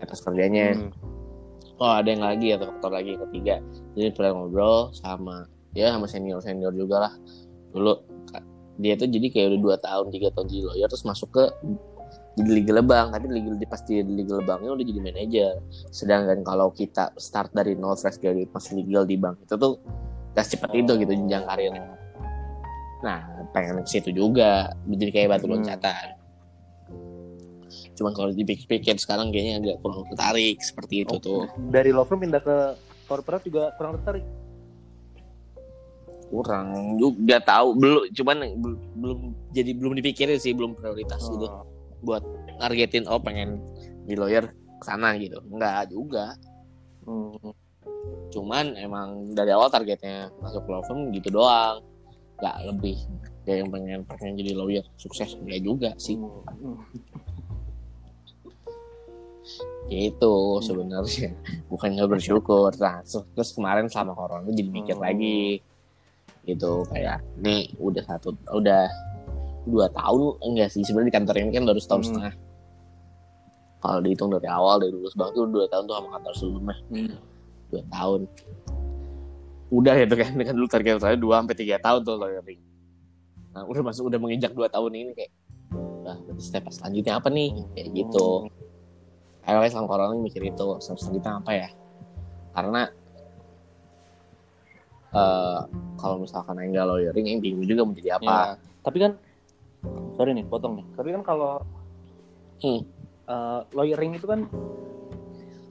etos 0.00 0.20
kerjanya. 0.20 0.74
Hmm. 0.76 0.90
oh 1.74 1.90
ada 1.90 2.06
yang 2.06 2.22
lagi 2.22 2.54
atau 2.54 2.70
faktor 2.70 2.90
lagi 2.94 3.18
yang 3.18 3.22
ketiga. 3.30 3.54
Jadi 3.98 4.08
pernah 4.14 4.30
ngobrol 4.38 4.94
sama 4.94 5.46
ya 5.74 5.90
sama 5.90 6.06
senior 6.06 6.38
senior 6.38 6.70
juga 6.70 7.10
lah. 7.10 7.12
Dulu 7.74 7.92
dia 8.74 8.98
tuh 8.98 9.06
jadi 9.06 9.26
kayak 9.30 9.46
udah 9.54 9.60
dua 9.60 9.76
tahun 9.78 10.06
tiga 10.10 10.28
tahun 10.34 10.46
jadi 10.50 10.62
lawyer 10.66 10.88
terus 10.90 11.06
masuk 11.06 11.28
ke 11.30 11.44
jadi 12.34 12.50
legal 12.50 12.82
lebang. 12.82 13.14
Tapi 13.14 13.26
legal 13.30 13.54
di 13.54 13.66
pasti 13.66 14.02
di 14.02 14.12
legal 14.18 14.42
lebangnya 14.42 14.74
udah 14.74 14.84
jadi 14.84 15.00
manajer. 15.00 15.54
Sedangkan 15.94 16.42
kalau 16.42 16.74
kita 16.74 17.14
start 17.14 17.54
dari 17.54 17.78
nol 17.78 17.94
fresh 17.94 18.18
graduate 18.18 18.50
masih 18.50 18.82
legal 18.82 19.06
di 19.06 19.14
bank 19.14 19.38
itu 19.46 19.54
tuh 19.54 19.78
gak 20.34 20.42
secepat 20.42 20.70
itu 20.74 20.92
gitu 20.98 21.12
jenjang 21.14 21.46
karirnya. 21.46 21.94
Nah 23.06 23.20
pengen 23.54 23.86
ke 23.86 23.90
situ 23.90 24.10
juga. 24.10 24.74
Jadi 24.82 25.10
kayak 25.14 25.38
batu 25.38 25.46
Hmm. 25.46 25.62
loncatan. 25.62 26.18
Cuman 27.94 28.10
kalau 28.10 28.34
dipikir-pikir 28.34 28.98
sekarang 28.98 29.30
kayaknya 29.30 29.62
agak 29.62 29.76
kurang 29.78 30.02
tertarik 30.10 30.58
seperti 30.58 31.06
itu 31.06 31.14
Oh, 31.14 31.22
tuh. 31.22 31.42
Dari 31.70 31.94
law 31.94 32.02
firm 32.02 32.26
pindah 32.26 32.42
ke 32.42 32.56
corporate 33.06 33.46
juga 33.46 33.70
kurang 33.78 34.02
tertarik. 34.02 34.26
Kurang 36.28 36.96
juga 36.96 37.36
tahu. 37.40 37.76
Belum 37.76 38.02
cuman 38.10 38.36
bel- 38.58 38.82
belum 38.96 39.18
jadi 39.52 39.70
belum 39.74 39.92
dipikirin 40.00 40.38
sih 40.38 40.52
belum 40.52 40.76
prioritas 40.76 41.20
gitu. 41.28 41.46
Oh. 41.48 42.20
targetin 42.54 43.08
oh 43.08 43.16
pengen 43.18 43.58
di 44.04 44.14
lawyer 44.14 44.46
ke 44.52 44.84
sana 44.84 45.16
gitu. 45.16 45.40
Enggak 45.50 45.90
juga. 45.90 46.34
Hmm. 47.04 47.36
cuman 48.32 48.74
emang 48.74 49.30
dari 49.30 49.54
awal 49.54 49.70
targetnya 49.70 50.26
masuk 50.42 50.66
law 50.66 50.82
firm 50.82 51.12
gitu 51.14 51.30
doang. 51.30 51.80
Nggak 52.40 52.56
lebih 52.66 52.96
kayak 53.44 53.58
yang 53.62 53.70
pengen 53.70 54.00
pengen 54.08 54.34
jadi 54.34 54.52
lawyer. 54.58 54.84
Sukses 54.98 55.38
enggak 55.38 55.60
juga 55.62 55.90
sih. 55.96 56.16
Hmm. 56.18 56.80
itu 59.84 60.34
sebenarnya. 60.64 61.36
Bukannya 61.68 62.04
bersyukur. 62.08 62.72
Nah 62.80 63.04
terus 63.04 63.24
terus 63.36 63.50
kemarin 63.52 63.86
selama 63.92 64.16
corona 64.16 64.48
jadi 64.48 64.64
mikir 64.66 64.96
Hmm. 64.96 65.04
lagi 65.04 65.60
gitu 66.44 66.84
kayak 66.92 67.24
nih 67.40 67.72
udah 67.80 68.04
satu 68.04 68.36
udah 68.52 68.84
dua 69.64 69.88
tahun 69.96 70.36
enggak 70.44 70.68
sih 70.72 70.84
sebenarnya 70.84 71.08
di 71.08 71.14
kantor 71.16 71.34
ini 71.40 71.50
kan 71.56 71.64
baru 71.64 71.80
setahun 71.80 72.00
Hmm. 72.04 72.08
setengah. 72.12 72.34
Kalau 73.84 74.00
dihitung 74.00 74.30
dari 74.32 74.48
awal 74.48 74.80
dari 74.80 74.92
lulus 74.96 75.12
banget 75.12 75.36
tuh 75.36 75.44
dua 75.48 75.64
tahun 75.68 75.84
tuh 75.84 75.94
sama 75.96 76.08
kantor 76.20 76.34
sebelumnya. 76.36 76.76
Hmm. 76.92 77.16
dua 77.72 77.82
tahun. 77.88 78.20
Udah 79.72 79.94
ya 79.96 80.04
tuh 80.06 80.18
kan 80.20 80.30
kan 80.36 80.54
dulu 80.54 80.68
target 80.68 81.00
saya 81.00 81.16
dua 81.16 81.40
sampai 81.40 81.56
tiga 81.56 81.76
tahun 81.80 82.00
tuh 82.04 82.16
lawyering 82.20 82.60
nah 83.54 83.62
udah 83.70 83.86
masuk 83.86 84.10
udah 84.10 84.18
menginjak 84.18 84.50
dua 84.50 84.66
tahun 84.66 84.90
ini 84.98 85.14
kayak 85.14 85.30
nah 86.02 86.18
berarti 86.26 86.42
step 86.42 86.66
selanjutnya 86.68 87.22
apa 87.22 87.30
nih? 87.30 87.54
Kayak 87.72 87.88
gitu. 87.94 88.50
Ayo 89.46 89.60
selama 89.70 89.86
corona 89.88 90.14
mikir 90.18 90.42
itu 90.42 90.66
step 90.82 90.98
selanjutnya 90.98 91.32
apa 91.38 91.50
ya? 91.54 91.68
Karena 92.52 92.82
eh 95.14 95.60
kalau 95.94 96.18
misalkan 96.18 96.58
enggak 96.58 96.84
lawyering 96.84 97.26
yang 97.28 97.40
bingung 97.40 97.64
juga 97.64 97.86
mau 97.86 97.94
jadi 97.94 98.18
apa 98.18 98.26
Ya, 98.26 98.42
tapi 98.82 98.98
kan 98.98 99.12
sorry 100.12 100.34
nih 100.34 100.44
potong 100.44 100.76
nih. 100.76 100.86
Tapi 100.92 101.08
kan 101.10 101.22
kalau 101.22 101.62
Hmm. 102.58 102.80
eh, 103.24 103.60
lawyering 103.72 104.14
itu 104.14 104.24
kan 104.24 104.44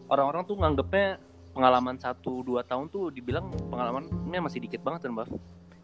orang-orang 0.07 0.43
tuh 0.43 0.55
nganggepnya 0.57 1.17
pengalaman 1.53 1.95
satu 1.95 2.41
dua 2.41 2.61
tahun 2.61 2.89
tuh 2.89 3.09
dibilang 3.09 3.49
pengalamannya 3.69 4.41
masih 4.41 4.57
dikit 4.59 4.81
banget 4.81 5.05
kan, 5.05 5.13
Mbak. 5.13 5.29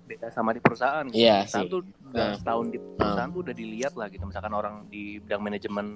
Beda 0.05 0.27
sama 0.29 0.49
di 0.49 0.59
perusahaan. 0.59 1.05
gitu. 1.05 1.21
Iya 1.21 1.45
Perusahaan 1.45 1.65
sih. 1.65 1.71
tuh 1.71 1.81
Nah. 2.09 2.33
setahun 2.33 2.65
di 2.67 2.77
perusahaan 2.81 3.29
tuh 3.29 3.41
udah 3.43 3.53
dilihat 3.53 3.93
lah 3.93 4.07
gitu. 4.09 4.25
Misalkan 4.25 4.49
orang 4.51 4.89
di 4.89 5.21
bidang 5.21 5.41
manajemen 5.41 5.93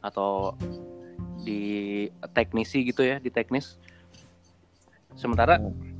atau 0.00 0.56
di 1.38 1.60
teknisi 2.32 2.80
gitu 2.82 3.00
ya, 3.00 3.16
di 3.16 3.28
teknis. 3.28 3.76
Sementara 5.12 5.60
Hmm. 5.60 5.99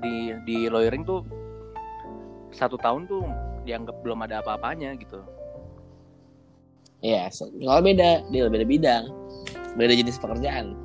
Di 0.00 0.34
di 0.44 0.56
lawyering 0.66 1.04
tuh 1.04 1.20
satu 2.50 2.74
tahun 2.80 3.06
tuh 3.06 3.22
dianggap 3.62 4.00
belum 4.02 4.24
ada 4.26 4.42
apa-apanya 4.42 4.96
gitu. 4.98 5.20
Iya, 7.00 7.32
so- 7.32 7.48
kalau 7.48 7.80
beda, 7.80 8.28
dia 8.28 8.44
beda 8.52 8.66
bidang, 8.68 9.04
beda 9.76 9.92
jenis 9.96 10.20
pekerjaan. 10.20 10.76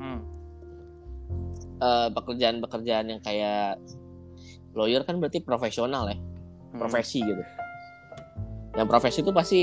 Hmm. 0.00 0.20
Eh, 1.78 2.08
pekerjaan-pekerjaan 2.16 3.06
yang 3.12 3.20
kayak 3.20 3.76
lawyer 4.72 5.04
kan 5.04 5.20
berarti 5.20 5.44
profesional 5.44 6.08
ya, 6.08 6.16
Hmm. 6.16 6.80
profesi 6.80 7.20
gitu. 7.20 7.42
Yang 8.80 8.88
profesi 8.88 9.18
itu 9.20 9.32
pasti 9.34 9.60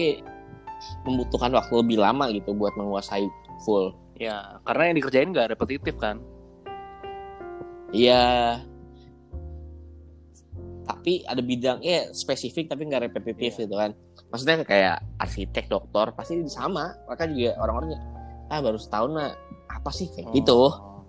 membutuhkan 1.08 1.49
waktu 1.56 1.74
lebih 1.82 1.97
lama 2.03 2.30
gitu 2.30 2.53
buat 2.53 2.76
menguasai 2.78 3.26
full. 3.66 3.95
Ya, 4.20 4.60
karena 4.68 4.91
yang 4.91 4.95
dikerjain 5.01 5.30
nggak 5.34 5.58
repetitif 5.58 5.95
kan. 5.97 6.22
Iya. 7.95 8.60
Tapi 10.86 11.25
ada 11.25 11.41
bidang 11.41 11.81
ya 11.81 12.13
spesifik 12.13 12.69
tapi 12.69 12.86
nggak 12.86 13.09
repetitif 13.09 13.57
Iya. 13.57 13.61
gitu 13.65 13.75
kan. 13.75 13.91
Maksudnya 14.29 14.61
kayak 14.61 14.95
arsitek, 15.17 15.65
dokter 15.65 16.13
pasti 16.13 16.38
sama. 16.45 16.93
Mereka 17.05 17.25
juga 17.27 17.51
orang-orang 17.57 17.89
ah 18.45 18.59
baru 18.61 18.77
setahun 18.77 19.11
lah 19.11 19.33
apa 19.65 19.89
sih 19.89 20.05
kayak 20.07 20.29
gitu. 20.31 20.53
Oh. 20.53 21.01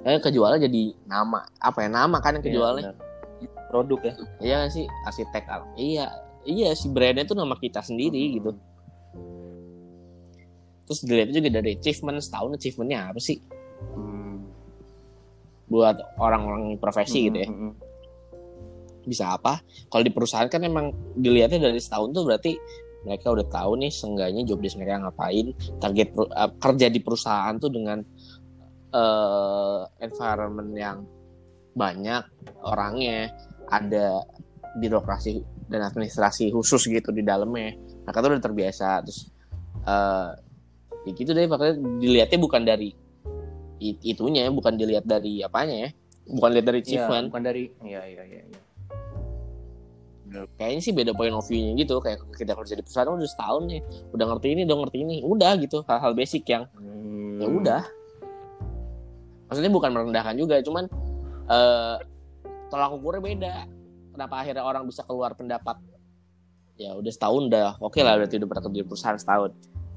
Eh 0.00 0.16
kejualnya 0.16 0.64
jadi 0.64 0.94
nama. 1.04 1.42
Apa 1.58 1.84
ya 1.84 1.88
nama 1.90 2.16
kan 2.18 2.38
yang 2.38 2.44
Iya, 2.44 2.48
kejualnya? 2.48 2.82
benar. 2.94 3.08
Produk 3.66 4.00
ya. 4.00 4.14
Iya 4.38 4.58
sih 4.68 4.86
arsitek. 5.04 5.44
al- 5.46 5.74
Iya, 5.74 6.06
iya 6.42 6.70
si 6.72 6.86
brandnya 6.86 7.22
tuh 7.24 7.34
nama 7.34 7.54
kita 7.54 7.80
sendiri 7.80 8.18
Hmm. 8.20 8.34
gitu. 8.36 8.50
Terus 10.86 11.00
dilihat 11.02 11.30
juga 11.30 11.48
dari 11.52 11.74
achievement 11.74 12.18
setahun 12.18 12.56
achievementnya 12.56 13.10
apa 13.10 13.18
sih 13.18 13.38
Hmm. 13.94 14.42
buat 15.66 15.96
orang-orang 16.16 16.74
profesi 16.76 17.30
gitu 17.30 17.38
ya. 17.38 17.46
Hmm, 17.46 17.70
hmm, 17.70 17.72
bisa 19.04 19.34
apa. 19.34 19.60
Kalau 19.88 20.02
di 20.04 20.12
perusahaan 20.12 20.48
kan 20.48 20.60
emang 20.62 20.92
dilihatnya 21.16 21.70
dari 21.70 21.80
setahun 21.80 22.12
tuh 22.12 22.24
berarti 22.26 22.52
mereka 23.00 23.32
udah 23.32 23.46
tahu 23.48 23.80
nih 23.80 23.88
seenggaknya 23.88 24.42
job 24.44 24.60
desk 24.60 24.76
mereka 24.76 25.00
ngapain. 25.08 25.56
Target 25.80 26.08
per- 26.12 26.32
eh, 26.32 26.50
kerja 26.60 26.86
di 26.92 27.00
perusahaan 27.00 27.54
tuh 27.56 27.70
dengan 27.72 27.98
eh 28.90 29.80
environment 30.02 30.70
yang 30.74 30.98
banyak 31.70 32.22
orangnya 32.66 33.30
ada 33.70 34.26
birokrasi 34.76 35.38
dan 35.70 35.86
administrasi 35.86 36.50
khusus 36.50 36.90
gitu 36.90 37.14
di 37.14 37.22
dalamnya. 37.22 37.78
Mereka 38.04 38.18
tuh 38.18 38.28
udah 38.34 38.42
terbiasa 38.42 38.88
terus 39.06 39.30
eh 39.86 40.30
ya 41.06 41.10
gitu 41.14 41.30
deh. 41.30 41.46
Makanya 41.46 41.74
dilihatnya 42.02 42.38
bukan 42.42 42.62
dari 42.66 42.90
it- 43.80 44.02
itunya 44.04 44.50
bukan 44.52 44.76
dilihat 44.76 45.06
dari 45.06 45.40
apanya 45.40 45.88
ya. 45.88 45.90
Bukan 46.30 46.48
dilihat 46.52 46.68
dari 46.68 46.80
Iya, 46.82 46.86
achievement. 46.86 47.26
bukan 47.32 47.42
dari 47.46 47.62
iya 47.86 48.02
iya 48.04 48.22
iya 48.26 48.42
iya. 48.44 48.59
Kayaknya 50.54 50.80
sih 50.80 50.92
beda 50.92 51.12
point 51.12 51.34
of 51.34 51.42
view-nya 51.42 51.74
gitu 51.74 51.98
kayak 51.98 52.22
kita 52.32 52.54
kerja 52.54 52.74
di 52.74 52.82
perusahaan 52.82 53.10
udah 53.10 53.26
setahun 53.26 53.62
nih 53.66 53.80
udah 54.10 54.26
ngerti 54.30 54.46
ini 54.50 54.62
udah 54.62 54.76
ngerti 54.78 54.98
ini 55.00 55.16
udah 55.20 55.52
gitu 55.58 55.78
hal-hal 55.84 56.12
basic 56.14 56.46
yang 56.46 56.64
Hmm. 56.72 57.40
ya 57.40 57.48
udah. 57.48 57.82
Maksudnya 59.46 59.72
bukan 59.72 59.90
merendahkan 59.90 60.34
juga 60.34 60.62
cuman 60.62 60.86
eh 61.46 61.96
tolak 62.68 62.90
ukurnya 62.94 63.22
beda. 63.24 63.54
Kenapa 64.10 64.34
akhirnya 64.38 64.62
orang 64.62 64.86
bisa 64.86 65.02
keluar 65.02 65.34
pendapat 65.34 65.78
ya 66.76 66.94
udah 66.94 67.10
setahun 67.10 67.50
udah 67.50 67.76
oke 67.78 67.98
lah 67.98 68.16
berarti 68.16 68.38
udah 68.38 68.48
pernah 68.48 68.64
kerja 68.64 68.78
di 68.78 68.86
perusahaan 68.86 69.18
setahun. 69.18 69.50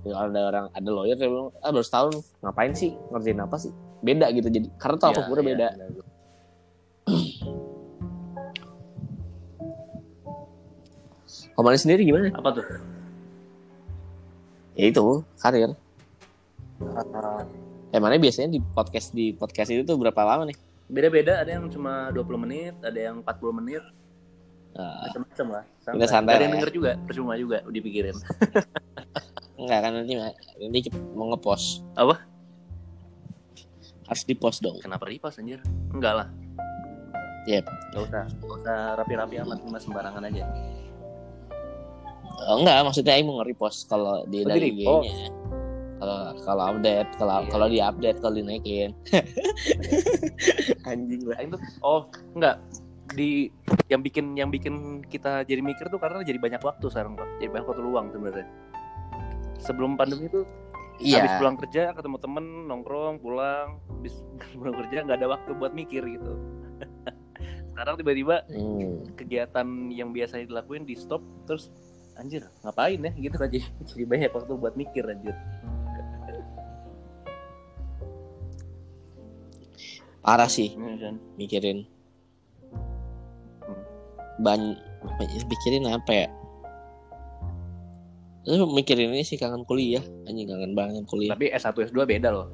Ya, 0.03 0.11
kalau 0.13 0.29
ada 0.29 0.41
orang 0.43 0.65
ada 0.73 0.89
lawyer 0.89 1.15
yang 1.15 1.31
bilang 1.31 1.49
ah 1.59 1.69
baru 1.69 1.85
setahun 1.85 2.11
ngapain 2.41 2.73
sih? 2.73 2.91
Ngerjain 3.13 3.39
apa 3.39 3.55
sih? 3.55 3.71
Beda 4.01 4.27
gitu 4.31 4.49
jadi 4.49 4.67
karena 4.75 4.97
tolak 4.97 5.15
Iya, 5.15 5.23
ukurnya 5.23 5.43
iya, 5.43 5.51
beda. 5.53 5.67
benar. 5.77 7.72
Mane 11.57 11.77
sendiri 11.77 12.01
gimana 12.03 12.33
Apa 12.33 12.49
tuh? 12.55 12.65
ya 14.73 14.89
itu 14.89 15.21
karir 15.37 15.77
Ah, 16.83 17.45
emangnya 17.93 18.19
biasanya 18.19 18.57
di 18.57 18.59
podcast 18.59 19.13
di 19.13 19.31
podcast 19.31 19.69
itu 19.69 19.85
tuh 19.85 19.95
berapa 20.01 20.17
lama 20.25 20.49
nih 20.49 20.57
Beda-beda, 20.89 21.39
ada 21.39 21.47
yang 21.47 21.71
cuma 21.71 22.11
20 22.11 22.43
menit, 22.43 22.75
ada 22.83 22.99
yang 22.99 23.23
40 23.23 23.55
menit, 23.55 23.81
Nah, 24.73 25.05
macam-macam 25.05 25.47
lah. 25.53 25.63
Kita 25.85 26.07
santai 26.09 26.33
Ada 26.33 26.43
yang 26.43 26.49
ya. 26.49 26.55
denger 26.57 26.71
juga, 26.73 26.91
percuma 27.05 27.33
juga 27.37 27.57
dipikirin. 27.69 28.17
enggak 29.63 29.79
kan 29.85 29.91
nanti 29.93 30.13
nanti 30.17 30.79
mau 31.13 31.29
ngepost 31.29 31.85
Apa? 31.93 32.25
harus 34.03 34.23
di 34.27 34.35
post 34.35 34.59
dong 34.59 34.81
Kenapa 34.83 35.07
repost 35.07 35.39
anjir? 35.39 35.61
Enggak 35.93 36.13
lah. 36.19 36.27
Yep. 37.47 37.63
Gak 37.93 38.01
usah, 38.09 38.23
gak 38.27 38.55
usah 38.59 38.77
rapi-rapi 38.99 39.35
amat, 39.45 39.57
cuma 39.63 39.77
sembarangan 39.79 40.23
aja. 40.27 40.43
Oh, 42.35 42.59
enggak, 42.59 42.81
maksudnya 42.83 43.13
Aing 43.13 43.27
mau 43.27 43.39
nge-repost 43.39 43.87
kalau 43.87 44.25
di 44.25 44.41
Oh, 44.41 44.49
dari. 44.49 44.67
IG-nya. 44.73 45.13
Kalau 45.95 46.19
kalau 46.37 46.63
update, 46.69 47.09
kalau 47.15 47.35
Iya. 47.37 47.47
kalau 47.47 47.67
di-update, 47.69 48.17
kalau 48.19 48.35
dinaikin. 48.35 48.89
Anjing 50.89 51.21
lah. 51.23 51.35
Aing 51.39 51.49
tuh, 51.51 51.61
oh 51.81 52.01
enggak 52.33 52.59
di 53.13 53.47
yang 53.87 54.01
bikin 54.01 54.33
yang 54.33 54.49
bikin 54.49 54.73
kita 55.05 55.43
jadi 55.43 55.61
mikir 55.61 55.87
tuh 55.87 56.01
karena 56.01 56.19
jadi 56.21 56.39
banyak 56.39 56.59
waktu 56.59 56.85
sekarang 56.87 57.15
Pak. 57.15 57.27
Jadi 57.39 57.49
banyak 57.49 57.67
waktu 57.67 57.83
luang 57.83 58.07
sebenarnya. 58.09 58.47
Sebelum 59.59 59.95
pandemi 59.95 60.27
itu 60.27 60.43
habis 60.93 61.09
Iya. 61.25 61.39
pulang 61.39 61.57
kerja 61.57 61.83
ketemu 61.91 62.17
temen 62.19 62.45
nongkrong 62.67 63.17
pulang 63.17 63.67
habis 63.89 64.13
pulang 64.59 64.75
kerja 64.77 65.03
nggak 65.03 65.17
ada 65.17 65.27
waktu 65.29 65.49
buat 65.53 65.71
mikir 65.71 66.03
gitu. 66.03 66.33
sekarang 67.73 67.95
tiba-tiba 67.95 68.43
Hmm. 68.47 69.01
kegiatan 69.15 69.65
yang 69.89 70.11
biasanya 70.11 70.45
dilakuin 70.45 70.83
di 70.83 70.93
stop 70.93 71.23
terus 71.43 71.73
anjir 72.13 72.45
ngapain 72.61 72.99
ya 73.01 73.11
gitu 73.17 73.35
kan 73.35 73.49
jadi, 73.49 73.65
jadi 73.89 74.03
banyak 74.05 74.31
waktu 74.31 74.53
buat 74.57 74.73
mikir 74.77 75.03
anjir. 75.05 75.35
Parah 80.23 80.47
sih 80.47 80.71
Iya 80.71 81.11
kan? 81.11 81.15
mikirin. 81.35 81.83
Hmm. 83.59 83.83
Ban 84.39 84.61
mikirin 85.51 85.83
apa 85.91 86.11
ya? 86.15 86.27
Terus 88.43 88.59
mikirin 88.71 89.11
ini 89.11 89.23
sih 89.23 89.39
kangen 89.39 89.63
kuliah, 89.67 90.03
anjing 90.27 90.47
kangen 90.47 90.75
banget 90.75 91.03
kuliah. 91.07 91.35
Tapi 91.35 91.51
S1 91.51 91.75
S2 91.75 92.07
beda 92.07 92.31
loh. 92.31 92.47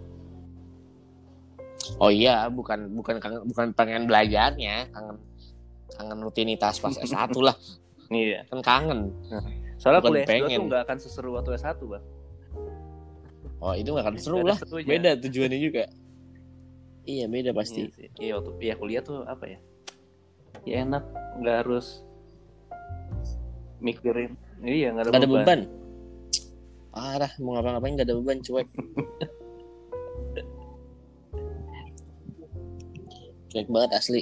Oh 1.97 2.13
iya, 2.13 2.45
bukan 2.49 2.93
bukan 2.93 3.17
kangen 3.17 3.41
bukan 3.49 3.73
pengen 3.73 4.05
belajarnya, 4.05 4.89
kangen 4.93 5.17
kangen 5.93 6.19
rutinitas 6.21 6.77
pas 6.77 6.93
S1 6.93 7.33
lah, 7.41 7.57
Iya. 8.09 8.39
kan 8.47 8.59
kangen. 8.59 8.99
Soalnya 9.77 10.01
Bukan 10.01 10.11
kuliah 10.11 10.25
S2 10.25 10.29
pengen. 10.29 10.57
tuh 10.57 10.65
nggak 10.67 10.81
akan 10.83 10.97
seseru 10.99 11.29
waktu 11.33 11.49
S1 11.55 11.79
bang. 11.81 12.05
Oh, 13.59 13.75
itu 13.75 13.91
gak 13.91 14.03
akan 14.03 14.15
seru 14.15 14.39
ada 14.39 14.47
lah. 14.49 14.57
serunya. 14.57 14.87
Beda 14.87 15.11
tujuannya 15.19 15.59
juga. 15.59 15.83
Iya, 17.03 17.25
beda 17.27 17.51
pasti. 17.51 17.81
Iya, 17.81 17.91
sih. 17.91 18.07
Iya 18.17 18.31
waktu 18.37 18.51
ya 18.57 18.73
kuliah 18.75 19.01
tuh 19.01 19.23
apa 19.23 19.45
ya? 19.45 19.59
Ya 20.63 20.75
enak, 20.81 21.03
nggak 21.37 21.55
harus 21.63 22.03
mikirin. 23.79 24.39
Iya 24.59 24.91
nggak 24.91 25.03
ada, 25.05 25.11
Gak 25.11 25.19
ada 25.19 25.27
beban. 25.27 25.43
beban. 25.43 25.61
Parah, 26.89 27.31
mau 27.37 27.53
ngapa-ngapain 27.53 27.95
gak 27.95 28.07
ada 28.07 28.15
beban, 28.15 28.37
cuek. 28.39 28.67
cuek 33.49 33.67
banget 33.67 33.91
asli. 33.93 34.21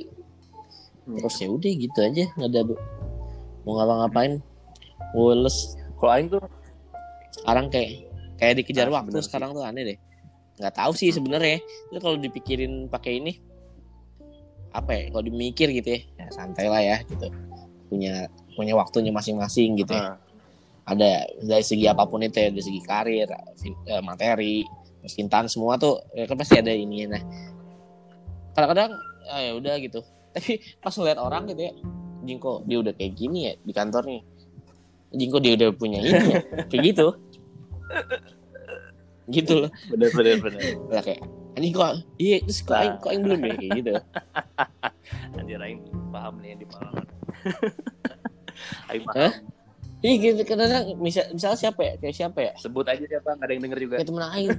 Hmm. 1.05 1.17
Terus 1.17 1.35
ya 1.37 1.47
udah 1.47 1.71
gitu 1.73 1.99
aja, 1.99 2.23
nggak 2.35 2.49
ada 2.49 2.61
mau 3.67 3.75
ngapa-ngapain. 3.75 4.39
Woles. 5.11 5.75
Kalau 5.99 6.11
Aing 6.15 6.31
tuh 6.31 6.39
Sekarang 7.35 7.67
kayak 7.67 7.89
kayak 8.39 8.53
dikejar 8.63 8.87
Ah, 8.89 9.03
waktu 9.03 9.19
sih. 9.19 9.27
sekarang 9.27 9.51
tuh 9.51 9.61
aneh 9.61 9.83
deh. 9.83 9.97
Nggak 10.57 10.73
tahu 10.73 10.91
sih 10.95 11.11
sebenarnya. 11.11 11.59
Itu 11.91 11.99
kalau 11.99 12.15
dipikirin 12.17 12.87
pakai 12.87 13.19
ini 13.19 13.37
apa 14.71 14.89
ya? 14.95 15.03
Kalau 15.11 15.23
dimikir 15.27 15.69
gitu 15.69 15.89
ya, 15.93 15.99
ya 16.17 16.25
santai 16.31 16.65
lah 16.71 16.81
ya 16.81 16.97
gitu. 17.05 17.27
Punya 17.91 18.25
punya 18.55 18.73
waktunya 18.73 19.13
masing-masing 19.13 19.77
gitu 19.77 19.93
ya. 19.93 20.15
ah, 20.15 20.17
ada 20.87 21.27
dari 21.43 21.61
segi 21.61 21.85
apa 21.85 22.07
pun 22.07 22.23
itu 22.23 22.39
ya 22.39 22.49
dari 22.49 22.63
segi 22.63 22.81
karir 22.81 23.27
eh, 23.27 24.01
materi 24.01 24.63
percintaan 25.03 25.45
semua 25.45 25.77
tuh 25.77 26.01
ya 26.15 26.25
kan 26.25 26.39
pasti 26.39 26.57
ada 26.57 26.73
ini 26.73 27.05
nah 27.05 27.21
kadang-kadang 28.57 28.91
ah, 29.29 29.39
ya 29.45 29.51
udah 29.53 29.75
gitu 29.77 30.01
tapi 30.33 30.57
pas 30.81 30.89
ngeliat 30.95 31.19
orang 31.21 31.43
gitu 31.53 31.69
ya 31.69 31.73
jingko 32.27 32.61
dia 32.63 32.77
udah 32.77 32.91
kayak 32.91 33.13
gini 33.13 33.39
ya 33.47 33.53
di 33.57 33.71
kantornya 33.71 34.21
jingko 35.09 35.37
dia 35.39 35.55
udah 35.55 35.69
punya 35.71 35.99
ini 35.99 36.11
ya 36.27 36.39
kayak 36.67 36.83
gitu 36.85 37.07
gitu 39.27 39.53
loh 39.61 39.69
bener 39.89 40.09
bener 40.09 40.35
bener. 40.39 40.61
lah 40.87 41.01
kayak 41.01 41.19
anjing 41.53 41.73
kok 41.73 41.89
iya 42.17 42.37
terus 42.39 42.59
kok 42.61 42.75
aing 42.75 42.95
kok 42.97 43.09
aing 43.09 43.23
belum 43.23 43.39
ya 43.41 43.53
kayak 43.55 43.71
gitu 43.75 43.91
Anjir 45.33 45.59
Aing 45.59 45.79
paham 46.09 46.35
nih 46.37 46.49
yang 46.51 46.59
dipaham. 46.59 46.93
Aing 48.87 49.05
Hah? 49.07 49.31
paham. 49.31 49.31
iya 49.99 50.13
gitu 50.19 50.41
kadang-kadang 50.43 50.83
misal 50.97 51.23
misalnya 51.31 51.57
siapa 51.57 51.81
ya 51.81 51.93
kayak 51.95 52.15
siapa 52.15 52.39
ya 52.41 52.51
Sebut 52.59 52.85
aja 52.85 53.01
siapa 53.01 53.27
nggak 53.31 53.47
ada 53.47 53.53
yang 53.53 53.63
denger 53.63 53.79
juga. 53.79 53.95
kayak 53.95 54.07
temen 54.07 54.23
aing 54.25 54.49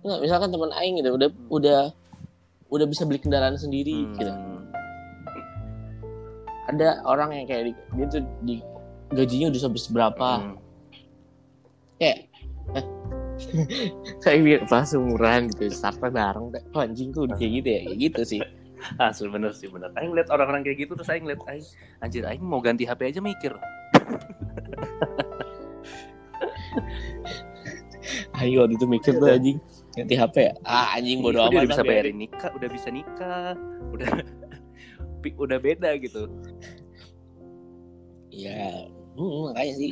Nggak, 0.00 0.18
misalkan 0.20 0.48
temen 0.50 0.70
aing 0.70 0.94
gitu 0.94 1.10
udah 1.10 1.28
udah 1.48 1.80
udah 2.68 2.86
bisa 2.86 3.02
beli 3.02 3.18
kendaraan 3.18 3.56
sendiri 3.56 4.04
Hmm. 4.04 4.14
gitu 4.14 4.32
ada 6.70 7.02
orang 7.04 7.30
yang 7.36 7.46
kayak 7.46 7.62
di, 7.68 7.72
dia 7.96 8.06
tuh 8.08 8.22
di 8.44 8.60
gajinya 9.12 9.52
udah 9.52 9.60
sampai 9.60 9.80
seberapa 9.80 10.28
Hmm. 10.40 10.56
kayak 12.00 12.18
eh, 12.74 12.84
kayak 14.24 14.38
biar 14.42 14.60
pas 14.66 14.88
umuran 14.96 15.46
gitu 15.52 15.68
startnya 15.70 16.10
bareng 16.10 16.50
oh, 16.74 16.80
anjing 16.82 17.12
udah 17.14 17.36
kayak 17.36 17.52
gitu 17.62 17.68
ya 17.68 17.80
kayak 17.86 17.98
gitu 18.10 18.22
sih 18.24 18.40
Asli 19.00 19.32
bener 19.32 19.56
sih 19.56 19.72
bener. 19.72 19.88
Aing 19.96 20.12
lihat 20.12 20.28
orang-orang 20.28 20.60
kayak 20.60 20.84
gitu 20.84 20.92
terus 20.92 21.08
Aing 21.08 21.24
lihat 21.24 21.40
Aing 21.48 21.64
anjir 22.04 22.20
Aing 22.28 22.44
mau 22.44 22.60
ganti 22.60 22.84
HP 22.84 23.16
aja 23.16 23.20
mikir. 23.24 23.56
ayo 28.34 28.66
waktu 28.66 28.76
itu 28.76 28.84
mikir 28.84 29.16
tuh 29.16 29.30
anjing 29.30 29.56
ganti 29.94 30.14
HP 30.18 30.36
ya 30.36 30.52
ah 30.66 30.92
anjing 30.98 31.22
bodo 31.24 31.48
amat 31.48 31.64
udah 31.64 31.70
bisa 31.70 31.80
lah, 31.80 31.88
bayarin 31.88 32.16
nikah, 32.18 32.50
udah 32.52 32.68
bisa 32.68 32.88
nikah, 32.90 33.54
udah 33.94 34.08
udah 35.32 35.56
beda 35.56 35.96
gitu. 35.96 36.28
Iya, 38.28 38.90
hmm, 39.14 39.40
makanya 39.48 39.74
sih. 39.74 39.90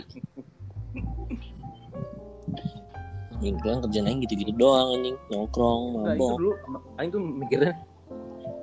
Anjing 3.32 3.56
kan 3.58 3.80
kerjaan 3.80 4.06
aing 4.06 4.20
gitu-gitu 4.20 4.52
doang 4.52 4.94
anjing, 4.94 5.16
nongkrong, 5.28 5.82
Nah, 5.96 6.14
mabok. 6.14 6.36
dulu 6.36 6.50
Aing 6.94 7.10
tuh 7.10 7.20
mikirnya 7.20 7.72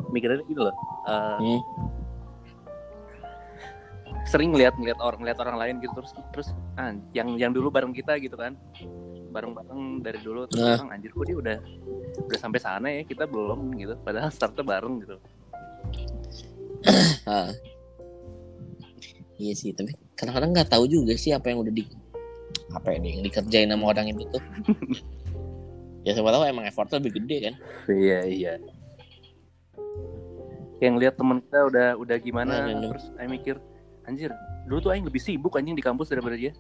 mikirnya 0.09 0.39
gitu 0.45 0.61
loh. 0.61 0.75
eh, 1.01 1.37
Hmm. 1.39 1.61
sering 4.23 4.53
ngeliat 4.53 4.77
ngeliat 4.77 4.99
orang 4.99 5.19
ngeliat 5.19 5.39
orang 5.41 5.57
lain 5.57 5.75
gitu 5.79 5.93
terus 5.95 6.11
terus 6.29 6.47
ah, 6.75 6.93
yang 7.11 7.33
yang 7.35 7.49
dulu 7.49 7.67
bareng 7.67 7.89
kita 7.89 8.21
gitu 8.21 8.35
kan 8.35 8.53
bareng 9.27 9.51
bareng 9.51 9.81
dari 9.99 10.19
dulu 10.19 10.45
terus 10.45 10.61
Nah. 10.61 10.77
orang 10.77 10.89
anjir 10.91 11.09
kok 11.09 11.25
dia 11.25 11.33
udah 11.35 11.57
udah 12.19 12.37
sampai 12.37 12.59
sana 12.59 12.87
ya 12.89 13.01
kita 13.03 13.25
belum 13.25 13.73
gitu 13.73 13.97
padahal 13.99 14.29
startnya 14.29 14.61
bareng 14.61 15.01
gitu 15.01 15.17
Ah. 17.29 17.51
Iya 19.39 19.53
sih, 19.55 19.71
tapi 19.71 19.95
kadang-kadang 20.19 20.51
nggak 20.51 20.69
tahu 20.71 20.83
juga 20.89 21.15
sih 21.15 21.31
apa 21.31 21.51
yang 21.51 21.63
udah 21.63 21.71
di 21.71 21.87
apa 22.75 22.93
ya 22.93 22.99
yang 23.01 23.23
dikerjain 23.23 23.69
sama 23.71 23.85
orang 23.89 24.11
itu 24.11 24.23
tuh. 24.29 24.43
ya 26.05 26.11
siapa 26.15 26.29
tahu 26.31 26.43
emang 26.45 26.65
effortnya 26.67 27.01
lebih 27.01 27.21
gede 27.21 27.37
kan. 27.49 27.55
iya 27.89 28.19
iya 28.25 28.51
yang 30.79 30.95
lihat 30.95 31.19
teman 31.19 31.43
kita 31.43 31.59
udah 31.67 31.87
udah 31.99 32.17
gimana 32.23 32.71
Nah, 32.71 32.87
terus 32.95 33.11
Aing 33.19 33.31
mikir 33.35 33.55
anjir 34.07 34.31
dulu 34.65 34.79
tuh 34.79 34.91
Aing 34.95 35.03
lebih 35.03 35.19
sibuk 35.19 35.51
anjing 35.59 35.75
di 35.75 35.83
kampus 35.83 36.07
daripada 36.07 36.39
dia 36.39 36.55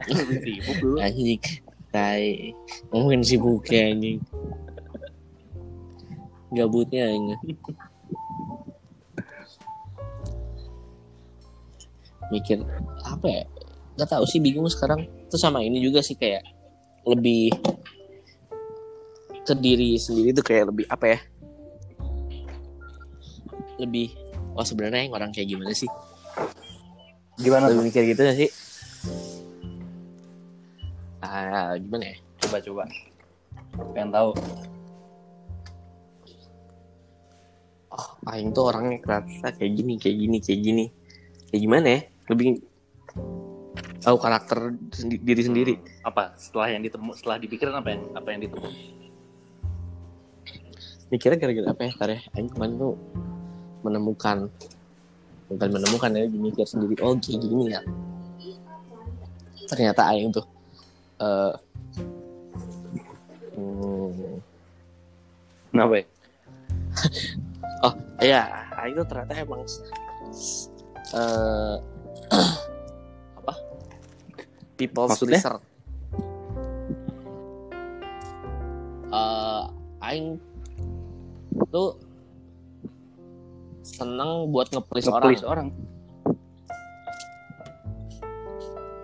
lebih 0.20 0.36
sibuk 0.44 0.76
dulu 0.80 0.96
Anjing. 1.00 1.40
Tai. 1.90 2.54
Ngomongin 2.94 3.26
si 3.26 3.34
buke 3.34 3.74
anjing. 3.74 4.22
Gabutnya 6.54 7.10
anjing. 7.10 7.58
Mikir 12.30 12.62
apa 13.06 13.26
ya? 13.26 13.44
Gak 13.98 14.16
tahu 14.16 14.24
sih 14.26 14.40
bingung 14.40 14.66
sekarang. 14.70 15.06
Terus 15.28 15.42
sama 15.42 15.60
ini 15.60 15.82
juga 15.82 16.00
sih 16.00 16.14
kayak 16.16 16.46
lebih 17.06 17.52
ke 19.44 19.54
diri 19.58 19.98
sendiri 19.98 20.30
tuh 20.34 20.44
kayak 20.46 20.70
lebih 20.70 20.86
apa 20.86 21.06
ya? 21.16 21.18
Lebih 23.82 24.14
oh 24.54 24.64
sebenarnya 24.64 25.10
yang 25.10 25.14
orang 25.14 25.30
kayak 25.34 25.50
gimana 25.50 25.74
sih? 25.74 25.90
Gimana 27.40 27.72
Lebih 27.72 27.84
mikir 27.88 28.02
gitu 28.04 28.20
gak 28.20 28.38
sih? 28.38 28.50
Ah, 31.20 31.76
gimana 31.76 32.14
ya? 32.14 32.16
Coba 32.40 32.56
coba. 32.62 32.84
Pengen 33.92 34.12
tahu. 34.12 34.30
oh 37.90 38.06
Aing 38.30 38.54
tuh 38.54 38.70
orangnya 38.70 39.02
kerasa 39.02 39.50
kayak 39.54 39.72
gini 39.74 39.94
kayak 39.98 40.16
gini 40.16 40.36
kayak 40.38 40.60
gini 40.62 40.84
kayak 41.50 41.60
gimana 41.66 41.86
ya 41.90 42.00
lebih 42.30 42.62
tahu 44.00 44.16
karakter 44.16 44.78
sendi- 44.94 45.20
diri 45.20 45.42
sendiri 45.42 45.74
Apa? 46.06 46.32
Setelah 46.38 46.72
yang 46.72 46.80
ditemu, 46.80 47.10
setelah 47.12 47.36
dipikirin 47.36 47.74
apa 47.76 47.88
yang 47.92 48.02
apa 48.16 48.28
yang 48.32 48.40
ditemu? 48.46 48.70
mikirnya 51.10 51.42
gara-gara 51.42 51.68
apa 51.74 51.82
ya 51.82 51.92
Tar 51.98 52.10
ya 52.14 52.20
Aing 52.38 52.48
kemarin 52.54 52.78
tuh 52.78 52.94
menemukan 53.82 54.46
bukan 55.50 55.68
menemukan 55.74 56.10
ya 56.14 56.22
mikir 56.30 56.62
sendiri 56.62 56.94
oh 57.02 57.18
kayak 57.18 57.42
gini 57.42 57.74
ya 57.74 57.82
ternyata 59.66 60.06
Aing 60.06 60.30
tuh 60.30 60.46
eh 61.18 61.52
hmm, 63.58 64.38
Kenapa 65.70 65.94
ya? 66.02 66.04
Oh 67.86 67.94
iya, 68.20 68.42
Aing 68.78 68.94
tuh 68.94 69.06
ternyata 69.06 69.32
emang 69.34 69.66
eh 71.10 71.74
apa? 73.38 73.52
People 74.76 75.06
Maksudnya? 75.06 75.38
pleaser. 75.38 75.56
Eh, 79.10 79.62
Aing 80.00 80.38
tuh 81.68 81.98
seneng 83.82 84.48
buat 84.48 84.70
nge-please 84.70 85.06
orang. 85.06 85.20
Nge-please 85.20 85.44
orang. 85.44 85.68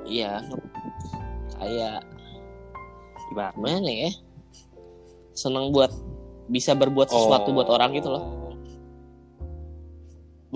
Iya, 0.07 0.39
nge- 0.41 0.71
kayak 1.53 1.99
gimana 3.35 3.91
ya? 3.91 4.11
Seneng 5.35 5.75
buat 5.75 5.91
bisa 6.47 6.73
berbuat 6.73 7.11
sesuatu 7.11 7.51
Oh. 7.51 7.55
buat 7.59 7.69
orang 7.69 7.91
gitu 7.93 8.07
loh. 8.09 8.23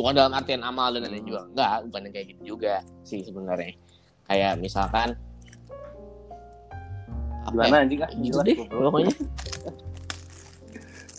Bukan 0.00 0.16
dalam 0.16 0.32
artian 0.32 0.64
amal 0.64 0.88
dan 0.90 1.04
lain-lain 1.04 1.20
Hmm. 1.20 1.28
juga. 1.28 1.40
Enggak, 1.46 1.72
bukan 1.84 2.00
yang 2.00 2.14
kayak 2.16 2.26
gitu 2.32 2.42
juga 2.56 2.74
sih 3.04 3.20
sebenarnya. 3.20 3.76
Kayak 4.24 4.52
misalkan 4.56 5.08
apa 7.40 7.52
ya? 7.52 7.68
Gimana 7.68 7.76
anjing 7.82 8.00
ah? 8.00 8.10
gitu 8.14 8.38
deh 8.40 8.56
pokoknya 8.62 9.14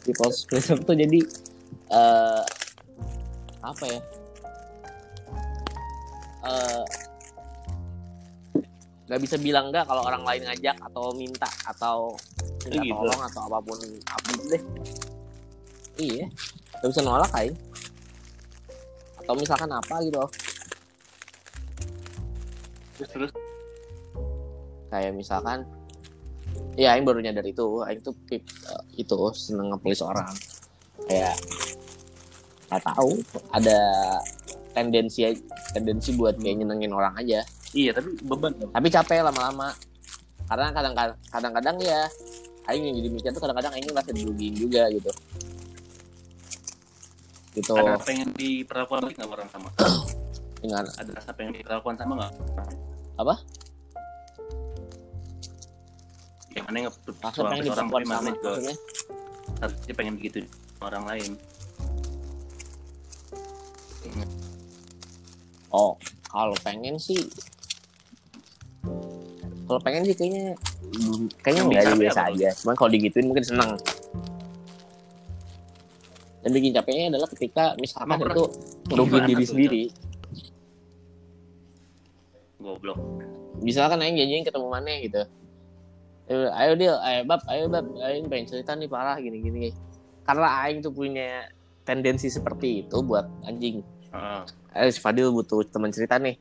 people's 0.02 0.40
pleaser 0.46 0.78
tuh 0.78 0.94
jadi 0.94 1.20
eh 1.92 2.42
apa 3.60 3.84
ya 3.86 4.00
eh 6.42 6.84
nggak 9.06 9.20
bisa 9.20 9.36
bilang 9.38 9.74
enggak 9.74 9.84
kalau 9.84 10.02
orang 10.02 10.24
lain 10.24 10.46
ngajak 10.46 10.78
atau 10.80 11.12
minta 11.14 11.50
atau 11.68 12.16
minta 12.64 12.80
Gitu. 12.80 12.94
tolong 12.96 13.22
atau 13.28 13.42
apa 13.50 13.58
pun 13.60 13.78
apa 14.08 14.30
deh 14.48 14.62
iya 16.00 16.26
nggak 16.80 16.90
bisa 16.90 17.02
nolak 17.02 17.30
kain 17.30 17.54
atau 19.32 19.40
misalkan 19.40 19.72
apa 19.72 19.96
gitu. 20.04 20.20
Loh 20.20 20.30
Terus 23.00 23.10
terus. 23.16 23.32
kayak 24.92 25.16
misalkan 25.16 25.64
ya 26.76 26.92
Aing 26.92 27.08
baru 27.08 27.24
nyadar 27.24 27.48
itu. 27.48 27.80
Aing 27.88 28.04
tuh 28.04 28.12
pip, 28.28 28.44
eh, 28.44 28.84
itu 29.00 29.16
seneng 29.32 29.72
nge 29.72 30.04
orang. 30.04 30.36
Kayak 31.08 31.40
nggak 32.68 32.84
tahu 32.92 33.24
ada 33.56 33.80
tendensi 34.76 35.24
tendensi 35.72 36.12
buat 36.12 36.36
kayak 36.36 36.60
nyenengin 36.60 36.92
orang 36.92 37.16
aja. 37.16 37.40
Iya, 37.72 37.96
tapi 37.96 38.20
beban. 38.28 38.52
tapi 38.52 38.88
capek 38.92 39.24
lama-lama. 39.24 39.72
Karena 40.52 40.68
kadang-kadang 40.76 41.18
kadang-kadang 41.32 41.78
ya 41.80 42.04
Aing 42.68 42.84
yang 42.84 42.96
jadi 43.00 43.10
mikir 43.16 43.30
tuh 43.32 43.48
kadang-kadang 43.48 43.80
Aing 43.80 43.88
ngerasa 43.88 44.12
dirugiin 44.12 44.60
juga 44.60 44.92
gitu 44.92 45.08
gitu 47.58 47.76
Ada 47.76 48.00
pengen 48.02 48.30
diperlakukan 48.36 49.02
lagi 49.08 49.16
nggak 49.20 49.32
orang 49.32 49.50
sama? 49.52 49.70
dengan 50.62 50.86
Ada 50.88 51.12
rasa 51.18 51.32
pengen 51.36 51.54
diperlakukan 51.58 51.96
sama 52.00 52.14
nggak? 52.20 52.34
Apa? 53.20 53.36
Yang 56.52 56.64
mana 56.68 56.78
nggak 56.88 56.96
suami 57.32 57.50
pengen 57.50 57.64
orang 57.72 57.88
diperlakukan 57.88 58.04
sama 58.08 58.30
juga 58.32 58.50
maksudnya 58.52 58.78
harusnya 59.62 59.94
pengen 59.94 60.14
begitu 60.18 60.38
orang 60.82 61.04
lain. 61.06 61.32
Oh, 65.72 65.96
kalau 66.28 66.56
pengen 66.66 66.98
sih 66.98 67.22
kalau 69.70 69.80
pengen 69.80 70.04
sih 70.04 70.16
kayaknya 70.18 70.58
kayaknya 71.40 71.64
Yang 71.64 71.86
nggak 71.96 72.02
biasa 72.04 72.22
aja. 72.34 72.50
Cuman 72.60 72.76
kalau 72.76 72.90
digituin 72.92 73.28
mungkin 73.30 73.46
seneng. 73.46 73.72
Dan 76.42 76.50
bikin 76.52 76.72
capeknya 76.72 77.14
adalah 77.14 77.30
ketika 77.30 77.64
misalkan 77.78 78.18
pernah- 78.18 78.34
itu 78.34 78.44
ngerugiin 78.88 79.14
Gimana 79.14 79.30
diri 79.30 79.38
tuh, 79.40 79.50
sendiri. 79.50 79.84
Goblok. 82.58 83.00
Misalkan 83.60 84.02
aing 84.02 84.18
janjiin 84.18 84.44
ketemu 84.44 84.68
mana 84.68 84.92
gitu. 85.00 85.22
Eh, 86.26 86.50
Ayo 86.52 86.74
deal, 86.76 86.96
ayo 86.98 87.22
bab, 87.24 87.42
ayo 87.46 87.66
bab, 87.68 87.86
aing 88.00 88.26
pengen 88.26 88.48
cerita 88.48 88.74
nih 88.74 88.88
parah 88.88 89.18
gini-gini. 89.18 89.74
Karena 90.22 90.64
aing 90.64 90.80
tuh 90.80 90.90
punya 90.90 91.50
tendensi 91.82 92.26
seperti 92.28 92.86
itu 92.86 92.98
buat 93.02 93.26
anjing. 93.44 93.82
Heeh. 94.12 94.44
eh 94.74 94.88
si 94.88 95.00
Fadil 95.00 95.32
butuh 95.32 95.64
teman 95.66 95.88
cerita 95.88 96.16
nih 96.16 96.40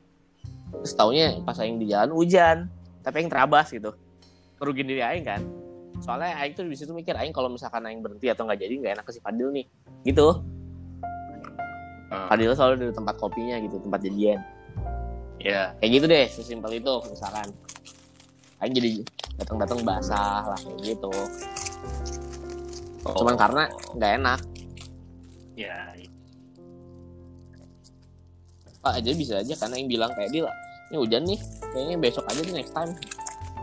terus 0.71 0.91
taunya 0.91 1.35
pas 1.43 1.55
Aing 1.57 1.75
di 1.75 1.87
jalan 1.87 2.11
hujan 2.11 2.71
tapi 2.99 3.19
Aing 3.19 3.27
terabas 3.27 3.67
gitu 3.67 3.91
merugiin 4.55 4.87
diri 4.87 5.03
Aing 5.03 5.23
kan 5.23 5.43
soalnya 6.01 6.33
Aing 6.41 6.57
tuh 6.57 6.65
di 6.65 6.73
situ 6.73 6.91
mikir 6.91 7.13
Aing 7.13 7.31
kalau 7.31 7.47
misalkan 7.47 7.85
Aing 7.85 8.01
berhenti 8.01 8.27
atau 8.27 8.49
nggak 8.49 8.59
jadi 8.59 8.73
nggak 8.81 8.93
enak 8.99 9.05
ke 9.05 9.11
si 9.13 9.19
Fadil 9.21 9.53
nih. 9.53 9.65
Gitu. 10.03 10.27
Heeh. 12.11 12.27
Fadil 12.27 12.51
selalu 12.57 12.89
di 12.89 12.93
tempat 12.93 13.15
kopinya 13.21 13.55
gitu 13.61 13.77
tempat 13.79 14.01
janjian 14.03 14.41
Ya, 15.41 15.73
kayak 15.81 15.91
gitu 15.97 16.05
deh 16.05 16.25
sesimpel 16.29 16.77
itu 16.77 16.93
misalkan. 17.09 17.49
Aing 18.61 18.77
jadi 18.77 18.91
datang-datang 19.41 19.81
basah 19.81 20.53
lah 20.53 20.59
kayak 20.59 20.79
gitu. 20.85 21.13
Oh. 23.01 23.17
cuman 23.17 23.33
karena 23.33 23.65
nggak 23.97 24.11
enak. 24.21 24.39
Ya 25.57 25.89
Pak 28.81 28.97
aja 28.97 29.11
bisa 29.13 29.33
aja 29.41 29.53
karena 29.53 29.77
Aing 29.77 29.89
bilang 29.89 30.09
kayak 30.17 30.29
dia 30.33 30.45
ini 30.91 30.97
hujan 30.97 31.23
nih 31.23 31.39
kayaknya 31.71 31.97
besok 32.01 32.25
aja 32.27 32.41
deh 32.41 32.51
next 32.53 32.73
time 32.73 32.91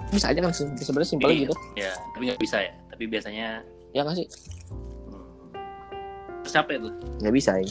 bisa 0.09 0.27
aja 0.29 0.41
kan 0.41 0.53
se- 0.53 0.77
sebenarnya 0.79 1.11
simpel 1.11 1.31
Iya. 1.31 1.41
gitu 1.45 1.55
ya, 1.75 1.93
tapi 2.13 2.23
nggak 2.27 2.41
bisa 2.41 2.57
ya. 2.61 2.73
Tapi 2.89 3.05
biasanya 3.07 3.49
ya 3.89 4.01
nggak 4.05 4.17
sih 4.17 4.27
hmm, 5.09 5.25
terus 6.43 6.53
siapa 6.53 6.71
itu? 6.75 6.89
nggak 7.21 7.35
bisa 7.35 7.53
ya 7.57 7.65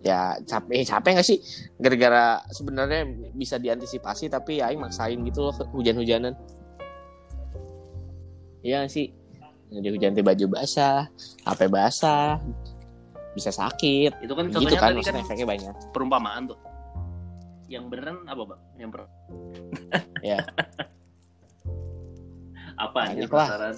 ya 0.00 0.20
capek 0.42 0.74
eh, 0.74 0.86
capek 0.86 1.10
nggak 1.12 1.28
sih 1.28 1.38
gara-gara 1.76 2.24
sebenarnya 2.48 3.04
bisa 3.32 3.60
diantisipasi 3.60 4.32
tapi 4.32 4.60
ya 4.60 4.72
Aing 4.72 4.80
maksain 4.80 5.20
gitu 5.22 5.48
loh 5.48 5.54
hujan-hujanan 5.72 6.32
Iya 8.60 8.84
sih 8.88 9.08
jadi 9.72 9.88
hujan 9.88 10.12
tiba 10.12 10.32
baju 10.32 10.46
basah 10.52 11.08
HP 11.44 11.60
basah 11.68 12.36
bisa 13.32 13.48
sakit 13.48 14.20
Itu 14.20 14.36
kan 14.36 14.52
gitu 14.52 14.56
contohnya 14.68 14.80
kan 14.80 14.90
tadi 14.92 15.00
kan 15.00 15.14
efeknya 15.16 15.46
banyak 15.48 15.74
perumpamaan 15.96 16.42
tuh. 16.50 16.58
Yang 17.70 17.84
beneran 17.86 18.18
apa, 18.26 18.42
Bang? 18.44 18.60
Yang 18.76 18.90
per... 18.90 19.02
Ya. 20.20 20.44
apa 22.76 23.12
Banyak 23.12 23.28
lah. 23.32 23.48
penasaran? 23.48 23.76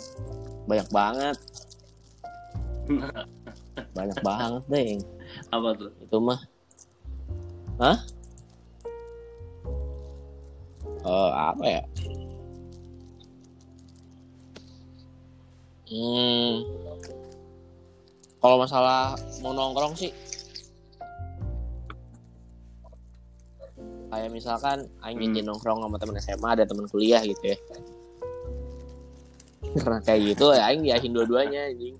banyak 0.66 0.88
banget 0.94 1.36
banyak 3.98 4.18
banget 4.22 4.62
deh 4.70 4.90
apa 5.50 5.68
tuh? 5.74 5.90
itu 5.98 6.16
mah 6.22 6.40
hah 7.82 7.98
Eh 11.02 11.30
apa 11.34 11.64
ya 11.66 11.82
hmm 15.90 16.54
kalau 18.38 18.56
masalah 18.58 19.18
mau 19.42 19.50
nongkrong 19.50 19.98
sih 19.98 20.14
kayak 24.12 24.28
misalkan 24.28 24.84
aing 25.00 25.16
Hmm. 25.16 25.24
janjian 25.32 25.46
nongkrong 25.48 25.80
sama 25.80 25.96
teman 25.96 26.16
SMA 26.20 26.48
ada 26.52 26.68
teman 26.68 26.84
kuliah 26.92 27.24
gitu 27.24 27.56
ya. 27.56 27.56
Karena 29.72 30.04
kayak 30.04 30.20
gitu 30.36 30.52
ya 30.52 30.68
aing 30.68 30.84
diahin 30.84 31.16
dua-duanya 31.16 31.72
anjing. 31.72 31.96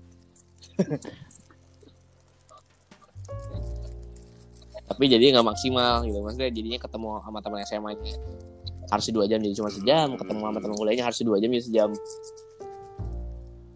Tapi 4.93 5.03
jadi 5.09 5.33
nggak 5.33 5.47
maksimal 5.57 6.05
gitu. 6.05 6.21
Maksudnya 6.21 6.53
jadinya 6.53 6.79
ketemu 6.85 7.07
sama 7.25 7.39
teman 7.41 7.59
SMA 7.65 7.91
nya 7.97 8.13
harus 8.93 9.09
dua 9.09 9.25
jam 9.25 9.41
jadi 9.41 9.55
cuma 9.57 9.73
sejam. 9.73 10.13
Ketemu 10.13 10.39
sama 10.45 10.59
teman 10.61 10.77
kuliahnya 10.77 11.03
harus 11.09 11.17
dua 11.25 11.41
jam 11.41 11.49
jadi 11.49 11.65
sejam. 11.65 11.89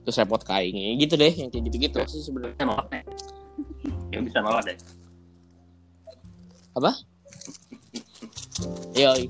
Terus 0.06 0.16
repot 0.22 0.46
ke 0.46 0.54
aing. 0.54 1.02
Gitu 1.02 1.18
deh 1.18 1.34
yang 1.34 1.50
kayak 1.50 1.64
gitu-gitu 1.74 1.98
sih 2.06 2.22
sebenarnya. 2.22 2.62
Yang 4.14 4.30
bisa 4.30 4.46
nolak 4.46 4.62
deh 4.70 4.78
Yoi. 8.98 9.30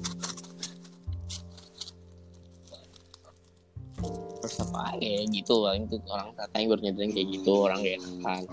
Terus 4.40 4.56
apa 4.64 4.96
kayak 4.96 5.24
gitu. 5.36 5.54
Paling 5.68 5.84
tuh 5.92 6.00
orang 6.08 6.32
katanya 6.38 6.66
baru 6.72 6.82
nyadarin 6.88 7.12
kayak 7.12 7.28
gitu 7.36 7.52
orang 7.68 7.80
kayak 7.84 8.00
kan 8.24 8.44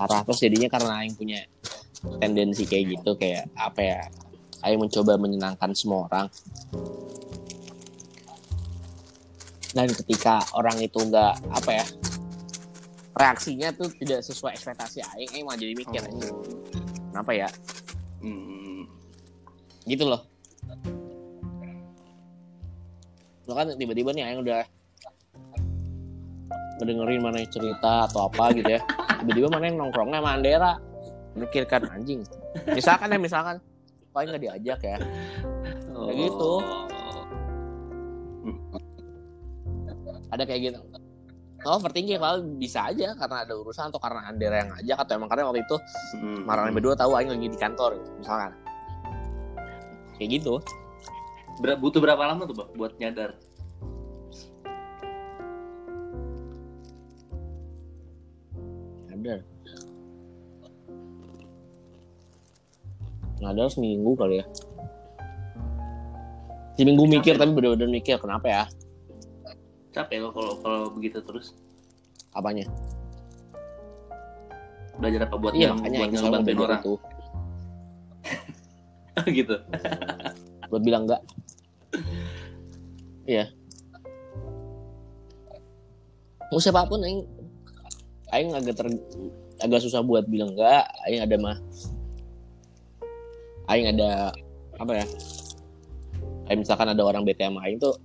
parah 0.00 0.24
terus 0.24 0.40
jadinya 0.40 0.68
karena 0.72 1.04
Aing 1.04 1.12
punya 1.12 1.44
tendensi 2.24 2.64
kayak 2.64 2.96
gitu 2.96 3.12
kayak 3.20 3.52
apa 3.52 3.80
ya 3.84 4.00
Aing 4.64 4.80
mencoba 4.80 5.20
menyenangkan 5.20 5.76
semua 5.76 6.08
orang. 6.08 6.32
Dan 9.76 9.86
ketika 9.92 10.40
orang 10.56 10.80
itu 10.80 10.98
nggak 10.98 11.34
apa 11.52 11.70
ya 11.70 11.86
reaksinya 13.12 13.68
tuh 13.76 13.92
tidak 14.00 14.24
sesuai 14.24 14.56
ekspektasi 14.56 15.04
Aing 15.04 15.30
Aing 15.36 15.44
malah 15.44 15.60
jadi 15.60 15.76
mikir 15.76 16.00
anjing, 16.00 16.36
kenapa 17.12 17.30
ya 17.36 17.48
Hmm. 18.20 18.84
gitu 19.88 20.04
loh. 20.04 20.20
Lo 23.48 23.52
kan 23.56 23.72
tiba-tiba 23.74 24.12
nih 24.12 24.28
Aing 24.28 24.44
udah 24.44 24.62
ngedengerin 26.80 27.20
mana 27.24 27.40
yang 27.40 27.50
cerita 27.52 28.06
atau 28.08 28.28
apa 28.28 28.52
gitu 28.52 28.76
ya. 28.76 28.80
Tiba-tiba 29.24 29.48
mana 29.48 29.64
yang 29.68 29.76
nongkrongnya 29.80 30.20
sama 30.20 30.30
Andera. 30.36 30.72
Mikirkan 31.34 31.86
anjing 31.88 32.20
misalkan 32.74 33.14
ya 33.14 33.18
misalkan. 33.18 33.56
Paling 34.10 34.28
nggak 34.34 34.42
diajak 34.42 34.80
ya. 34.82 34.96
Kayak 35.94 36.16
gitu. 36.18 36.52
ada 40.30 40.46
kayak 40.46 40.60
gitu 40.70 40.78
Oh, 41.60 41.76
overthinking 41.76 42.16
kalau 42.16 42.40
bisa 42.56 42.88
aja 42.88 43.12
karena 43.12 43.44
ada 43.44 43.52
urusan 43.52 43.92
atau 43.92 44.00
karena 44.00 44.24
Andera 44.24 44.64
yang 44.64 44.70
ngajak 44.72 44.96
atau 45.04 45.12
emang 45.20 45.28
karena 45.28 45.44
waktu 45.44 45.60
itu 45.60 45.76
Hmm. 46.16 46.42
marahnya 46.48 46.72
berdua 46.72 46.96
tahu 46.96 47.12
Aing 47.12 47.28
lagi 47.28 47.52
di 47.52 47.58
kantor 47.60 48.00
gitu, 48.00 48.10
misalkan. 48.16 48.52
Kayak 50.16 50.40
gitu. 50.40 50.54
Ber- 51.60 51.76
butuh 51.76 52.00
berapa 52.00 52.22
lama 52.24 52.48
tuh, 52.48 52.56
Bang, 52.56 52.72
buat 52.72 52.96
nyadar? 52.96 53.36
ada 59.10 59.34
ada 63.40 63.64
seminggu 63.68 64.16
kali 64.16 64.40
ya. 64.40 64.46
Seminggu 66.76 67.04
mikir 67.04 67.36
tapi 67.36 67.52
bener-bener 67.52 67.92
mikir 67.92 68.16
kenapa 68.16 68.48
ya 68.48 68.64
Capek 69.90 70.22
lo 70.22 70.30
kalau 70.30 70.52
kalau 70.62 70.80
begitu 70.94 71.18
terus. 71.22 71.54
apanya? 72.30 72.62
Belajar 75.02 75.26
apa 75.26 75.34
buat 75.34 75.50
iya 75.58 75.74
makanya 75.74 75.98
buat 75.98 76.10
ngebantuin 76.14 76.58
orang? 76.62 76.82
itu 76.82 76.94
gitu. 79.42 79.56
buat 80.70 80.82
bilang 80.86 81.10
enggak 81.10 81.22
iya. 83.26 83.50
Mau 86.54 86.62
siapa 86.62 86.86
pun 86.86 87.02
aing 87.02 87.26
aing 88.30 88.54
agak 88.54 88.78
ter 88.78 88.86
agak 89.58 89.82
susah 89.82 90.06
buat 90.06 90.22
bilang 90.30 90.54
enggak 90.54 90.86
aing 91.10 91.26
ada 91.26 91.34
mah 91.34 91.58
aing 93.74 93.90
ada 93.90 94.30
apa 94.78 94.92
ya? 95.02 95.06
Kayak 96.46 96.58
misalkan 96.62 96.94
ada 96.94 97.02
orang 97.02 97.26
bete 97.26 97.42
sama 97.42 97.66
aing 97.66 97.82
tuh 97.82 97.98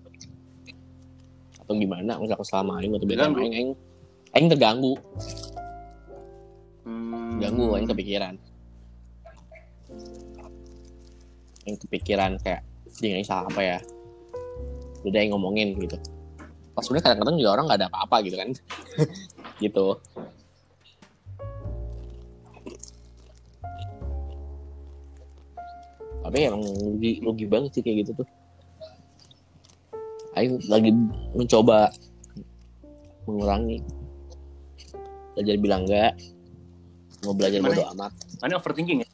atau 1.66 1.74
gimana? 1.74 2.22
Misalkan 2.22 2.46
selama 2.46 2.78
aing 2.78 2.94
atau 2.94 3.10
Terganggu. 3.10 3.42
aing 3.42 3.54
aing 3.58 3.72
aing 4.38 4.48
terganggu. 4.54 4.94
Hmm. 6.86 7.42
ganggu 7.42 7.66
aing 7.74 7.90
kepikiran. 7.90 8.34
Aing 11.66 11.78
kepikiran 11.82 12.32
kayak 12.46 12.62
aing 13.02 13.26
salah 13.26 13.50
apa 13.50 13.62
ya? 13.66 13.78
Udah 15.02 15.18
aing 15.18 15.34
ngomongin 15.34 15.74
gitu. 15.82 15.98
Pas 16.78 16.86
sebenarnya 16.86 17.10
kadang-kadang 17.10 17.36
juga 17.42 17.52
orang 17.58 17.66
nggak 17.66 17.80
ada 17.82 17.88
apa-apa 17.90 18.16
gitu 18.22 18.38
kan. 18.38 18.50
Gitu. 19.64 19.88
Tapi 26.20 26.38
emang 26.44 26.60
rugi 26.60 27.24
rugi 27.24 27.46
banget 27.48 27.80
sih 27.80 27.82
kayak 27.86 28.04
gitu 28.04 28.20
tuh 28.20 28.28
Aing 30.36 30.60
lagi 30.68 30.92
mencoba 31.32 31.92
mengurangi. 33.24 33.80
Belajar 35.36 35.56
bilang 35.60 35.82
enggak. 35.88 36.14
Mau 37.24 37.34
belajar 37.34 37.60
Gimana 37.64 37.72
bodo 37.74 37.84
amat. 37.96 38.12
Mana 38.44 38.54
overthinking 38.60 39.00
ya? 39.02 39.10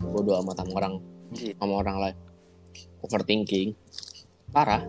bodo 0.00 0.32
amat 0.40 0.56
sama 0.64 0.72
orang 0.80 0.94
Iya. 1.36 1.54
sama 1.60 1.74
orang 1.78 1.96
lain. 2.00 2.16
Overthinking. 3.04 3.68
Parah. 4.50 4.82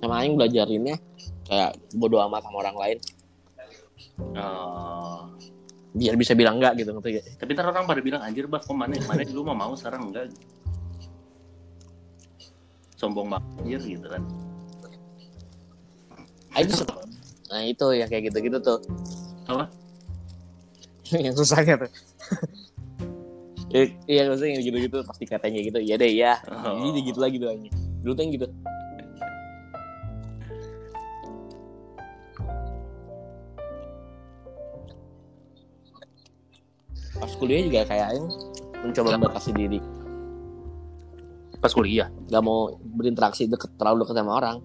Sama 0.00 0.14
Aing 0.22 0.38
belajarinnya 0.38 0.96
kayak 1.48 1.72
bodo 1.96 2.20
amat 2.24 2.44
sama 2.44 2.56
orang 2.62 2.76
lain. 2.78 2.98
Oh. 4.36 5.28
Biar 5.96 6.14
bisa 6.14 6.36
bilang 6.36 6.60
enggak 6.60 6.76
gitu 6.76 6.92
ngerti 6.92 7.10
gak? 7.16 7.24
Tapi 7.40 7.50
ntar 7.56 7.66
orang 7.72 7.88
pada 7.88 8.00
bilang 8.04 8.20
anjir 8.20 8.44
bah, 8.44 8.60
kok 8.60 8.76
mana 8.76 8.94
mana 9.08 9.24
dulu 9.24 9.48
mah 9.48 9.56
mau 9.56 9.72
sekarang 9.72 10.12
enggak. 10.12 10.28
Sombong 12.96 13.28
banget 13.28 13.80
gitu 13.82 14.06
kan. 14.08 14.22
Nah 17.46 17.62
itu 17.62 17.86
yang 17.94 18.08
kayak 18.08 18.32
gitu-gitu 18.32 18.58
tuh 18.58 18.78
Apa? 19.46 19.68
yang 21.24 21.36
susahnya 21.36 21.76
tuh 21.78 21.90
I- 23.70 23.94
iya 24.08 24.24
maksudnya 24.26 24.56
yang 24.58 24.64
gitu-gitu 24.64 24.96
pasti 25.04 25.24
katanya 25.28 25.60
gitu 25.62 25.78
iya 25.78 25.94
deh 25.94 26.10
ya 26.10 26.34
Oh. 26.48 26.80
jadi 26.90 27.00
gitu 27.12 27.18
lagi 27.20 27.36
Aing. 27.38 27.68
dulu 28.02 28.12
tuh 28.16 28.22
yang 28.24 28.32
gitu 28.34 28.46
pas 37.16 37.32
kuliah 37.36 37.60
juga 37.64 37.80
kayak 37.88 38.06
Aing 38.12 38.26
mencoba 38.84 39.16
membatasi 39.16 39.50
diri. 39.56 39.80
Pas 41.58 41.72
kuliah. 41.72 42.08
gak 42.28 42.42
mau 42.44 42.76
berinteraksi 42.78 43.48
deket 43.48 43.72
terlalu 43.80 44.04
deket 44.04 44.14
sama 44.20 44.32
orang. 44.38 44.56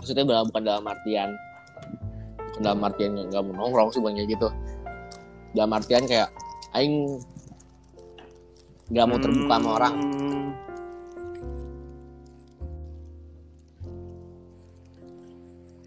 Maksudnya 0.00 0.24
bukan 0.24 0.64
dalam 0.64 0.84
artian 0.88 1.30
bukan 2.38 2.62
dalam 2.64 2.80
artian 2.84 3.10
nggak 3.16 3.26
nggak 3.30 3.42
mau 3.44 3.54
nongkrong 3.56 3.88
sih 3.92 4.00
bukan 4.00 4.16
kayak 4.16 4.30
gitu. 4.36 4.48
Dalam 5.52 5.70
artian 5.76 6.04
kayak 6.08 6.28
aing 6.72 7.20
nggak 8.90 9.06
mau 9.06 9.18
terbuka 9.20 9.54
sama 9.58 9.70
orang. 9.76 9.94
Hmm. 9.98 10.40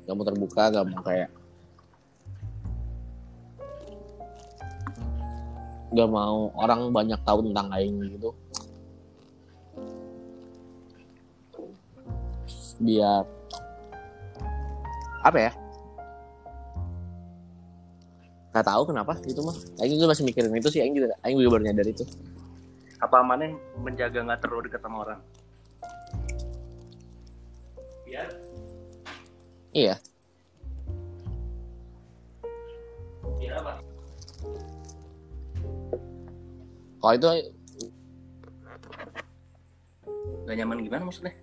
nggak 0.04 0.16
mau 0.20 0.26
terbuka 0.28 0.64
nggak 0.70 0.86
mau 0.92 1.02
kayak 1.02 1.30
nggak 5.94 6.10
mau. 6.10 6.50
Orang 6.58 6.90
banyak 6.90 7.22
tahu 7.22 7.46
tentang 7.46 7.70
aing 7.70 7.96
gitu. 8.18 8.34
Biar 12.82 13.24
apa 15.24 15.38
ya? 15.40 15.52
Nggak 18.52 18.66
tahu 18.66 18.82
kenapa 18.90 19.14
gitu 19.24 19.46
mah. 19.46 19.56
Aing 19.80 19.96
juga 20.02 20.18
masih 20.18 20.26
mikirin 20.26 20.54
itu 20.58 20.70
sih. 20.74 20.82
Aing 20.82 20.98
juga 20.98 21.14
aing 21.22 21.38
juga 21.38 21.58
baru 21.58 21.64
nyadar 21.70 21.88
itu. 21.88 22.04
Apa 22.98 23.22
mana 23.22 23.48
yang 23.48 23.56
menjaga 23.78 24.20
nggak 24.26 24.42
terlalu 24.42 24.68
dekat 24.68 24.82
sama 24.82 24.98
orang? 25.06 25.20
Biar. 28.10 28.28
Iya. 29.74 29.96
Biar 33.38 33.54
apa? 33.62 33.93
kalau 37.04 37.20
itu 37.20 37.28
gak 40.48 40.56
nyaman 40.56 40.80
gimana 40.88 41.04
maksudnya 41.04 41.36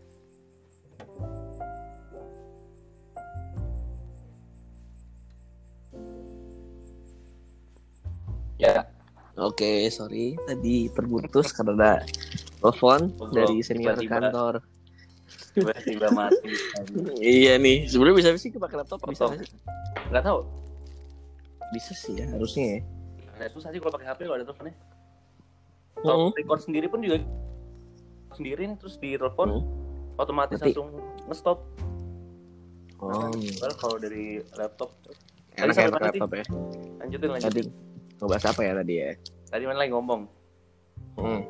ya 8.57 8.89
Oke, 9.41 9.65
okay, 9.65 9.89
sorry 9.89 10.37
tadi 10.45 10.93
terputus 10.93 11.49
karena 11.57 11.97
telepon 12.61 13.09
dari 13.33 13.65
senior 13.65 13.97
tiba 13.97 14.21
-tiba, 14.21 14.29
kantor. 14.29 14.55
Tiba-tiba 15.57 16.09
mati. 16.13 16.53
iya 17.25 17.57
nih, 17.57 17.89
sebelum 17.89 18.21
bisa 18.21 18.37
sih 18.37 18.53
pakai 18.53 18.85
laptop 18.85 19.01
bisa 19.09 19.33
nggak 19.33 19.49
Enggak 20.13 20.25
tahu. 20.29 20.45
Bisa 21.73 21.93
sih 21.97 22.21
ya, 22.21 22.29
harusnya 22.29 22.65
ya. 22.69 22.79
Nah, 23.41 23.49
susah 23.49 23.73
sih 23.73 23.81
kalau 23.81 23.97
pakai 23.97 24.13
HP 24.13 24.29
kalau 24.29 24.37
ada 24.37 24.45
teleponnya. 24.45 24.77
Mm. 25.93 26.03
Kalau 26.03 26.32
record 26.32 26.61
sendiri 26.62 26.86
pun 26.86 27.01
juga 27.01 27.18
sendiri 28.32 28.62
nih, 28.64 28.76
terus 28.78 28.97
di 28.97 29.14
telepon 29.14 29.49
Hmm. 29.51 29.64
otomatis 30.16 30.57
Mati. 30.57 30.70
langsung 30.70 30.88
nge-stop. 31.26 31.59
Oh, 33.01 33.32
kalau 33.74 33.97
dari 33.97 34.45
laptop 34.55 34.93
enak 35.57 35.72
ya 35.72 35.88
pakai 35.88 36.09
laptop 36.12 36.30
ya. 36.30 36.45
lanjutin 37.01 37.28
Tadi 37.28 37.34
lanjutin. 37.34 37.66
ngebahas 38.16 38.45
apa 38.47 38.61
ya 38.61 38.72
tadi 38.76 38.95
ya? 38.95 39.11
Tadi 39.49 39.62
mana 39.64 39.78
lagi 39.80 39.93
ngomong? 39.93 40.20
Hmm. 41.16 41.41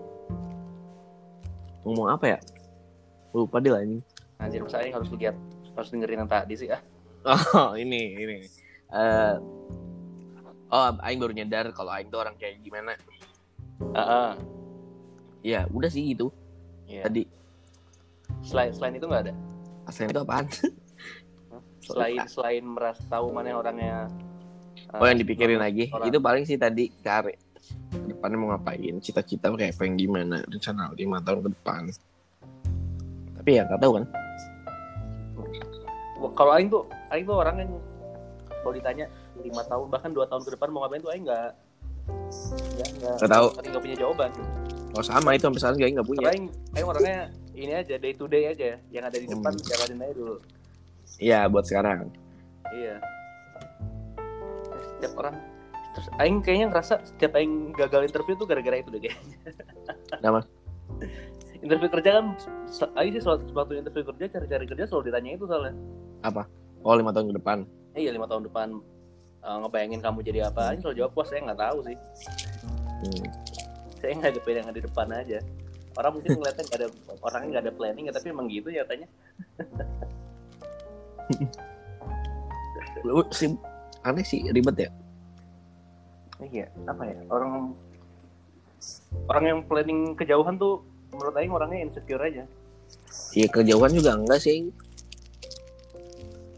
Ngomong 1.82 2.07
apa 2.09 2.24
ya? 2.26 2.38
Lupa 3.30 3.59
deh 3.59 3.70
lah 3.70 3.82
ini. 3.82 3.99
Anjir, 4.38 4.62
masa 4.62 4.80
Aing 4.80 4.95
harus 4.95 5.11
lihat 5.11 5.36
harus 5.74 5.88
dengerin 5.91 6.22
yang 6.22 6.30
tadi 6.30 6.55
sih 6.55 6.68
ah. 6.70 6.80
Oh, 7.26 7.74
ini 7.82 8.14
ini. 8.16 8.36
Eh 8.91 9.34
oh, 10.70 10.91
aing 11.03 11.18
baru 11.18 11.34
nyadar 11.34 11.74
kalau 11.74 11.91
aing 11.91 12.09
tuh 12.09 12.22
orang 12.22 12.38
kayak 12.38 12.62
gimana. 12.62 12.95
Heeh. 13.81 14.31
Ya, 15.41 15.64
udah 15.72 15.89
sih 15.89 16.12
gitu. 16.12 16.28
Iya. 16.85 17.09
Tadi 17.09 17.24
Selain 18.41 18.72
selain 18.72 18.95
itu 18.97 19.07
nggak 19.07 19.22
ada. 19.28 19.35
aslinya 19.89 20.12
itu 20.14 20.22
apaan? 20.22 20.47
Selain 21.91 22.22
selain 22.31 22.62
merasa 22.62 23.03
tahu 23.11 23.35
mana 23.35 23.57
orangnya. 23.57 24.07
Oh, 24.95 25.07
yang 25.07 25.18
dipikirin 25.18 25.59
lagi. 25.59 25.91
orang. 25.91 26.07
Itu 26.07 26.18
paling 26.22 26.45
sih 26.47 26.55
tadi 26.55 26.93
kare. 27.03 27.35
Depannya 28.07 28.37
mau 28.39 28.55
ngapain? 28.55 29.01
Cita-cita 29.03 29.51
kayak 29.51 29.74
pengen 29.74 29.99
gimana? 29.99 30.45
Rencana 30.47 30.95
lima 30.95 31.18
tahun 31.24 31.43
ke 31.43 31.49
depan. 31.59 31.83
Tapi 33.41 33.51
ya 33.59 33.66
nggak 33.66 33.81
tahu 33.83 33.93
kan. 33.99 34.05
Kalau 36.37 36.53
Aing 36.55 36.68
tuh, 36.68 36.85
Aing 37.11 37.26
tuh 37.26 37.37
orang 37.41 37.57
yang 37.64 37.70
kalau 38.61 38.72
ditanya 38.76 39.07
lima 39.41 39.62
tahun 39.66 39.87
bahkan 39.89 40.11
dua 40.12 40.28
tahun 40.28 40.43
ke 40.47 40.51
depan 40.55 40.68
mau 40.70 40.85
ngapain 40.85 41.03
tuh 41.03 41.11
Aing 41.11 41.24
nggak 41.26 41.51
nggak 42.11 43.15
Nggak 43.19 43.31
tahu. 43.31 43.47
nggak 43.57 43.83
punya 43.83 43.97
jawaban. 43.97 44.31
Oh 44.91 45.03
sama 45.03 45.31
itu 45.33 45.47
sampai 45.47 45.61
sekarang 45.61 45.77
juga 45.79 45.89
nggak 45.95 46.09
punya. 46.09 46.21
Karena 46.27 46.35
Aing, 46.75 46.87
orangnya 46.87 47.19
ini 47.55 47.73
aja 47.73 47.95
day 47.95 48.13
to 48.13 48.25
day 48.27 48.45
aja 48.47 48.79
yang 48.91 49.05
ada 49.05 49.17
di 49.17 49.27
depan 49.27 49.53
Hmm. 49.53 49.63
jalanin 49.63 49.99
aja 50.01 50.15
dulu. 50.15 50.35
Iya 51.19 51.39
buat 51.47 51.65
sekarang. 51.67 51.99
Iya. 52.71 52.97
Setiap 54.97 55.13
orang 55.17 55.35
terus 55.91 56.07
Aing 56.19 56.39
kayaknya 56.39 56.67
ngerasa 56.71 56.95
setiap 57.03 57.33
Aing 57.35 57.75
gagal 57.75 58.07
interview 58.07 58.35
tuh 58.37 58.47
gara-gara 58.47 58.79
itu 58.79 58.89
deh 58.91 59.01
kayaknya. 59.01 59.37
Kenapa? 60.21 60.41
interview 61.61 61.89
kerja 61.93 62.11
kan 62.17 62.27
Aing 62.97 63.13
sih 63.13 63.23
suatu, 63.23 63.45
suatu 63.47 63.73
interview 63.75 64.05
kerja 64.07 64.25
cari-cari 64.33 64.65
kerja 64.67 64.85
selalu 64.87 65.13
ditanya 65.13 65.31
itu 65.37 65.45
soalnya. 65.45 65.75
Oh 66.81 66.95
lima 66.97 67.13
tahun 67.13 67.31
ke 67.31 67.37
depan. 67.37 67.59
Eh, 67.93 68.07
iya 68.07 68.11
lima 68.11 68.25
tahun 68.25 68.49
depan 68.49 68.81
eh, 69.41 69.57
ngebayangin 69.64 70.01
kamu 70.01 70.18
jadi 70.24 70.41
apa 70.49 70.72
Aing 70.72 70.80
selalu 70.84 70.97
jawab 71.05 71.12
wah 71.16 71.26
saya 71.26 71.41
nggak 71.49 71.61
tahu 71.61 71.78
sih. 71.86 71.97
Hmm. 73.01 73.24
Saya 74.01 74.12
nggak 74.16 74.30
ada 74.32 74.51
yang 74.53 74.68
ada 74.68 74.78
di 74.78 74.84
depan 74.84 75.09
aja. 75.12 75.38
Orang 75.99 76.12
mungkin 76.16 76.30
ngeliatnya 76.38 76.64
nggak 76.64 76.80
ada 76.80 76.88
orangnya 77.20 77.49
nggak 77.51 77.64
ada 77.66 77.74
planning 77.74 78.05
ya 78.09 78.12
tapi 78.14 78.26
emang 78.30 78.47
gitu 78.49 78.68
ya 78.70 78.82
katanya. 78.86 79.09
Lu 83.07 83.24
sih 83.32 83.51
aneh 84.05 84.24
sih 84.24 84.41
ribet 84.51 84.88
ya. 84.88 84.91
Iya, 86.41 86.66
apa 86.88 87.03
ya? 87.05 87.16
Orang 87.28 87.76
orang 89.28 89.45
yang 89.45 89.61
planning 89.68 90.16
kejauhan 90.16 90.57
tuh 90.57 90.80
menurut 91.12 91.34
Aing 91.36 91.53
orangnya 91.53 91.84
insecure 91.84 92.22
aja. 92.22 92.45
Iya 93.36 93.47
kejauhan 93.51 93.93
juga 93.93 94.16
enggak 94.16 94.41
sih. 94.41 94.72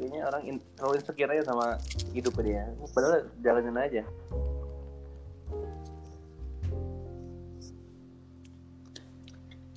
Kayaknya 0.03 0.27
orang 0.27 0.43
in, 0.51 0.57
terlalu 0.75 0.99
insecure 0.99 1.31
aja 1.31 1.47
sama 1.47 1.79
hidup 2.11 2.35
dia. 2.43 2.67
Padahal 2.91 3.23
jalanin 3.39 3.79
aja. 3.79 4.03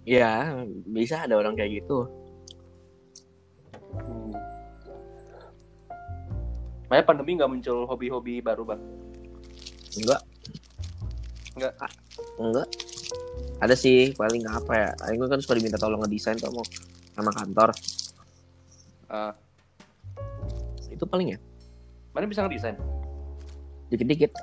Ya 0.01 0.65
bisa 0.89 1.21
ada 1.21 1.37
orang 1.37 1.53
kayak 1.53 1.77
gitu. 1.77 2.09
Hmm. 3.93 4.33
Makanya 6.89 7.05
pandemi 7.05 7.37
nggak 7.37 7.51
muncul 7.53 7.85
hobi-hobi 7.85 8.41
baru 8.41 8.65
bang. 8.65 8.81
Enggak. 9.93 10.25
Enggak. 11.53 11.73
Ah, 11.77 11.91
enggak. 12.41 12.67
Ada 13.61 13.77
sih 13.77 14.09
paling 14.17 14.41
apa 14.49 14.73
ya? 14.73 14.89
Aing 15.05 15.21
kan 15.21 15.37
suka 15.37 15.53
diminta 15.53 15.77
tolong 15.77 16.01
ngedesain 16.01 16.41
tuh 16.41 16.49
mau 16.49 16.65
sama 17.13 17.29
kantor. 17.29 17.69
Ah. 19.05 19.44
Itu 21.05 21.13
paling 21.13 21.37
ya. 21.37 21.39
Mana 22.17 22.25
bisa 22.25 22.41
ngedesain? 22.41 22.73
Dikit-dikit, 23.93 24.33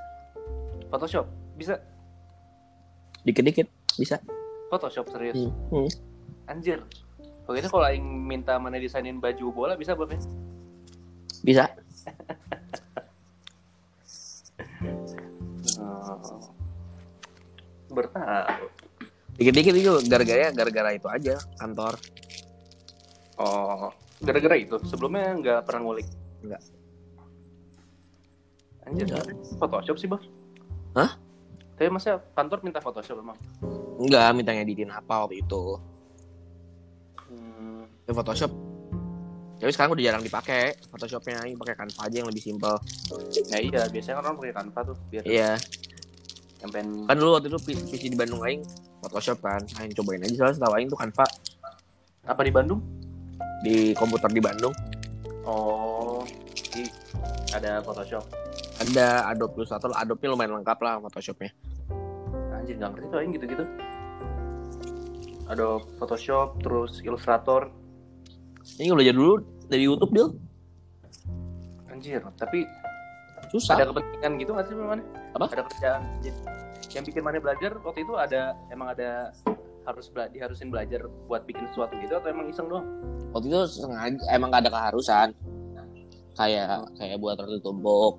Photoshop 0.87 1.27
bisa. 1.59 1.75
dikit-dikit 3.27 3.67
bisa. 3.99 4.23
Photoshop 4.71 5.11
serius. 5.11 5.35
Hmm. 5.35 5.51
Hmm. 5.67 5.89
Anjir. 6.47 6.79
Pokoknya 7.43 7.67
kalau 7.67 7.83
Aing 7.83 8.07
minta 8.07 8.55
mana 8.55 8.79
desainin 8.79 9.19
baju 9.19 9.51
bola 9.51 9.75
bisa 9.75 9.91
belum? 9.91 10.15
Bisa. 11.43 11.67
Oh. 15.83 16.39
Bertahu. 17.91 18.67
Dikit-dikit 19.39 19.75
itu 19.75 19.91
gara-gara 20.07 20.51
gara-gara 20.51 20.89
itu 20.95 21.07
aja 21.07 21.35
kantor. 21.59 21.95
Oh, 23.39 23.89
gara-gara 24.19 24.55
itu 24.59 24.77
sebelumnya 24.87 25.33
nggak 25.39 25.59
pernah 25.67 25.81
ngulik. 25.87 26.07
Nggak. 26.43 26.61
Anjir, 28.83 29.05
Nggak. 29.07 29.25
Photoshop 29.57 29.95
sih 29.95 30.07
bang? 30.07 30.21
Hah? 30.93 31.11
Tapi 31.73 31.89
masa 31.89 32.19
kantor 32.29 32.59
minta 32.61 32.77
Photoshop 32.77 33.17
emang? 33.17 33.39
Enggak, 33.95 34.29
minta 34.33 34.51
ngeditin 34.51 34.91
apa 34.91 35.23
waktu 35.23 35.39
itu. 35.39 35.79
Hmm, 37.25 37.87
Ya, 38.03 38.11
Photoshop. 38.11 38.51
Tapi 39.55 39.71
sekarang 39.71 39.95
udah 39.95 40.03
jarang 40.03 40.19
dipakai 40.19 40.75
Photoshopnya, 40.85 41.47
ini 41.47 41.55
pakai 41.55 41.73
Canva 41.73 42.01
aja 42.03 42.15
yang 42.17 42.27
lebih 42.27 42.43
simpel. 42.43 42.75
ya 43.47 43.57
iya, 43.57 43.81
biasanya 43.87 44.19
orang 44.19 44.35
pakai 44.35 44.53
Canva 44.53 44.79
tuh 44.83 44.97
biar 45.07 45.23
Iya, 45.23 45.51
yang 46.59 46.69
pengen. 46.69 47.07
kan 47.07 47.15
dulu 47.15 47.29
waktu 47.33 47.47
itu 47.47 47.59
PC 47.61 48.05
di 48.05 48.17
Bandung 48.17 48.43
aing 48.43 48.59
Photoshop 48.99 49.39
kan. 49.39 49.63
Aing 49.79 49.91
cobain 49.93 50.19
aja 50.19 50.35
soalnya 50.35 50.55
setahu 50.59 50.73
aing 50.75 50.87
tuh 50.87 50.99
Canva 50.99 51.25
Apa 52.25 52.41
di 52.41 52.51
Bandung? 52.51 52.79
di 53.63 53.91
komputer 53.93 54.27
di 54.27 54.39
Bandung. 54.39 54.75
Oh, 55.43 55.92
ada 57.53 57.79
Photoshop. 57.85 58.25
Ada 58.81 59.29
Adobe 59.29 59.61
Illustrator, 59.61 59.93
Adobe 59.93 60.25
lumayan 60.25 60.59
lengkap 60.61 60.77
lah 60.81 60.97
Photoshopnya. 61.05 61.53
Anjir 62.53 62.75
nggak 62.81 62.89
ngerti 62.97 63.05
tuh 63.07 63.17
aing 63.21 63.31
gitu-gitu. 63.37 63.65
Ada 65.47 65.65
Photoshop, 66.01 66.57
terus 66.65 66.99
Illustrator. 67.05 67.69
Ini 68.81 68.89
belajar 68.89 69.13
dulu 69.13 69.33
dari 69.69 69.83
YouTube 69.85 70.11
dia 70.15 70.27
Anjir, 71.93 72.25
tapi 72.39 72.65
susah. 73.53 73.77
ada 73.77 73.93
kepentingan 73.93 74.31
gitu 74.41 74.51
nggak 74.57 74.65
sih 74.65 74.73
mana? 74.73 75.03
Apa? 75.37 75.45
Ada 75.53 75.63
kerjaan 75.69 76.01
yang 76.93 77.05
bikin 77.09 77.21
mana 77.25 77.41
belajar 77.41 77.71
waktu 77.81 78.05
itu 78.05 78.13
ada 78.17 78.53
emang 78.69 78.93
ada 78.93 79.33
harus 79.83 80.07
bela 80.13 80.29
diharusin 80.29 80.69
belajar 80.69 81.09
buat 81.27 81.43
bikin 81.43 81.65
sesuatu 81.73 81.97
gitu 81.99 82.15
atau 82.17 82.29
emang 82.29 82.47
iseng 82.47 82.69
doang? 82.69 82.85
Waktu 83.33 83.49
itu 83.49 83.61
sengaja 83.81 84.21
emang 84.31 84.53
gak 84.53 84.63
ada 84.65 84.71
keharusan. 84.71 85.27
Kayak 86.33 86.89
kayak 86.97 87.17
buat 87.21 87.37
roti 87.37 87.61
tumbuk. 87.61 88.17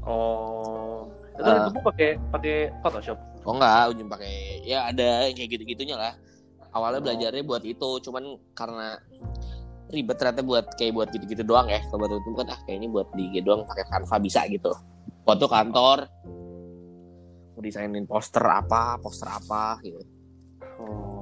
Oh, 0.00 1.04
itu 1.36 1.44
Ah. 1.44 1.68
itu 1.68 1.80
pakai 1.84 2.08
pakai 2.32 2.56
Photoshop. 2.80 3.18
Oh 3.44 3.52
enggak, 3.56 3.92
ujung 3.92 4.08
pakai 4.08 4.64
ya 4.64 4.88
ada 4.88 5.28
yang 5.28 5.36
kayak 5.36 5.50
gitu-gitunya 5.60 5.96
lah. 5.96 6.16
Awalnya 6.72 7.04
belajarnya 7.04 7.44
buat 7.44 7.64
itu, 7.66 7.90
cuman 8.08 8.38
karena 8.56 8.96
ribet 9.90 10.16
ternyata 10.16 10.40
buat 10.40 10.66
kayak 10.78 10.92
buat 10.94 11.08
gitu-gitu 11.12 11.42
doang 11.44 11.68
ya. 11.68 11.84
Kalau 11.88 12.06
buat 12.06 12.16
itu 12.16 12.30
kan 12.32 12.46
ah 12.48 12.60
kayak 12.64 12.78
ini 12.80 12.88
buat 12.88 13.08
di 13.12 13.42
doang 13.44 13.66
pakai 13.68 13.84
Canva 13.90 14.16
bisa 14.22 14.40
gitu. 14.48 14.72
Foto 15.26 15.46
kantor, 15.50 15.98
mau 17.52 17.60
desainin 17.60 18.08
poster 18.08 18.40
apa, 18.40 18.96
poster 19.02 19.28
apa 19.28 19.76
gitu. 19.84 20.00
Oh. 20.80 21.19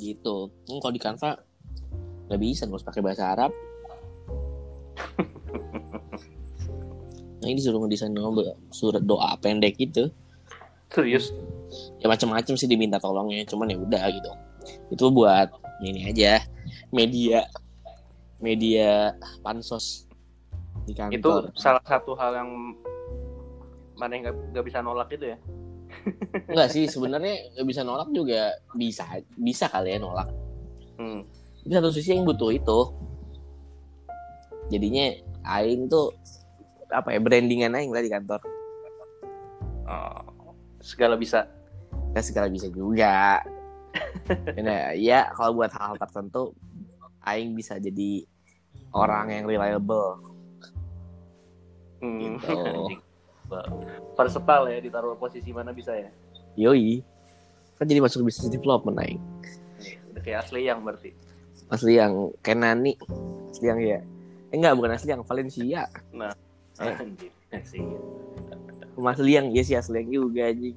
Gitu. 0.00 0.48
Hmm, 0.48 0.80
kalau 0.80 0.92
di 0.96 1.02
Canva 1.02 1.36
nggak 2.32 2.40
bisa, 2.40 2.64
usah 2.64 2.88
pakai 2.88 3.04
bahasa 3.04 3.28
Arab. 3.28 3.52
nah 7.40 7.46
ini 7.48 7.60
disuruh 7.60 7.84
ngedesain 7.84 8.16
surat 8.72 9.04
doa 9.04 9.36
pendek 9.36 9.76
gitu. 9.76 10.08
Serius? 10.88 11.36
ya 12.00 12.06
macam-macam 12.10 12.54
sih 12.56 12.68
diminta 12.68 12.98
tolongnya 12.98 13.46
cuman 13.46 13.70
ya 13.70 13.78
udah 13.78 14.04
gitu 14.10 14.30
itu 14.90 15.04
buat 15.10 15.48
ini 15.80 16.10
aja 16.10 16.42
media 16.90 17.46
media 18.40 19.14
pansos 19.44 20.08
di 20.88 20.96
kantor. 20.96 21.16
itu 21.16 21.30
salah 21.60 21.84
satu 21.84 22.16
hal 22.16 22.40
yang 22.40 22.50
mana 23.94 24.10
yang 24.16 24.22
nggak 24.28 24.36
nggak 24.56 24.64
bisa 24.64 24.78
nolak 24.80 25.08
itu 25.12 25.36
ya 25.36 25.38
Enggak 26.50 26.68
sih 26.72 26.84
sebenarnya 26.88 27.56
nggak 27.56 27.66
bisa 27.68 27.80
nolak 27.84 28.08
juga 28.12 28.54
bisa 28.74 29.04
bisa 29.36 29.66
kali 29.68 29.96
ya 29.96 29.98
nolak. 30.00 30.28
hmm. 31.00 31.20
Tapi 31.64 31.72
satu 31.76 31.90
sisi 31.92 32.16
yang 32.16 32.24
butuh 32.24 32.50
itu. 32.52 32.80
Jadinya 34.70 35.12
aing 35.58 35.90
tuh 35.90 36.14
apa 36.90 37.14
ya 37.14 37.20
brandingan 37.22 37.74
aing 37.74 37.90
lah 37.90 38.02
di 38.02 38.10
kantor. 38.10 38.40
Oh, 39.90 40.54
segala 40.78 41.18
bisa 41.18 41.46
Nggak 42.10 42.26
segala 42.26 42.46
bisa 42.50 42.66
juga. 42.70 43.38
Karena 44.54 44.94
ya 44.94 45.30
kalau 45.34 45.62
buat 45.62 45.70
hal 45.74 45.98
tertentu 45.98 46.54
aing 47.26 47.54
bisa 47.54 47.78
jadi 47.78 48.26
orang 48.90 49.30
yang 49.30 49.44
reliable. 49.46 50.18
hmm. 52.02 52.18
Gitu. 52.18 52.58
Versatile 54.14 54.66
ya 54.74 54.78
ditaruh 54.78 55.18
posisi 55.18 55.50
mana 55.50 55.74
bisa 55.74 55.94
ya 55.94 56.10
Yoi. 56.58 57.02
Kan 57.78 57.88
jadi 57.88 58.02
masuk 58.02 58.26
business 58.26 58.52
development. 58.52 59.00
Nih, 59.00 59.16
udah 60.12 60.20
kayak 60.20 60.44
asli 60.44 60.66
yang 60.68 60.82
berarti 60.84 61.14
Asli 61.70 62.02
yang 62.02 62.34
Kenani. 62.42 62.98
Asli 63.54 63.66
yang 63.70 63.78
ya. 63.78 64.02
Eh, 64.50 64.58
enggak 64.58 64.74
bukan 64.74 64.90
asli 64.90 65.14
yang 65.14 65.22
Valencia. 65.22 65.86
Eh. 65.86 66.34
Anjing. 66.80 67.32
sih 67.66 67.82
Mas 68.98 69.18
Liang 69.22 69.54
ya 69.54 69.62
sih 69.62 69.78
asli 69.78 70.02
yang 70.02 70.10
juga 70.10 70.50
anjing. 70.50 70.76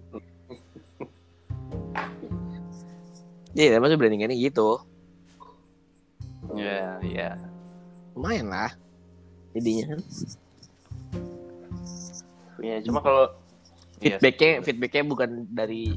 Iya, 3.53 3.77
maksudnya 3.77 4.01
brandingannya 4.01 4.37
gitu. 4.37 4.81
ya 6.57 6.97
ya 7.05 7.37
Lumayan 8.17 8.49
lah. 8.49 8.73
Jadinya 9.53 9.93
kan 9.93 9.99
ya 12.63 12.79
cuma 12.79 13.03
kalau 13.03 13.27
Iya, 14.03 14.19
feedbacknya 14.19 14.51
feedbacknya 14.65 15.03
bukan 15.07 15.29
dari 15.53 15.95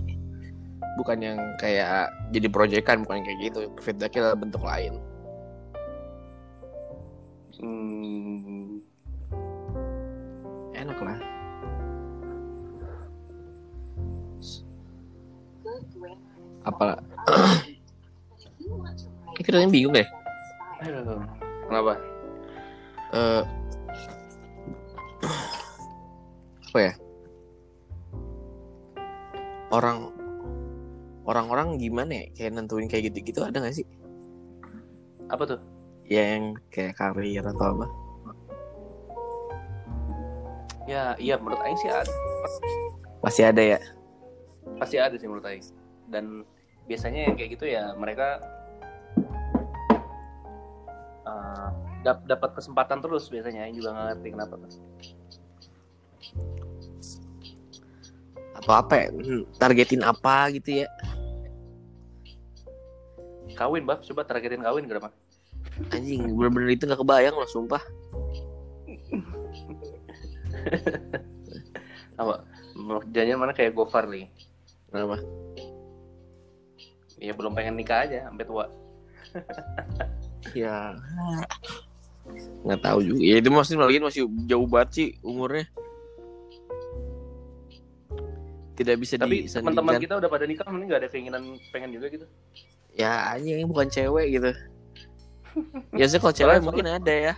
bukan 0.94 1.18
yang 1.18 1.38
kayak 1.58 2.06
jadi 2.30 2.48
proyekan 2.48 3.02
bukan 3.02 3.26
kayak 3.26 3.38
gitu. 3.50 3.60
Feedbacknya 3.82 4.30
dalam 4.30 4.40
bentuk 4.46 4.62
lain. 4.62 4.94
hmm, 7.56 8.78
Enak 10.76 10.98
lah. 11.02 11.18
Apa? 16.66 17.00
Kita 19.40 19.62
yang 19.62 19.72
bingung 19.74 19.94
deh. 19.96 20.06
aduh, 20.76 21.24
kenapa 21.66 21.96
eh 23.16 23.40
apa 26.76 26.92
ya? 26.92 26.94
Orang 29.72 30.12
orang-orang 31.24 31.80
gimana 31.80 32.12
ya? 32.12 32.24
Kayak 32.36 32.52
nentuin 32.60 32.84
kayak 32.84 33.08
gitu-gitu 33.08 33.40
ada 33.40 33.64
gak 33.64 33.80
sih? 33.80 33.88
Apa 35.32 35.56
tuh? 35.56 35.60
Ya 36.04 36.36
yang 36.36 36.60
kayak 36.68 37.00
karir 37.00 37.40
atau 37.40 37.80
apa? 37.80 37.86
Ya 40.84 41.16
iya 41.16 41.40
menurut 41.40 41.64
Aing 41.64 41.80
sih 41.80 41.88
ada 41.88 42.12
pasti 43.24 43.42
ada 43.42 43.58
ya? 43.58 43.80
pasti 44.76 45.00
ada 45.00 45.16
sih 45.16 45.24
menurut 45.24 45.48
Aing. 45.48 45.64
Dan 46.12 46.44
biasanya 46.84 47.32
yang 47.32 47.34
kayak 47.40 47.56
gitu 47.56 47.64
ya 47.72 47.96
mereka 47.96 48.38
uh, 51.24 51.72
dap- 52.04 52.28
dapat 52.28 52.52
kesempatan 52.52 53.00
terus 53.00 53.32
biasanya. 53.32 53.64
Aing 53.64 53.80
juga 53.80 53.96
nggak 53.96 54.06
ngerti 54.12 54.28
kenapa 54.36 54.54
atau 58.66 58.74
apa 58.82 58.94
ya? 58.98 59.06
Hmm, 59.14 59.46
targetin 59.62 60.02
apa 60.02 60.50
gitu 60.50 60.82
ya? 60.82 60.90
Kawin 63.54 63.86
bab. 63.86 64.02
Coba 64.02 64.26
targetin 64.26 64.66
kawin 64.66 64.90
kenapa 64.90 65.14
anjing 65.92 66.24
bener-bener 66.32 66.72
itu 66.72 66.88
gak 66.88 67.00
kebayang 67.00 67.36
loh 67.36 67.48
sumpah. 67.48 67.82
Apa? 72.16 72.42
Jangan 73.12 73.36
mana 73.36 73.52
kayak 73.52 73.76
Gofar 73.76 74.08
nih? 74.08 74.28
Kenapa? 74.88 75.20
Ya 77.20 77.32
belum 77.36 77.52
pengen 77.52 77.76
nikah 77.76 78.08
aja 78.08 78.28
sampai 78.28 78.44
tua. 78.48 78.66
Ya 80.56 80.96
nggak 82.66 82.82
tahu 82.82 82.98
juga. 83.06 83.20
Ya 83.22 83.38
itu 83.38 83.50
masih 83.52 83.78
lagi 83.78 84.02
masih 84.02 84.26
jauh 84.50 84.66
banget 84.66 84.90
sih 84.96 85.08
umurnya 85.22 85.70
tidak 88.76 88.96
bisa 89.00 89.16
tapi 89.16 89.48
teman-teman 89.48 89.96
kita 89.96 90.20
udah 90.20 90.28
pada 90.28 90.44
nikah 90.44 90.68
mending 90.68 90.88
nggak 90.92 91.00
ada 91.02 91.10
keinginan 91.10 91.42
pengen 91.72 91.90
juga 91.96 92.06
gitu. 92.12 92.26
Ya 92.92 93.32
anjing 93.32 93.64
bukan 93.68 93.88
cewek 93.88 94.26
gitu. 94.36 94.52
Ya 95.96 96.04
sih 96.04 96.20
kalau 96.20 96.36
cewek 96.36 96.60
mungkin 96.60 96.84
ada 96.84 97.08
ya. 97.08 97.34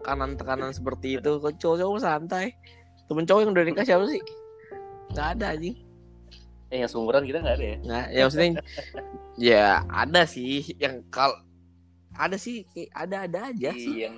Tekanan-tekanan 0.00 0.72
seperti 0.72 1.20
itu. 1.20 1.36
Kalau 1.36 1.52
cowok-cowok 1.52 2.00
santai? 2.00 2.56
Temen 3.04 3.28
cowok 3.28 3.40
yang 3.44 3.52
udah 3.52 3.64
nikah 3.68 3.84
siapa 3.84 4.08
sih? 4.08 4.24
Nggak 5.12 5.28
ada 5.36 5.46
anjing. 5.52 5.76
Eh 6.72 6.80
yang 6.80 6.88
seumuran 6.88 7.28
kita 7.28 7.44
nggak 7.44 7.56
ada 7.60 7.66
ya? 7.68 7.76
Nggak 7.84 8.06
ya 8.08 8.20
maksudnya 8.24 8.50
ya 9.52 9.66
ada 9.92 10.22
sih 10.24 10.64
yang 10.80 11.04
kal 11.12 11.28
ada 12.16 12.40
sih 12.40 12.64
kayak 12.72 12.88
ada-ada 12.96 13.52
aja. 13.52 13.70
Sih 13.76 14.08
yang 14.08 14.16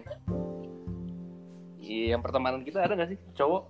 Iya, 1.82 2.14
yang 2.14 2.22
pertemanan 2.22 2.62
kita 2.62 2.78
ada 2.78 2.94
nggak 2.94 3.10
sih 3.10 3.18
cowok 3.34 3.62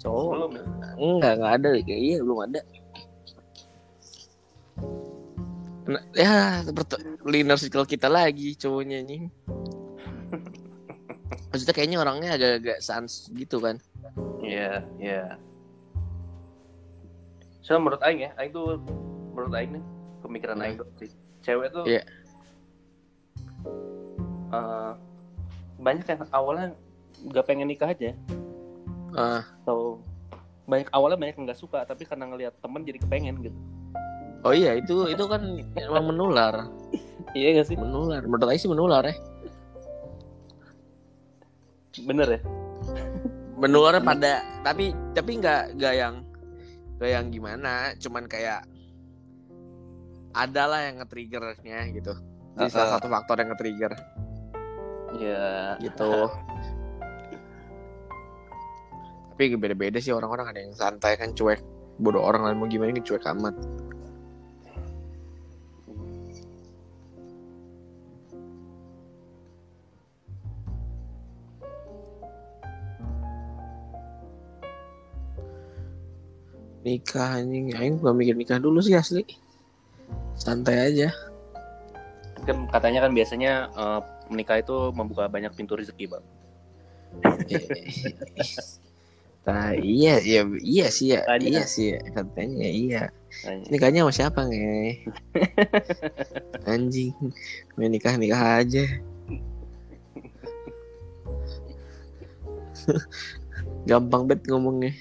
cowok 0.00 0.24
belum 0.30 0.50
ya? 0.54 0.64
enggak 0.96 1.32
enggak 1.38 1.52
ada 1.56 1.68
kayak 1.80 2.00
iya 2.00 2.18
belum 2.20 2.40
ada 2.46 2.60
Nah, 5.90 5.98
ya 6.14 6.62
seperti 6.62 7.02
linear 7.26 7.58
circle 7.58 7.82
kita 7.82 8.06
lagi 8.06 8.54
cowoknya 8.54 9.02
nih 9.02 9.26
maksudnya 11.50 11.74
kayaknya 11.74 11.98
orangnya 11.98 12.30
agak-agak 12.38 12.78
sans 12.78 13.26
gitu 13.34 13.58
kan 13.58 13.76
Iya, 14.40 14.82
iya. 14.98 15.22
Soalnya 17.60 17.82
menurut 17.86 18.02
Aing 18.02 18.20
ya, 18.24 18.30
Aing 18.34 18.50
tuh 18.50 18.82
menurut 19.30 19.52
Aing 19.54 19.78
nih 19.78 19.84
pemikiran 20.22 20.56
Hmm. 20.58 20.64
Aing 20.64 20.76
tuh 20.78 20.88
sih. 20.98 21.10
Cewek 21.42 21.70
tuh 21.70 21.84
Iya. 21.86 22.02
eh, 24.50 24.92
banyak 25.78 26.02
yang 26.02 26.20
awalnya 26.30 26.66
nggak 27.22 27.44
pengen 27.46 27.70
nikah 27.70 27.94
aja, 27.94 28.10
ah 29.14 29.42
atau 29.62 29.98
banyak 30.64 30.86
awalnya 30.90 31.18
banyak 31.18 31.34
yang 31.34 31.44
nggak 31.50 31.58
suka, 31.58 31.82
tapi 31.82 32.06
karena 32.06 32.30
ngelihat 32.30 32.54
temen 32.62 32.86
jadi 32.86 32.98
kepengen 33.02 33.42
gitu. 33.42 33.58
oh 34.40 34.54
iya 34.54 34.72
itu 34.74 35.06
itu 35.06 35.24
kan 35.26 35.42
emang 35.74 36.04
menular 36.08 36.54
Iya 37.36 37.62
gak 37.62 37.66
sih? 37.70 37.76
menular 37.78 38.22
menurut 38.22 38.42
saya 38.42 38.58
sih 38.58 38.66
menular 38.66 39.02
ya 39.04 39.14
Bener 42.00 42.26
ya? 42.26 42.40
menular 43.54 44.00
pada 44.00 44.40
tapi 44.64 44.90
tapi 45.12 45.36
nggak 45.36 45.76
nggak 45.76 45.94
yang 45.94 46.14
nggak 46.96 47.10
yang 47.12 47.26
gimana 47.28 47.92
cuman 48.00 48.24
kayak 48.24 48.64
ada 50.32 50.62
lah 50.64 50.80
yang 50.88 50.96
nge-triggernya 50.98 51.78
gitu 51.92 52.14
Jadi 52.56 52.70
salah 52.70 52.86
Uh-uh. 52.88 52.94
satu 52.96 53.06
faktor 53.06 53.36
yang 53.38 53.48
nge-trigger 53.52 53.92
Iya. 55.12 55.76
gitu 55.82 56.08
tapi 59.40 59.56
beda-beda 59.56 59.96
sih 59.96 60.12
orang-orang 60.12 60.52
ada 60.52 60.60
yang 60.60 60.76
santai 60.76 61.16
kan 61.16 61.32
cuek. 61.32 61.64
Bodoh 61.96 62.20
orang 62.20 62.44
lain 62.44 62.60
mau 62.60 62.68
gimana 62.68 62.92
ini 62.92 63.00
cuek 63.00 63.24
amat. 63.24 63.56
Nikah 76.84 77.40
anjing. 77.40 77.72
Aing 77.80 77.96
gak 77.96 78.12
mikir 78.12 78.36
nikah 78.36 78.60
dulu 78.60 78.84
sih 78.84 78.92
asli. 78.92 79.24
Santai 80.36 80.92
aja. 80.92 81.08
Kan 82.44 82.68
katanya 82.68 83.08
kan 83.08 83.16
biasanya 83.16 83.72
eh, 83.72 84.00
menikah 84.28 84.60
itu 84.60 84.92
membuka 84.92 85.32
banyak 85.32 85.56
pintu 85.56 85.80
rezeki, 85.80 86.12
Bang. 86.12 86.24
Nah, 89.40 89.72
iya, 89.72 90.20
iya, 90.20 90.44
iya 90.60 90.86
sih 90.92 91.16
ya, 91.16 91.24
Katanya. 91.24 91.48
iya 91.48 91.64
sih 91.64 91.96
ya, 91.96 92.00
katanya 92.12 92.68
iya. 92.68 93.02
Katanya. 93.40 93.66
Nikahnya 93.72 94.00
sama 94.04 94.12
siapa 94.12 94.40
nge? 94.44 95.08
Anjing, 96.70 97.16
main 97.80 97.88
nikah 97.88 98.20
nikah 98.20 98.60
aja. 98.60 98.84
Gampang 103.88 104.28
banget 104.28 104.44
ngomongnya. 104.44 104.92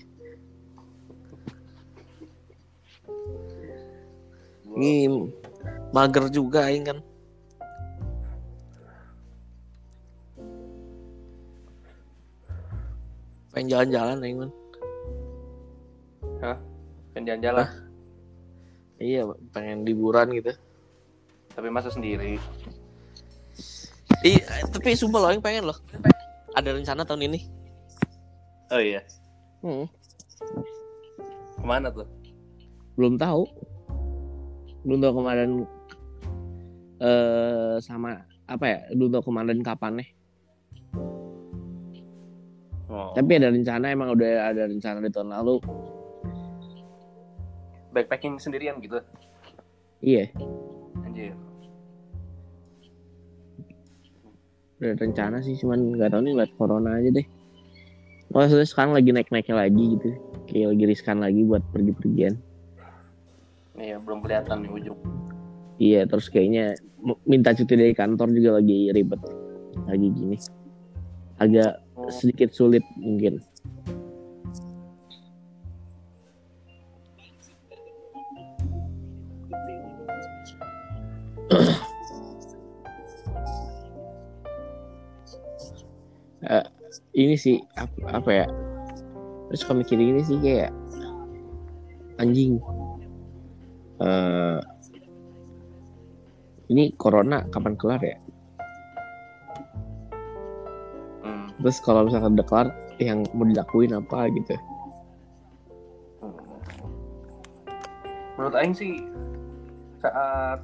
Ini 4.79 5.11
mager 5.91 6.31
juga 6.31 6.71
aing 6.71 6.87
kan. 6.87 7.03
Pengen 13.51 13.67
jalan-jalan 13.69 14.17
aing 14.21 14.37
man. 14.39 14.51
Pengen 17.11 17.25
jalan-jalan. 17.25 17.67
iya 18.99 19.23
pengen 19.55 19.87
liburan 19.87 20.27
gitu 20.35 20.51
Tapi 21.55 21.67
masa 21.71 21.87
sendiri. 21.91 22.35
Iya, 24.19 24.43
tapi 24.67 24.95
sumpah 24.95 25.19
loh, 25.23 25.29
aing 25.31 25.43
pengen 25.43 25.71
loh. 25.71 25.77
Ada 26.51 26.75
rencana 26.75 27.07
tahun 27.07 27.31
ini. 27.31 27.39
Oh 28.69 28.79
iya. 28.79 29.01
Hmm, 29.59 29.87
Ke 31.59 31.65
mana 31.65 31.89
tuh? 31.91 32.07
belum 32.95 33.15
tahu. 33.15 33.47
Belum 34.83 34.99
tahu 34.99 35.13
kemarin 35.23 35.49
eh 36.99 37.75
sama 37.79 38.23
apa 38.43 38.65
ya? 38.67 38.79
Belum 38.91 39.09
tahu 39.15 39.31
kemarin 39.31 39.63
kapan 39.63 40.03
nih. 40.03 40.09
Oh. 42.89 43.13
Tapi 43.13 43.37
ada 43.37 43.53
rencana 43.53 43.93
emang 43.93 44.17
udah 44.17 44.49
ada 44.49 44.65
rencana 44.65 44.97
di 45.05 45.13
tahun 45.13 45.29
lalu. 45.29 45.61
Backpacking 47.93 48.41
sendirian 48.41 48.81
gitu. 48.81 48.97
Iya, 49.99 50.31
Anjir. 51.05 51.35
udah 54.79 54.95
ada 54.95 55.03
rencana 55.03 55.37
sih, 55.43 55.59
cuman 55.59 55.99
nggak 55.99 56.15
tahu 56.15 56.23
nih 56.23 56.33
lihat 56.39 56.51
corona 56.55 57.03
aja 57.03 57.11
deh. 57.11 57.27
Maksudnya 58.31 58.63
sekarang 58.63 58.95
lagi 58.95 59.11
naik-naiknya 59.11 59.55
lagi 59.59 59.83
gitu. 59.99 60.09
Kayak 60.47 60.67
lagi 60.71 60.83
riskan 60.87 61.17
lagi 61.19 61.41
buat 61.43 61.65
pergi-pergian. 61.75 62.39
Iya, 63.75 63.99
belum 63.99 64.23
kelihatan 64.23 64.63
nih 64.63 64.71
ujung. 64.71 64.99
Iya, 65.79 66.07
terus 66.07 66.31
kayaknya 66.31 66.79
minta 67.27 67.51
cuti 67.51 67.75
dari 67.75 67.91
kantor 67.91 68.31
juga 68.31 68.59
lagi 68.63 68.91
ribet. 68.95 69.21
Lagi 69.83 70.07
gini. 70.15 70.37
Agak. 71.39 71.88
Sedikit 72.11 72.49
sulit 72.53 72.83
mungkin. 72.97 73.39
Eh, 86.39 86.65
ini 87.19 87.35
sih 87.35 87.59
apa, 87.75 88.15
apa 88.15 88.31
ya? 88.31 88.47
Terus 89.51 89.59
suka 89.61 89.75
mikir 89.75 89.99
ini 89.99 90.23
sih 90.23 90.39
kayak 90.39 90.71
anjing. 92.17 92.57
eh 93.99 94.57
ini 96.71 96.93
corona 96.95 97.43
kapan 97.51 97.75
kelar 97.75 98.01
ya? 98.01 98.17
Terus 101.59 101.77
kalau 101.79 102.07
misalkan 102.07 102.33
udah 102.33 102.47
kelar, 102.47 102.67
yang 102.97 103.23
mau 103.31 103.43
dilakuin 103.43 103.91
apa 103.91 104.27
gitu? 104.29 104.55
Menurut 108.35 108.55
Aing 108.55 108.71
sih 108.71 109.03
saat 109.99 110.63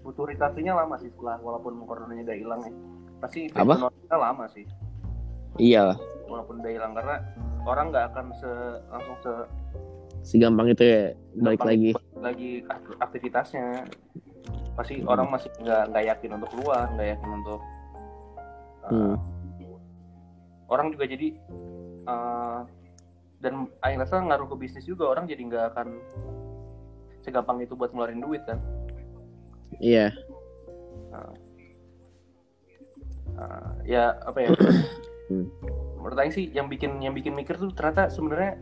butuh 0.00 0.22
recovery-nya 0.24 0.78
lama 0.78 0.94
sih 0.96 1.10
setelah 1.10 1.36
walaupun 1.38 1.74
coronanya 1.82 2.22
udah 2.24 2.38
hilang 2.38 2.60
ya. 2.62 2.72
Pasti 3.18 3.50
Apa? 3.50 3.90
lama 4.08 4.46
sih 4.46 4.62
Iya, 5.58 5.98
walaupun 6.24 6.62
udah 6.62 6.70
hilang 6.70 6.94
karena 6.94 7.18
orang 7.66 7.90
nggak 7.90 8.14
akan 8.14 8.26
se 8.30 8.50
langsung 8.86 9.16
se 9.18 9.32
segampang 10.22 10.70
itu 10.70 10.82
ya 10.82 11.02
balik 11.34 11.58
gampang 11.58 11.66
lagi. 11.66 11.90
lagi 12.14 12.50
ak- 12.64 12.98
aktivitasnya. 13.02 13.66
Pasti 14.78 15.02
Hmm. 15.02 15.10
orang 15.10 15.26
masih 15.28 15.50
nggak 15.58 15.82
nggak 15.90 16.04
yakin 16.06 16.30
untuk 16.38 16.48
keluar, 16.54 16.86
nggak 16.94 17.08
yakin 17.18 17.30
untuk 17.34 17.60
uh, 18.86 18.88
Hmm. 18.88 19.14
Orang 20.68 20.92
juga 20.92 21.04
jadi 21.08 21.34
uh, 22.06 22.62
dan 23.40 23.66
Aing 23.82 23.98
rasa 24.00 24.20
ngaruh 24.20 24.48
ke 24.50 24.56
bisnis 24.58 24.84
juga 24.84 25.08
orang 25.10 25.24
jadi 25.26 25.42
nggak 25.44 25.64
akan 25.74 25.88
segampang 27.22 27.60
itu 27.60 27.74
buat 27.74 27.90
ngeluarin 27.92 28.22
duit 28.22 28.42
kan. 28.46 28.58
Iya, 29.78 30.12
Uh, 33.38 33.70
ya 33.86 34.18
apa 34.26 34.38
ya 34.42 34.50
Hmm. 35.28 35.44
menurut 36.00 36.16
Aing 36.16 36.32
sih 36.32 36.48
yang 36.56 36.72
bikin 36.72 37.04
yang 37.04 37.12
bikin 37.12 37.36
mikir 37.36 37.60
tuh 37.60 37.68
ternyata 37.76 38.08
sebenarnya 38.08 38.56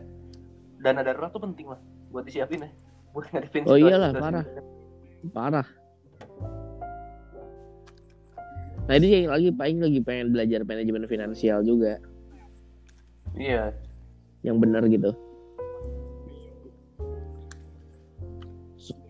dana 0.83 0.99
darurat 0.99 1.31
tuh 1.31 1.39
penting 1.39 1.71
lah 1.71 1.79
buat 2.11 2.27
disiapin 2.27 2.67
ya 2.67 2.69
buat 3.15 3.23
ngadepin 3.31 3.63
Oh 3.71 3.79
iyalah, 3.79 4.11
parah. 4.11 4.43
parah. 5.31 5.67
Nah 8.87 8.95
ini 8.95 9.27
yang 9.27 9.35
lagi 9.35 9.51
paling 9.51 9.83
lagi 9.83 9.99
pengen 9.99 10.31
belajar 10.31 10.63
manajemen 10.63 11.03
finansial 11.11 11.59
juga, 11.59 11.99
iya 13.35 13.75
yang 14.47 14.63
benar 14.63 14.87
gitu. 14.87 15.11
So- 18.79 19.03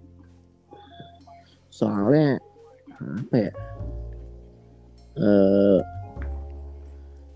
soalnya 1.69 2.41
apa 2.97 3.35
ya? 3.37 3.51
Eh 5.17 5.79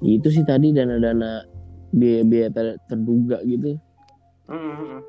itu 0.01 0.33
sih 0.33 0.41
tadi 0.41 0.73
dana-dana 0.73 1.45
biaya-biaya 1.93 2.49
ter- 2.49 2.81
terduga 2.89 3.37
gitu. 3.45 3.77
Hmm, 4.49 4.73
hmm, 4.73 4.99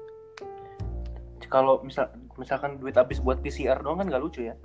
kalau 1.52 1.80
misal 1.84 2.08
misalkan 2.40 2.80
duit 2.80 2.96
habis 2.96 3.20
buat 3.20 3.40
PCR 3.44 3.80
doang 3.84 4.00
kan 4.00 4.08
nggak 4.08 4.24
lucu 4.24 4.48
ya 4.48 4.56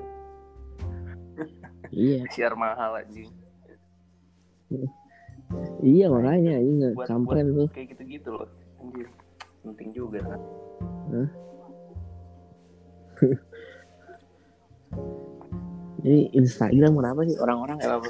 Iya, 1.92 2.28
PCR 2.28 2.54
mahal 2.56 2.92
anjing. 3.04 3.32
Iya 5.80 6.12
makanya 6.12 6.60
ini 6.60 6.92
buat, 6.92 6.96
buat 7.00 7.08
kampret 7.08 7.48
tuh. 7.48 7.68
kayak 7.72 7.96
gitu-gitu 7.96 8.30
loh 8.36 8.50
anjir 8.84 9.08
penting 9.64 9.90
juga 9.96 10.20
kan? 10.24 10.42
Ini 16.08 16.32
Instagram 16.40 16.94
kenapa 16.96 17.20
sih? 17.28 17.36
Orang-orang 17.36 17.78
kenapa? 17.82 18.08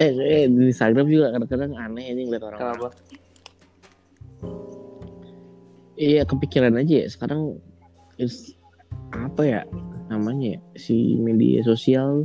Eh, 0.00 0.10
eh 0.10 0.44
di 0.50 0.72
Instagram 0.72 1.06
juga 1.06 1.36
kadang-kadang 1.36 1.72
aneh 1.78 2.10
ini 2.10 2.26
ngeliat 2.26 2.42
orang-orang. 2.48 2.74
kenapa? 2.74 2.88
Iya 5.98 6.22
kepikiran 6.26 6.74
aja 6.78 6.94
ya. 7.04 7.06
Sekarang 7.10 7.58
is- 8.18 8.54
apa 9.14 9.42
ya 9.46 9.60
namanya 10.08 10.56
ya 10.56 10.60
si 10.74 11.16
media 11.20 11.60
sosial 11.62 12.24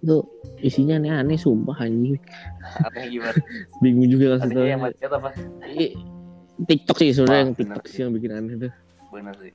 itu 0.00 0.24
isinya 0.64 0.96
aneh-aneh 0.96 1.36
sumpah 1.36 1.76
anjing. 1.76 2.16
Aneh 2.88 3.04
gimana? 3.12 3.36
Bingung 3.84 4.08
juga 4.08 4.36
yang 4.36 4.40
tau 4.48 4.88
macet 4.88 5.10
apa? 5.12 5.30
TikTok 6.60 6.96
sih 7.00 7.10
sebenarnya 7.12 7.40
yang 7.44 7.52
TikTok 7.56 7.84
sih. 7.84 7.92
sih 7.92 8.00
yang 8.04 8.12
bikin 8.16 8.30
aneh 8.32 8.54
tuh. 8.56 8.72
Benar 9.12 9.34
sih. 9.40 9.52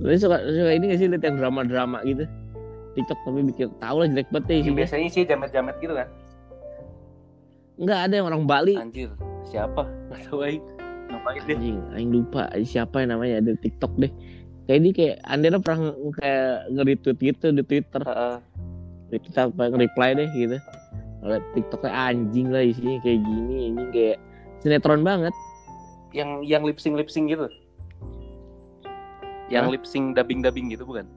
Lu 0.00 0.08
suka, 0.16 0.40
suka 0.40 0.70
ini 0.72 0.84
gak 0.94 0.98
sih 1.02 1.06
liat 1.10 1.24
yang 1.24 1.36
drama-drama 1.36 2.00
gitu? 2.08 2.24
TikTok 2.96 3.18
tapi 3.28 3.40
bikin 3.44 3.68
tahu 3.78 3.96
lah 4.02 4.08
jelek 4.08 4.28
banget 4.32 4.48
Ya, 4.48 4.56
isinya. 4.64 4.76
biasanya 4.80 5.08
sih 5.12 5.22
jamet-jamet 5.28 5.76
gitu 5.78 5.94
kan? 5.94 6.08
Enggak 7.78 7.98
ada 8.08 8.14
yang 8.18 8.26
orang 8.26 8.42
Bali. 8.48 8.74
Anjir 8.74 9.12
siapa? 9.46 9.84
Nggak 10.10 10.20
tahu 10.32 10.40
Aing. 10.48 10.64
Ngapain 11.08 11.40
deh 11.40 11.56
anjing 11.56 11.78
aing 11.96 12.10
lupa 12.12 12.52
siapa 12.68 13.00
yang 13.00 13.16
namanya 13.16 13.40
ada 13.40 13.52
TikTok 13.64 13.96
deh 13.96 14.12
kayak 14.68 14.80
dia 14.84 14.92
kayak 14.92 15.16
Andera 15.24 15.56
pernah 15.56 15.96
kayak 16.20 16.68
nge-retweet 16.76 17.18
gitu 17.18 17.46
di 17.56 17.62
Twitter. 17.64 18.02
Heeh. 18.04 18.36
retweet 19.08 19.36
apa 19.40 19.62
nge-reply 19.72 20.10
deh 20.20 20.28
gitu. 20.36 20.58
Liat 21.24 21.44
TikToknya 21.56 21.90
anjing 21.90 22.52
lah 22.52 22.62
isinya 22.62 23.00
kayak 23.00 23.20
gini 23.24 23.56
ini 23.72 23.82
kayak 23.90 24.18
sinetron 24.60 25.00
banget. 25.00 25.32
Yang 26.12 26.30
yang 26.44 26.62
lip 26.68 26.76
sync 26.76 26.94
lip 27.00 27.08
sync 27.08 27.32
gitu? 27.32 27.48
Yang 29.48 29.64
Hah? 29.64 29.72
lip 29.72 29.84
sync 29.88 30.12
dubbing 30.12 30.44
dubbing 30.44 30.68
gitu 30.68 30.84
bukan? 30.84 31.08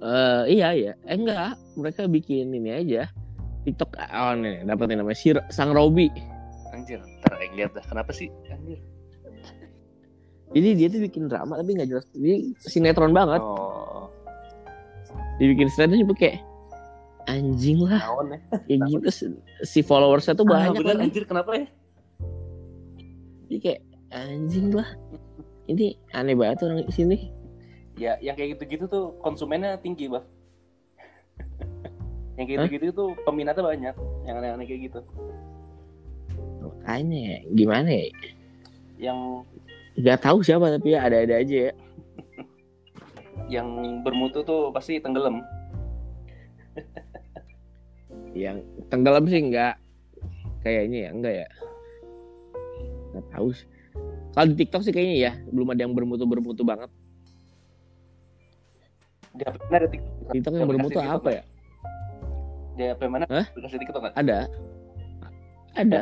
Eh 0.00 0.56
iya 0.56 0.72
iya. 0.72 0.92
Eh 1.04 1.20
enggak. 1.20 1.60
Mereka 1.76 2.08
bikin 2.08 2.56
ini 2.56 2.72
aja. 2.72 3.12
TikTok 3.68 4.00
oh 4.00 4.32
nih 4.40 4.64
dapat 4.64 4.88
nih 4.88 4.96
namanya 5.04 5.16
si 5.20 5.36
Sang 5.52 5.76
Robi. 5.76 6.08
Anjir 6.72 7.04
ntar 7.20 7.36
lihat 7.52 7.76
dah. 7.76 7.84
Kenapa 7.84 8.16
sih? 8.16 8.32
Anjir 8.48 8.80
jadi 10.54 10.68
dia 10.78 10.86
tuh 10.86 11.02
bikin 11.02 11.26
drama 11.26 11.58
tapi 11.58 11.74
nggak 11.74 11.88
jelas. 11.90 12.06
Dia 12.14 12.38
sinetron 12.62 13.10
banget. 13.10 13.42
Oh. 13.42 14.06
Dibikin 15.42 15.66
sinetron 15.66 15.98
juga 16.06 16.14
kayak 16.14 16.38
anjing 17.26 17.82
lah. 17.82 17.98
Naon 17.98 18.26
ya. 18.30 18.38
Kayak 18.70 18.80
gitu. 18.86 19.08
Si- 19.10 19.40
si 19.66 19.80
followersnya 19.82 20.38
tuh 20.38 20.46
ah, 20.46 20.70
banyak 20.70 20.78
bener 20.78 20.94
lagi 20.94 21.10
anjir 21.10 21.24
kenapa 21.26 21.50
ya? 21.58 21.66
Jadi 23.50 23.58
kayak 23.58 23.80
anjing 24.14 24.68
lah. 24.70 24.88
Ini 25.66 25.98
aneh 26.14 26.36
banget 26.38 26.62
orang 26.62 26.86
di 26.86 26.94
sini. 26.94 27.18
ya 27.94 28.18
yang 28.18 28.34
kayak 28.34 28.58
gitu-gitu 28.58 28.90
tuh 28.90 29.14
konsumennya 29.22 29.78
tinggi 29.78 30.10
bah 30.10 30.26
yang 32.38 32.50
kayak 32.50 32.66
gitu-gitu 32.66 32.90
tuh 32.90 33.08
peminatnya 33.22 33.62
banyak 33.62 33.94
yang 34.26 34.34
aneh-aneh 34.42 34.66
kayak 34.66 34.90
gitu. 34.90 35.00
Makanya 36.58 37.46
gimana 37.54 37.86
ya? 37.86 38.10
yang 38.98 39.42
Gak 39.94 40.20
tahu 40.20 40.42
siapa 40.42 40.66
tapi 40.70 40.92
ya 40.92 41.06
ada-ada 41.06 41.38
aja 41.38 41.70
ya. 41.70 41.72
yang 43.44 43.68
bermutu 44.00 44.40
tuh 44.40 44.72
pasti 44.72 44.96
tenggelam 44.98 45.44
Yang 48.32 48.64
tenggelam 48.88 49.24
sih 49.28 49.38
enggak. 49.38 49.76
kayaknya 50.60 50.98
ya 50.98 51.10
enggak 51.12 51.34
ya 51.44 51.48
nggak 53.12 53.26
tahu 53.30 53.52
sih 53.52 53.68
kalau 54.32 54.46
di 54.48 54.56
TikTok 54.58 54.80
sih 54.82 54.90
kayaknya 54.90 55.16
ya 55.20 55.32
belum 55.46 55.68
ada 55.70 55.84
yang 55.84 55.92
bermutu 55.92 56.24
bermutu 56.24 56.64
banget 56.64 56.88
Di 59.30 59.44
HP 59.44 59.60
mana 59.60 59.76
ada 59.76 59.88
TikTok? 59.92 60.32
TikTok 60.32 60.52
yang 60.56 60.66
bermutu 60.66 60.98
Aplikasi 60.98 61.14
apa 61.14 61.28
ya 61.30 61.42
Di 62.74 62.82
HP 62.90 63.00
mana? 63.06 63.24
Hah? 63.28 63.44
Aplikasi 63.46 63.76
TikTok 63.76 64.00
nggak? 64.02 64.14
ada 64.16 64.38
ada 65.74 66.00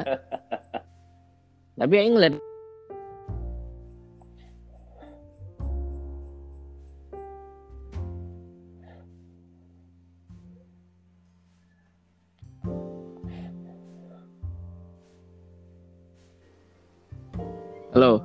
tapi 1.81 1.93
yang 1.99 2.15
ngeliat 2.15 2.37
Halo. 17.93 18.25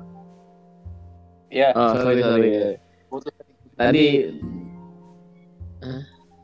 Iya. 1.52 1.76
Oh, 1.76 1.92
sorry, 1.92 2.20
sorry. 2.24 2.50
Putus 3.12 3.32
Tadi 3.76 4.06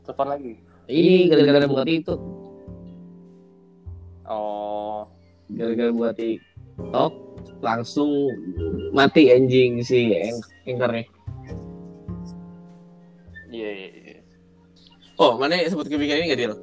telepon 0.05 0.27
lagi. 0.29 0.53
ini 0.85 1.25
gara-gara 1.27 1.65
buat 1.65 1.83
TikTok, 1.83 2.21
Oh. 4.29 5.09
gara-gara 5.49 5.89
buat 5.89 6.13
TikTok 6.13 7.13
langsung 7.59 8.29
mati 8.93 9.33
anjing 9.33 9.81
si 9.81 10.13
anchornya. 10.63 11.09
Iya, 13.49 13.69
iya, 13.73 13.89
iya. 13.89 14.19
Oh, 15.17 15.41
mana 15.41 15.57
sempat 15.65 15.89
kepikiran 15.89 16.21
ini 16.21 16.27
nggak 16.29 16.39
Dil? 16.39 16.53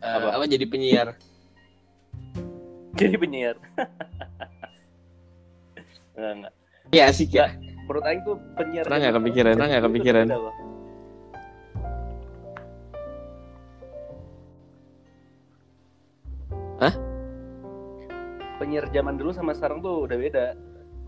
Eh, 0.00 0.06
Apa? 0.06 0.38
apa 0.38 0.44
jadi 0.46 0.64
penyiar? 0.64 1.08
Jadi 3.00 3.16
penyiar. 3.16 3.56
enggak, 6.20 6.32
enggak. 6.36 6.52
Iya 6.92 7.02
asik 7.08 7.30
ya. 7.32 7.48
Menurut 7.88 8.04
Aing 8.04 8.20
tuh 8.22 8.36
penyiar. 8.60 8.84
Pernah 8.84 8.98
nggak 9.00 9.14
kepikiran? 9.16 9.52
Pernah 9.56 9.68
nggak 9.72 9.82
Itu 9.82 9.88
kepikiran? 9.88 10.26
Hah? 16.80 16.94
Penyiar 18.60 18.84
zaman 18.92 19.14
dulu 19.16 19.30
sama 19.32 19.56
sekarang 19.56 19.80
tuh 19.80 20.04
udah 20.04 20.16
beda. 20.20 20.46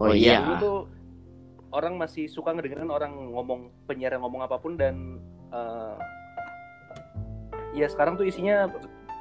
Oh 0.01 0.09
Dulu 0.09 0.17
iya. 0.17 0.41
tuh 0.57 0.89
orang 1.73 2.01
masih 2.01 2.29
suka 2.29 2.53
ngedengerin 2.57 2.89
orang 2.89 3.13
ngomong 3.33 3.73
penyiar 3.85 4.17
yang 4.17 4.25
ngomong 4.25 4.45
apa 4.45 4.57
pun 4.61 4.77
dan 4.77 5.21
eh, 5.53 5.97
ya 7.73 7.89
sekarang 7.89 8.21
tuh 8.21 8.29
isinya 8.29 8.69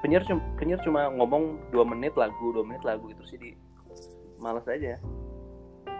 penyiar 0.03 0.23
cuma 0.27 0.43
penyiar 0.59 0.79
cuma 0.83 1.07
ngomong 1.15 1.59
dua 1.71 1.87
menit 1.87 2.11
lagu 2.19 2.51
dua 2.51 2.67
menit 2.67 2.83
lagu 2.83 3.07
itu 3.07 3.23
sih 3.27 3.39
di 3.39 3.51
malas 4.39 4.67
aja 4.67 4.99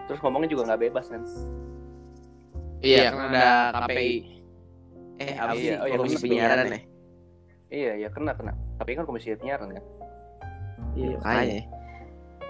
terus 0.04 0.18
ngomongnya 0.20 0.48
juga 0.48 0.62
nggak 0.68 0.82
bebas 0.82 1.06
kan 1.06 1.22
Iya, 2.82 3.14
kan 3.14 3.30
ada 3.30 3.46
KPI. 3.86 4.14
Eh, 5.16 5.34
apa 5.38 5.54
Iya, 5.54 5.62
sih? 5.62 5.70
oh 5.78 5.86
iya, 5.86 5.96
Komisi 5.96 6.16
penyiaran 6.18 6.66
ya? 6.66 6.80
iya 7.70 7.92
ya 7.96 8.08
kena 8.10 8.32
kena 8.34 8.52
tapi 8.76 8.90
kan 8.92 9.04
komisi 9.06 9.32
penyiaran 9.32 9.70
kan 9.70 9.84
Iya, 10.92 11.16
makanya. 11.16 11.62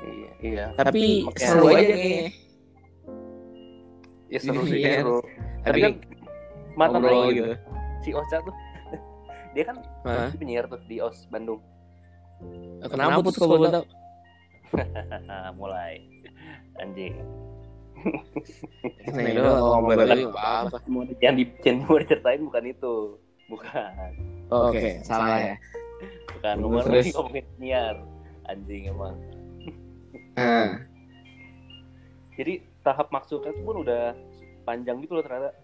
iya 0.02 0.30
iya 0.40 0.64
Tapi 0.74 1.02
Makanya- 1.22 1.46
seru 1.46 1.66
aja 1.68 1.94
kayaknya. 1.94 2.30
ya 4.26 4.38
seru 4.40 4.60
sih 4.64 4.78
Iya. 4.78 4.92
seru 4.98 5.18
tapi 5.62 5.68
Tapi 5.68 5.78
kan 5.78 5.92
mantan 6.74 7.02
Aing 7.04 7.36
gitu. 7.36 7.52
si 8.00 8.10
Ocha 8.10 8.36
tuh 8.40 8.54
dia 9.54 9.64
kan 9.68 9.76
Hah? 10.02 10.30
penyiar 10.34 10.64
tuh 10.66 10.80
di 10.88 10.96
OS 10.98 11.28
Bandung 11.28 11.60
Kenapa 12.82 13.22
putus 13.22 13.38
kalau 13.38 13.60
boleh 13.60 13.70
tahu? 13.70 13.84
mulai 15.60 16.00
anjing. 16.80 17.14
Nih, 19.14 19.38
lu 19.38 19.46
ngomong 19.46 19.94
apa? 19.94 20.78
yang 21.22 21.38
di 21.38 21.44
yang 21.62 21.86
mau 21.86 21.98
diceritain 21.98 22.42
bukan 22.42 22.64
itu. 22.66 22.94
Bukan. 23.46 24.10
Oke, 24.52 25.00
salah 25.06 25.38
ya. 25.38 25.56
bukan 26.38 26.54
nomor 26.58 26.82
Terus? 26.88 27.04
lagi 27.06 27.10
ngomongin 27.16 27.46
penyiar. 27.56 27.96
Anjing 28.50 28.82
emang. 28.90 29.16
Nah, 30.34 30.82
jadi 32.34 32.64
tahap 32.82 33.12
maksudnya 33.14 33.54
itu 33.54 33.62
pun 33.62 33.86
udah 33.86 34.16
panjang 34.66 34.98
gitu 35.04 35.20
loh 35.20 35.24
ternyata. 35.24 35.54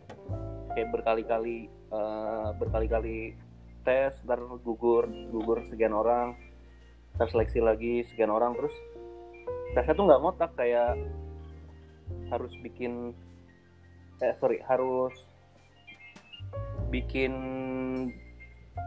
Kayak 0.77 0.89
berkali-kali 0.95 1.67
eh, 1.69 2.49
berkali-kali 2.55 3.35
tes 3.83 4.15
ntar 4.23 4.39
gugur 4.63 5.11
gugur 5.33 5.65
sekian 5.67 5.97
orang. 5.97 6.39
Terseleksi 7.19 7.59
lagi 7.59 8.07
sekian 8.07 8.31
orang 8.31 8.55
terus 8.55 8.75
tesnya 9.77 9.95
tuh 9.95 10.05
nggak 10.09 10.21
ngotak 10.21 10.51
kayak 10.57 10.97
harus 12.33 12.53
bikin 12.65 13.13
eh 14.19 14.35
sorry 14.41 14.59
harus 14.67 15.15
bikin 16.89 17.33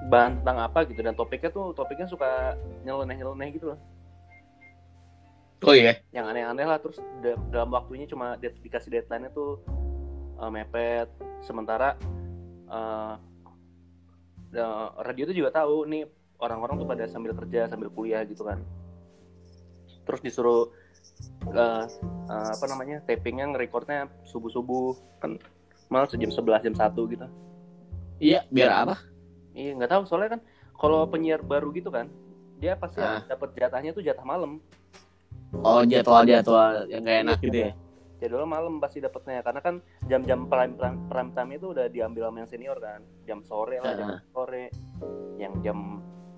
bahan 0.10 0.42
tentang 0.42 0.58
apa 0.66 0.84
gitu 0.90 1.02
dan 1.06 1.14
topiknya 1.14 1.54
tuh 1.54 1.72
topiknya 1.78 2.10
suka 2.10 2.58
nyeleneh 2.84 3.16
nyeleneh 3.22 3.50
gitu 3.54 3.74
loh. 3.76 3.80
Oh 5.62 5.78
iya. 5.78 6.02
yang 6.10 6.26
aneh-aneh 6.26 6.66
lah 6.66 6.82
terus 6.82 6.98
da- 7.22 7.38
dalam 7.54 7.70
waktunya 7.70 8.10
cuma 8.10 8.34
di- 8.42 8.50
dikasih 8.66 8.90
deadline-nya 8.98 9.30
tuh 9.30 9.62
uh, 10.42 10.50
mepet. 10.50 11.06
Sementara 11.46 11.94
uh, 12.66 13.22
radio 15.06 15.30
tuh 15.30 15.38
juga 15.38 15.54
tahu 15.54 15.86
nih 15.86 16.10
orang-orang 16.42 16.82
tuh 16.82 16.88
pada 16.90 17.06
sambil 17.06 17.38
kerja 17.38 17.70
sambil 17.70 17.94
kuliah 17.94 18.26
gitu 18.26 18.44
kan 18.44 18.60
terus 20.03 20.22
disuruh 20.22 20.69
uh, 21.52 21.86
uh, 22.28 22.49
apa 22.52 22.65
namanya 22.68 23.02
tapingnya 23.03 23.45
ngerekordnya 23.49 24.10
subuh 24.23 24.49
subuh 24.49 24.94
kan 25.19 25.38
malah 25.91 26.07
jam 26.07 26.32
11 26.32 26.65
jam 26.65 26.76
1 26.76 27.14
gitu. 27.14 27.28
Iya, 28.22 28.45
biar 28.48 28.69
apa? 28.86 28.95
iya 29.52 29.76
nggak 29.76 29.91
tahu. 29.91 30.03
Soalnya 30.07 30.40
kan 30.40 30.41
kalau 30.78 31.03
penyiar 31.06 31.44
baru 31.44 31.69
gitu 31.73 31.91
kan 31.91 32.07
dia 32.57 32.78
pasti 32.78 33.02
Ah. 33.02 33.26
dapat 33.26 33.57
jatahnya 33.57 33.91
tuh 33.91 34.06
jatah 34.06 34.22
malam. 34.22 34.61
Oh, 35.52 35.84
jadwal-jadwal 35.84 36.88
yang 36.88 37.03
gak 37.03 37.18
enak 37.28 37.38
gitu 37.44 37.57
ya. 37.68 37.72
jadwal 38.22 38.45
malam 38.45 38.78
pasti 38.80 39.02
dapetnya. 39.02 39.41
Karena 39.41 39.60
kan 39.60 39.76
jam-jam 40.06 40.45
prime, 40.45 40.78
prime, 40.78 40.98
prime 41.10 41.32
time 41.34 41.52
itu 41.57 41.73
udah 41.73 41.90
diambil 41.90 42.30
sama 42.30 42.38
yang 42.45 42.49
senior 42.53 42.78
kan. 42.78 43.02
Jam 43.26 43.41
sore 43.44 43.82
lah 43.82 43.94
jam 43.98 44.07
Ah. 44.15 44.19
sore. 44.32 44.69
Yang 45.36 45.53
jam 45.65 45.78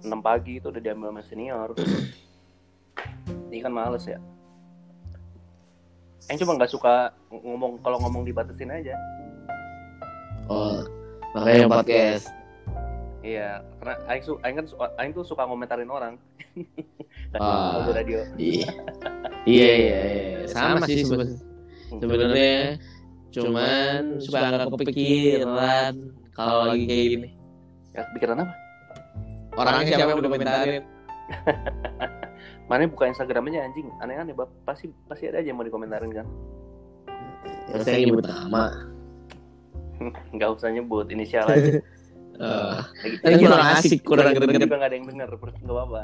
6 0.02 0.20
pagi 0.24 0.58
itu 0.58 0.72
udah 0.72 0.82
diambil 0.82 1.12
sama 1.12 1.22
senior 1.22 1.76
ini 3.54 3.62
kan 3.62 3.70
males 3.70 4.02
ya 4.04 4.18
Aing 6.26 6.40
cuma 6.40 6.58
nggak 6.58 6.72
suka 6.72 7.14
ng- 7.30 7.46
ngomong 7.46 7.72
kalau 7.80 8.02
ngomong 8.02 8.26
dibatasin 8.26 8.74
aja 8.74 8.98
Oh, 10.44 10.82
makanya 11.32 11.70
podcast. 11.70 12.28
iya 13.22 13.62
karena 13.78 13.96
Aing, 14.08 14.24
su 14.24 14.34
Aing 14.42 14.56
kan 14.58 14.66
su 14.66 14.76
Aing 14.98 15.14
tuh 15.14 15.24
suka 15.24 15.46
ngomentarin 15.46 15.88
orang 15.88 16.18
Ah. 17.34 17.86
di 17.86 17.92
radio 17.94 18.20
Iya. 18.36 18.70
Iya, 19.46 19.70
iya, 19.74 20.00
iya. 20.02 20.48
Sama 20.48 20.84
sih 20.84 21.04
sebe- 21.04 21.36
sebenarnya. 21.92 22.80
Cuman 23.30 24.18
suka 24.18 24.40
nggak 24.40 24.72
kepikiran 24.72 25.94
kalau 26.32 26.72
lagi 26.72 26.86
kayak 26.86 27.08
gini. 27.10 27.30
ya, 27.92 28.02
pikiran 28.16 28.38
apa 28.40 28.54
Orangnya 29.54 29.86
siapa 29.94 30.10
yang 30.10 30.20
udah 30.20 30.32
komentarin? 30.32 30.84
mana 32.66 32.88
buka 32.88 33.06
Instagramnya 33.06 33.60
anjing 33.62 33.88
aneh-aneh 34.00 34.32
bab 34.32 34.50
pasti 34.64 34.88
pasti 35.06 35.28
ada 35.28 35.38
aja 35.38 35.48
yang 35.48 35.58
mau 35.58 35.66
dikomentarin 35.66 36.12
kan 36.12 36.28
Ya, 37.66 37.80
saya 37.80 38.00
nyebut 38.02 38.24
nama. 38.24 38.72
nggak 40.36 40.50
usah 40.54 40.70
nyebut 40.70 41.08
inisial 41.08 41.44
aja 41.46 41.80
Eh, 42.34 42.78
Lagi- 43.22 43.22
Kan 43.22 43.46
kurang 43.46 43.68
asik, 43.78 44.00
kurang 44.02 44.34
Juga 44.34 44.50
denger. 44.50 44.66
nggak 44.66 44.82
ada 44.82 44.96
yang 44.98 45.06
denger, 45.06 45.30
nggak 45.38 45.70
apa-apa. 45.70 46.02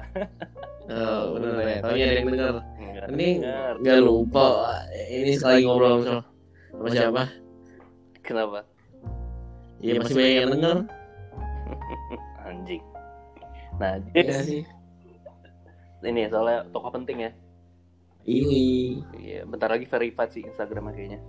Oh, 0.85 1.21
bener 1.33 1.53
ya. 1.57 1.77
Taunya 1.81 2.05
ada 2.05 2.15
yang 2.15 2.29
denger. 2.29 2.53
Nggak 2.61 3.01
ada 3.01 3.09
Ini 3.09 3.25
yang 3.25 3.41
denger. 3.41 3.73
Gak 3.81 3.99
lupa. 4.05 4.47
Ini 5.09 5.31
sekali 5.33 5.59
ngobrol 5.65 5.95
sama 6.05 6.21
sama 6.69 6.87
siapa? 6.87 7.23
Kenapa? 8.21 8.59
Iya 9.81 9.91
masih 9.97 10.13
banyak 10.13 10.33
yang 10.37 10.51
denger. 10.53 10.77
Anjing. 12.45 12.83
Nah, 13.81 13.91
Iya 14.13 14.21
jadi 14.21 14.33
sih. 14.45 14.61
Ini 16.01 16.27
soalnya 16.27 16.63
tokoh 16.69 16.91
penting 16.93 17.27
ya. 17.27 17.31
Ini 18.23 18.65
Iya, 19.15 19.41
bentar 19.43 19.67
lagi 19.67 19.83
verified 19.83 20.29
sih 20.29 20.43
Instagramnya 20.43 20.93
kayaknya. 20.93 21.19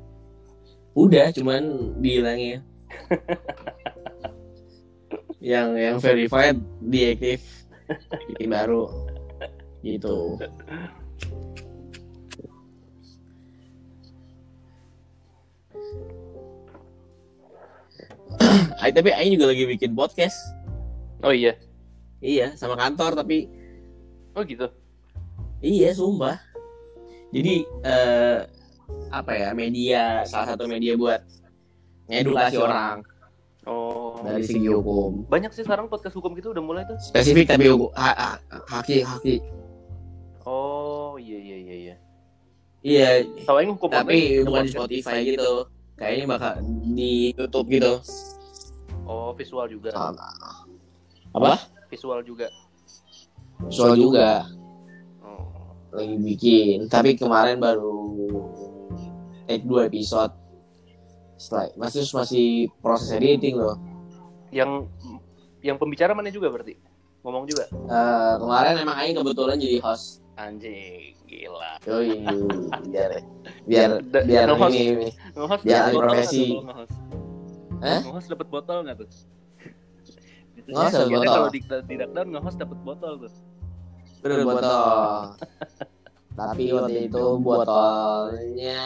udah 0.91 1.31
cuman 1.31 1.63
dihilangin. 2.03 2.67
yang 5.41 5.73
yang 5.79 5.97
verified 6.03 6.59
diaktif 6.83 7.41
bikin 8.29 8.51
baru 8.51 8.91
gitu 9.81 10.35
Ay, 18.81 18.91
tapi 18.91 19.13
Aing 19.13 19.37
juga 19.37 19.53
lagi 19.53 19.65
bikin 19.69 19.93
podcast 19.93 20.37
Oh 21.21 21.31
iya. 21.31 21.53
iya 22.21 22.57
sama 22.57 22.77
kantor 22.77 23.13
tapi 23.17 23.45
Oh 24.41 24.49
gitu. 24.49 24.67
Iya, 25.61 25.93
sumpah. 25.93 26.41
Jadi 27.29 27.69
eh, 27.85 28.39
apa 29.12 29.33
ya 29.37 29.53
media 29.53 30.25
salah 30.25 30.57
satu 30.57 30.65
media 30.65 30.97
buat 30.97 31.21
ngedukasi 32.09 32.57
orang 32.57 33.05
Oh. 33.69 34.17
dari 34.25 34.41
segi 34.41 34.73
hukum. 34.73 35.29
Banyak 35.29 35.53
sih 35.53 35.61
sekarang 35.61 35.93
podcast 35.93 36.17
hukum 36.17 36.33
gitu 36.33 36.57
udah 36.57 36.65
mulai 36.65 36.89
tuh. 36.89 36.97
Spesifik 36.97 37.53
tapi 37.53 37.69
hukum 37.69 37.93
ha, 37.93 38.17
ha, 38.17 38.31
haki 38.73 39.05
haki. 39.05 39.45
Oh 40.49 41.21
iya 41.21 41.37
iya 41.37 41.57
iya 41.61 41.75
iya. 41.77 41.95
Iya, 42.81 43.09
Tahu 43.45 43.61
aing 43.61 43.77
hukum 43.77 43.93
tapi 43.93 44.41
bukan 44.41 44.65
di. 44.65 44.73
Spotify 44.73 45.21
gitu. 45.29 45.69
Kayaknya 46.01 46.25
bakal 46.25 46.53
di 46.97 47.37
YouTube 47.37 47.69
gitu. 47.69 48.01
Oh 49.05 49.37
visual 49.37 49.69
juga. 49.69 49.93
Apa? 51.37 51.61
Visual 51.93 52.25
juga. 52.25 52.49
Soal 53.69 53.95
juga 53.95 54.49
Oh. 55.20 55.45
lagi 55.93 56.16
bikin. 56.16 56.87
Tapi 56.87 57.15
kemarin 57.15 57.61
baru 57.61 57.93
take 59.45 59.62
dua 59.62 59.85
episode. 59.85 60.32
Setelah 61.37 61.69
masih 61.74 62.05
masih 62.07 62.47
proses 62.78 63.12
editing 63.12 63.57
loh. 63.57 63.77
Yang 64.49 64.89
yang 65.61 65.77
pembicara 65.77 66.12
mana 66.12 66.28
juga 66.28 66.49
berarti? 66.49 66.77
Ngomong 67.20 67.45
juga. 67.45 67.69
Eh, 67.69 68.35
kemarin 68.39 68.74
emang 68.78 68.97
Aing 68.97 69.12
kebetulan 69.15 69.57
jadi 69.57 69.77
host. 69.78 70.24
Anjing, 70.35 71.12
gila. 71.27 71.77
Yoi, 71.85 72.24
biar 72.89 73.11
biar 73.66 73.91
Da- 74.03 74.24
biar 74.24 74.49
nge-host. 74.49 74.73
ini, 74.73 74.85
ini. 74.89 75.09
Ahli 75.12 75.37
botol 75.37 75.69
nggak 75.69 75.93
profesi. 75.93 76.45
kalau 76.49 76.65
nge-host? 76.65 78.27
Dapat 78.27 78.49
botol 78.49 78.78
nggak 78.81 78.97
tuh? 78.97 79.09
Biasanya, 80.57 80.73
Nge-host 80.73 80.97
dapat 80.97 81.12
botol. 81.12 81.28
kalau 81.31 81.49
di, 81.51 81.61
di 81.61 81.95
lockdown 81.99 82.28
nge-host 82.31 82.57
dapat 82.57 82.78
botol 82.81 83.12
tuh. 83.20 83.32
Bener 84.21 84.45
botol. 84.45 85.35
Tapi 86.41 86.73
waktu 86.73 87.11
itu 87.11 87.25
botolnya 87.43 88.81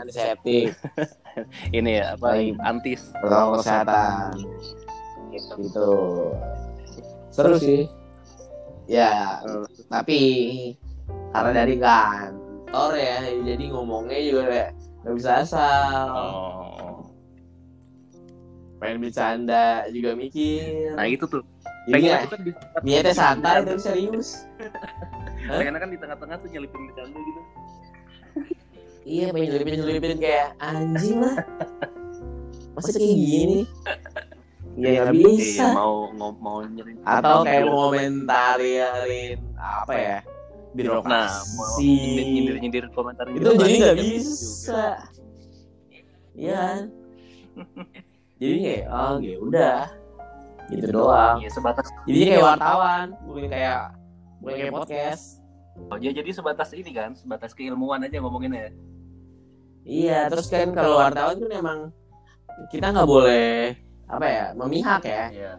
antiseptik, 0.00 0.72
Ini 1.76 1.90
ya 2.00 2.06
apa? 2.16 2.40
Antis. 2.62 3.10
protokol 3.20 3.60
kesehatan. 3.60 4.30
Gitu. 5.34 5.90
Seru 7.30 7.56
sih. 7.60 7.84
Ya, 8.90 9.38
tapi 9.86 10.18
karena 11.30 11.50
dari 11.54 11.78
kantor 11.78 12.92
ya, 12.98 13.18
jadi 13.46 13.64
ngomongnya 13.70 14.18
juga 14.18 14.42
kayak 14.50 14.70
nggak 15.06 15.14
bisa 15.14 15.30
asal. 15.46 16.04
Oh. 16.10 16.98
Pengen 18.82 18.98
bercanda 19.04 19.86
juga 19.94 20.16
mikir. 20.18 20.96
Nah 20.98 21.06
itu 21.06 21.28
tuh. 21.28 21.44
Jadi 21.90 22.06
Pengen 22.06 22.10
ya, 22.14 22.18
aku 22.22 22.30
kan 22.30 22.40
di 22.46 22.52
niatnya 22.86 23.14
santai 23.18 23.54
tapi 23.66 23.82
serius. 23.82 24.46
Pengen 25.50 25.74
kan 25.74 25.90
di 25.90 25.98
tengah-tengah 25.98 26.36
tuh 26.38 26.48
nyelipin 26.54 26.80
bercanda 26.86 27.18
gitu. 27.18 27.42
Iya 29.10 29.26
pengen 29.34 29.48
nyelipin 29.50 29.74
nyelipin 29.80 30.20
kayak 30.22 30.48
anjing 30.62 31.18
lah. 31.18 31.36
Masa 32.78 32.94
kayak 32.94 33.10
gini? 33.10 33.60
Ya 34.78 35.02
nggak 35.02 35.18
bisa. 35.18 35.66
Iya, 35.66 35.74
mau 35.74 36.14
mau, 36.14 36.30
mau 36.38 36.58
nyelipin. 36.62 37.02
Atau 37.02 37.42
kayak 37.42 37.66
mau 37.66 37.90
komentarin 37.90 39.40
apa 39.58 39.92
ya? 39.98 40.18
Nah, 40.22 40.22
mau 40.22 41.82
Birokrasi. 41.82 41.90
nyindir-nyindir 42.22 42.86
komentar 42.94 43.26
itu 43.26 43.42
gitu, 43.42 43.50
jadi 43.58 43.74
nggak 43.74 43.96
kan? 43.98 44.04
bisa. 44.06 44.86
Iya. 46.38 46.54
kan? 46.54 46.82
jadi 48.38 48.56
kayak 48.62 48.84
oh 48.94 49.16
ya 49.18 49.36
udah 49.42 49.99
gitu 50.70 50.86
doang. 50.90 51.36
Iya 51.42 51.50
sebatas 51.50 51.86
Jadi 52.06 52.20
kayak 52.30 52.44
wartawan, 52.46 53.06
bukan 53.26 53.44
kayak 53.50 53.80
bukan 54.40 54.54
kayak 54.56 54.72
podcast. 54.72 55.24
oh, 55.90 55.96
ya, 55.96 56.10
jadi 56.12 56.30
sebatas 56.30 56.70
ini 56.72 56.90
kan, 56.92 57.10
sebatas 57.14 57.50
keilmuan 57.52 58.02
aja 58.02 58.16
ngomonginnya. 58.20 58.70
Iya, 59.82 60.28
terus 60.28 60.46
kan 60.46 60.70
kalau 60.70 61.00
wartawan 61.00 61.40
kan 61.40 61.50
emang 61.50 61.78
kita 62.68 62.92
nggak 62.92 63.08
boleh 63.08 63.72
apa 64.04 64.26
ya 64.26 64.44
memihak 64.52 65.02
ya 65.06 65.24
Iya. 65.30 65.52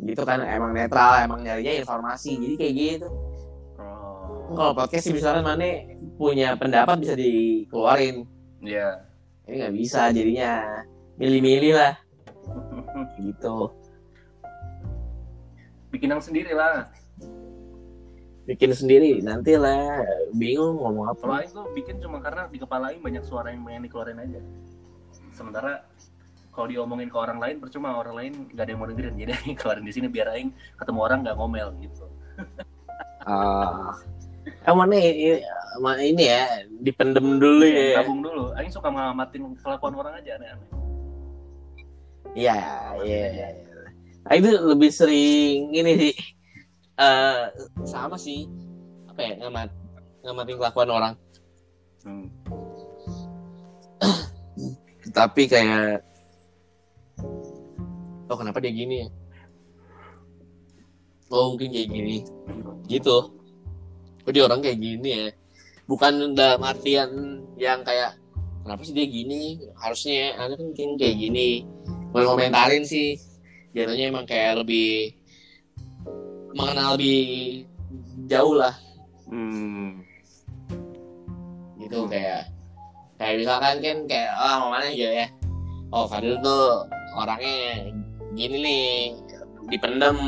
gitu 0.00 0.22
kan 0.24 0.40
emang 0.40 0.72
netral 0.72 1.22
emang 1.22 1.44
nyarinya 1.44 1.76
informasi 1.76 2.40
jadi 2.40 2.54
kayak 2.56 2.74
gitu 2.74 3.08
Oh. 3.78 4.56
kalau 4.56 4.72
podcast 4.72 5.04
sih 5.06 5.12
misalnya 5.12 5.44
mana 5.44 5.68
punya 6.16 6.56
pendapat 6.56 6.96
bisa 6.98 7.12
dikeluarin 7.14 8.24
Iya. 8.64 9.04
ini 9.44 9.54
nggak 9.60 9.74
bisa 9.76 10.08
jadinya 10.08 10.82
milih-milih 11.20 11.72
lah 11.76 11.94
gitu 13.22 13.76
Bikin 15.98 16.14
yang 16.14 16.22
sendiri 16.22 16.54
lah. 16.54 16.86
bikin 18.48 18.72
sendiri 18.72 19.20
nanti 19.20 19.60
lah 19.60 20.00
bingung 20.32 20.80
ngomong 20.80 21.12
apa 21.12 21.44
Aing 21.44 21.52
tuh 21.52 21.68
bikin 21.76 22.00
cuma 22.00 22.16
karena 22.24 22.48
di 22.48 22.56
kepala 22.56 22.88
Aing 22.88 23.04
banyak 23.04 23.20
suara 23.20 23.52
yang 23.52 23.60
pengen 23.68 23.84
dikeluarin 23.84 24.16
aja. 24.16 24.40
Sementara 25.36 25.84
kalau 26.56 26.72
diomongin 26.72 27.12
ke 27.12 27.18
orang 27.20 27.36
lain 27.36 27.60
percuma 27.60 28.00
orang 28.00 28.16
lain 28.16 28.32
nggak 28.48 28.64
ada 28.64 28.70
yang 28.72 28.80
mau 28.80 28.88
dengerin 28.88 29.20
jadi 29.20 29.32
Aing 29.36 29.52
keluarin 29.52 29.84
di 29.84 29.92
sini 29.92 30.08
biar 30.08 30.32
Aing 30.32 30.56
ketemu 30.80 31.00
orang 31.04 31.18
nggak 31.28 31.36
ngomel 31.36 31.68
gitu. 31.82 32.08
ah 33.28 33.92
emang 34.64 34.88
ini, 34.96 35.44
emang 35.76 35.98
ini 36.00 36.24
ya 36.24 36.42
dipendem 36.80 37.36
dulu 37.36 37.68
ya 37.68 38.00
Tabung 38.00 38.24
dulu. 38.24 38.56
Aing 38.56 38.72
suka 38.72 38.88
ngamatin 38.88 39.60
kelakuan 39.60 39.92
orang 39.92 40.14
aja 40.24 40.40
aneh-aneh. 40.40 40.68
Iya, 42.32 42.56
iya, 43.04 43.24
iya. 43.28 43.67
Itu 44.36 44.50
lebih 44.60 44.90
sering 44.92 45.72
ini 45.72 45.92
sih. 45.96 46.14
eh 46.98 47.46
sama 47.86 48.18
sih. 48.18 48.44
Apa 49.08 49.20
ya? 49.22 49.32
Ngamat 49.46 49.70
ngamatin 50.26 50.56
kelakuan 50.58 50.90
orang. 50.90 51.14
Hmm. 52.04 52.28
Tapi 55.14 55.48
kayak 55.48 56.04
Oh, 58.28 58.36
kenapa 58.36 58.60
dia 58.60 58.68
gini 58.68 59.02
ya? 59.02 59.08
Oh, 61.32 61.56
mungkin 61.56 61.72
kayak 61.72 61.88
gini. 61.88 62.16
Gitu. 62.84 63.18
Oh, 64.24 64.30
dia 64.32 64.44
orang 64.44 64.60
kayak 64.60 64.76
gini 64.76 65.08
ya. 65.08 65.26
Bukan 65.88 66.36
dalam 66.36 66.60
artian 66.60 67.40
yang 67.56 67.80
kayak 67.80 68.20
kenapa 68.60 68.84
sih 68.84 68.92
dia 68.92 69.08
gini? 69.08 69.56
Harusnya 69.80 70.36
anda 70.36 70.60
kan 70.60 70.68
mungkin 70.68 71.00
kayak 71.00 71.16
gini. 71.16 71.64
Mau 72.12 72.36
komentarin 72.36 72.84
sih. 72.84 73.16
Jatuhnya 73.76 74.04
emang 74.10 74.24
kayak 74.24 74.64
lebih 74.64 75.12
mengenal 76.56 76.96
lebih 76.96 77.20
jauh 78.28 78.56
lah. 78.56 78.74
Hmm. 79.28 80.00
gitu 81.78 82.04
kayak 82.08 82.48
kayak 83.20 83.44
misalkan 83.44 83.76
kan 83.80 83.98
kayak 84.08 84.30
oh 84.36 84.72
mana 84.72 84.88
aja 84.88 85.08
ya? 85.24 85.26
Oh 85.92 86.04
Fadil 86.08 86.36
tuh 86.40 86.84
orangnya 87.16 87.92
gini 88.36 88.56
nih 88.60 88.86
dipendem. 89.68 90.18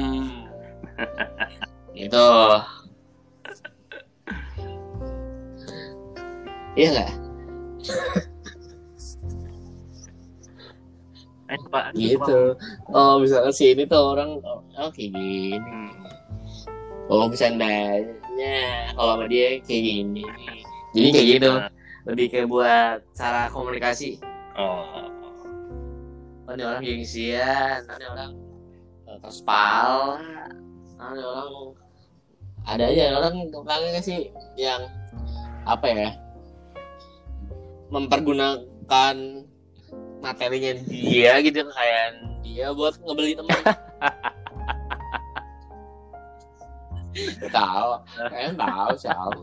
Gitu. 1.97 2.29
Iya 6.79 6.89
nggak 6.95 7.11
Eh, 11.51 11.59
Pak, 11.67 11.85
gitu. 11.99 12.55
Oh 12.95 13.19
misalkan 13.19 13.51
si 13.51 13.75
ini 13.75 13.83
tuh 13.83 14.15
orang 14.15 14.39
oh, 14.47 14.63
oh, 14.79 14.91
kayak 14.95 15.11
gini. 15.11 15.59
Hmm. 15.59 15.91
oh 17.11 17.27
bercandanya 17.27 18.95
kalau 18.95 19.19
sama 19.19 19.27
dia 19.27 19.59
kayak 19.67 19.83
gini. 19.83 20.23
Jadi 20.95 21.09
kayak 21.11 21.27
gitu. 21.27 21.51
Lebih 22.07 22.27
kayak 22.31 22.47
buat 22.47 22.99
cara 23.19 23.51
komunikasi. 23.51 24.23
Oh. 24.55 25.11
oh, 26.47 26.53
ini 26.55 26.63
orang 26.63 26.83
gengsian 26.87 27.79
ini 27.83 28.07
orang 28.07 28.33
eh, 29.11 29.19
terspal 29.23 30.19
ini 31.01 31.23
orang 31.23 31.51
ada 32.69 32.85
aja 32.93 33.05
orang 33.19 33.35
orangnya 33.55 34.03
sih 34.05 34.29
yang 34.55 34.85
apa 35.65 35.87
ya 35.89 36.11
mempergunakan 37.91 39.17
materinya 40.21 40.73
dia 40.87 41.33
gitu 41.41 41.65
kayak 41.67 42.07
dia 42.45 42.67
buat 42.77 42.95
ngebeli 43.01 43.33
teman 43.37 43.61
tahu 47.51 47.91
kayaknya 48.31 48.53
tahu 48.55 48.91
siapa 48.97 49.41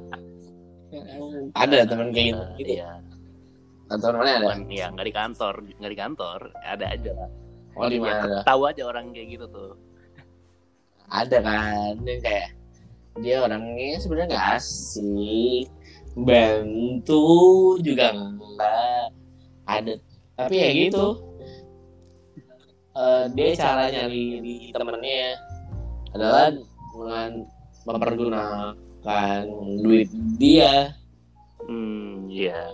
ada 1.58 1.78
teman 1.84 2.08
kayak 2.16 2.28
gitu, 2.32 2.44
gitu. 2.64 2.74
Iya. 2.80 2.91
atau 3.88 4.12
mana 4.16 4.32
ada 4.40 4.48
ya 4.68 4.88
nggak 4.91 5.08
di 5.08 5.16
kantor, 5.16 5.56
nggak 5.80 5.91
di 5.95 5.99
kantor, 5.99 6.40
ada 6.60 6.86
aja 6.91 7.12
lah. 7.16 7.30
oh 7.80 7.88
di 7.88 7.98
Ya, 8.04 8.44
tahu 8.44 8.62
aja 8.68 8.84
orang 8.84 9.16
kayak 9.16 9.28
gitu 9.40 9.45
tuh. 9.48 9.72
ada 11.08 11.38
kan 11.40 11.95
dan 12.04 12.20
kayak 12.20 12.49
dia 13.24 13.40
orangnya 13.40 13.95
sebenarnya 14.04 14.28
nggak 14.36 14.48
asik 14.60 15.66
bantu 16.20 17.24
juga 17.80 18.12
enggak 18.12 19.08
ada 19.68 19.94
tapi 20.38 20.53
ya 20.61 20.69
gitu. 20.69 21.18
Eh, 22.97 23.26
dia 23.34 23.53
cara 23.57 23.93
nyari 23.93 24.41
di 24.41 24.55
temennya 24.73 25.38
adalah 26.18 26.49
dengan 26.49 27.45
mempergunakan 27.85 28.73
duit 29.81 30.09
dia. 30.38 30.93
Hmm, 31.65 32.30
iya. 32.30 32.69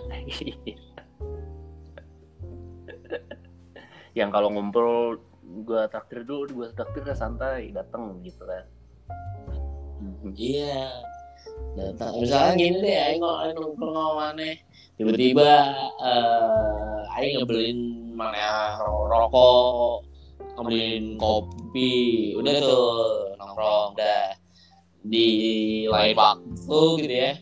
yang 4.18 4.30
kalau 4.32 4.48
ngumpul 4.48 5.18
gua 5.68 5.88
traktir 5.92 6.24
dulu, 6.24 6.64
gua 6.64 6.68
traktir 6.72 7.04
ya 7.04 7.16
santai, 7.16 7.68
dateng 7.72 8.20
gitu 8.24 8.44
kan. 8.48 8.64
iya. 10.36 10.88
Datang 11.76 12.22
misalnya 12.22 12.52
gini 12.56 12.78
deh 12.80 13.20
nggak 13.20 13.60
nongkrong 13.60 13.92
sama 13.92 14.12
mana 14.16 14.56
tiba-tiba 14.94 15.50
eh 16.02 17.14
aing 17.18 17.42
ngebeliin 17.42 17.78
mana 18.14 18.78
rokok 19.10 20.06
ngebeliin 20.54 21.18
kopi 21.18 21.92
udah 22.38 22.54
tuh 22.62 22.86
nongkrong 23.38 23.98
dah. 23.98 24.34
Di 25.04 25.28
lain 25.84 26.16
waktu 26.16 26.80
gitu 27.04 27.12
ya 27.12 27.32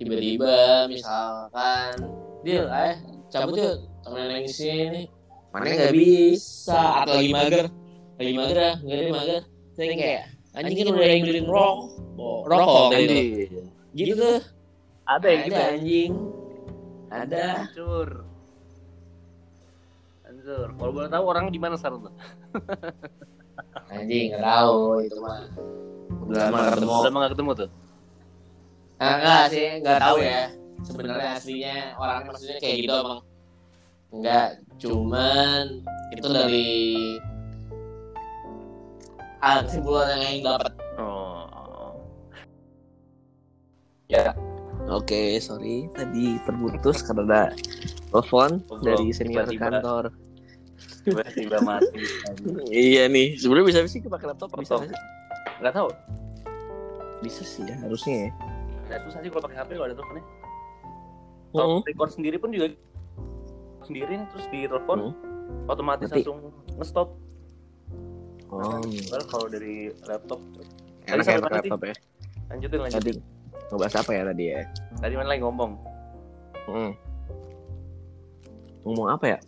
tiba-tiba 0.00 0.88
misalkan 0.88 1.92
dia 2.40 2.64
eh 2.64 2.96
cabut 3.28 3.60
yuk 3.60 3.84
temenin 4.00 4.40
yang 4.40 4.48
sini 4.48 5.02
mana 5.52 5.68
nggak 5.68 5.92
bisa 5.92 7.04
atau 7.04 7.20
lagi 7.20 7.28
mager 7.36 7.68
lagi 8.16 8.32
mager 8.32 8.58
ah 8.64 8.74
nggak 8.80 8.96
ada 8.96 9.12
mager. 9.12 9.42
Saya 9.76 9.92
kayak 9.92 10.24
anjing 10.56 10.76
kan 10.80 10.96
udah 10.96 11.04
yang 11.04 11.20
beliin 11.28 11.44
rokok 11.44 12.40
rokok 12.48 12.84
tadi 12.88 13.04
tuh. 13.04 13.24
Gitu. 13.92 14.12
tuh 14.16 14.38
Ada 15.10 15.26
yang 15.26 15.42
gitu. 15.42 15.54
ada 15.54 15.58
ya? 15.58 15.70
anjing 15.74 16.12
ada 17.10 17.42
Hancur. 17.66 18.08
Hancur. 20.22 20.66
Kalau 20.78 20.92
boleh 20.94 21.10
tahu 21.10 21.24
orang 21.26 21.44
di 21.50 21.58
mana 21.58 21.74
sekarang 21.74 22.06
tuh? 22.06 22.14
anjing 23.90 24.30
nggak 24.30 24.44
tahu 24.46 25.02
itu 25.02 25.18
mah 25.18 25.42
udah 26.30 26.40
lama 26.46 26.56
nggak 26.62 26.72
ketemu 26.78 26.90
Udah 26.94 27.02
lama 27.10 27.18
nggak 27.18 27.32
ketemu 27.34 27.50
tuh? 27.52 27.68
ah, 29.00 29.12
enggak 29.18 29.42
sih 29.50 29.66
nggak 29.82 29.98
tahu 29.98 30.16
ya 30.20 30.42
sebenarnya 30.80 31.28
aslinya 31.34 31.76
orangnya 31.98 32.26
maksudnya 32.30 32.56
kayak 32.62 32.76
gitu 32.84 32.92
emang 32.94 33.20
enggak 34.12 34.48
cuman 34.78 35.62
itu 36.12 36.26
dari 36.30 36.70
ah 39.40 39.58
kesimpulan 39.66 40.06
yang 40.14 40.22
Aing 40.22 40.42
dapat 40.46 40.72
Oh. 41.00 41.96
Ya, 44.06 44.34
Oke, 44.90 45.38
sorry 45.38 45.86
tadi 45.94 46.34
terputus 46.42 47.06
karena 47.06 47.22
ada 47.22 47.42
telepon 48.10 48.58
Ngobrol, 48.66 48.82
dari 48.82 49.06
senior 49.14 49.46
tiba-tiba. 49.46 49.78
kantor. 49.78 50.04
tiba-tiba 51.06 51.58
mati. 51.62 52.02
iya 52.74 53.06
nih, 53.06 53.38
sebenarnya 53.38 53.66
bisa 53.70 53.78
sih 53.86 54.02
pakai 54.02 54.34
laptop 54.34 54.50
bisa 54.58 54.76
nggak 54.82 54.90
sih? 54.90 54.98
Nggak 55.62 55.74
tahu. 55.78 55.88
Bisa 57.22 57.42
sih 57.46 57.62
ya, 57.64 57.76
harusnya 57.86 58.14
ya. 58.26 58.30
Nah, 58.90 58.98
susah 59.06 59.20
sih 59.22 59.30
kalau 59.30 59.42
pakai 59.46 59.56
HP 59.62 59.70
kalau 59.78 59.86
ada 59.86 59.94
teleponnya. 59.94 60.24
Kalau 61.50 61.68
record 61.86 62.10
sendiri 62.10 62.36
pun 62.42 62.50
juga 62.50 62.66
sendiri 63.86 64.14
terus 64.34 64.46
di 64.50 64.66
telepon 64.66 65.14
otomatis 65.70 66.10
Mati. 66.10 66.26
langsung 66.26 66.38
nge-stop. 66.78 67.08
Oh, 68.50 68.82
kalau 69.30 69.46
dari 69.46 69.94
laptop 70.10 70.42
enak 71.06 71.22
Tadi 71.22 71.38
ya 71.38 71.38
laptop 71.38 71.80
ya. 71.86 71.94
lanjutin 72.50 72.78
lanjutin. 72.82 73.18
Ngebahas 73.70 73.94
apa 74.02 74.10
ya 74.10 74.22
tadi 74.26 74.44
ya? 74.50 74.60
Tadi 74.98 75.14
mana 75.14 75.28
lagi 75.30 75.42
ngomong? 75.42 75.72
Mm. 76.68 76.92
Ngomong 78.84 79.08
apa 79.10 79.24
ya? 79.36 79.38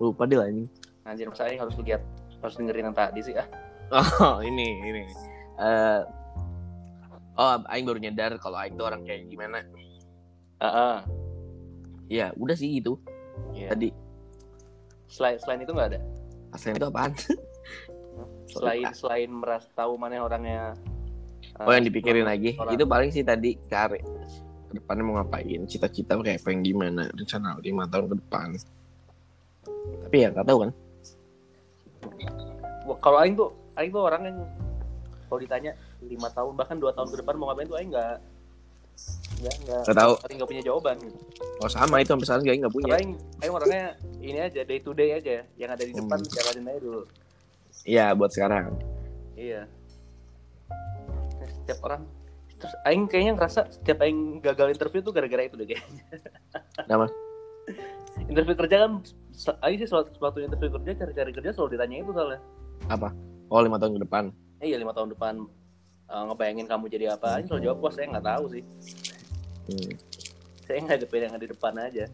Lupa 0.00 0.24
deh 0.24 0.36
lah 0.40 0.48
ini. 0.48 0.64
Anjir, 1.06 1.30
masa 1.30 1.46
Aing 1.46 1.60
harus 1.62 1.76
lihat 1.80 2.02
harus 2.42 2.54
dengerin 2.58 2.90
yang 2.92 2.96
tadi 2.96 3.20
sih 3.22 3.34
ah. 3.36 3.46
Oh, 3.94 4.42
ini 4.48 4.80
ini. 4.82 5.02
Eh 5.60 6.00
oh, 7.36 7.56
Aing 7.70 7.84
baru 7.86 8.00
nyadar 8.00 8.36
kalau 8.40 8.58
Aing 8.58 8.74
tuh 8.74 8.88
orang 8.88 9.04
kayak 9.04 9.28
gimana. 9.28 9.62
Ah, 10.56 11.04
Ya, 12.06 12.30
udah 12.38 12.54
sih 12.54 12.80
gitu. 12.80 12.96
Iya. 13.52 13.74
Tadi 13.74 13.90
Selain 15.06 15.36
selain 15.38 15.62
itu 15.62 15.72
nggak 15.72 15.90
ada. 15.94 16.00
aslinya 16.54 16.78
itu 16.78 16.88
apaan? 16.88 17.12
Selain 18.54 18.86
selain 18.94 19.28
merasa 19.28 19.68
tahu 19.74 19.98
mana 20.00 20.22
orangnya. 20.22 20.72
Oh 21.58 21.70
yang 21.70 21.84
dipikirin 21.84 22.24
lagi 22.24 22.52
orang. 22.54 22.74
itu 22.74 22.84
paling 22.84 23.10
sih 23.10 23.22
tadi 23.22 23.56
kare 23.64 24.00
ke 24.66 24.72
depannya 24.74 25.02
mau 25.02 25.14
ngapain 25.16 25.64
cita-cita 25.64 26.12
kayak 26.14 26.42
pengen 26.42 26.60
gimana 26.62 27.08
rencana 27.08 27.56
lima 27.58 27.86
tahun 27.86 28.10
ke 28.10 28.14
depan 28.18 28.48
tapi 30.02 30.16
ya 30.18 30.28
nggak 30.30 30.44
tahu 30.44 30.58
kan 30.60 30.70
Kalau 32.96 33.18
Aing 33.18 33.34
tuh, 33.34 33.50
Aing 33.74 33.90
tuh 33.90 33.98
orang 34.00 34.22
yang 34.24 34.36
kalau 35.26 35.38
ditanya 35.40 35.72
lima 36.00 36.28
tahun 36.30 36.54
bahkan 36.54 36.76
dua 36.76 36.92
tahun 36.92 37.08
ke 37.08 37.16
depan 37.18 37.34
mau 37.34 37.50
ngapain 37.50 37.66
tuh 37.66 37.76
Aing 37.76 37.90
nggak 37.90 38.14
nggak 39.36 39.92
tahu 39.92 40.12
Aing 40.22 40.36
nggak 40.36 40.50
punya 40.50 40.62
jawaban. 40.62 40.96
Gitu. 40.98 41.18
oh 41.56 41.68
sama 41.68 41.98
itu 41.98 42.10
sampai 42.10 42.26
sekarang 42.26 42.42
juga 42.42 42.54
nggak 42.58 42.74
punya 42.74 42.92
Aing, 42.94 43.12
Aing 43.38 43.52
orangnya 43.52 43.84
ini 44.18 44.38
aja 44.38 44.60
day 44.62 44.78
to 44.78 44.90
day 44.92 45.10
aja 45.12 45.42
yang 45.54 45.70
ada 45.70 45.82
di 45.82 45.92
depan 45.92 46.18
Hmm. 46.18 46.30
jalanin 46.30 46.64
aja 46.66 46.80
dulu. 46.80 47.02
iya 47.82 48.06
buat 48.12 48.30
sekarang 48.30 48.74
Iya. 49.36 49.68
Setiap 51.66 51.82
orang 51.82 52.06
terus 52.56 52.72
Aing 52.88 53.04
kayaknya 53.04 53.36
ngerasa 53.36 53.68
setiap 53.68 54.00
Aing 54.00 54.40
gagal 54.40 54.72
interview 54.72 55.04
tuh 55.04 55.12
gara-gara 55.12 55.44
itu 55.44 55.60
deh 55.60 55.66
kayaknya. 55.66 56.02
Kenapa? 56.86 57.10
interview 58.30 58.54
kerja 58.56 58.76
kan 58.86 58.92
Aing 59.60 59.78
sih 59.82 59.88
sewaktu 59.90 60.16
waktu 60.22 60.46
interview 60.48 60.70
kerja 60.80 61.04
cari-cari 61.04 61.30
kerja 61.36 61.50
selalu 61.52 61.76
ditanya 61.76 61.96
itu 62.00 62.12
soalnya. 62.14 62.40
oh 63.50 63.60
lima 63.60 63.76
tahun 63.76 63.92
ke 63.98 64.02
depan 64.08 64.32
Eh, 64.62 64.70
iya 64.72 64.78
lima 64.80 64.96
tahun 64.96 65.12
depan 65.12 65.44
eh, 66.08 66.22
ngebayangin 66.32 66.66
kamu 66.70 66.88
jadi 66.88 67.12
apa? 67.18 67.36
Aing 67.36 67.46
selalu 67.50 67.62
jawab 67.68 67.78
wah 67.84 67.92
saya 67.92 68.08
nggak 68.14 68.24
tahu 68.24 68.44
sih. 68.56 68.64
hmm. 69.68 69.92
Saya 70.66 70.82
nggak 70.82 70.98
ada 71.02 71.06
yang 71.18 71.38
di 71.38 71.48
depan 71.50 71.74
aja. 71.76 72.04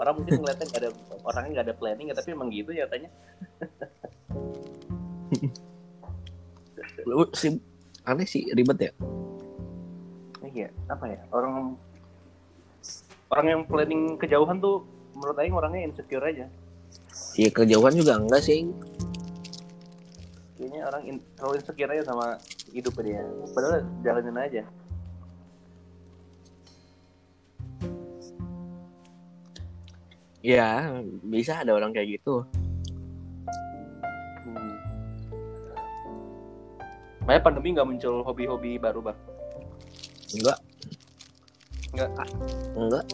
Orang 0.00 0.14
mungkin 0.22 0.40
ngeliatnya 0.40 0.66
nggak 0.72 0.82
ada 0.82 0.90
orangnya 1.22 1.50
nggak 1.52 1.66
ada 1.68 1.76
planning 1.76 2.08
ya, 2.08 2.14
tapi 2.16 2.32
emang 2.32 2.48
gitu 2.48 2.72
ya 2.72 2.88
katanya. 2.88 3.10
lu 7.08 7.26
sih 7.34 7.58
aneh 8.04 8.26
sih 8.26 8.46
ribet 8.52 8.90
ya 8.90 8.92
Iya, 10.52 10.68
apa 10.84 11.08
ya? 11.08 11.16
Orang 11.32 11.80
orang 13.32 13.46
yang 13.48 13.60
planning 13.64 14.20
kejauhan 14.20 14.60
tuh 14.60 14.84
menurut 15.16 15.40
Aing 15.40 15.56
orangnya 15.56 15.88
insecure 15.88 16.20
aja. 16.20 16.44
iya 17.40 17.48
kejauhan 17.48 17.96
juga 17.96 18.20
enggak 18.20 18.44
sih 18.44 18.68
Kayaknya 20.60 20.80
orang 20.86 21.02
in, 21.08 21.16
terlalu 21.34 21.54
insecure 21.58 21.90
aja 21.90 22.04
sama 22.04 22.36
hidup 22.68 22.94
dia. 23.00 23.24
Padahal 23.56 23.80
jalanin 24.04 24.36
aja. 24.36 24.62
ya 30.42 30.90
bisa 31.22 31.62
ada 31.62 31.70
orang 31.70 31.94
kayak 31.94 32.18
gitu 32.18 32.42
Makanya 37.22 37.42
pandemi 37.42 37.68
nggak 37.72 37.86
muncul 37.86 38.22
hobi-hobi 38.22 38.76
baru, 38.76 39.00
Bang. 39.00 39.18
enggak 40.32 40.58
Enggak. 41.92 42.10
Ah, 42.16 42.28
enggak 42.72 43.04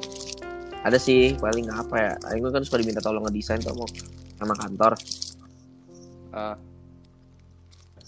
ada 0.87 0.95
sih 0.95 1.35
paling 1.35 1.67
apa 1.67 1.97
ya 1.99 2.13
Aing 2.31 2.47
kan 2.47 2.63
suka 2.63 2.79
diminta 2.79 3.03
tolong 3.03 3.27
ngedesain 3.27 3.59
tuh 3.59 3.75
mau 3.75 3.89
sama 4.39 4.55
kantor 4.55 4.95
Ah. 6.31 6.55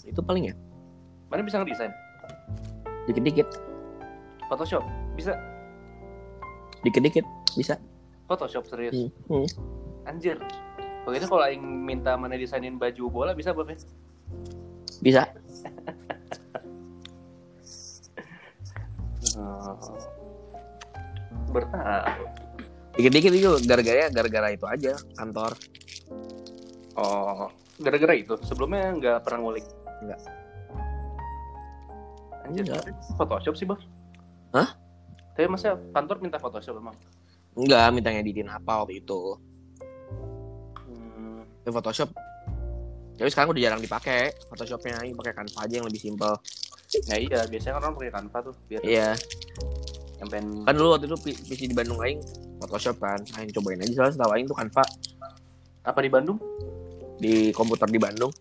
itu 0.07 0.21
paling 0.23 0.47
ya 0.47 0.55
Mana 1.27 1.43
bisa 1.43 1.59
ngedesain? 1.59 1.91
dikit-dikit 3.03 3.47
Photoshop? 4.47 4.83
Bisa? 5.19 5.35
dikit-dikit 6.81 7.27
bisa 7.53 7.75
Photoshop 8.31 8.63
serius? 8.63 8.95
Hmm. 8.95 9.11
Hmm. 9.27 9.47
Anjir. 10.07 10.39
Begitu 11.03 11.27
kalau 11.27 11.43
Aing 11.43 11.59
minta 11.59 12.15
mana 12.15 12.39
desainin 12.39 12.79
baju 12.79 13.11
bola 13.11 13.35
bisa 13.35 13.51
ya? 13.51 13.75
Bisa 15.01 15.25
Oh. 19.31 19.95
Bertahu. 21.49 22.23
dikit-dikit 22.91 23.31
itu 23.31 23.51
gara-gara 23.63 24.11
gara-gara 24.11 24.47
itu 24.51 24.65
aja 24.67 24.93
kantor 25.15 25.55
Oh, 26.91 27.47
gara-gara 27.79 28.11
itu. 28.11 28.35
Sebelumnya 28.43 28.91
nggak 28.91 29.17
pernah 29.23 29.39
ngulik. 29.39 29.63
Nggak. 30.03 30.19
Anjir, 32.43 32.63
Nggak. 32.67 32.83
Photoshop 33.15 33.55
sih, 33.55 33.63
Bang. 33.63 33.79
Hah? 34.51 34.75
Tapi 35.31 35.47
masa 35.47 35.79
kantor 35.95 36.19
minta 36.19 36.35
Photoshop 36.35 36.75
emang? 36.75 36.97
enggak 37.51 37.83
minta 37.91 38.11
ngeditin 38.11 38.47
apa 38.47 38.79
waktu 38.79 38.99
itu 38.99 39.35
Hmm. 40.87 41.43
ya, 41.63 41.71
Photoshop 41.71 42.11
tapi 43.21 43.29
sekarang 43.29 43.49
udah 43.53 43.61
jarang 43.61 43.81
dipakai 43.85 44.33
Photoshopnya 44.49 45.05
ini 45.05 45.13
pakai 45.13 45.33
Canva 45.37 45.59
aja 45.61 45.73
yang 45.77 45.87
lebih 45.87 46.01
simpel 46.01 46.33
Ya 47.07 47.15
iya, 47.15 47.39
biasanya 47.47 47.79
kan 47.79 47.81
orang 47.87 47.95
pakai 48.01 48.11
Canva 48.11 48.37
tuh 48.49 48.55
biar 48.65 48.81
iya 48.81 49.09
yang 50.17 50.27
pengen 50.29 50.65
kan 50.65 50.73
dulu 50.73 50.97
waktu 50.97 51.05
itu 51.05 51.17
PC 51.45 51.69
di 51.69 51.75
Bandung 51.77 52.01
Aing 52.01 52.19
Photoshop 52.59 52.97
kan 52.97 53.21
Aing 53.37 53.53
cobain 53.53 53.79
aja 53.79 53.93
soalnya 53.93 54.13
setahu 54.17 54.31
Aing 54.33 54.47
tuh 54.49 54.57
Canva 54.57 54.83
apa 55.81 55.99
di 56.01 56.09
Bandung? 56.09 56.37
di 57.21 57.53
komputer 57.53 57.85
di 57.85 58.01
Bandung 58.01 58.33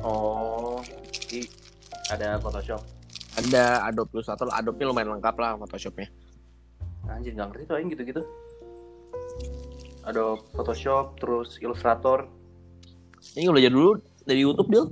Oh, 0.00 0.80
di 1.28 1.44
ada 2.08 2.40
Photoshop. 2.40 2.80
Ada 3.36 3.86
Adobe 3.86 4.18
Illustrator, 4.18 4.48
Adobe 4.50 4.82
lumayan 4.88 5.18
lengkap 5.18 5.36
lah 5.36 5.60
Photoshopnya. 5.60 6.08
Anjir 7.10 7.34
nggak 7.34 7.48
ngerti 7.52 7.64
tuh 7.66 7.76
aing 7.76 7.90
gitu-gitu. 7.92 8.22
Ada 10.06 10.40
Photoshop, 10.56 11.20
terus 11.20 11.60
Illustrator. 11.60 12.26
Ini 13.36 13.50
belajar 13.52 13.70
dulu 13.70 14.00
dari 14.26 14.40
YouTube 14.44 14.68
dia. 14.70 14.84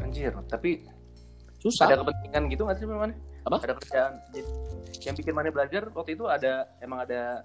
Anjir, 0.00 0.32
tapi 0.46 0.84
Susah. 1.58 1.88
ada 1.90 2.04
kepentingan 2.04 2.42
gitu 2.52 2.62
nggak 2.68 2.76
sih 2.78 2.86
mana? 2.86 3.14
Apa? 3.44 3.56
Ada 3.60 3.74
kerjaan 3.76 4.12
jadi, 4.32 4.50
yang 5.04 5.14
bikin 5.16 5.34
mana 5.36 5.48
belajar 5.52 5.82
waktu 5.92 6.16
itu 6.16 6.24
ada 6.28 6.68
emang 6.80 7.04
ada 7.04 7.44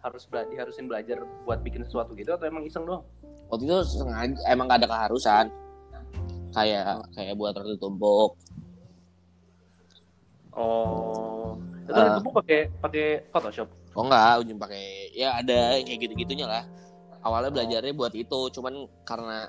harus 0.00 0.24
bela 0.30 0.48
diharusin 0.48 0.88
belajar 0.88 1.20
buat 1.44 1.60
bikin 1.60 1.84
sesuatu 1.84 2.16
gitu 2.16 2.32
atau 2.32 2.46
emang 2.48 2.64
iseng 2.64 2.86
doang? 2.86 3.04
Waktu 3.50 3.66
itu 3.66 3.76
sengaja 3.98 4.38
emang 4.46 4.70
gak 4.70 4.84
ada 4.84 4.88
keharusan. 4.88 5.46
Kayak 6.50 7.06
kayak 7.14 7.34
buat 7.38 7.54
roti 7.54 7.78
tumpuk. 7.78 8.34
Oh, 10.50 11.54
itu 11.86 11.94
Ah. 11.94 12.18
itu 12.18 12.30
pakai 12.34 12.60
pakai 12.82 13.06
Photoshop. 13.30 13.68
Oh 13.94 14.02
enggak, 14.06 14.42
ujung 14.42 14.58
pakai 14.58 15.14
ya 15.14 15.38
ada 15.38 15.78
kayak 15.82 15.98
gitu-gitunya 16.10 16.46
lah. 16.46 16.64
Awalnya 17.22 17.54
belajarnya 17.54 17.94
buat 17.94 18.14
itu, 18.16 18.40
cuman 18.54 18.88
karena 19.06 19.46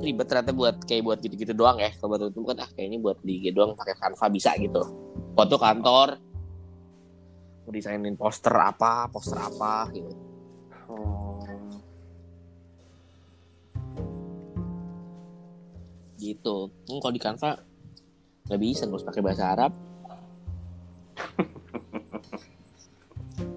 ribet 0.00 0.26
ternyata 0.28 0.52
buat 0.54 0.76
kayak 0.84 1.02
buat 1.02 1.18
gitu-gitu 1.20 1.52
doang 1.56 1.80
ya. 1.80 1.90
Kalau 1.96 2.16
itu 2.16 2.40
kan 2.44 2.56
ah 2.62 2.70
kayaknya 2.70 2.98
buat 3.00 3.18
di 3.24 3.48
doang 3.50 3.74
pakai 3.74 3.96
Canva 3.96 4.26
bisa 4.30 4.54
gitu. 4.60 4.82
Foto 5.34 5.56
kantor, 5.56 6.08
mau 7.64 7.70
desainin 7.72 8.16
poster 8.18 8.54
apa, 8.54 9.08
poster 9.10 9.38
apa 9.38 9.88
gitu. 9.94 10.12
Oh. 10.90 11.38
Gitu. 16.20 16.56
Hmm, 16.68 16.98
kalau 17.00 17.14
di 17.14 17.22
Canva 17.22 17.50
nggak 18.50 18.60
bisa, 18.60 18.84
harus 18.90 19.06
pakai 19.06 19.22
bahasa 19.22 19.44
Arab. 19.54 19.72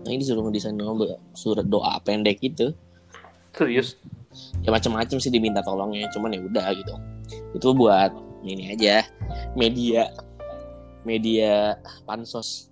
nah 0.04 0.12
ini 0.12 0.20
disuruh 0.20 0.44
ngedesain 0.44 0.76
surat 1.34 1.66
doa 1.66 1.96
pendek 2.04 2.44
gitu. 2.44 2.76
Serius? 3.56 3.96
Ya 4.62 4.70
macam-macam 4.70 5.18
sih 5.20 5.30
diminta 5.30 5.62
tolongnya 5.62 6.10
cuman 6.14 6.34
ya 6.34 6.42
udah 6.44 6.68
gitu 6.76 6.94
itu 7.54 7.68
buat 7.74 8.12
ini 8.44 8.74
aja 8.76 9.06
media 9.56 10.10
media 11.04 11.78
pansos 12.04 12.70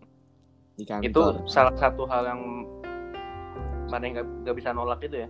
di 0.76 0.84
Itu 0.84 0.90
kantor 0.90 1.46
salah 1.46 1.76
satu 1.78 2.08
hal 2.08 2.24
yang 2.32 2.42
mana 3.92 4.04
yang 4.08 4.14
nggak 4.20 4.28
nggak 4.48 4.56
bisa 4.56 4.70
nolak 4.72 5.00
itu 5.04 5.28
ya? 5.28 5.30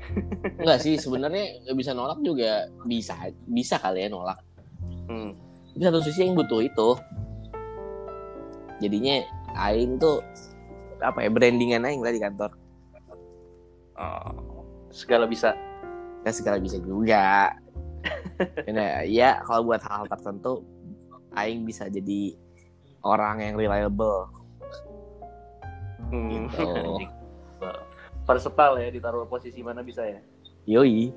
enggak 0.60 0.78
sih 0.80 0.94
sebenarnya 0.96 1.62
nggak 1.68 1.76
bisa 1.78 1.92
nolak 1.92 2.18
juga 2.24 2.66
bisa 2.82 3.14
bisa 3.46 3.76
kali 3.78 4.06
ya 4.06 4.08
nolak 4.10 4.38
Hmm. 5.10 5.34
tapi 5.74 5.82
satu 5.82 5.98
sisi 6.06 6.22
yang 6.22 6.38
butuh 6.38 6.62
itu 6.62 6.88
jadinya 8.78 9.18
Aing 9.58 9.98
tuh 9.98 10.22
apa 11.02 11.26
ya 11.26 11.30
brandingan 11.34 11.82
Aing 11.82 11.98
lah 11.98 12.14
di 12.14 12.22
kantor 12.22 12.54
Oh, 14.00 14.64
segala 14.88 15.28
bisa. 15.28 15.52
Ya 16.20 16.30
segala 16.30 16.60
bisa 16.60 16.76
juga 16.78 17.52
Karena 18.64 19.04
ya 19.04 19.44
kalau 19.44 19.68
buat 19.68 19.80
hal 19.84 20.08
tertentu 20.08 20.64
Aing 21.32 21.62
bisa 21.62 21.86
jadi 21.86 22.34
orang 23.00 23.40
yang 23.40 23.54
reliable 23.56 24.28
Hmm. 26.10 26.50
Gitu. 26.50 26.66
Versatile 28.26 28.76
ya 28.82 28.88
ditaruh 28.90 29.30
posisi 29.30 29.62
mana 29.62 29.78
bisa 29.80 30.02
ya? 30.02 30.18
Yoi. 30.66 31.14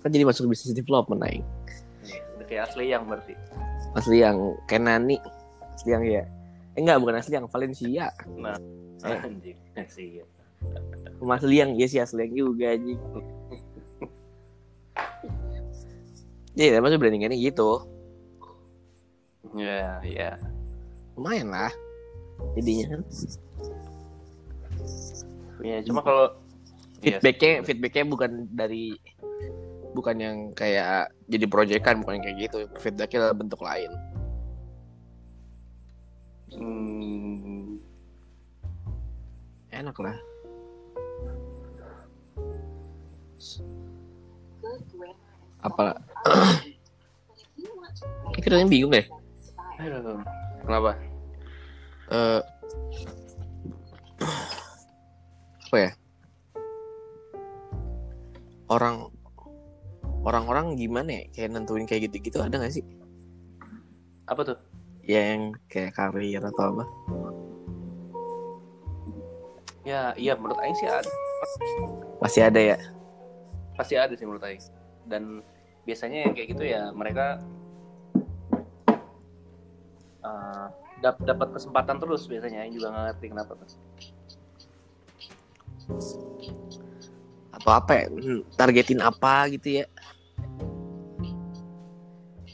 Kan 0.00 0.12
jadi 0.12 0.24
masuk 0.24 0.48
bisnis 0.48 0.72
development 0.72 1.24
aing. 1.24 1.44
Udah 2.36 2.46
kayak 2.48 2.72
asli 2.72 2.88
yang 2.88 3.04
berarti. 3.04 3.36
Asli 3.92 4.20
yang 4.20 4.56
Kenani. 4.64 5.20
Asli 5.76 5.92
yang 5.92 6.04
ya. 6.04 6.24
Eh, 6.72 6.80
enggak, 6.80 7.00
bukan 7.00 7.16
asli 7.16 7.36
yang 7.36 7.46
Valencia. 7.48 8.06
Nah, 8.36 8.56
Eh. 9.04 9.18
anjing. 9.20 9.58
Sih. 9.88 10.24
Rumah 11.20 11.36
asli 11.36 11.56
yang 11.60 11.76
iya 11.76 11.86
sih 11.88 12.00
asli 12.00 12.24
yang 12.24 12.32
juga 12.48 12.72
anjing. 12.72 13.00
Iya, 16.54 16.78
maksudnya 16.78 17.02
brandingannya 17.02 17.38
gitu. 17.38 17.82
Ya, 19.58 19.98
ya. 20.06 20.30
Lumayan 21.18 21.50
lah. 21.50 21.72
Jadinya 22.58 22.98
kan 22.98 23.02
Ya, 25.64 25.80
cuma 25.86 26.04
kalau 26.04 26.44
Iya, 27.04 27.20
feedbacknya 27.20 27.52
feedbacknya 27.68 28.04
bukan 28.08 28.30
dari 28.48 28.96
bukan 29.92 30.16
yang 30.16 30.36
kayak 30.56 31.12
jadi 31.28 31.46
proyekan 31.46 32.00
bukan 32.00 32.16
yang 32.18 32.24
kayak 32.24 32.38
gitu 32.48 32.58
feedbacknya 32.80 33.28
dalam 33.28 33.38
bentuk 33.44 33.60
lain 33.60 33.90
hmm, 36.56 37.76
enak 39.68 39.96
lah 40.00 40.16
apa 45.60 46.00
Yang 48.44 48.68
bingung 48.68 48.92
deh 48.92 49.06
aduh, 49.74 50.20
kenapa? 50.62 50.90
eh 52.08 52.40
apa 55.64 55.76
ya 55.80 55.90
orang 58.66 59.10
orang-orang 60.22 60.66
gimana 60.74 61.10
ya 61.10 61.22
kayak 61.30 61.50
nentuin 61.52 61.84
kayak 61.84 62.08
gitu-gitu 62.08 62.38
ada 62.38 62.56
gak 62.56 62.72
sih 62.72 62.84
Apa 64.24 64.40
tuh? 64.42 64.56
ya 65.02 65.36
yang 65.36 65.52
kayak 65.66 65.92
karir 65.92 66.40
atau 66.40 66.72
apa 66.72 66.84
Ya, 69.84 70.16
iya 70.16 70.32
menurut 70.32 70.56
Aing 70.56 70.72
sih 70.72 70.88
ada. 70.88 71.04
pasti 72.16 72.40
ada 72.40 72.56
ya 72.56 72.76
Pasti 73.76 74.00
ada 74.00 74.16
sih 74.16 74.24
menurut 74.24 74.40
Aing. 74.40 74.64
Dan 75.04 75.44
biasanya 75.84 76.24
yang 76.24 76.32
kayak 76.32 76.56
gitu 76.56 76.64
ya 76.64 76.88
mereka 76.88 77.36
uh, 80.24 80.66
dap- 80.98 81.22
dapat 81.22 81.52
kesempatan 81.52 82.00
terus 82.00 82.24
biasanya 82.24 82.64
Aing 82.64 82.74
juga 82.74 82.90
nggak 82.90 83.04
ngerti 83.12 83.26
kenapa 83.30 83.52
tuh. 83.54 83.68
atau 87.54 87.70
apa 87.70 87.92
ya 87.94 88.04
Hmm, 88.10 88.40
targetin 88.56 88.98
apa 88.98 89.46
gitu 89.52 89.78
ya 89.78 89.86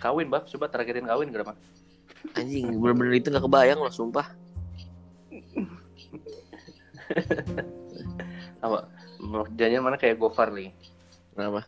Kawin, 0.01 0.33
Bab. 0.33 0.49
Coba 0.49 0.67
targetin 0.67 1.05
kawin 1.07 1.31
kenapa? 1.31 1.55
anjing 2.37 2.69
bener-bener 2.77 3.17
itu 3.17 3.27
gak 3.29 3.43
kebayang 3.43 3.81
loh 3.81 3.91
sumpah 3.91 4.29
Apa? 8.61 8.87
Jangan 9.57 9.81
mana 9.83 9.97
kayak 9.97 10.21
Gofar 10.21 10.53
nih. 10.53 10.71
kenapa 11.33 11.65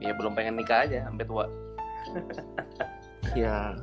Ya 0.00 0.12
belum 0.16 0.32
pengen 0.32 0.56
nikah 0.56 0.84
aja 0.88 1.04
sampai 1.04 1.24
tua. 1.24 1.46
ya 3.36 3.76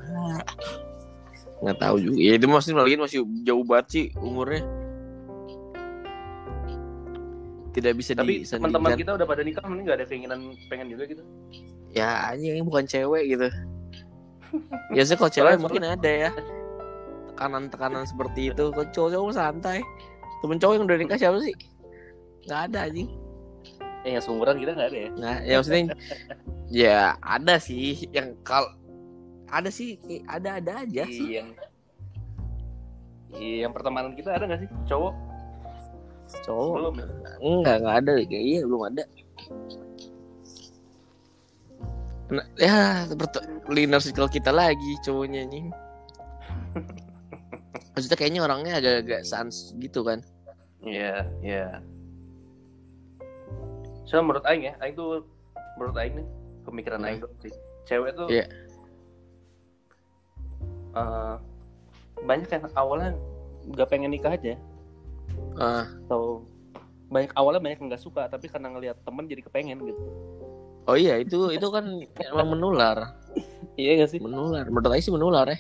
nggak 1.64 1.78
tahu 1.80 1.96
juga. 2.02 2.18
Ya 2.20 2.34
itu 2.36 2.48
masih 2.50 2.76
lagi 2.76 2.96
masih 3.00 3.20
jauh 3.46 3.64
banget 3.64 3.88
sih 3.88 4.06
umurnya. 4.20 4.66
Tidak 7.74 7.94
bisa 7.98 8.14
Tapi 8.14 8.46
teman-teman 8.46 8.94
kita 8.94 9.18
udah 9.18 9.26
pada 9.26 9.42
nikah, 9.42 9.66
mending 9.66 9.86
nggak 9.90 9.98
ada 9.98 10.06
keinginan 10.06 10.40
pengen 10.70 10.94
juga 10.94 11.10
gitu. 11.10 11.24
ya 11.94 12.34
anjing 12.34 12.58
ini 12.58 12.66
bukan 12.66 12.86
cewek 12.86 13.24
gitu. 13.30 13.48
Biasanya 14.94 15.18
kalau 15.18 15.32
cewek 15.32 15.46
Soalnya- 15.50 15.62
mungkin 15.62 15.84
ada 15.86 16.10
ya. 16.10 16.32
Tekanan-tekanan 17.34 18.06
seperti 18.06 18.50
itu. 18.50 18.64
Kalau 18.70 18.88
cowok-cowok 18.90 19.32
santai? 19.34 19.82
Temen 20.42 20.58
cowok 20.58 20.74
yang 20.74 20.86
udah 20.86 20.98
nikah 20.98 21.18
siapa 21.18 21.38
sih? 21.40 21.54
Nggak 22.46 22.62
ada 22.70 22.80
anjing. 22.86 23.10
Eh, 24.04 24.12
yang 24.14 24.22
seumuran 24.22 24.60
kita 24.60 24.76
nggak 24.76 24.90
ada 24.92 25.00
ya? 25.00 25.10
nah 25.16 25.36
ya 25.40 25.54
maksudnya 25.58 25.82
ya 26.84 27.00
ada 27.24 27.56
sih 27.56 28.04
yang 28.12 28.36
kal 28.44 28.68
ada 29.54 29.70
sih 29.70 29.96
ada 30.26 30.58
ada 30.58 30.82
aja 30.82 31.04
sih 31.06 31.30
Iya, 31.30 31.38
yang 31.40 31.50
Iya, 33.34 33.56
yang 33.66 33.74
pertemanan 33.74 34.14
kita 34.14 34.30
ada 34.32 34.46
nggak 34.46 34.62
sih 34.62 34.70
cowok? 34.86 35.14
cowok 36.42 36.74
Belum. 36.76 36.94
ya? 36.98 37.06
enggak 37.40 37.76
enggak 37.78 37.96
ada 38.00 38.12
kayak 38.20 38.44
iya 38.44 38.62
belum 38.64 38.84
ada 38.88 39.04
Nah, 42.34 42.46
ya 42.58 42.76
seperti 43.06 43.38
inner 43.78 44.02
circle 44.02 44.26
kita 44.28 44.50
lagi 44.50 44.98
cowoknya 45.02 45.46
nih 45.46 45.66
maksudnya 47.94 48.18
kayaknya 48.18 48.42
orangnya 48.42 48.74
agak-agak 48.80 49.22
sans 49.24 49.76
gitu 49.78 50.02
kan 50.02 50.24
Iya, 50.84 51.24
iya. 51.40 51.80
Soalnya 54.04 54.26
menurut 54.28 54.44
Aing 54.44 54.68
ya, 54.68 54.74
Aing 54.78 54.94
tuh 54.94 55.24
menurut 55.80 55.96
Aing 55.96 56.20
nih 56.20 56.28
pemikiran 56.66 57.00
Hmm. 57.00 57.08
Aing 57.08 57.20
tuh 57.20 57.32
sih. 57.40 57.54
Cewek 57.86 58.12
tuh 58.14 58.28
Iya. 58.28 58.44
Eh, 60.94 61.36
banyak 62.24 62.50
yang 62.50 62.64
awalnya 62.78 63.12
nggak 63.70 63.90
pengen 63.90 64.12
nikah 64.12 64.36
aja, 64.36 64.56
ah 65.60 65.88
atau 66.08 66.44
banyak 67.10 67.32
awalnya 67.38 67.62
banyak 67.62 67.78
yang 67.80 67.90
nggak 67.94 68.04
suka, 68.04 68.26
tapi 68.30 68.50
karena 68.50 68.74
ngelihat 68.74 68.98
temen 69.06 69.26
jadi 69.30 69.42
kepengen 69.46 69.80
gitu. 69.86 70.04
oh 70.84 71.00
iya 71.00 71.16
itu 71.16 71.48
itu 71.56 71.64
kan 71.72 71.88
emang 72.20 72.60
menular 72.60 73.16
Iya 73.80 74.06
gak 74.06 74.10
sih? 74.14 74.20
Menular. 74.22 74.66
Menurut 74.70 75.02
sih 75.02 75.14
menular 75.14 75.46
ya. 75.50 75.58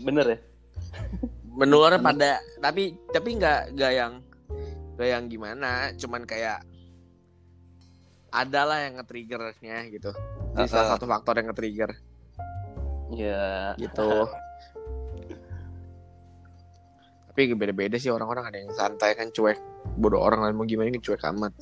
Bener 0.00 0.24
ya? 0.24 0.38
Menular 1.44 2.00
pada 2.06 2.40
tapi 2.62 2.96
tapi 3.12 3.28
nggak 3.36 3.76
nggak 3.76 3.92
yang 3.92 4.12
nggak 4.96 5.08
yang 5.08 5.24
gimana, 5.28 5.92
cuman 6.00 6.24
kayak 6.24 6.64
ada 8.28 8.60
lah 8.68 8.78
yang 8.84 9.00
nge-triggernya 9.00 9.88
gitu. 9.92 10.12
Jadi 10.56 10.68
salah 10.68 10.92
Uh-uh. 10.92 10.92
satu 10.96 11.06
faktor 11.08 11.34
yang 11.40 11.48
nge-trigger 11.52 11.90
Ya. 13.08 13.72
gitu. 13.80 14.28
tapi 17.38 17.54
beda-beda 17.54 17.94
sih 18.02 18.10
orang-orang 18.10 18.50
ada 18.50 18.58
yang 18.58 18.74
santai 18.74 19.14
kan 19.14 19.30
cuek. 19.30 19.62
Bodoh 19.94 20.18
orang 20.18 20.42
lain 20.42 20.58
mau 20.58 20.66
gimana 20.66 20.90
kan 20.90 20.98
cuek 20.98 21.22
amat. 21.22 21.54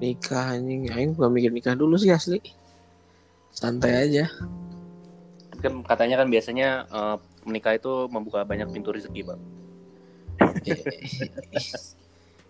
Nikah 0.00 0.56
anjing. 0.56 0.88
Aing 0.92 1.12
bukan 1.12 1.30
mikir 1.36 1.52
nikah 1.52 1.76
dulu 1.76 2.00
sih 2.00 2.08
asli. 2.08 2.40
Santai 3.52 4.08
aja. 4.08 4.32
Kan 5.60 5.84
katanya 5.84 6.24
kan 6.24 6.32
biasanya 6.32 6.88
eh, 6.88 7.16
menikah 7.46 7.78
itu 7.78 8.10
membuka 8.10 8.42
banyak 8.42 8.66
pintu 8.74 8.90
rezeki, 8.92 9.22
Bang. 9.22 9.40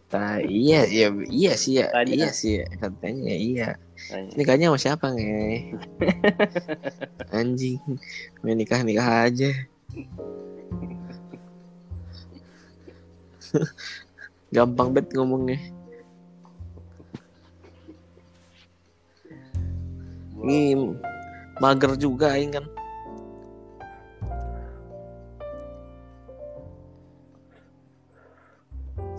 Nah, 0.06 0.38
iya 0.38 0.86
iya 0.86 1.10
iya 1.26 1.52
sih 1.58 1.82
ya 1.82 1.90
Katanya. 1.90 2.14
iya 2.14 2.28
sih 2.30 2.62
ya. 2.62 2.66
katanya 2.78 3.34
iya 3.34 3.68
Katanya. 4.06 4.32
nikahnya 4.38 4.66
sama 4.70 4.78
siapa 4.78 5.06
nge 5.10 5.74
anjing 7.42 7.82
main 8.46 8.54
nikah 8.54 8.86
aja 9.26 9.50
gampang 14.54 14.94
bet 14.94 15.10
ngomongnya 15.10 15.58
ini 20.38 20.94
mager 21.58 21.98
juga 21.98 22.38
aing 22.38 22.54
kan 22.54 22.62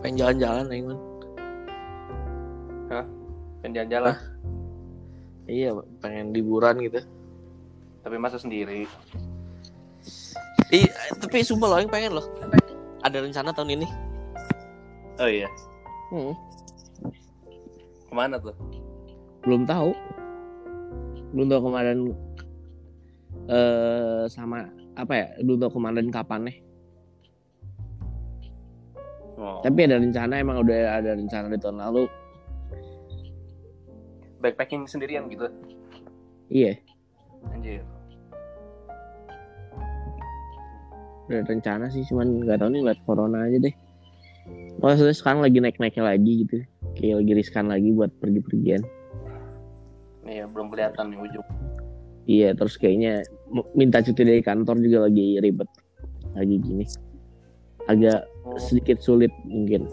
pengen 0.07 0.23
jalan-jalan 0.23 0.65
aing 0.71 0.87
man 0.87 0.99
Pengen 3.59 3.73
jalan-jalan, 3.75 4.15
iya 5.51 5.75
pengen 5.99 6.31
liburan 6.31 6.79
gitu 6.79 7.03
tapi 8.07 8.15
masa 8.15 8.39
sendiri. 8.39 8.87
Ih, 10.71 10.87
tapi 11.19 11.43
sumpah 11.43 11.67
loh, 11.67 11.77
aing 11.83 11.91
pengen 11.91 12.15
loh. 12.15 12.23
Ada 13.03 13.19
rencana 13.19 13.51
tahun 13.51 13.75
ini. 13.75 13.87
Oh 15.19 15.27
iya. 15.27 15.51
Hmm. 16.15 16.31
Ke 18.07 18.13
mana 18.15 18.39
tuh? 18.39 18.55
Belum 19.43 19.67
tahu. 19.67 19.91
Belum 21.35 21.51
tahu 21.51 21.61
kemarin 21.67 21.97
eh 23.51 24.23
sama 24.31 24.71
apa 24.95 25.11
ya? 25.11 25.27
Belum 25.43 25.59
tahu 25.67 25.75
kemarin 25.75 26.07
kapan 26.07 26.47
nih. 26.47 26.57
Oh, 29.47 29.63
Tapi 29.63 29.87
ada 29.87 29.95
rencana 29.95 30.43
emang 30.43 30.59
udah 30.59 30.99
ada 30.99 31.15
rencana 31.15 31.47
di 31.47 31.55
tahun 31.55 31.79
lalu. 31.79 32.03
backpacking 34.37 34.85
sendirian 34.85 35.25
gitu. 35.33 35.49
Iya, 36.51 36.77
Anjir. 37.49 37.81
udah 41.25 41.41
ada 41.41 41.49
rencana 41.49 41.89
sih, 41.89 42.05
cuman 42.05 42.45
nggak 42.45 42.61
tahu 42.61 42.69
nih 42.69 42.81
lihat 42.85 42.99
corona 43.03 43.49
aja 43.49 43.57
deh. 43.57 43.75
Maksudnya 44.77 45.15
sekarang 45.17 45.41
lagi 45.41 45.57
naik-naiknya 45.57 46.03
lagi 46.05 46.33
gitu. 46.45 46.55
Kayak 46.93 47.25
lagi 47.25 47.31
riskan 47.33 47.65
lagi 47.67 47.89
buat 47.91 48.13
pergi-pergian. 48.21 48.85
Iya, 50.23 50.45
belum 50.47 50.69
kelihatan 50.69 51.11
nih 51.11 51.19
ujung. 51.19 51.47
Iya, 52.29 52.49
terus 52.53 52.77
kayaknya 52.77 53.25
minta 53.73 54.05
cuti 54.05 54.21
dari 54.21 54.45
kantor 54.45 54.77
juga 54.85 55.09
lagi 55.09 55.41
ribet. 55.41 55.67
Lagi 56.37 56.55
gini. 56.61 56.85
Agak 57.89 58.27
sedikit 58.55 59.03
sulit 59.03 59.31
mungkin. 59.43 59.87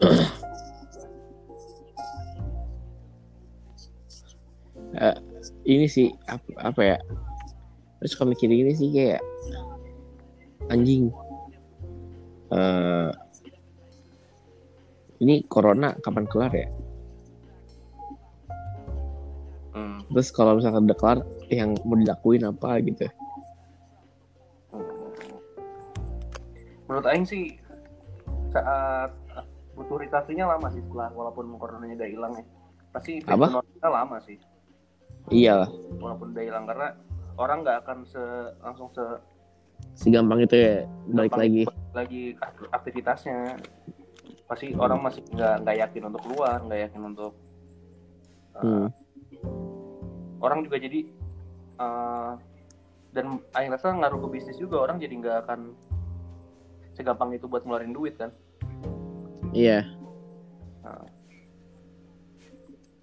Eh, 4.90 5.16
ini 5.64 5.86
sih 5.88 6.12
apa, 6.28 6.50
apa 6.60 6.82
ya? 6.82 6.98
Terus 8.02 8.12
kalau 8.18 8.34
mikir 8.34 8.52
ini 8.52 8.74
sih 8.74 8.90
kayak 8.92 9.22
anjing. 10.68 11.08
eh 12.50 13.08
ini 15.20 15.44
corona 15.46 15.94
kapan 16.00 16.26
kelar 16.26 16.52
ya? 16.52 16.68
Terus 20.10 20.28
kalau 20.34 20.58
misalkan 20.58 20.90
udah 20.90 20.98
kelar, 20.98 21.18
yang 21.46 21.78
mau 21.86 21.94
dilakuin 21.94 22.42
apa 22.42 22.82
gitu? 22.82 23.06
Menurut 26.90 27.06
Aing 27.06 27.22
sih 27.22 27.54
saat 28.50 29.14
butuh 29.78 30.02
recovery-nya 30.02 30.50
lama 30.50 30.66
sih 30.74 30.82
setelah 30.82 31.14
walaupun 31.14 31.46
coronanya 31.54 32.02
udah 32.02 32.10
hilang 32.10 32.32
ya. 32.34 32.44
Pasti 32.90 33.22
Apa? 33.22 33.62
lama 33.86 34.18
sih 34.18 34.34
Iya, 35.30 35.70
walaupun 36.02 36.34
udah 36.34 36.42
hilang 36.42 36.66
karena 36.66 36.98
orang 37.38 37.62
nggak 37.62 37.86
akan 37.86 37.98
se 38.02 38.22
langsung 38.58 38.90
se 38.90 39.04
segampang 39.94 40.42
itu 40.42 40.56
ya 40.58 40.74
balik 41.06 41.30
gampang 41.30 41.40
lagi. 41.46 41.62
lagi 41.94 42.22
ak- 42.42 42.70
aktivitasnya. 42.74 43.38
Pasti 44.50 44.74
orang 44.74 44.98
masih 44.98 45.22
nggak 45.30 45.54
nggak 45.62 45.76
yakin 45.86 46.02
untuk 46.10 46.20
keluar, 46.26 46.58
nggak 46.66 46.80
yakin 46.90 47.02
untuk 47.06 47.32
uh, 48.58 48.62
Hmm. 48.66 48.86
Orang 50.40 50.64
juga 50.64 50.76
jadi 50.80 51.06
uh, 51.78 52.34
dan 53.12 53.38
Aing 53.54 53.70
rasa 53.70 53.92
ngaruh 53.92 54.20
ke 54.26 54.28
bisnis 54.34 54.58
juga 54.58 54.82
orang 54.82 54.98
jadi 54.98 55.14
nggak 55.16 55.36
akan 55.46 55.60
segampang 56.94 57.32
itu 57.32 57.46
buat 57.46 57.62
ngeluarin 57.64 57.94
duit 57.94 58.16
kan. 58.18 58.30
Iya, 59.50 59.82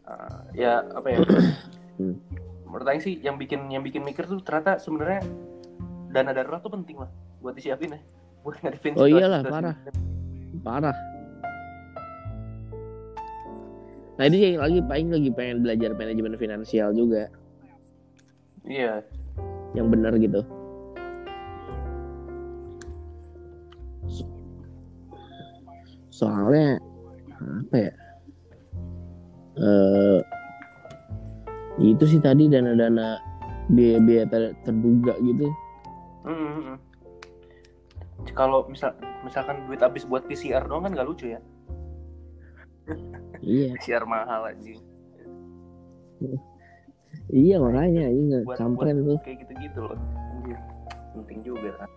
Uh, 0.07 0.39
ya 0.55 0.87
apa 0.95 1.07
ya 1.11 1.19
Hmm. 1.97 2.13
menurut 2.69 2.85
Aing 2.85 3.01
sih 3.01 3.17
yang 3.25 3.41
bikin 3.41 3.73
yang 3.73 3.81
bikin 3.81 4.05
mikir 4.05 4.29
tuh 4.29 4.37
ternyata 4.45 4.77
sebenarnya 4.77 5.25
dana 6.13 6.29
darurat 6.29 6.61
tuh 6.61 6.69
penting 6.69 7.01
lah 7.01 7.09
buat 7.41 7.57
disiapin 7.57 7.97
ya 7.97 7.99
buat 8.45 8.53
ngadepin 8.61 8.93
Oh 9.01 9.09
iyalah, 9.09 9.41
parah. 9.41 9.73
parah. 10.61 10.95
Nah 14.17 14.25
ini 14.25 14.57
yang 14.57 14.65
lagi 14.65 14.81
paling 14.81 15.13
lagi 15.13 15.29
pengen 15.29 15.61
belajar 15.61 15.93
manajemen 15.93 16.33
finansial 16.41 16.89
juga, 16.89 17.29
iya 18.65 19.05
yang 19.77 19.93
benar 19.93 20.17
gitu. 20.17 20.41
So- 24.09 24.33
soalnya 26.09 26.81
apa 27.37 27.75
ya? 27.77 27.91
Eh 29.61 30.19
itu 31.77 32.09
sih 32.09 32.17
tadi 32.17 32.49
dana-dana 32.49 33.21
biaya-biaya 33.69 34.25
ter- 34.25 34.57
terduga 34.65 35.13
gitu. 35.21 35.45
Mm, 36.25 36.33
mm, 36.33 36.61
mm. 36.73 36.77
kalau 38.33 38.65
misal 38.65 38.97
misalkan 39.21 39.61
duit 39.69 39.81
habis 39.81 40.09
buat 40.09 40.25
PCR 40.25 40.65
doang 40.65 40.89
kan 40.89 40.93
nggak 40.93 41.07
lucu 41.09 41.37
ya 41.37 41.41
Iya, 43.41 43.73
PCR 43.77 44.05
mahal 44.05 44.53
aja 44.53 44.73
iya 47.29 47.61
makanya 47.61 48.09
ini 48.09 48.21
nggak 48.31 48.43
buat, 48.47 48.57
buat 48.57 48.59
kampren 48.59 48.95
tuh. 49.05 49.19
kayak 49.21 49.37
gitu-gitu 49.45 49.79
loh. 49.83 49.99
Anjir. 50.33 50.57
penting 51.17 51.39
juga 51.45 51.69
kan. 51.77 51.89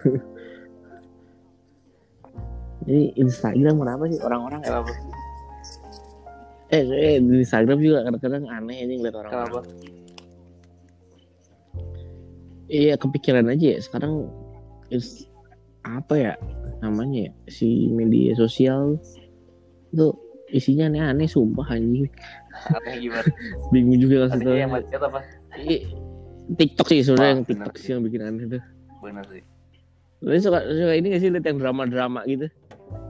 Ini 2.80 3.12
Instagram 3.20 3.76
kenapa 3.76 4.08
sih? 4.08 4.18
Orang-orang 4.24 4.64
Eh, 6.70 6.86
eh 6.86 7.18
di 7.20 7.42
Instagram 7.42 7.78
juga 7.82 8.06
kadang-kadang 8.08 8.46
aneh 8.46 8.86
ini 8.86 9.02
ngeliat 9.02 9.16
orang-orang. 9.20 9.66
kenapa 9.66 9.90
Iya 12.70 12.94
kepikiran 12.94 13.50
aja 13.50 13.66
ya. 13.74 13.78
Sekarang 13.82 14.30
is, 14.94 15.26
apa 15.82 16.14
ya 16.14 16.32
namanya 16.80 17.28
ya 17.28 17.32
si 17.48 17.88
media 17.92 18.32
sosial 18.36 18.96
itu 19.92 20.12
isinya 20.50 20.90
aneh-aneh 20.90 21.28
sumpah 21.30 21.68
anjing 21.70 22.10
aneh 22.74 22.94
gimana 22.98 23.30
bingung 23.72 24.00
juga 24.00 24.32
tau 24.32 24.56
yang 24.56 24.72
macet 24.72 25.00
apa 25.00 25.20
TikTok 26.50 26.86
sih 26.90 27.06
sebenarnya 27.06 27.30
yang 27.38 27.42
TikTok 27.46 27.74
sih. 27.78 27.84
sih 27.86 27.90
yang 27.94 28.02
bikin 28.02 28.20
aneh 28.26 28.44
tuh 28.58 28.62
benar 29.00 29.26
sih 29.30 29.44
Lu 30.20 30.36
suka, 30.36 30.60
suka 30.68 30.92
ini 31.00 31.16
gak 31.16 31.22
sih 31.24 31.32
liat 31.32 31.48
yang 31.48 31.56
drama-drama 31.56 32.20
gitu 32.28 32.52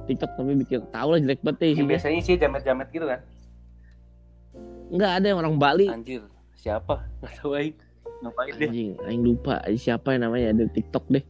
TikTok 0.07 0.31
tapi 0.35 0.53
bikin 0.59 0.83
tahu 0.91 1.09
lah 1.15 1.19
jelek 1.23 1.41
banget 1.47 1.75
isinya. 1.75 1.91
biasanya 1.95 2.21
sih 2.27 2.35
jamet-jamet 2.35 2.89
gitu 2.91 3.07
kan. 3.07 3.21
Enggak 4.91 5.11
ada 5.23 5.27
yang 5.31 5.39
orang 5.39 5.55
Bali. 5.55 5.87
Anjir, 5.87 6.27
siapa? 6.59 7.07
Nggak 7.23 7.33
tahu 7.39 7.51
aing. 7.55 7.77
Ngapain 8.21 8.53
deh? 8.61 8.69
Anjing, 8.69 8.91
aing 9.09 9.23
lupa 9.25 9.65
siapa 9.81 10.13
yang 10.13 10.29
namanya 10.29 10.53
ada 10.53 10.65
TikTok 10.69 11.09
deh. 11.09 11.25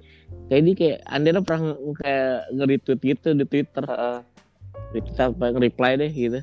Kayak 0.51 0.63
dia 0.67 0.75
kayak 0.75 0.99
Andera 1.07 1.41
pernah 1.43 1.79
kayak 2.03 2.51
nge-retweet 2.55 3.01
gitu 3.15 3.29
di 3.39 3.45
Twitter. 3.47 3.85
Heeh. 3.87 4.19
Retweet 4.91 5.19
apa 5.23 5.45
nge-reply 5.55 5.93
deh 6.03 6.11
gitu. 6.11 6.41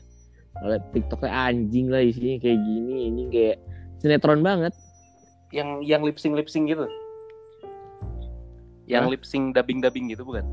Oleh 0.64 0.80
TikToknya 0.96 1.32
anjing 1.32 1.92
lah 1.92 2.02
isinya 2.02 2.40
kayak 2.40 2.60
gini, 2.64 2.96
ini 3.12 3.24
kayak 3.28 3.58
sinetron 4.00 4.42
banget. 4.42 4.74
yang 5.56 5.80
yang 5.80 6.04
lip 6.04 6.20
sync 6.20 6.36
lip 6.36 6.52
sync 6.52 6.68
gitu. 6.68 6.84
Yang 8.88 9.04
Hah? 9.04 9.12
lip 9.16 9.24
sync 9.24 9.56
dubbing 9.56 9.80
dubbing 9.80 10.12
gitu 10.12 10.28
bukan? 10.28 10.44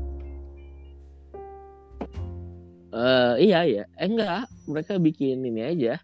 Eh 2.95 3.51
iya 3.51 3.59
iya, 3.67 3.83
eh 3.99 4.07
enggak, 4.07 4.47
mereka 4.71 4.95
bikin 4.95 5.43
ini 5.43 5.67
aja. 5.67 5.99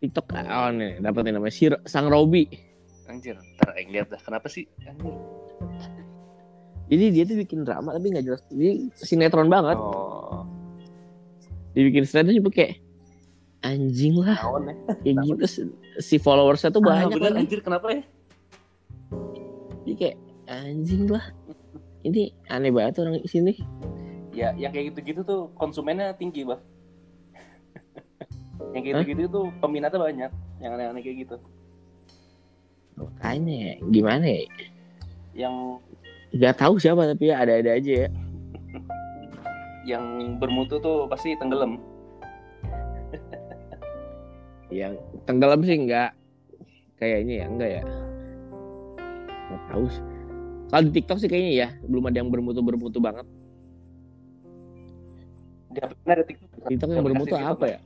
TikTok 0.00 0.32
oh 0.32 0.72
nih 0.72 0.96
dapetin 1.04 1.36
namanya 1.36 1.52
si 1.52 1.68
Sang 1.84 2.08
Robi. 2.08 2.48
Anjir, 3.10 3.34
ntar 3.34 3.74
aing 3.74 3.90
lihat 3.90 4.06
dah. 4.06 4.20
Kenapa 4.22 4.46
sih? 4.46 4.70
Anjir. 4.86 5.10
Jadi 6.86 7.04
dia 7.10 7.22
tuh 7.26 7.36
bikin 7.38 7.62
drama 7.62 7.90
tapi 7.90 8.06
nggak 8.10 8.24
jelas. 8.24 8.42
Dia 8.50 8.70
sinetron 8.94 9.50
banget. 9.50 9.78
Oh, 9.78 10.46
Dibikin 11.74 12.06
sinetron 12.06 12.34
juga 12.34 12.50
kayak 12.54 12.78
anjing 13.60 14.16
lah 14.16 14.40
naon 14.40 14.72
ya? 14.72 14.74
kayak 15.04 15.16
gitu 15.28 15.44
si- 15.44 15.74
si 16.00 16.16
followersnya 16.16 16.72
tuh 16.72 16.80
Ah, 16.80 17.04
banyak 17.04 17.12
bener 17.12 17.32
lagi. 17.34 17.44
anjir 17.44 17.60
kenapa 17.60 17.86
ya? 17.92 18.02
Jadi 19.84 19.94
kayak 19.98 20.16
anjing 20.46 21.04
lah. 21.06 21.24
Ini 22.00 22.22
aneh 22.48 22.70
banget 22.72 23.02
orang 23.02 23.20
sini. 23.26 23.54
Ya, 24.32 24.54
yang 24.56 24.70
kayak 24.70 24.94
gitu-gitu 24.94 25.20
tuh 25.22 25.40
konsumennya 25.52 26.14
tinggi, 26.14 26.46
Bang. 26.46 26.62
yang 28.74 28.82
kayak 28.82 29.02
gitu-gitu 29.04 29.28
tuh 29.28 29.44
peminatnya 29.60 29.98
banyak. 30.00 30.30
Yang 30.58 30.70
aneh-aneh 30.74 31.02
kayak 31.02 31.18
gitu. 31.26 31.36
Makanya 33.00 33.80
gimana 33.88 34.26
ya? 34.28 34.44
Yang 35.32 35.54
Gak 36.30 36.62
tahu 36.62 36.78
siapa 36.78 37.10
tapi 37.10 37.34
ya 37.34 37.42
ada-ada 37.42 37.74
aja 37.74 38.06
ya. 38.06 38.08
yang 39.82 40.36
bermutu 40.38 40.78
tuh 40.78 41.08
pasti 41.10 41.34
tenggelam. 41.40 41.80
Yang 44.70 45.02
tenggelam 45.26 45.66
sih 45.66 45.74
enggak. 45.74 46.14
Kayaknya 47.00 47.34
ya 47.34 47.46
enggak 47.50 47.70
ya. 47.80 47.82
Gak 49.50 49.62
tahu 49.74 49.84
sih. 49.90 50.04
Kalau 50.70 50.82
di 50.86 50.92
TikTok 50.94 51.18
sih 51.18 51.26
kayaknya 51.26 51.52
ya 51.66 51.68
belum 51.82 52.06
ada 52.06 52.22
yang 52.22 52.30
bermutu-bermutu 52.30 53.02
banget. 53.02 53.26
Di 55.74 55.78
HP 55.82 55.90
mana 56.06 56.12
ada 56.14 56.24
TikTok? 56.26 56.48
TikTok 56.70 56.88
yang 56.94 57.06
bermutu 57.10 57.34
apa 57.34 57.64
ya? 57.66 57.78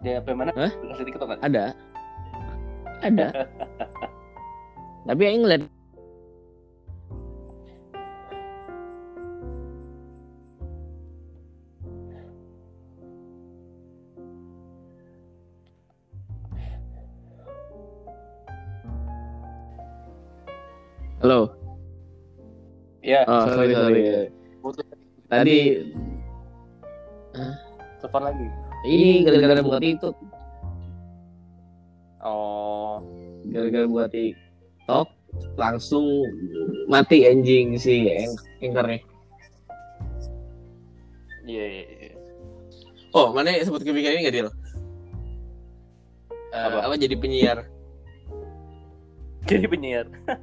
Di 0.00 0.08
HP 0.16 0.26
mana? 0.32 0.50
Hah? 0.56 0.72
Aplikasi 0.72 1.02
TikTok 1.04 1.28
kan? 1.36 1.38
Ada. 1.44 1.76
Ada. 3.00 3.28
Tapi 5.08 5.22
yang 5.24 5.42
ngeliat 5.42 5.62
Halo. 21.20 21.52
Iya, 23.00 23.24
Oh, 23.28 23.44
sorry 23.48 23.72
sorry. 23.72 24.28
butuh 24.60 24.84
Tadi 25.28 25.58
telepon 28.00 28.22
lagi. 28.24 28.46
ini 28.84 29.24
gara-gara 29.24 29.60
buat 29.60 29.80
TikTok, 29.80 30.16
Oh, 32.20 33.00
gara-gara 33.48 33.86
buat 33.88 34.12
TikTok 34.12 35.08
langsung 35.56 36.04
mati 36.90 37.24
anjing 37.24 37.80
si 37.80 38.10
anchornya. 38.60 39.00
iya 41.48 41.64
iya. 41.64 41.84
iya. 41.88 42.12
Oh, 43.10 43.32
mana 43.34 43.56
sebut 43.64 43.82
kepikiran 43.82 44.20
ini 44.20 44.26
gak 44.28 44.34
Dil? 44.36 44.48
Eh, 46.50 46.62
Apa? 46.66 46.78
apa 46.86 46.94
jadi 46.98 47.14
penyiar? 47.18 47.66
Jadi 49.46 49.66
penyiar. 49.66 50.06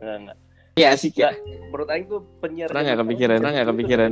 enggak, 0.00 0.16
enggak. 0.20 0.38
Ya 0.74 0.90
asik 0.90 1.14
ya. 1.14 1.30
Menurut 1.70 1.86
Aing 1.86 2.10
tuh 2.10 2.26
penyiar 2.42 2.66
Pernah 2.66 2.82
nggak 2.82 2.98
kepikiran? 3.06 3.38
Pernah 3.38 3.52
nggak 3.54 3.66
itu 3.66 3.72
kepikiran? 3.78 4.10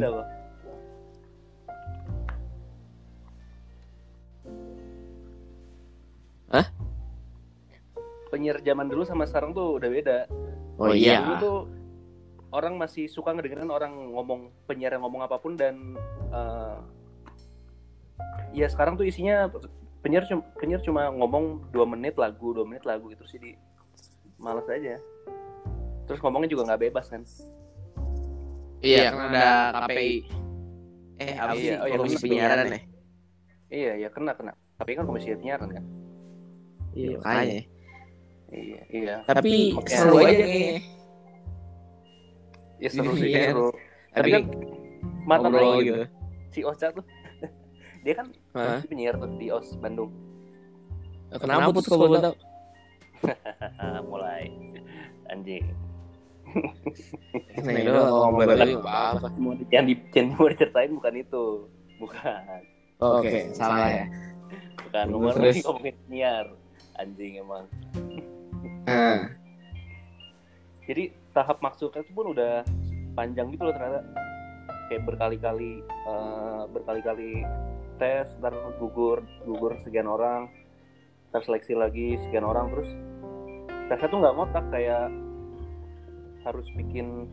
Hah? 6.52 6.66
Penyiar 8.28 8.60
zaman 8.60 8.88
dulu 8.88 9.04
sama 9.04 9.24
sekarang 9.24 9.52
tuh 9.52 9.76
udah 9.76 9.88
beda. 9.88 10.18
Oh 10.76 10.88
Dulu 10.88 10.96
iya. 10.96 11.20
tuh 11.36 11.68
orang 12.52 12.76
masih 12.76 13.08
suka 13.08 13.32
ngedengerin 13.32 13.68
orang 13.68 13.92
ngomong 14.12 14.52
penyiar 14.64 14.92
yang 14.92 15.04
ngomong 15.04 15.24
apa 15.24 15.36
pun 15.36 15.56
dan 15.56 15.96
eh, 16.32 16.76
ya 18.52 18.68
sekarang 18.68 18.96
tuh 18.96 19.08
isinya 19.08 19.48
penyiar 20.04 20.28
cuma 20.28 20.44
penyiar 20.60 20.80
cuma 20.84 21.08
ngomong 21.08 21.64
dua 21.72 21.88
menit 21.88 22.16
lagu 22.20 22.52
dua 22.52 22.68
menit 22.68 22.84
lagu 22.84 23.08
itu 23.08 23.24
sih 23.24 23.40
di 23.40 23.52
males 24.36 24.68
aja 24.68 25.00
terus 26.04 26.20
ngomongnya 26.20 26.52
juga 26.52 26.68
nggak 26.68 26.82
bebas 26.88 27.08
kan 27.08 27.24
Iya, 28.82 29.14
kan 29.14 29.30
ada 29.30 29.46
KPI. 29.86 30.14
Eh, 31.22 31.34
apa 31.38 31.54
Iya, 31.54 31.62
sih? 31.62 31.70
oh 31.78 31.86
iya, 31.86 31.96
Komisi 31.96 32.16
penyiaran 32.18 32.66
ya? 32.66 32.80
iya 33.72 33.92
ya 33.96 34.08
kena 34.12 34.32
kena 34.36 34.52
tapi 34.76 34.92
kan 34.92 35.08
komisi 35.08 35.32
penyiaran 35.32 35.70
kan 35.72 35.84
Iya, 36.92 37.16
makanya. 37.18 37.60
iya 38.52 38.80
iya 38.92 39.14
Tapi 39.24 39.72
Oke. 39.72 39.88
seru 39.90 40.16
aja 40.20 40.44
kayaknya. 40.44 40.80
ya 42.76 42.88
seru 42.90 43.12
sih 43.16 43.28
Iya. 43.30 43.42
seru 43.48 43.68
Tapi 43.72 43.80
tapi 44.12 44.28
kan 44.28 44.42
Aing 45.56 45.86
gitu. 45.88 46.04
si 46.52 46.60
Ocha 46.62 46.86
tuh 46.92 47.04
dia 48.04 48.14
kan 48.14 48.26
Hah? 48.52 48.80
penyiar 48.84 49.16
tuh 49.16 49.30
di 49.36 49.48
OS 49.48 49.78
Bandung 49.78 50.12
Kenapa 51.32 51.72
putus 51.72 51.88
kalau 51.88 52.12
boleh 52.12 52.20
tahu? 52.20 52.36
Mulai 54.04 54.52
anjing 55.32 55.64
Nih, 57.64 57.88
apa? 57.88 59.32
mau 59.40 59.56
di, 59.56 59.64
yang 59.72 59.88
di 59.88 59.94
yang 60.12 60.36
mau 60.36 60.44
diceritain 60.44 60.92
bukan 60.92 61.14
itu 61.16 61.44
bukan 61.96 62.60
Oke, 63.00 63.48
salah 63.56 63.88
ya. 63.88 64.04
bukan 64.84 65.04
ngomongin 65.08 65.96
penyiar 66.04 66.46
anjing 66.98 67.40
emang. 67.40 67.64
Nah, 68.88 69.30
jadi 70.84 71.14
tahap 71.32 71.62
masuknya 71.64 72.04
itu 72.04 72.12
pun 72.12 72.34
udah 72.34 72.66
panjang 73.16 73.52
gitu 73.54 73.68
loh 73.68 73.74
ternyata. 73.74 74.02
Kayak 74.90 75.02
berkali-kali 75.08 75.72
eh, 75.86 76.62
berkali-kali 76.68 77.30
tes 77.96 78.28
ntar 78.42 78.52
gugur 78.76 79.24
gugur 79.46 79.78
sekian 79.80 80.10
orang 80.10 80.50
terseleksi 81.32 81.72
lagi 81.72 82.20
sekian 82.28 82.44
orang 82.44 82.68
terus 82.74 82.90
tesnya 83.88 84.08
tuh 84.10 84.18
nggak 84.20 84.34
ngotak 84.36 84.64
kayak 84.68 85.08
harus 86.44 86.66
bikin 86.76 87.30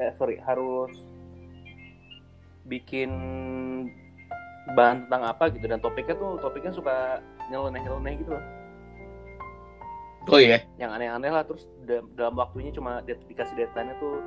eh 0.00 0.12
sorry 0.16 0.40
harus 0.40 0.92
bikin 2.64 3.10
bahan 4.74 5.06
tentang 5.06 5.22
apa 5.28 5.52
gitu. 5.54 5.66
Dan 5.70 5.78
topiknya 5.78 6.16
tuh 6.18 6.40
topiknya 6.42 6.72
suka 6.74 7.22
nyeleneh 7.50 7.80
nyeleneh 7.82 8.14
gitu 8.20 8.30
loh. 8.34 8.44
Oh 10.26 10.42
iya. 10.42 10.58
yang 10.74 10.90
aneh-aneh 10.90 11.30
lah 11.30 11.46
terus 11.46 11.70
da- 11.86 12.02
dalam 12.18 12.34
waktunya 12.34 12.74
cuma 12.74 12.98
di- 13.06 13.14
dikasih 13.30 13.54
deadline-nya 13.54 13.94
tuh 14.02 14.18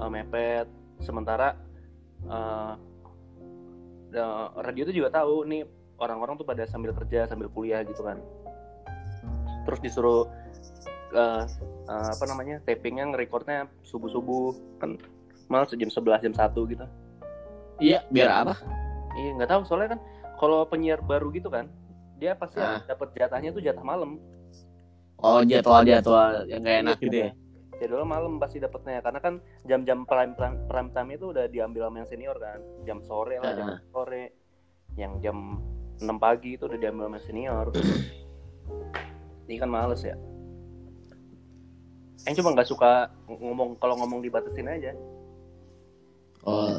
uh, 0.00 0.08
mepet. 0.08 0.64
Sementara 1.04 1.56
uh, 2.24 2.76
radio 4.64 4.88
tuh 4.88 4.96
juga 4.96 5.12
tahu 5.12 5.44
nih 5.44 5.68
orang-orang 6.00 6.40
tuh 6.40 6.48
pada 6.48 6.64
sambil 6.64 6.96
kerja 6.96 7.28
sambil 7.28 7.52
kuliah 7.52 7.84
gitu 7.84 8.00
kan. 8.00 8.16
Terus 9.68 9.80
disuruh 9.84 10.24
uh, 11.12 11.44
uh, 11.84 12.10
apa 12.16 12.24
namanya 12.24 12.64
tapingnya 12.64 13.04
ngerekordnya 13.12 13.68
subuh 13.84 14.08
subuh 14.08 14.56
kan 14.80 14.96
malah 15.52 15.68
jam 15.68 15.92
11 15.92 16.24
jam 16.24 16.34
1 16.34 16.72
gitu. 16.72 16.86
Iya, 17.80 18.04
biar 18.08 18.44
apa? 18.44 18.56
iya 19.20 19.36
nggak 19.36 19.50
tahu. 19.52 19.62
Soalnya 19.68 19.96
kan 19.96 20.00
kalau 20.40 20.64
penyiar 20.64 21.04
baru 21.04 21.28
gitu 21.28 21.52
kan 21.52 21.68
dia 22.20 22.36
pasti 22.36 22.60
Ah. 22.60 22.84
dapat 22.84 23.08
jatahnya 23.12 23.50
tuh 23.50 23.60
jatah 23.60 23.80
malam 23.82 24.20
Oh, 25.18 25.40
jadwal-jadwal 25.42 26.44
yang 26.46 26.60
gak 26.60 26.76
enak 26.80 26.96
gitu 26.98 27.16
ya. 27.18 27.30
jadwal 27.76 28.04
malam 28.04 28.36
pasti 28.36 28.56
dapetnya 28.56 29.00
karena 29.00 29.18
kan 29.18 29.34
jam-jam 29.64 30.04
prime, 30.04 30.32
prime 30.32 30.64
prime 30.64 30.90
time 30.90 31.10
itu 31.10 31.28
udah 31.28 31.44
diambil 31.46 31.88
sama 31.88 31.96
yang 31.98 32.08
senior 32.08 32.36
kan 32.36 32.56
jam 32.84 33.00
sore 33.00 33.36
lah 33.36 33.52
jam 33.52 33.66
Ah. 33.66 33.78
sore 33.86 34.36
yang 34.94 35.16
jam 35.18 35.56
6 35.96 36.16
pagi 36.16 36.54
itu 36.54 36.64
udah 36.64 36.76
diambil 36.76 37.08
sama 37.08 37.16
yang 37.16 37.26
senior 37.26 37.66
ini 39.44 39.56
kan 39.56 39.68
males 39.68 40.00
ya 40.00 40.16
Yang 42.22 42.34
cuma 42.36 42.52
nggak 42.52 42.68
suka 42.68 42.90
ngomong 43.26 43.76
kalau 43.76 43.96
ngomong 43.96 44.20
dibatasin 44.20 44.68
aja 44.68 44.92
Oh, 46.40 46.72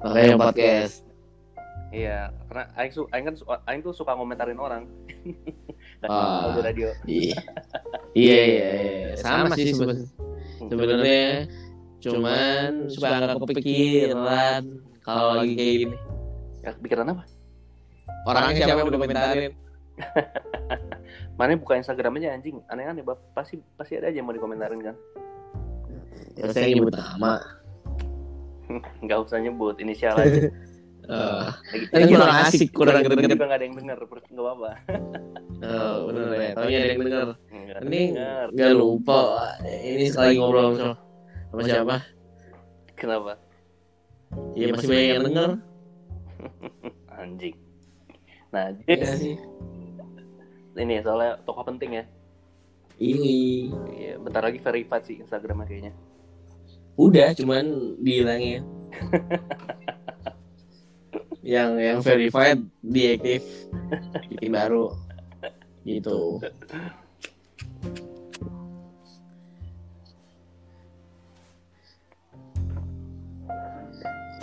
makanya 0.00 0.36
podcast. 0.38 1.04
Iya, 1.92 2.32
karena 2.48 2.64
aing 2.80 2.92
su 2.96 3.04
aing 3.12 3.24
kan 3.28 3.34
su 3.36 3.44
aing 3.44 3.80
tuh 3.84 3.92
suka 3.92 4.16
ngomentarin 4.16 4.56
orang. 4.58 4.88
Ah. 6.02 6.50
Di 6.58 6.60
radio. 6.66 6.88
Iya. 7.06 7.38
iya, 8.10 8.40
iya, 8.42 8.68
iya. 8.74 9.14
Sama 9.14 9.54
sih 9.54 9.70
sebe- 9.70 10.10
sebenarnya. 10.58 11.46
Cuman 12.02 12.90
suka 12.90 13.06
nggak 13.06 13.38
kepikiran 13.38 14.62
kalau 15.06 15.38
lagi 15.38 15.54
kayak 15.54 15.74
gini. 15.86 15.96
Ya, 16.66 16.74
pikiran 16.74 17.06
apa? 17.14 17.22
Orangnya 18.26 18.66
siapa 18.66 18.82
yang 18.82 18.90
udah 18.90 18.98
komentarin? 18.98 19.52
Mana 21.38 21.54
buka 21.54 21.78
Instagram 21.78 22.18
aja 22.18 22.34
anjing. 22.34 22.58
Aneh-aneh. 22.66 23.06
Pasti 23.30 23.62
pasti 23.78 23.94
ada 23.94 24.10
aja 24.10 24.18
yang 24.18 24.26
mau 24.26 24.34
dikomentarin 24.34 24.82
kan. 24.82 24.96
Ya, 26.34 26.50
saya 26.50 26.66
nyebut 26.66 26.98
nama. 26.98 27.38
Enggak 28.98 29.22
usah 29.22 29.38
nyebut 29.38 29.78
inisial 29.78 30.18
aja. 30.18 30.50
Eh, 31.12 31.44
Lagi- 31.68 31.88
Kan 31.92 31.98
lagi- 32.00 32.12
kurang 32.14 32.32
asik, 32.40 32.68
kurang 32.72 32.94
kedenger. 33.04 33.30
juga 33.30 33.44
nggak 33.44 33.58
ada 33.60 33.66
yang 33.68 33.76
denger, 33.76 33.98
enggak 34.00 34.32
apa-apa. 34.40 34.70
oh, 35.68 35.96
bener 36.08 36.24
ya. 36.32 36.50
Taunya 36.56 36.78
ada 36.78 36.88
yang 36.88 37.02
denger. 37.02 37.28
Ini 37.84 38.02
nggak 38.48 38.72
lupa. 38.72 39.20
Ini 39.62 40.04
sekali 40.08 40.32
ngobrol 40.36 40.68
sama, 40.72 40.94
sama 41.50 41.60
siapa? 41.62 41.96
Kenapa? 42.96 43.32
Ya 44.56 44.72
masih 44.72 44.88
banyak 44.88 45.06
yang 45.10 45.24
denger. 45.26 45.50
Anjing. 47.20 47.56
Nah, 48.48 48.72
Iya 48.84 49.08
sih. 49.12 49.36
ini 50.74 50.94
soalnya 51.00 51.36
tokoh 51.44 51.64
penting 51.66 52.00
ya. 52.00 52.04
Ini 52.96 53.34
Iya, 53.92 54.12
bentar 54.16 54.40
lagi 54.40 54.56
verified 54.56 55.04
sih 55.04 55.16
Instagramnya 55.18 55.66
kayaknya. 55.66 55.92
udah, 56.94 57.32
cuman 57.32 57.64
dihilangin. 57.98 58.64
yang 61.42 61.74
yang 61.74 61.98
verified 61.98 62.62
diaktif 62.80 63.42
bikin 64.30 64.54
baru 64.54 64.94
gitu 65.82 66.38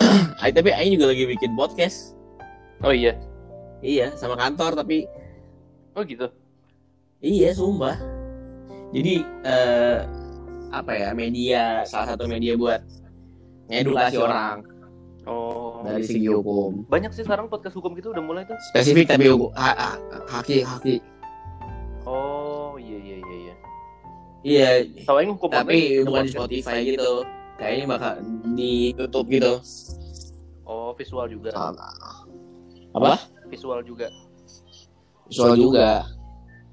Ay, 0.40 0.52
tapi 0.52 0.72
Aing 0.72 0.96
juga 0.96 1.12
lagi 1.12 1.24
bikin 1.28 1.52
podcast 1.56 2.16
Oh 2.80 2.92
iya. 2.92 3.12
iya 3.84 4.12
sama 4.16 4.36
kantor 4.36 4.72
tapi 4.76 5.04
Oh 5.92 6.04
gitu. 6.04 6.28
iya 7.20 7.52
sumpah 7.52 7.96
jadi 8.90 9.22
eh, 9.44 9.98
apa 10.72 10.92
ya 10.96 11.08
media 11.14 11.84
salah 11.84 12.14
satu 12.14 12.24
media 12.26 12.56
buat 12.56 12.80
ngedukasi 13.68 14.16
orang 14.18 14.64
Oh. 15.28 15.59
Dari 15.84 16.04
segi 16.04 16.28
hukum. 16.28 16.84
Banyak 16.86 17.10
sih 17.16 17.24
sekarang 17.24 17.48
podcast 17.48 17.76
hukum 17.76 17.96
gitu 17.96 18.12
udah 18.12 18.24
mulai 18.24 18.42
tuh. 18.44 18.56
spesifik 18.72 19.10
tapi 19.10 19.28
hukum 19.32 19.50
ha, 19.56 19.70
ha- 19.72 20.00
haki 20.28 20.62
haki. 20.64 20.96
Oh, 22.04 22.76
iya 22.80 22.98
iya 22.98 23.16
iya 23.20 23.36
iya. 23.36 23.54
iya. 24.44 24.68
Yang 25.04 25.36
hukum 25.36 25.50
tapi 25.52 26.04
bukan 26.04 26.24
di. 26.26 26.32
Spotify 26.32 26.78
gitu. 26.84 27.24
Kayaknya 27.60 27.84
bakal 27.92 28.12
di 28.56 28.96
YouTube 28.96 29.28
gitu. 29.28 29.52
Oh, 30.64 30.96
visual 30.96 31.28
juga. 31.28 31.52
apa? 32.90 33.14
Visual 33.50 33.82
juga. 33.84 34.08
visual 35.30 35.54
juga. 35.54 36.08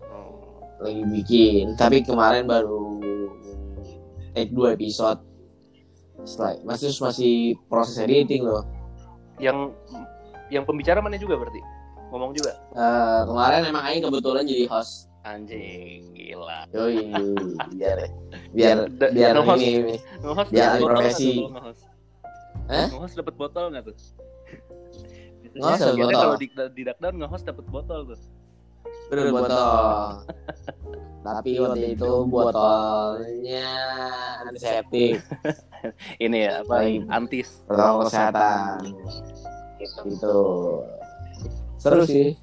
Oh. 0.09 0.63
lagi 0.81 1.03
bikin. 1.11 1.75
Tapi 1.75 2.01
kemarin 2.01 2.47
baru 2.47 3.03
take 4.33 4.53
dua 4.53 4.73
episode. 4.73 5.21
Setelah, 6.25 6.57
masih 6.65 6.89
masih 6.97 7.33
proses 7.69 8.01
editing 8.01 8.41
loh 8.41 8.76
Yang 9.37 9.57
yang 10.47 10.63
pembicara 10.63 10.99
mana 10.99 11.15
juga 11.15 11.35
berarti? 11.35 11.61
Ngomong 12.07 12.31
juga. 12.31 12.55
Eh, 12.71 13.21
kemarin 13.23 13.61
emang 13.65 13.83
Aing 13.83 14.01
kebetulan 14.01 14.43
jadi 14.43 14.65
host 14.67 15.11
Anjing, 15.21 16.15
gila. 16.15 16.63
Yoi, 16.71 17.11
biar 17.69 17.97
biar 18.55 18.77
Da- 18.89 19.11
biar 19.11 19.35
nge-host. 19.35 19.59
ini 19.59 19.95
dapet 20.47 20.71
ahli 20.71 20.79
botol 20.79 20.95
nggak 20.95 21.03
profesi. 21.03 21.31
nge-host? 21.51 21.81
Hah? 22.65 22.87
Nge-host 22.87 23.13
dapat 23.19 23.35
botol 23.35 23.65
nggak 23.67 23.83
tuh? 23.83 23.95
Nge-host 25.51 25.79
Biasanya 25.83 25.99
botol. 25.99 26.21
kalau 26.23 26.35
di, 26.37 26.47
di 26.47 26.81
Duckdown 26.81 27.15
nge-host 27.19 27.43
dapat 27.43 27.65
botol 27.67 27.99
tuh. 28.07 28.19
Bener 29.07 29.31
botol 29.31 30.21
tapi 31.27 31.51
waktu 31.59 31.85
itu 31.93 32.11
botolnya 32.25 33.69
antiseptik 34.41 35.19
Ini 36.17 36.37
ya, 36.41 36.53
apa? 36.65 36.83
Antis. 37.07 37.61
protokol 37.63 38.09
kesehatan 38.09 38.77
gitu 39.79 40.39
seru 41.77 42.03
sih 42.03 42.33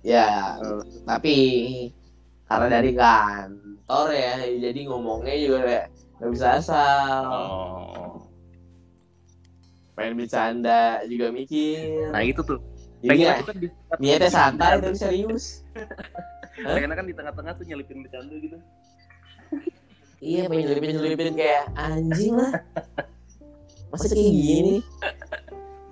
ya 0.00 0.56
tapi 1.02 1.36
karena 2.46 2.66
dari 2.70 2.94
kantor 2.94 4.06
ya 4.14 4.32
jadi 4.62 4.80
ngomongnya 4.86 5.34
juga 5.36 5.58
kayak 5.64 5.86
nggak 6.16 6.30
bisa 6.32 6.46
asal 6.54 7.20
Oh. 7.26 8.22
pengen 9.92 10.14
bercanda 10.16 11.02
juga 11.04 11.32
mikir 11.32 12.12
Nah, 12.12 12.22
itu 12.22 12.40
tuh. 12.40 12.60
Jadi 13.04 13.10
Pengen 13.12 13.26
ya, 13.26 13.32
aku 13.36 13.44
kan 13.44 13.56
di 13.60 13.68
niatnya 14.00 14.30
santai 14.32 14.70
tapi 14.80 14.96
serius. 14.96 15.44
Pengen 16.76 16.90
kan 16.96 17.04
di 17.04 17.14
tengah-tengah 17.14 17.52
tuh 17.60 17.64
nyelipin 17.68 18.00
bercanda 18.00 18.36
gitu. 18.40 18.58
iya 20.24 20.48
pengen 20.48 20.72
nyelipin 20.72 20.90
nyelipin 20.96 21.36
kayak 21.36 21.68
anjing 21.76 22.32
lah. 22.40 22.56
Masa 23.92 24.08
kayak 24.08 24.32
gini? 24.32 24.76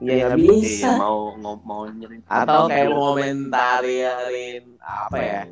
Ya 0.00 0.32
nggak 0.32 0.40
bisa. 0.40 0.88
Iya, 0.88 0.90
mau 0.96 1.36
mau, 1.36 1.54
mau 1.60 1.82
nyelipin. 1.92 2.24
atau 2.24 2.64
kayak 2.72 2.88
mau 2.88 3.12
komentarin 3.12 4.64
apa 4.80 5.18
ya 5.20 5.42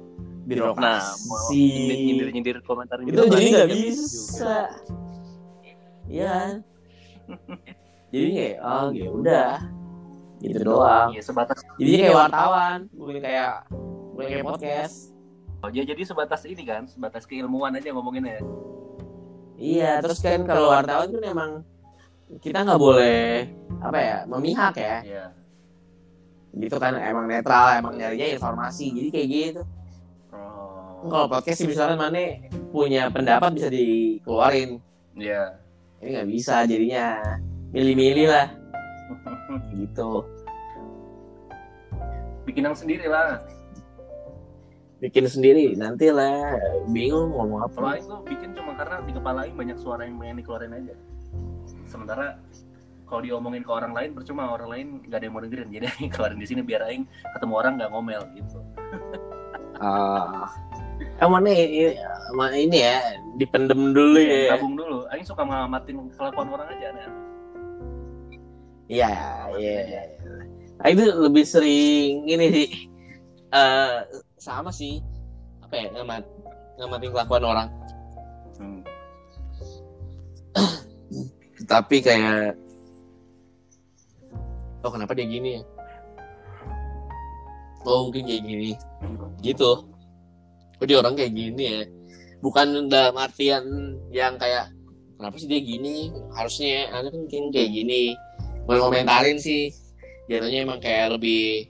Nah, 0.42 0.58
mau 0.58 0.74
birokrasi 0.74 1.64
nyindir-nyindir 1.86 2.58
komentar 2.66 2.98
itu 2.98 3.14
jadi 3.14 3.46
nggak 3.54 3.70
bisa. 3.70 4.58
Iya 6.10 6.26
kan? 6.26 6.54
jadi 8.12 8.28
kayak 8.34 8.56
oh 8.66 8.88
ya 8.90 9.08
udah 9.14 9.52
gitu 10.42 10.58
doang 10.66 11.08
Iya, 11.10 11.22
sebatas 11.22 11.62
jadi 11.78 11.92
kayak 12.02 12.16
wartawan 12.18 12.78
bukan 12.92 13.16
kayak 13.18 13.52
bukan 14.12 14.26
kayak 14.28 14.44
podcast 14.44 14.96
Oh, 15.62 15.70
ya, 15.70 15.86
jadi 15.86 16.02
sebatas 16.02 16.42
ini 16.42 16.66
kan, 16.66 16.90
sebatas 16.90 17.22
keilmuan 17.22 17.70
aja 17.70 17.94
ngomonginnya. 17.94 18.34
ya. 18.34 18.42
iya 19.54 19.90
terus 20.02 20.18
kan 20.18 20.42
kalau 20.42 20.66
wartawan 20.68 21.06
kan 21.06 21.22
emang 21.22 21.50
kita 22.42 22.66
nggak 22.66 22.82
boleh 22.82 23.46
apa 23.78 23.94
ya 23.94 24.16
memihak 24.26 24.74
ya 24.74 24.96
Iya. 25.00 25.24
gitu 26.58 26.76
kan 26.76 26.98
emang 26.98 27.30
netral 27.30 27.78
emang 27.78 27.94
nyarinya 27.94 28.26
informasi 28.32 28.90
jadi 28.90 29.08
kayak 29.08 29.28
gitu 29.30 29.62
Oh. 30.34 31.06
kalau 31.06 31.30
podcast 31.30 31.62
sih 31.62 31.70
misalnya 31.70 31.94
mana 31.94 32.42
punya 32.70 33.06
pendapat 33.06 33.54
bisa 33.54 33.68
dikeluarin 33.68 34.82
Iya. 35.14 35.62
ini 36.00 36.08
nggak 36.10 36.28
bisa 36.28 36.66
jadinya 36.66 37.22
milih-milih 37.70 38.26
lah 38.26 38.50
gitu 39.78 40.26
Bikin 42.42 42.66
yang 42.66 42.76
sendiri 42.76 43.06
lah. 43.06 43.40
bikin 45.02 45.26
sendiri 45.26 45.74
nanti 45.74 46.14
lah 46.14 46.54
bingung 46.94 47.34
ngomong 47.34 47.66
apa 47.66 47.98
Aing 47.98 48.06
tuh 48.06 48.22
bikin 48.22 48.54
cuma 48.54 48.78
karena 48.78 49.02
di 49.02 49.10
kepala 49.10 49.42
Aing 49.42 49.58
banyak 49.58 49.74
suara 49.74 50.06
yang 50.06 50.14
pengen 50.22 50.38
dikeluarin 50.38 50.78
aja. 50.78 50.94
Sementara 51.90 52.38
kalau 53.10 53.26
diomongin 53.26 53.66
ke 53.66 53.72
orang 53.74 53.92
lain 53.98 54.14
percuma 54.14 54.54
orang 54.54 54.70
lain 54.70 54.86
nggak 55.02 55.18
ada 55.18 55.24
yang 55.26 55.34
mau 55.34 55.42
dengerin 55.42 55.68
jadi 55.74 55.86
Aing 55.98 56.06
keluarin 56.06 56.38
di 56.38 56.46
sini 56.46 56.62
biar 56.62 56.86
Aing 56.86 57.02
ketemu 57.34 57.54
orang 57.58 57.72
nggak 57.82 57.90
ngomel 57.90 58.22
gitu. 58.38 58.58
ah 59.82 60.46
emang 61.18 61.42
ini, 61.50 61.98
emang 62.30 62.52
ini 62.54 62.78
ya 62.86 62.96
dipendem 63.42 63.90
dulu 63.90 64.22
ya 64.22 64.54
Tabung 64.54 64.78
dulu. 64.78 65.02
Aing 65.10 65.26
suka 65.26 65.42
ngamatin 65.42 66.14
kelakuan 66.14 66.46
orang 66.46 66.68
aja 66.78 66.86
aneh. 66.94 67.04
iya 68.86 69.10
iya 69.58 70.06
iya. 70.80 70.84
Ah, 70.84 70.88
itu 70.88 71.04
lebih 71.04 71.44
sering 71.44 72.24
ini 72.24 72.46
sih. 72.48 72.68
Eh 73.52 73.96
sama 74.40 74.70
sih. 74.72 75.04
Apa 75.60 75.74
ya 75.76 75.86
ngamat 75.92 76.24
ngamatin 76.80 77.10
kelakuan 77.12 77.44
orang. 77.44 77.68
Hmm. 78.58 78.82
tapi 81.72 82.02
kayak 82.02 82.56
oh 84.82 84.90
kenapa 84.90 85.12
dia 85.14 85.26
gini 85.28 85.60
ya? 85.60 85.62
Oh 87.86 88.08
mungkin 88.08 88.26
kayak 88.26 88.42
gini. 88.46 88.70
Gitu. 89.42 89.72
Oh 90.78 90.86
dia 90.86 90.98
orang 90.98 91.14
kayak 91.14 91.34
gini 91.34 91.62
ya. 91.62 91.82
Bukan 92.42 92.90
dalam 92.90 93.14
artian 93.14 93.62
yang 94.10 94.34
kayak 94.38 94.74
kenapa 95.18 95.38
sih 95.38 95.46
dia 95.46 95.62
gini? 95.62 96.10
Harusnya 96.34 96.90
anda 96.90 97.14
kan 97.14 97.22
mungkin 97.22 97.54
kayak 97.54 97.70
gini. 97.70 98.18
Mau 98.66 98.78
komentarin 98.78 99.38
sih 99.42 99.74
jatuhnya 100.32 100.60
emang 100.64 100.80
kayak 100.80 101.20
lebih 101.20 101.68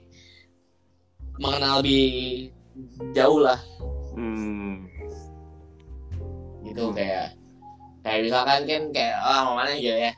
mengenal 1.37 1.83
lebih 1.83 2.07
jauh 3.11 3.43
lah. 3.43 3.59
Hmm. 4.13 4.85
gitu 6.63 6.89
kayak 6.95 7.33
kayak 8.01 8.19
misalkan 8.25 8.61
kan 8.65 8.83
kayak 8.93 9.15
ah 9.21 9.39
mau 9.45 9.55
mana 9.59 9.75
aja 9.75 9.93
ya? 10.09 10.11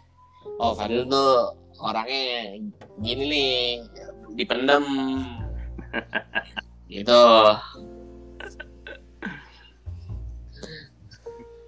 Oh 0.61 0.71
Fadil 0.77 1.03
tuh 1.09 1.51
orangnya 1.81 2.59
gini 3.01 3.23
nih 3.27 3.53
dipendem. 4.37 4.85
Gitu. 6.85 7.23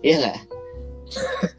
Iya 0.06 0.16
nggak 0.22 0.40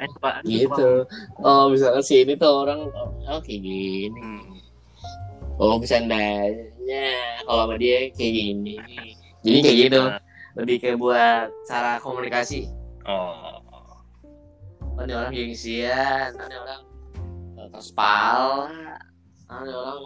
Eh, 0.00 0.08
Pak, 0.16 0.34
gitu. 0.48 1.04
Oh 1.44 1.68
misalnya 1.68 2.00
si 2.00 2.24
ini 2.24 2.32
tuh 2.40 2.64
orang 2.64 2.88
oh 3.28 3.40
kayak 3.44 3.60
gini. 3.60 4.08
Hmm. 4.16 4.56
oh 5.60 5.76
bercandanya 5.76 7.06
kalau 7.44 7.68
sama 7.68 7.74
dia 7.76 8.08
kayak 8.16 8.32
gini. 8.32 8.74
Jadi 9.44 9.58
kayak 9.60 9.76
gitu. 9.88 10.02
Lebih 10.56 10.76
kayak 10.80 10.96
buat 10.96 11.52
cara 11.68 12.00
komunikasi. 12.00 12.72
Oh. 13.04 13.60
oh 14.96 15.02
ini 15.04 15.12
orang 15.16 15.32
gengsian 15.32 16.30
oh, 16.36 16.44
ini 16.44 16.56
orang 16.60 16.82
keras 17.72 17.88
kepala 17.92 18.68
oh, 19.48 19.60
ini 19.64 19.72
orang 19.72 20.00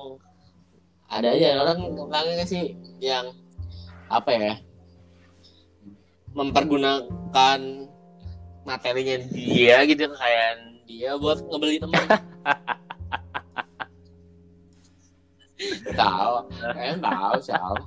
ada 1.10 1.28
aja 1.34 1.48
orang 1.62 1.78
orangnya 1.98 2.46
sih 2.46 2.78
yang 3.02 3.34
apa 4.06 4.30
ya 4.30 4.54
mempergunakan 6.34 7.60
materinya 8.64 9.16
dia 9.32 9.76
gitu 9.84 10.08
kayak 10.12 10.50
dia 10.84 11.10
buat 11.20 11.40
ngebeli 11.48 11.80
teman 11.80 12.04
tahu 15.94 16.34
kayaknya 16.74 16.96
tahu 17.00 17.34
siapa 17.40 17.84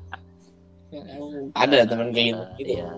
ada 1.58 1.84
teman 1.84 2.16
kayak 2.16 2.28
gitu, 2.32 2.44
gitu. 2.64 2.72
Iya. 2.80 2.90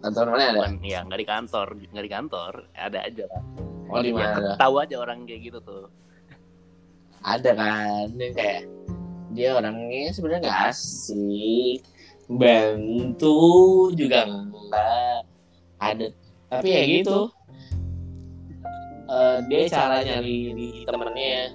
Atau 0.00 0.28
mana 0.28 0.44
ada 0.52 0.60
ya 0.84 1.00
nggak 1.04 1.20
di 1.20 1.28
kantor, 1.28 1.68
nggak 1.92 2.04
di 2.04 2.12
kantor, 2.12 2.52
ada 2.72 2.98
aja 3.04 3.24
lah. 3.28 3.42
oh 3.88 4.00
di 4.04 4.12
Ya, 4.16 4.56
tahu 4.56 4.74
aja 4.80 4.96
orang 5.00 5.24
kayak 5.28 5.40
gitu 5.48 5.58
tuh. 5.64 5.88
ada 7.20 7.52
kan 7.52 8.08
yang 8.16 8.32
kayak 8.32 8.64
dia 9.36 9.52
orangnya 9.60 10.08
sebenarnya 10.12 10.40
nggak 10.48 10.60
asik 10.72 11.80
bantu 12.32 13.36
juga 13.92 14.24
enggak 14.24 15.20
ada 15.80 16.06
tapi 16.50 16.66
ya 16.74 16.82
gitu. 16.82 17.30
Eh, 19.10 19.38
dia 19.46 19.66
cara 19.70 20.02
nyari 20.02 20.54
di 20.54 20.68
temennya 20.86 21.50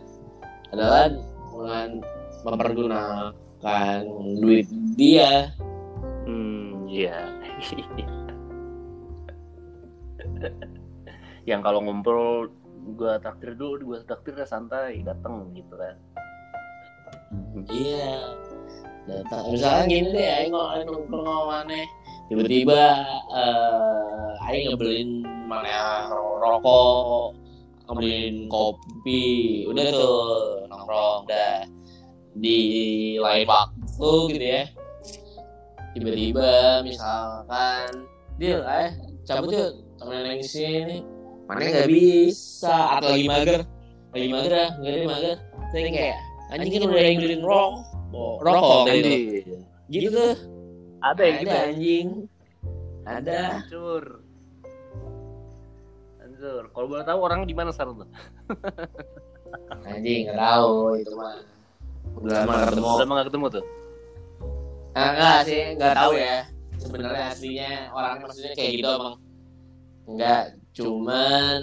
adalah 0.72 1.08
dengan 1.08 1.90
mempergunakan 2.48 3.32
duit 4.40 4.68
dia. 4.96 5.52
Hmm, 6.28 6.88
iya. 6.88 7.32
Yang 11.50 11.62
kalau 11.62 11.80
ngumpul 11.86 12.50
gua 13.00 13.20
takdir 13.24 13.56
dulu, 13.56 13.96
gua 13.96 14.00
takdir 14.04 14.36
ya 14.36 14.48
santai, 14.48 15.04
dateng 15.04 15.52
gitu 15.56 15.76
kan. 15.80 15.96
iya. 17.72 18.36
Datang 19.06 19.54
misalnya 19.54 19.86
gini 19.86 20.10
deh 20.18 20.50
nongkrong 20.50 21.24
sama 21.30 21.44
mana 21.46 21.78
tiba-tiba 22.28 22.82
eh 23.34 24.46
aing 24.50 24.74
ngebeliin 24.74 25.10
mana 25.46 26.10
rokok 26.42 27.38
ngebeliin 27.86 28.50
kopi 28.50 29.66
udah 29.70 29.86
tuh 29.94 30.18
nongkrong 30.70 31.30
dah. 31.30 31.66
Di 32.36 32.60
lain 33.16 33.48
waktu 33.48 34.12
gitu 34.36 34.44
ya 34.44 34.68
tiba-tiba 35.96 36.84
misalkan 36.84 38.04
dia 38.36 38.60
eh 38.60 38.92
cabut 39.24 39.56
yuk 39.56 39.72
temen 39.96 40.28
yang 40.28 40.44
sini 40.44 41.00
mana 41.48 41.64
nggak 41.64 41.88
bisa 41.88 43.00
atau 43.00 43.16
lagi 43.16 43.32
mager 43.32 43.64
lagi 44.12 44.28
mager 44.28 44.52
ah 44.52 44.70
nggak 44.76 44.92
ada 44.92 45.08
mager. 45.08 45.36
Saya 45.72 45.88
kayak 45.88 46.20
anjing 46.52 46.72
kan 46.76 46.92
udah 46.92 47.04
yang 47.08 47.18
beliin 47.24 47.40
rokok 47.40 48.36
rokok 48.44 48.80
tadi 48.84 49.00
tuh 50.12 50.32
Gitu 51.06 51.12
Ada 51.14 51.22
yang 51.22 51.38
gitu. 51.38 51.50
ada 51.54 51.60
anjing 51.70 52.08
ada 53.06 53.38
Hancur. 53.62 54.04
Hancur. 56.18 56.64
Kalau 56.74 56.88
boleh 56.90 57.06
tahu 57.06 57.20
orang 57.22 57.46
di 57.46 57.54
mana 57.54 57.70
sekarang 57.70 58.02
tuh? 58.02 58.10
anjing 59.90 60.26
nggak 60.26 60.40
tahu 60.42 60.98
itu 60.98 61.14
mah 61.14 61.38
udah 62.18 62.34
lama 62.42 62.52
nggak 62.52 62.68
ketemu 62.74 62.86
Udah 62.86 63.00
lama 63.00 63.14
nggak 63.14 63.28
ketemu 63.30 63.46
tuh? 63.48 63.66
ah, 64.96 65.08
enggak 65.12 65.38
sih 65.44 65.62
nggak 65.76 65.94
tahu 65.94 66.12
ya 66.16 66.36
sebenarnya 66.76 67.24
aslinya 67.30 67.72
orangnya 67.92 68.24
maksudnya 68.26 68.52
kayak 68.56 68.72
gitu 68.80 68.88
emang 68.90 69.16
enggak 70.08 70.44
cuman 70.72 71.58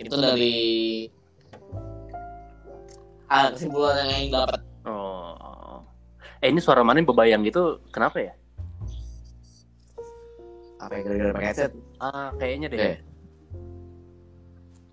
itu 0.00 0.14
dari 0.16 0.58
ah, 3.28 3.48
kesimpulan 3.52 3.96
yang 4.02 4.10
Aing 4.12 4.32
dapat 4.32 4.60
Oh. 4.84 5.84
Eh 6.40 6.48
ini 6.48 6.64
suara 6.64 6.80
mana 6.80 6.96
yang 6.96 7.08
bebayang 7.12 7.44
gitu? 7.44 7.76
Kenapa 7.92 8.24
ya? 8.24 8.32
Apa 10.78 10.92
yang 10.94 11.04
gara-gara 11.04 11.32
pakai 11.34 11.48
headset 11.48 11.72
Ah, 11.98 12.30
kayaknya 12.34 12.66
deh. 12.68 12.78
Oke. 12.78 12.92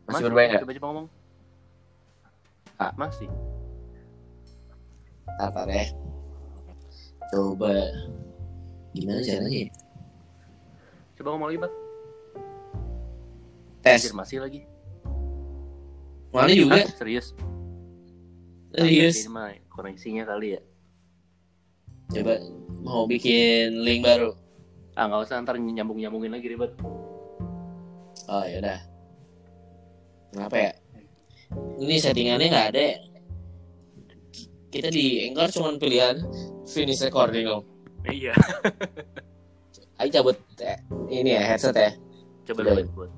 masih 0.05 0.13
Mas, 0.13 0.25
berbayang 0.25 0.49
nggak 0.51 0.61
Coba 0.61 0.73
coba 0.73 0.87
ngomong. 0.89 1.07
Ah. 2.75 2.91
Masih. 2.95 3.29
apa 5.35 5.67
deh 5.67 5.87
coba 7.27 7.73
gimana 8.91 9.19
caranya 9.19 9.67
ya? 9.67 9.69
Coba 11.15 11.27
ngomong 11.33 11.47
lagi, 11.49 11.59
Bang. 11.59 11.73
tes 13.81 13.99
Anjir, 14.01 14.13
masih 14.15 14.37
lagi. 14.39 14.61
mana 16.31 16.51
juga 16.51 16.79
Hah? 16.79 16.87
Serius? 16.93 17.27
serius 18.71 19.15
Ini 19.23 19.31
mah 19.31 19.51
koneksinya 19.67 20.23
kali 20.23 20.55
ya. 20.55 20.61
coba 22.11 22.33
mau 22.79 23.03
bikin 23.05 23.81
link 23.81 24.03
baru 24.03 24.35
Ah, 24.95 25.11
nggak 25.11 25.27
usah 25.27 25.43
ntar 25.43 25.59
nyambung-nyambungin 25.59 26.31
lagi 26.31 26.47
ribet. 26.55 26.71
oh 28.31 28.43
ya 28.47 28.57
udah. 28.63 28.79
Kenapa 30.31 30.55
ya? 30.55 30.71
Ini 31.83 31.95
settingannya 31.99 32.47
nggak 32.47 32.67
ada. 32.71 32.87
Kita 34.71 34.87
di 34.91 35.27
Anchor 35.27 35.51
cuman 35.55 35.75
pilihan 35.79 36.15
finish 36.67 37.03
recording 37.03 37.47
om 37.47 37.63
Iya. 38.07 38.35
Ayo 39.99 40.09
cabut 40.11 40.37
eh, 40.59 40.79
ini 41.07 41.35
ya 41.35 41.43
headset 41.43 41.75
ya. 41.75 41.91
Coba 42.47 42.83
buat. 42.93 43.11